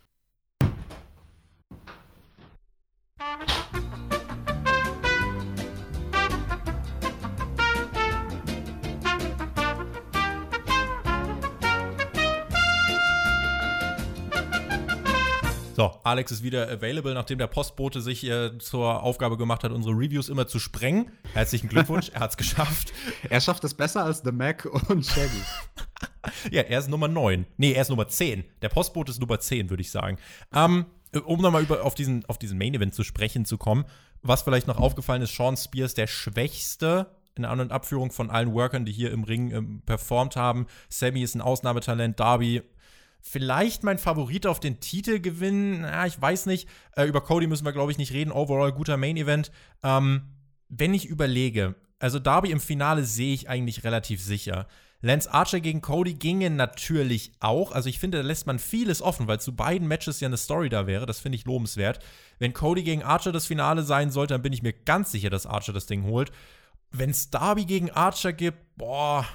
So, 15.82 15.90
Alex 16.04 16.32
ist 16.32 16.44
wieder 16.44 16.70
available, 16.70 17.16
nachdem 17.16 17.40
der 17.40 17.48
Postbote 17.48 18.02
sich 18.02 18.24
äh, 18.24 18.56
zur 18.60 19.02
Aufgabe 19.02 19.36
gemacht 19.36 19.64
hat, 19.64 19.72
unsere 19.72 19.96
Reviews 19.96 20.30
immer 20.30 20.46
zu 20.46 20.60
sprengen. 20.60 21.10
Herzlichen 21.34 21.70
Glückwunsch, 21.70 22.10
er 22.14 22.20
hat 22.20 22.30
es 22.30 22.38
geschafft. 22.38 22.94
Er 23.32 23.42
schafft 23.42 23.64
es 23.64 23.74
besser 23.74 24.04
als 24.06 24.22
The 24.24 24.32
Mac 24.32 24.66
und 24.90 25.04
Shaggy. 25.04 25.42
ja, 26.52 26.62
er 26.62 26.78
ist 26.78 26.88
Nummer 26.88 27.08
9. 27.08 27.48
Nee, 27.58 27.72
er 27.72 27.82
ist 27.82 27.90
Nummer 27.90 28.08
10. 28.08 28.44
Der 28.62 28.70
Postbote 28.70 29.12
ist 29.12 29.20
Nummer 29.20 29.40
10, 29.40 29.72
würde 29.72 29.82
ich 29.82 29.90
sagen. 29.90 30.20
Ähm, 30.54 30.86
Äh, 31.14 31.18
um 31.18 31.42
nochmal 31.42 31.66
auf 31.82 31.96
diesen, 31.96 32.26
auf 32.26 32.38
diesen 32.38 32.60
Main 32.60 32.76
Event 32.76 32.94
zu 32.94 33.04
sprechen 33.04 33.46
zu 33.46 33.58
kommen, 33.58 33.86
was 34.22 34.44
vielleicht 34.44 34.68
noch 34.68 34.78
aufgefallen 34.78 35.24
ist, 35.24 35.36
Sean 35.36 35.58
Spears, 35.58 35.96
der 35.96 36.06
schwächste 36.06 37.08
in 37.36 37.46
An- 37.46 37.60
und 37.60 37.72
Abführung 37.72 38.12
von 38.12 38.30
allen 38.30 38.54
Workern, 38.54 38.86
die 38.86 38.92
hier 38.92 39.12
im 39.12 39.24
Ring 39.24 39.52
ähm, 39.52 39.82
performt 39.86 40.36
haben. 40.36 40.68
Sammy 40.90 41.24
ist 41.24 41.34
ein 41.34 41.42
Ausnahmetalent, 41.42 42.20
Darby 42.20 42.62
vielleicht 43.22 43.84
mein 43.84 43.98
Favorit 43.98 44.46
auf 44.46 44.60
den 44.60 44.80
Titel 44.80 45.20
gewinnen. 45.20 45.84
Ja, 45.84 46.06
ich 46.06 46.20
weiß 46.22 46.46
nicht. 46.48 46.68
Äh, 46.96 47.06
über 47.06 47.22
Cody 47.22 47.48
müssen 47.48 47.66
wir, 47.66 47.74
glaube 47.74 47.92
ich, 47.92 47.98
nicht 47.98 48.14
reden. 48.14 48.32
Overall 48.32 48.74
guter 48.74 48.98
Main 48.98 49.18
Event. 49.18 49.52
Ähm, 49.84 50.24
wenn 50.70 50.94
ich 50.94 51.06
überlege, 51.06 51.76
also 52.00 52.20
Darby 52.20 52.52
im 52.52 52.60
Finale 52.60 53.04
sehe 53.04 53.34
ich 53.34 53.50
eigentlich 53.50 53.84
relativ 53.84 54.22
sicher. 54.22 54.68
Lance 55.02 55.32
Archer 55.34 55.60
gegen 55.60 55.82
Cody 55.82 56.14
ginge 56.14 56.50
natürlich 56.50 57.32
auch. 57.40 57.72
Also 57.72 57.90
ich 57.90 58.00
finde, 58.00 58.20
da 58.20 58.24
lässt 58.24 58.46
man 58.46 58.60
vieles 58.60 59.02
offen, 59.02 59.28
weil 59.28 59.40
zu 59.40 59.56
beiden 59.56 59.88
Matches 59.88 60.20
ja 60.20 60.28
eine 60.28 60.38
Story 60.38 60.70
da 60.70 60.86
wäre. 60.86 61.06
Das 61.06 61.20
finde 61.20 61.38
ich 61.38 61.46
lobenswert. 61.46 62.00
Wenn 62.38 62.54
Cody 62.54 62.84
gegen 62.84 63.04
Archer 63.04 63.32
das 63.32 63.48
Finale 63.48 63.84
sein 63.84 64.12
sollte, 64.12 64.36
dann 64.36 64.44
bin 64.44 64.54
ich 64.54 64.62
mir 64.62 64.74
ganz 64.74 65.12
sicher, 65.12 65.30
dass 65.30 65.48
Archer 65.48 65.74
das 65.74 65.88
Ding 65.88 66.04
holt. 66.04 66.32
Wenn 66.92 67.10
es 67.10 67.32
Darby 67.32 67.66
gegen 67.66 67.90
Archer 67.90 68.34
gibt, 68.34 68.60
boah, 68.78 69.26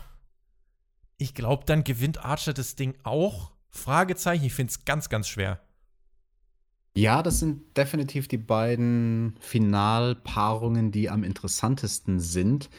ich 1.18 1.34
glaube, 1.34 1.64
dann 1.66 1.84
gewinnt 1.84 2.24
Archer 2.24 2.52
das 2.52 2.76
Ding 2.76 2.94
auch. 3.02 3.52
Fragezeichen, 3.76 4.44
ich 4.44 4.54
finde 4.54 4.70
es 4.70 4.84
ganz, 4.84 5.08
ganz 5.08 5.28
schwer. 5.28 5.60
Ja, 6.96 7.22
das 7.22 7.40
sind 7.40 7.76
definitiv 7.76 8.26
die 8.26 8.38
beiden 8.38 9.36
Finalpaarungen, 9.40 10.92
die 10.92 11.10
am 11.10 11.24
interessantesten 11.24 12.20
sind. 12.20 12.70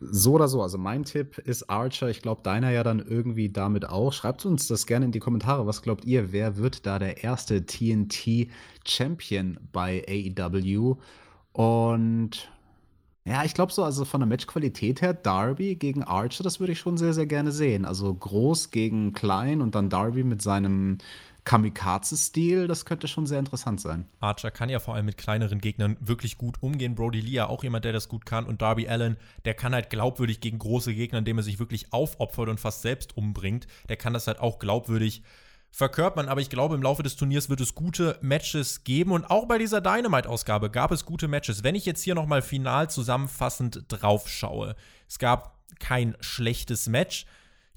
So 0.00 0.34
oder 0.34 0.48
so, 0.48 0.62
also 0.62 0.78
mein 0.78 1.04
Tipp 1.04 1.38
ist 1.38 1.68
Archer. 1.68 2.08
Ich 2.08 2.22
glaube, 2.22 2.42
deiner 2.42 2.70
ja 2.70 2.82
dann 2.82 3.00
irgendwie 3.00 3.50
damit 3.50 3.86
auch. 3.88 4.12
Schreibt 4.12 4.46
uns 4.46 4.68
das 4.68 4.86
gerne 4.86 5.04
in 5.04 5.12
die 5.12 5.18
Kommentare. 5.18 5.66
Was 5.66 5.82
glaubt 5.82 6.04
ihr? 6.04 6.32
Wer 6.32 6.56
wird 6.56 6.86
da 6.86 6.98
der 6.98 7.24
erste 7.24 7.66
TNT-Champion 7.66 9.58
bei 9.72 10.02
AEW? 10.08 10.96
Und 11.52 12.48
ja, 13.28 13.44
ich 13.44 13.52
glaube 13.52 13.72
so, 13.72 13.84
also 13.84 14.04
von 14.06 14.20
der 14.20 14.26
Matchqualität 14.26 15.02
her, 15.02 15.12
Darby 15.12 15.74
gegen 15.74 16.02
Archer, 16.02 16.42
das 16.42 16.60
würde 16.60 16.72
ich 16.72 16.78
schon 16.78 16.96
sehr, 16.96 17.12
sehr 17.12 17.26
gerne 17.26 17.52
sehen. 17.52 17.84
Also 17.84 18.12
groß 18.12 18.70
gegen 18.70 19.12
klein 19.12 19.60
und 19.60 19.74
dann 19.74 19.90
Darby 19.90 20.24
mit 20.24 20.40
seinem 20.40 20.98
Kamikaze-Stil, 21.44 22.66
das 22.66 22.86
könnte 22.86 23.06
schon 23.06 23.26
sehr 23.26 23.38
interessant 23.38 23.80
sein. 23.80 24.06
Archer 24.20 24.50
kann 24.50 24.70
ja 24.70 24.78
vor 24.78 24.94
allem 24.94 25.06
mit 25.06 25.18
kleineren 25.18 25.60
Gegnern 25.60 25.96
wirklich 26.00 26.38
gut 26.38 26.62
umgehen. 26.62 26.94
Brody 26.94 27.20
Lee 27.20 27.40
auch 27.40 27.62
jemand, 27.62 27.84
der 27.84 27.92
das 27.92 28.08
gut 28.08 28.24
kann. 28.24 28.46
Und 28.46 28.62
Darby 28.62 28.88
Allen, 28.88 29.16
der 29.44 29.54
kann 29.54 29.74
halt 29.74 29.90
glaubwürdig 29.90 30.40
gegen 30.40 30.58
große 30.58 30.94
Gegner, 30.94 31.18
indem 31.18 31.38
er 31.38 31.42
sich 31.42 31.58
wirklich 31.58 31.92
aufopfert 31.92 32.48
und 32.48 32.60
fast 32.60 32.82
selbst 32.82 33.16
umbringt. 33.16 33.66
Der 33.88 33.96
kann 33.96 34.14
das 34.14 34.26
halt 34.26 34.40
auch 34.40 34.58
glaubwürdig 34.58 35.22
verkörpern. 35.70 36.28
Aber 36.28 36.40
ich 36.40 36.50
glaube, 36.50 36.74
im 36.74 36.82
Laufe 36.82 37.02
des 37.02 37.16
Turniers 37.16 37.48
wird 37.48 37.60
es 37.60 37.74
gute 37.74 38.18
Matches 38.20 38.84
geben. 38.84 39.12
Und 39.12 39.30
auch 39.30 39.46
bei 39.46 39.58
dieser 39.58 39.80
Dynamite-Ausgabe 39.80 40.70
gab 40.70 40.90
es 40.92 41.04
gute 41.04 41.28
Matches. 41.28 41.64
Wenn 41.64 41.74
ich 41.74 41.86
jetzt 41.86 42.02
hier 42.02 42.14
nochmal 42.14 42.42
final 42.42 42.90
zusammenfassend 42.90 43.84
drauf 43.88 44.28
schaue, 44.28 44.76
es 45.08 45.18
gab 45.18 45.58
kein 45.78 46.16
schlechtes 46.20 46.88
Match 46.88 47.26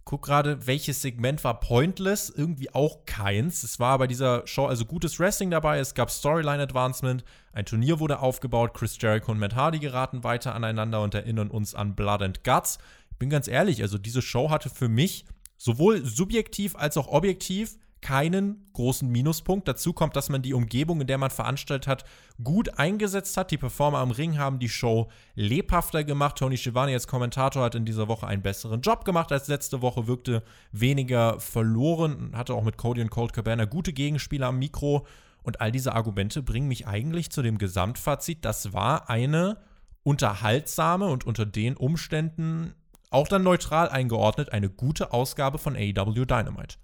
guck 0.04 0.24
gerade, 0.24 0.68
welches 0.68 1.02
Segment 1.02 1.44
war 1.44 1.60
pointless, 1.60 2.30
irgendwie 2.30 2.74
auch 2.74 3.06
keins. 3.06 3.64
Es 3.64 3.80
war 3.80 3.98
bei 3.98 4.08
dieser 4.08 4.46
Show 4.48 4.66
also 4.66 4.86
gutes 4.86 5.20
Wrestling 5.20 5.52
dabei, 5.52 5.80
es 5.80 5.94
gab 5.94 6.10
Storyline 6.10 6.64
Advancement, 6.64 7.24
ein 7.54 7.66
Turnier 7.66 8.00
wurde 8.00 8.20
aufgebaut, 8.20 8.74
Chris 8.74 8.98
Jericho 9.00 9.32
und 9.32 9.40
Matt 9.40 9.56
Hardy 9.56 9.80
geraten 9.80 10.24
weiter 10.24 10.56
aneinander 10.56 11.02
und 11.02 11.14
erinnern 11.14 11.50
uns 11.50 11.76
an 11.76 11.96
Blood 11.96 12.22
and 12.22 12.44
Guts. 12.44 12.80
Ich 13.12 13.18
bin 13.18 13.30
ganz 13.30 13.48
ehrlich, 13.48 13.82
also 13.82 13.98
diese 13.98 14.22
Show 14.22 14.50
hatte 14.50 14.70
für 14.70 14.90
mich 14.90 15.26
sowohl 15.62 16.04
subjektiv 16.04 16.76
als 16.76 16.98
auch 16.98 17.08
objektiv 17.08 17.78
keinen 18.02 18.66
großen 18.74 19.08
Minuspunkt. 19.08 19.68
Dazu 19.68 19.94
kommt, 19.94 20.16
dass 20.16 20.30
man 20.30 20.42
die 20.42 20.56
Umgebung, 20.56 21.02
in 21.02 21.08
der 21.08 21.20
man 21.20 21.30
veranstaltet 21.30 21.86
hat, 21.88 22.04
gut 22.44 22.80
eingesetzt 22.80 23.38
hat. 23.38 23.52
Die 23.52 23.60
Performer 23.60 24.00
am 24.00 24.10
Ring 24.10 24.40
haben 24.40 24.58
die 24.58 24.70
Show 24.70 25.12
lebhafter 25.36 26.04
gemacht. 26.04 26.40
Tony 26.40 26.58
Schiavone 26.58 26.94
als 26.94 27.06
Kommentator 27.06 27.64
hat 27.64 27.76
in 27.76 27.86
dieser 27.86 28.08
Woche 28.08 28.26
einen 28.26 28.42
besseren 28.42 28.82
Job 28.82 29.06
gemacht 29.06 29.32
als 29.32 29.48
letzte 29.50 29.84
Woche, 29.84 30.08
wirkte 30.08 30.42
weniger 30.72 31.40
verloren, 31.40 32.32
hatte 32.34 32.56
auch 32.56 32.64
mit 32.64 32.78
Cody 32.78 33.02
und 33.02 33.12
Cold 33.12 33.32
Cabana 33.32 33.66
gute 33.66 33.94
Gegenspieler 33.94 34.48
am 34.48 34.58
Mikro. 34.58 35.06
Und 35.44 35.62
all 35.62 35.72
diese 35.72 35.94
Argumente 35.94 36.42
bringen 36.42 36.70
mich 36.70 36.88
eigentlich 36.88 37.30
zu 37.30 37.44
dem 37.44 37.60
Gesamtfazit, 37.60 38.46
das 38.46 38.74
war 38.74 39.12
eine 39.12 39.58
unterhaltsame 40.02 41.06
und 41.06 41.28
unter 41.28 41.46
den 41.46 41.78
Umständen 41.78 42.74
auch 43.12 43.28
dann 43.28 43.44
neutral 43.44 43.90
eingeordnet 43.90 44.52
eine 44.52 44.70
gute 44.70 45.14
Ausgabe 45.14 45.60
von 45.60 45.76
AEW 45.76 46.26
Dynamite. 46.26 46.78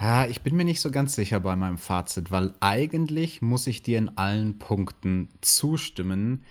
Ja, 0.00 0.26
ich 0.26 0.42
bin 0.42 0.56
mir 0.56 0.64
nicht 0.64 0.80
so 0.80 0.90
ganz 0.90 1.14
sicher 1.14 1.40
bei 1.40 1.54
meinem 1.54 1.78
Fazit, 1.78 2.30
weil 2.30 2.54
eigentlich 2.60 3.42
muss 3.42 3.66
ich 3.66 3.82
dir 3.82 3.98
in 3.98 4.16
allen 4.16 4.58
Punkten 4.58 5.28
zustimmen. 5.40 6.44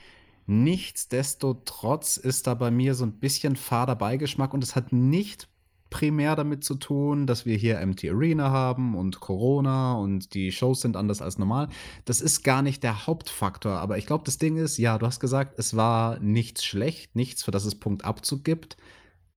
Nichtsdestotrotz 0.45 2.17
ist 2.17 2.47
da 2.47 2.53
bei 2.53 2.71
mir 2.71 2.95
so 2.95 3.05
ein 3.05 3.19
bisschen 3.19 3.55
fader 3.55 3.95
Beigeschmack 3.95 4.53
und 4.53 4.63
es 4.63 4.75
hat 4.75 4.93
nicht 4.93 5.49
primär 5.93 6.35
damit 6.35 6.63
zu 6.63 6.73
tun, 6.73 7.27
dass 7.27 7.45
wir 7.45 7.55
hier 7.55 7.79
MT 7.85 8.05
Arena 8.05 8.49
haben 8.49 8.95
und 8.95 9.19
Corona 9.19 9.93
und 9.93 10.33
die 10.33 10.51
Shows 10.51 10.81
sind 10.81 10.97
anders 10.97 11.21
als 11.21 11.37
normal. 11.37 11.69
Das 12.05 12.19
ist 12.19 12.43
gar 12.43 12.63
nicht 12.63 12.81
der 12.81 13.05
Hauptfaktor, 13.05 13.73
aber 13.73 13.99
ich 13.99 14.07
glaube, 14.07 14.23
das 14.25 14.39
Ding 14.39 14.57
ist, 14.57 14.79
ja, 14.79 14.97
du 14.97 15.05
hast 15.05 15.19
gesagt, 15.19 15.53
es 15.59 15.75
war 15.75 16.17
nichts 16.19 16.65
schlecht, 16.65 17.15
nichts, 17.15 17.43
für 17.43 17.51
das 17.51 17.65
es 17.65 17.75
Punktabzug 17.75 18.43
gibt. 18.43 18.75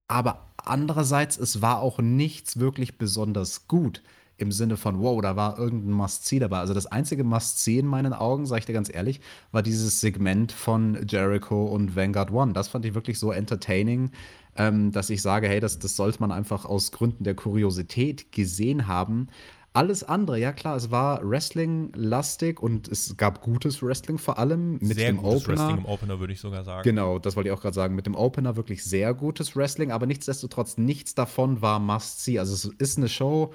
Aber 0.07 0.47
andererseits, 0.57 1.37
es 1.37 1.61
war 1.61 1.79
auch 1.79 1.99
nichts 1.99 2.59
wirklich 2.59 2.97
besonders 2.97 3.67
gut 3.67 4.01
im 4.37 4.51
Sinne 4.51 4.77
von, 4.77 4.99
wow, 4.99 5.21
da 5.21 5.35
war 5.35 5.59
irgendein 5.59 5.91
Must-See 5.91 6.39
dabei. 6.39 6.57
Also 6.59 6.73
das 6.73 6.87
einzige 6.87 7.23
Must-See 7.23 7.79
in 7.79 7.87
meinen 7.87 8.13
Augen, 8.13 8.47
sage 8.47 8.59
ich 8.59 8.65
dir 8.65 8.73
ganz 8.73 8.93
ehrlich, 8.93 9.19
war 9.51 9.61
dieses 9.61 9.99
Segment 9.99 10.51
von 10.51 11.05
Jericho 11.07 11.65
und 11.65 11.95
Vanguard 11.95 12.31
One. 12.31 12.53
Das 12.53 12.67
fand 12.67 12.85
ich 12.85 12.95
wirklich 12.95 13.19
so 13.19 13.31
entertaining, 13.31 14.11
ähm, 14.57 14.91
dass 14.91 15.09
ich 15.09 15.21
sage, 15.21 15.47
hey, 15.47 15.59
das, 15.59 15.79
das 15.79 15.95
sollte 15.95 16.19
man 16.19 16.31
einfach 16.31 16.65
aus 16.65 16.91
Gründen 16.91 17.23
der 17.23 17.35
Kuriosität 17.35 18.31
gesehen 18.31 18.87
haben. 18.87 19.27
Alles 19.73 20.03
andere, 20.03 20.39
ja 20.39 20.53
klar, 20.53 20.75
es 20.75 20.89
war 20.89 21.21
Wrestling-lastig 21.23 22.59
und 22.59 22.87
es 22.87 23.15
gab 23.15 23.41
gutes 23.41 23.83
Wrestling 23.83 24.17
vor 24.17 24.39
allem 24.39 24.79
mit 24.79 24.95
sehr 24.95 25.11
dem 25.11 25.17
gutes 25.17 25.43
Opener. 25.43 25.57
Wrestling 25.59 25.77
im 25.77 25.85
Opener, 25.85 26.19
würde 26.19 26.33
ich 26.33 26.39
sogar 26.39 26.63
sagen. 26.63 26.81
Genau, 26.83 27.19
das 27.19 27.35
wollte 27.35 27.49
ich 27.49 27.53
auch 27.53 27.61
gerade 27.61 27.75
sagen. 27.75 27.93
Mit 27.93 28.07
dem 28.07 28.15
Opener 28.15 28.55
wirklich 28.55 28.83
sehr 28.83 29.13
gutes 29.13 29.55
Wrestling, 29.55 29.91
aber 29.91 30.07
nichtsdestotrotz 30.07 30.77
nichts 30.77 31.13
davon 31.13 31.61
war 31.61 31.79
Must-See. 31.79 32.39
Also 32.39 32.53
es 32.53 32.65
ist 32.79 32.97
eine 32.97 33.07
Show, 33.07 33.53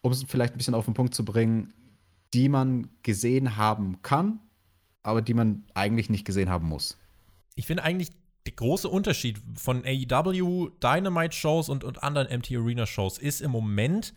um 0.00 0.10
es 0.10 0.24
vielleicht 0.26 0.54
ein 0.54 0.58
bisschen 0.58 0.74
auf 0.74 0.86
den 0.86 0.94
Punkt 0.94 1.14
zu 1.14 1.24
bringen, 1.24 1.72
die 2.34 2.48
man 2.48 2.88
gesehen 3.04 3.56
haben 3.56 4.02
kann, 4.02 4.40
aber 5.04 5.22
die 5.22 5.34
man 5.34 5.64
eigentlich 5.74 6.10
nicht 6.10 6.24
gesehen 6.24 6.50
haben 6.50 6.66
muss. 6.68 6.96
Ich 7.54 7.66
finde 7.66 7.84
eigentlich 7.84 8.10
der 8.50 8.56
große 8.56 8.88
Unterschied 8.88 9.40
von 9.54 9.84
AEW, 9.84 10.70
Dynamite-Shows 10.82 11.68
und, 11.68 11.84
und 11.84 12.02
anderen 12.02 12.26
MT 12.36 12.52
Arena-Shows 12.52 13.18
ist 13.18 13.40
im 13.40 13.52
Moment, 13.52 14.12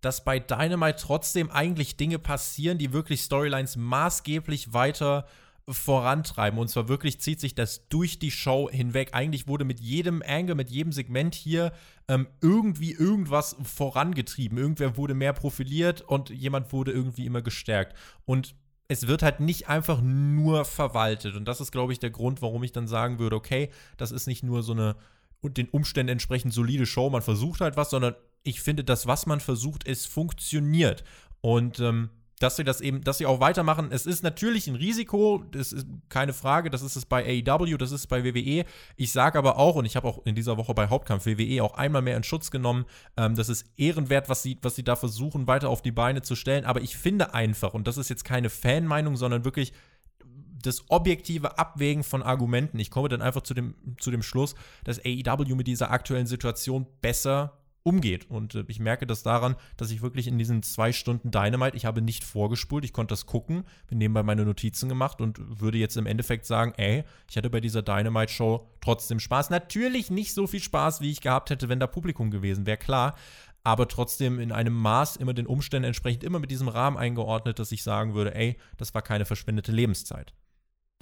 dass 0.00 0.24
bei 0.24 0.40
Dynamite 0.40 0.98
trotzdem 1.00 1.50
eigentlich 1.50 1.96
Dinge 1.96 2.18
passieren, 2.18 2.78
die 2.78 2.92
wirklich 2.92 3.22
Storylines 3.22 3.76
maßgeblich 3.76 4.72
weiter 4.72 5.26
vorantreiben. 5.68 6.58
Und 6.58 6.68
zwar 6.68 6.88
wirklich 6.88 7.20
zieht 7.20 7.40
sich 7.40 7.54
das 7.54 7.88
durch 7.88 8.18
die 8.18 8.30
Show 8.30 8.68
hinweg. 8.70 9.10
Eigentlich 9.12 9.48
wurde 9.48 9.64
mit 9.64 9.80
jedem 9.80 10.22
Angle, 10.24 10.54
mit 10.54 10.70
jedem 10.70 10.92
Segment 10.92 11.34
hier 11.34 11.72
ähm, 12.08 12.28
irgendwie 12.40 12.92
irgendwas 12.92 13.56
vorangetrieben. 13.62 14.58
Irgendwer 14.58 14.96
wurde 14.96 15.14
mehr 15.14 15.32
profiliert 15.32 16.02
und 16.02 16.30
jemand 16.30 16.72
wurde 16.72 16.92
irgendwie 16.92 17.26
immer 17.26 17.42
gestärkt. 17.42 17.96
Und 18.24 18.54
es 18.88 19.06
wird 19.06 19.22
halt 19.22 19.40
nicht 19.40 19.68
einfach 19.68 20.00
nur 20.02 20.64
verwaltet. 20.64 21.34
Und 21.34 21.46
das 21.46 21.60
ist, 21.60 21.72
glaube 21.72 21.92
ich, 21.92 21.98
der 21.98 22.10
Grund, 22.10 22.42
warum 22.42 22.62
ich 22.62 22.72
dann 22.72 22.86
sagen 22.86 23.18
würde, 23.18 23.36
okay, 23.36 23.70
das 23.96 24.12
ist 24.12 24.26
nicht 24.26 24.42
nur 24.42 24.62
so 24.62 24.72
eine 24.72 24.96
und 25.40 25.58
den 25.58 25.68
Umständen 25.68 26.12
entsprechend 26.12 26.52
solide 26.52 26.86
Show, 26.86 27.10
man 27.10 27.22
versucht 27.22 27.60
halt 27.60 27.76
was, 27.76 27.90
sondern 27.90 28.14
ich 28.42 28.60
finde, 28.60 28.84
das, 28.84 29.06
was 29.06 29.26
man 29.26 29.40
versucht, 29.40 29.86
es 29.86 30.06
funktioniert. 30.06 31.04
Und 31.40 31.78
ähm, 31.78 32.10
dass 32.38 32.56
sie 32.56 32.64
das 32.64 32.80
eben, 32.80 33.02
dass 33.02 33.18
sie 33.18 33.26
auch 33.26 33.40
weitermachen. 33.40 33.88
Es 33.90 34.04
ist 34.04 34.22
natürlich 34.22 34.66
ein 34.66 34.76
Risiko, 34.76 35.42
das 35.50 35.72
ist 35.72 35.86
keine 36.08 36.32
Frage, 36.32 36.68
das 36.68 36.82
ist 36.82 36.96
es 36.96 37.06
bei 37.06 37.24
AEW, 37.24 37.76
das 37.78 37.92
ist 37.92 38.00
es 38.00 38.06
bei 38.06 38.24
WWE. 38.24 38.64
Ich 38.96 39.12
sage 39.12 39.38
aber 39.38 39.56
auch, 39.56 39.76
und 39.76 39.86
ich 39.86 39.96
habe 39.96 40.06
auch 40.06 40.24
in 40.26 40.34
dieser 40.34 40.56
Woche 40.58 40.74
bei 40.74 40.88
Hauptkampf 40.88 41.24
WWE 41.24 41.62
auch 41.62 41.74
einmal 41.74 42.02
mehr 42.02 42.16
in 42.16 42.24
Schutz 42.24 42.50
genommen, 42.50 42.84
ähm, 43.16 43.36
das 43.36 43.48
ist 43.48 43.66
ehrenwert, 43.76 44.28
was 44.28 44.42
sie, 44.42 44.58
was 44.60 44.74
sie 44.74 44.84
da 44.84 44.96
versuchen, 44.96 45.46
weiter 45.46 45.70
auf 45.70 45.80
die 45.80 45.92
Beine 45.92 46.22
zu 46.22 46.36
stellen. 46.36 46.66
Aber 46.66 46.82
ich 46.82 46.96
finde 46.96 47.32
einfach, 47.32 47.72
und 47.72 47.86
das 47.86 47.96
ist 47.96 48.10
jetzt 48.10 48.24
keine 48.24 48.50
Fanmeinung, 48.50 49.16
sondern 49.16 49.44
wirklich 49.44 49.72
das 50.62 50.90
objektive 50.90 51.58
Abwägen 51.58 52.02
von 52.02 52.22
Argumenten. 52.22 52.78
Ich 52.78 52.90
komme 52.90 53.08
dann 53.08 53.22
einfach 53.22 53.42
zu 53.42 53.54
dem, 53.54 53.74
zu 53.98 54.10
dem 54.10 54.22
Schluss, 54.22 54.54
dass 54.84 55.00
AEW 55.04 55.54
mit 55.54 55.66
dieser 55.66 55.90
aktuellen 55.90 56.26
Situation 56.26 56.86
besser 57.00 57.58
umgeht. 57.86 58.28
Und 58.28 58.56
äh, 58.56 58.64
ich 58.66 58.80
merke 58.80 59.06
das 59.06 59.22
daran, 59.22 59.54
dass 59.76 59.90
ich 59.90 60.02
wirklich 60.02 60.26
in 60.26 60.38
diesen 60.38 60.62
zwei 60.62 60.92
Stunden 60.92 61.30
Dynamite, 61.30 61.76
ich 61.76 61.86
habe 61.86 62.02
nicht 62.02 62.24
vorgespult, 62.24 62.84
ich 62.84 62.92
konnte 62.92 63.12
das 63.12 63.26
gucken, 63.26 63.64
bin 63.86 63.98
nebenbei 63.98 64.24
meine 64.24 64.44
Notizen 64.44 64.88
gemacht 64.88 65.20
und 65.20 65.60
würde 65.60 65.78
jetzt 65.78 65.96
im 65.96 66.06
Endeffekt 66.06 66.46
sagen, 66.46 66.72
ey, 66.76 67.04
ich 67.30 67.36
hatte 67.36 67.48
bei 67.48 67.60
dieser 67.60 67.82
Dynamite-Show 67.82 68.68
trotzdem 68.80 69.20
Spaß. 69.20 69.50
Natürlich 69.50 70.10
nicht 70.10 70.34
so 70.34 70.46
viel 70.46 70.60
Spaß, 70.60 71.00
wie 71.00 71.12
ich 71.12 71.20
gehabt 71.20 71.50
hätte, 71.50 71.68
wenn 71.68 71.78
da 71.78 71.86
Publikum 71.86 72.30
gewesen 72.30 72.66
wäre, 72.66 72.76
klar. 72.76 73.14
aber 73.62 73.88
trotzdem 73.88 74.38
in 74.38 74.52
einem 74.52 74.74
Maß, 74.74 75.16
immer 75.16 75.34
den 75.34 75.46
Umständen 75.46 75.86
entsprechend, 75.86 76.22
immer 76.24 76.38
mit 76.38 76.50
diesem 76.50 76.68
Rahmen 76.68 76.96
eingeordnet, 76.96 77.58
dass 77.58 77.72
ich 77.72 77.82
sagen 77.82 78.14
würde, 78.14 78.34
ey, 78.34 78.56
das 78.76 78.94
war 78.94 79.02
keine 79.02 79.24
verschwendete 79.24 79.72
Lebenszeit. 79.72 80.34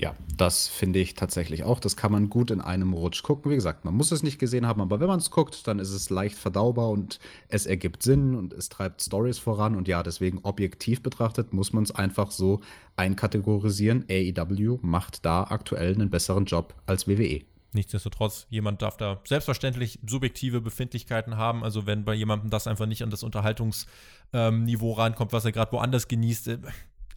Ja, 0.00 0.16
das 0.36 0.66
finde 0.66 0.98
ich 0.98 1.14
tatsächlich 1.14 1.62
auch. 1.62 1.78
Das 1.78 1.96
kann 1.96 2.10
man 2.10 2.28
gut 2.28 2.50
in 2.50 2.60
einem 2.60 2.94
Rutsch 2.94 3.22
gucken. 3.22 3.52
Wie 3.52 3.54
gesagt, 3.54 3.84
man 3.84 3.94
muss 3.94 4.10
es 4.10 4.24
nicht 4.24 4.40
gesehen 4.40 4.66
haben, 4.66 4.80
aber 4.80 4.98
wenn 4.98 5.06
man 5.06 5.20
es 5.20 5.30
guckt, 5.30 5.68
dann 5.68 5.78
ist 5.78 5.90
es 5.90 6.10
leicht 6.10 6.36
verdaubar 6.36 6.88
und 6.88 7.20
es 7.46 7.64
ergibt 7.64 8.02
Sinn 8.02 8.34
und 8.34 8.52
es 8.52 8.68
treibt 8.68 9.02
Stories 9.02 9.38
voran. 9.38 9.76
Und 9.76 9.86
ja, 9.86 10.02
deswegen 10.02 10.40
objektiv 10.42 11.00
betrachtet 11.00 11.52
muss 11.52 11.72
man 11.72 11.84
es 11.84 11.92
einfach 11.92 12.32
so 12.32 12.60
einkategorisieren. 12.96 14.04
AEW 14.10 14.80
macht 14.82 15.24
da 15.24 15.44
aktuell 15.44 15.94
einen 15.94 16.10
besseren 16.10 16.46
Job 16.46 16.74
als 16.86 17.06
WWE. 17.06 17.42
Nichtsdestotrotz, 17.72 18.46
jemand 18.50 18.82
darf 18.82 18.96
da 18.96 19.20
selbstverständlich 19.24 20.00
subjektive 20.04 20.60
Befindlichkeiten 20.60 21.36
haben. 21.36 21.62
Also 21.62 21.86
wenn 21.86 22.04
bei 22.04 22.14
jemandem 22.14 22.50
das 22.50 22.66
einfach 22.66 22.86
nicht 22.86 23.02
an 23.04 23.10
das 23.10 23.22
Unterhaltungsniveau 23.22 24.92
rankommt, 24.92 25.32
was 25.32 25.44
er 25.44 25.52
gerade 25.52 25.70
woanders 25.70 26.08
genießt, 26.08 26.48
äh, 26.48 26.58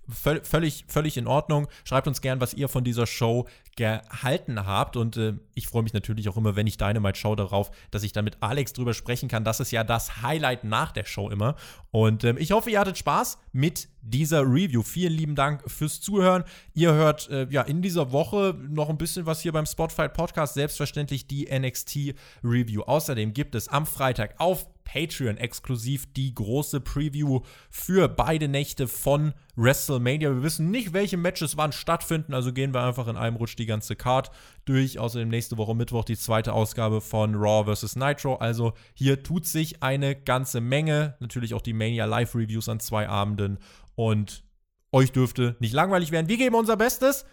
völlig, 0.09 0.85
völlig 0.87 1.17
in 1.17 1.27
Ordnung. 1.27 1.67
Schreibt 1.83 2.07
uns 2.07 2.21
gern, 2.21 2.39
was 2.41 2.53
ihr 2.53 2.67
von 2.69 2.83
dieser 2.83 3.05
Show 3.05 3.47
gehalten 3.77 4.65
habt. 4.65 4.97
Und 4.97 5.15
äh, 5.17 5.33
ich 5.53 5.67
freue 5.67 5.83
mich 5.83 5.93
natürlich 5.93 6.27
auch 6.27 6.35
immer, 6.35 6.55
wenn 6.55 6.67
ich 6.67 6.77
Dynamite 6.77 7.17
schaue, 7.17 7.35
darauf, 7.35 7.71
dass 7.91 8.03
ich 8.03 8.11
dann 8.11 8.25
mit 8.25 8.37
Alex 8.41 8.73
drüber 8.73 8.93
sprechen 8.93 9.29
kann. 9.29 9.43
Das 9.43 9.59
ist 9.59 9.71
ja 9.71 9.83
das 9.83 10.21
Highlight 10.21 10.63
nach 10.63 10.91
der 10.91 11.05
Show 11.05 11.29
immer. 11.29 11.55
Und 11.91 12.23
ähm, 12.23 12.37
ich 12.37 12.51
hoffe, 12.51 12.71
ihr 12.71 12.79
hattet 12.79 12.97
Spaß 12.97 13.37
mit 13.53 13.87
dieser 14.01 14.41
Review. 14.41 14.81
Vielen 14.83 15.13
lieben 15.13 15.35
Dank 15.35 15.69
fürs 15.69 16.01
Zuhören. 16.01 16.43
Ihr 16.73 16.93
hört 16.93 17.29
äh, 17.29 17.47
ja 17.49 17.61
in 17.61 17.81
dieser 17.81 18.11
Woche 18.11 18.55
noch 18.69 18.89
ein 18.89 18.97
bisschen 18.97 19.25
was 19.25 19.41
hier 19.41 19.51
beim 19.51 19.65
Spotfight 19.65 20.13
Podcast. 20.13 20.55
Selbstverständlich 20.55 21.27
die 21.27 21.47
NXT 21.51 22.15
Review. 22.43 22.81
Außerdem 22.81 23.33
gibt 23.33 23.53
es 23.55 23.67
am 23.67 23.85
Freitag 23.85 24.35
auf 24.39 24.67
Patreon 24.87 25.37
exklusiv 25.37 26.11
die 26.13 26.33
große 26.33 26.79
Preview 26.79 27.41
für 27.69 28.07
beide 28.07 28.47
Nächte 28.47 28.87
von 28.87 29.33
WrestleMania. 29.57 30.29
Wir 30.29 30.43
wissen 30.43 30.71
nicht, 30.71 30.93
welche 30.93 31.17
Matches 31.17 31.57
wann 31.57 31.73
stattfinden, 31.73 32.33
also 32.33 32.53
gehen 32.53 32.73
wir 32.73 32.83
einfach 32.83 33.07
in 33.07 33.17
einem 33.17 33.35
Rutsch 33.35 33.57
die 33.57 33.65
ganze 33.65 33.97
Card 33.97 34.31
durch. 34.63 34.97
Außerdem 34.97 35.27
nächste 35.27 35.57
Woche 35.57 35.75
Mittwoch 35.75 36.05
die 36.05 36.17
zweite 36.17 36.53
Ausgabe 36.53 37.01
von 37.01 37.35
Raw 37.35 37.75
vs. 37.75 37.97
Nitro. 37.97 38.35
Also 38.35 38.73
hier 38.93 39.23
tut 39.23 39.45
sich 39.45 39.83
eine 39.83 40.15
ganze 40.15 40.61
Menge. 40.61 41.15
Natürlich 41.19 41.53
auch 41.53 41.61
die 41.61 41.73
Mania 41.73 42.05
Live 42.05 42.33
Reviews 42.33 42.69
an 42.69 42.79
zwei 42.79 43.09
Abenden 43.09 43.59
und 43.95 44.45
euch 44.93 45.11
dürfte 45.11 45.57
nicht 45.59 45.73
langweilig 45.73 46.11
werden. 46.11 46.29
Wir 46.29 46.37
geben 46.37 46.55
unser 46.55 46.77
Bestes 46.77 47.25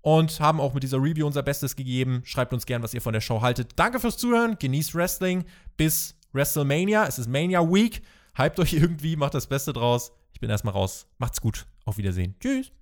und 0.00 0.40
haben 0.40 0.60
auch 0.60 0.72
mit 0.72 0.82
dieser 0.82 0.96
Review 0.96 1.26
unser 1.26 1.42
Bestes 1.42 1.76
gegeben. 1.76 2.22
Schreibt 2.24 2.54
uns 2.54 2.64
gern, 2.64 2.82
was 2.82 2.94
ihr 2.94 3.02
von 3.02 3.12
der 3.12 3.20
Show 3.20 3.42
haltet. 3.42 3.72
Danke 3.76 4.00
fürs 4.00 4.16
Zuhören. 4.16 4.56
Genießt 4.58 4.94
Wrestling. 4.94 5.44
Bis 5.76 6.16
WrestleMania. 6.32 7.06
Es 7.06 7.18
ist 7.18 7.28
Mania 7.28 7.60
Week. 7.62 8.02
Hypt 8.36 8.58
euch 8.60 8.72
irgendwie, 8.72 9.16
macht 9.16 9.34
das 9.34 9.46
Beste 9.46 9.72
draus. 9.72 10.12
Ich 10.32 10.40
bin 10.40 10.50
erstmal 10.50 10.74
raus. 10.74 11.06
Macht's 11.18 11.40
gut. 11.40 11.66
Auf 11.84 11.98
Wiedersehen. 11.98 12.34
Tschüss. 12.40 12.72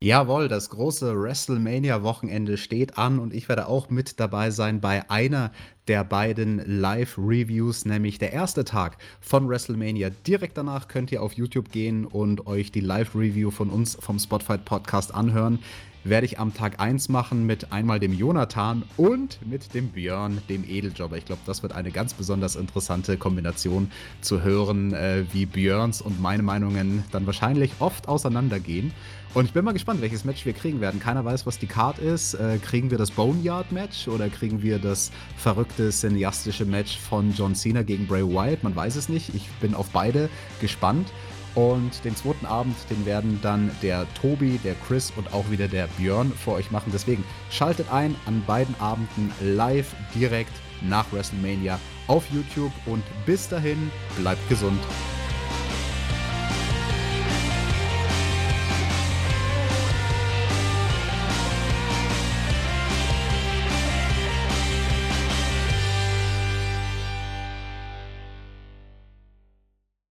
Jawohl, 0.00 0.48
das 0.48 0.68
große 0.70 1.14
WrestleMania-Wochenende 1.14 2.56
steht 2.56 2.98
an 2.98 3.20
und 3.20 3.32
ich 3.32 3.48
werde 3.48 3.68
auch 3.68 3.88
mit 3.88 4.18
dabei 4.18 4.50
sein 4.50 4.80
bei 4.80 5.08
einer 5.08 5.52
der 5.86 6.02
beiden 6.02 6.60
Live-Reviews, 6.66 7.84
nämlich 7.84 8.18
der 8.18 8.32
erste 8.32 8.64
Tag 8.64 8.98
von 9.20 9.48
WrestleMania. 9.48 10.10
Direkt 10.26 10.56
danach 10.56 10.88
könnt 10.88 11.12
ihr 11.12 11.22
auf 11.22 11.34
YouTube 11.34 11.70
gehen 11.70 12.04
und 12.04 12.48
euch 12.48 12.72
die 12.72 12.80
Live-Review 12.80 13.52
von 13.52 13.70
uns 13.70 13.96
vom 14.00 14.18
Spotfight 14.18 14.64
Podcast 14.64 15.14
anhören 15.14 15.60
werde 16.04 16.26
ich 16.26 16.38
am 16.38 16.54
Tag 16.54 16.80
1 16.80 17.08
machen 17.08 17.46
mit 17.46 17.72
einmal 17.72 18.00
dem 18.00 18.12
Jonathan 18.12 18.82
und 18.96 19.38
mit 19.46 19.74
dem 19.74 19.88
Björn, 19.88 20.40
dem 20.48 20.64
Edeljobber. 20.68 21.16
Ich 21.16 21.24
glaube, 21.24 21.42
das 21.46 21.62
wird 21.62 21.72
eine 21.72 21.90
ganz 21.90 22.14
besonders 22.14 22.56
interessante 22.56 23.16
Kombination 23.16 23.90
zu 24.20 24.42
hören, 24.42 24.92
äh, 24.92 25.24
wie 25.32 25.46
Björns 25.46 26.02
und 26.02 26.20
meine 26.20 26.42
Meinungen 26.42 27.04
dann 27.12 27.26
wahrscheinlich 27.26 27.72
oft 27.78 28.08
auseinandergehen. 28.08 28.92
Und 29.34 29.46
ich 29.46 29.54
bin 29.54 29.64
mal 29.64 29.72
gespannt, 29.72 30.02
welches 30.02 30.26
Match 30.26 30.44
wir 30.44 30.52
kriegen 30.52 30.82
werden. 30.82 31.00
Keiner 31.00 31.24
weiß, 31.24 31.46
was 31.46 31.58
die 31.58 31.66
Card 31.66 31.98
ist. 31.98 32.34
Äh, 32.34 32.58
kriegen 32.58 32.90
wir 32.90 32.98
das 32.98 33.10
Boneyard-Match 33.12 34.08
oder 34.08 34.28
kriegen 34.28 34.60
wir 34.60 34.78
das 34.78 35.10
verrückte, 35.38 35.90
cineastische 35.90 36.66
Match 36.66 36.98
von 36.98 37.32
John 37.32 37.54
Cena 37.54 37.82
gegen 37.82 38.06
Bray 38.06 38.22
Wyatt? 38.22 38.62
Man 38.62 38.76
weiß 38.76 38.96
es 38.96 39.08
nicht. 39.08 39.34
Ich 39.34 39.48
bin 39.60 39.74
auf 39.74 39.88
beide 39.88 40.28
gespannt. 40.60 41.08
Und 41.54 42.04
den 42.04 42.16
zweiten 42.16 42.46
Abend, 42.46 42.76
den 42.88 43.04
werden 43.04 43.38
dann 43.42 43.70
der 43.82 44.06
Tobi, 44.14 44.58
der 44.64 44.74
Chris 44.86 45.12
und 45.16 45.32
auch 45.34 45.50
wieder 45.50 45.68
der 45.68 45.86
Björn 45.98 46.32
vor 46.32 46.54
euch 46.54 46.70
machen. 46.70 46.90
Deswegen 46.92 47.24
schaltet 47.50 47.92
ein 47.92 48.14
an 48.26 48.42
beiden 48.46 48.74
Abenden 48.80 49.30
live 49.40 49.94
direkt 50.14 50.52
nach 50.80 51.12
WrestleMania 51.12 51.78
auf 52.06 52.24
YouTube 52.32 52.72
und 52.86 53.04
bis 53.26 53.48
dahin 53.48 53.90
bleibt 54.18 54.48
gesund. 54.48 54.80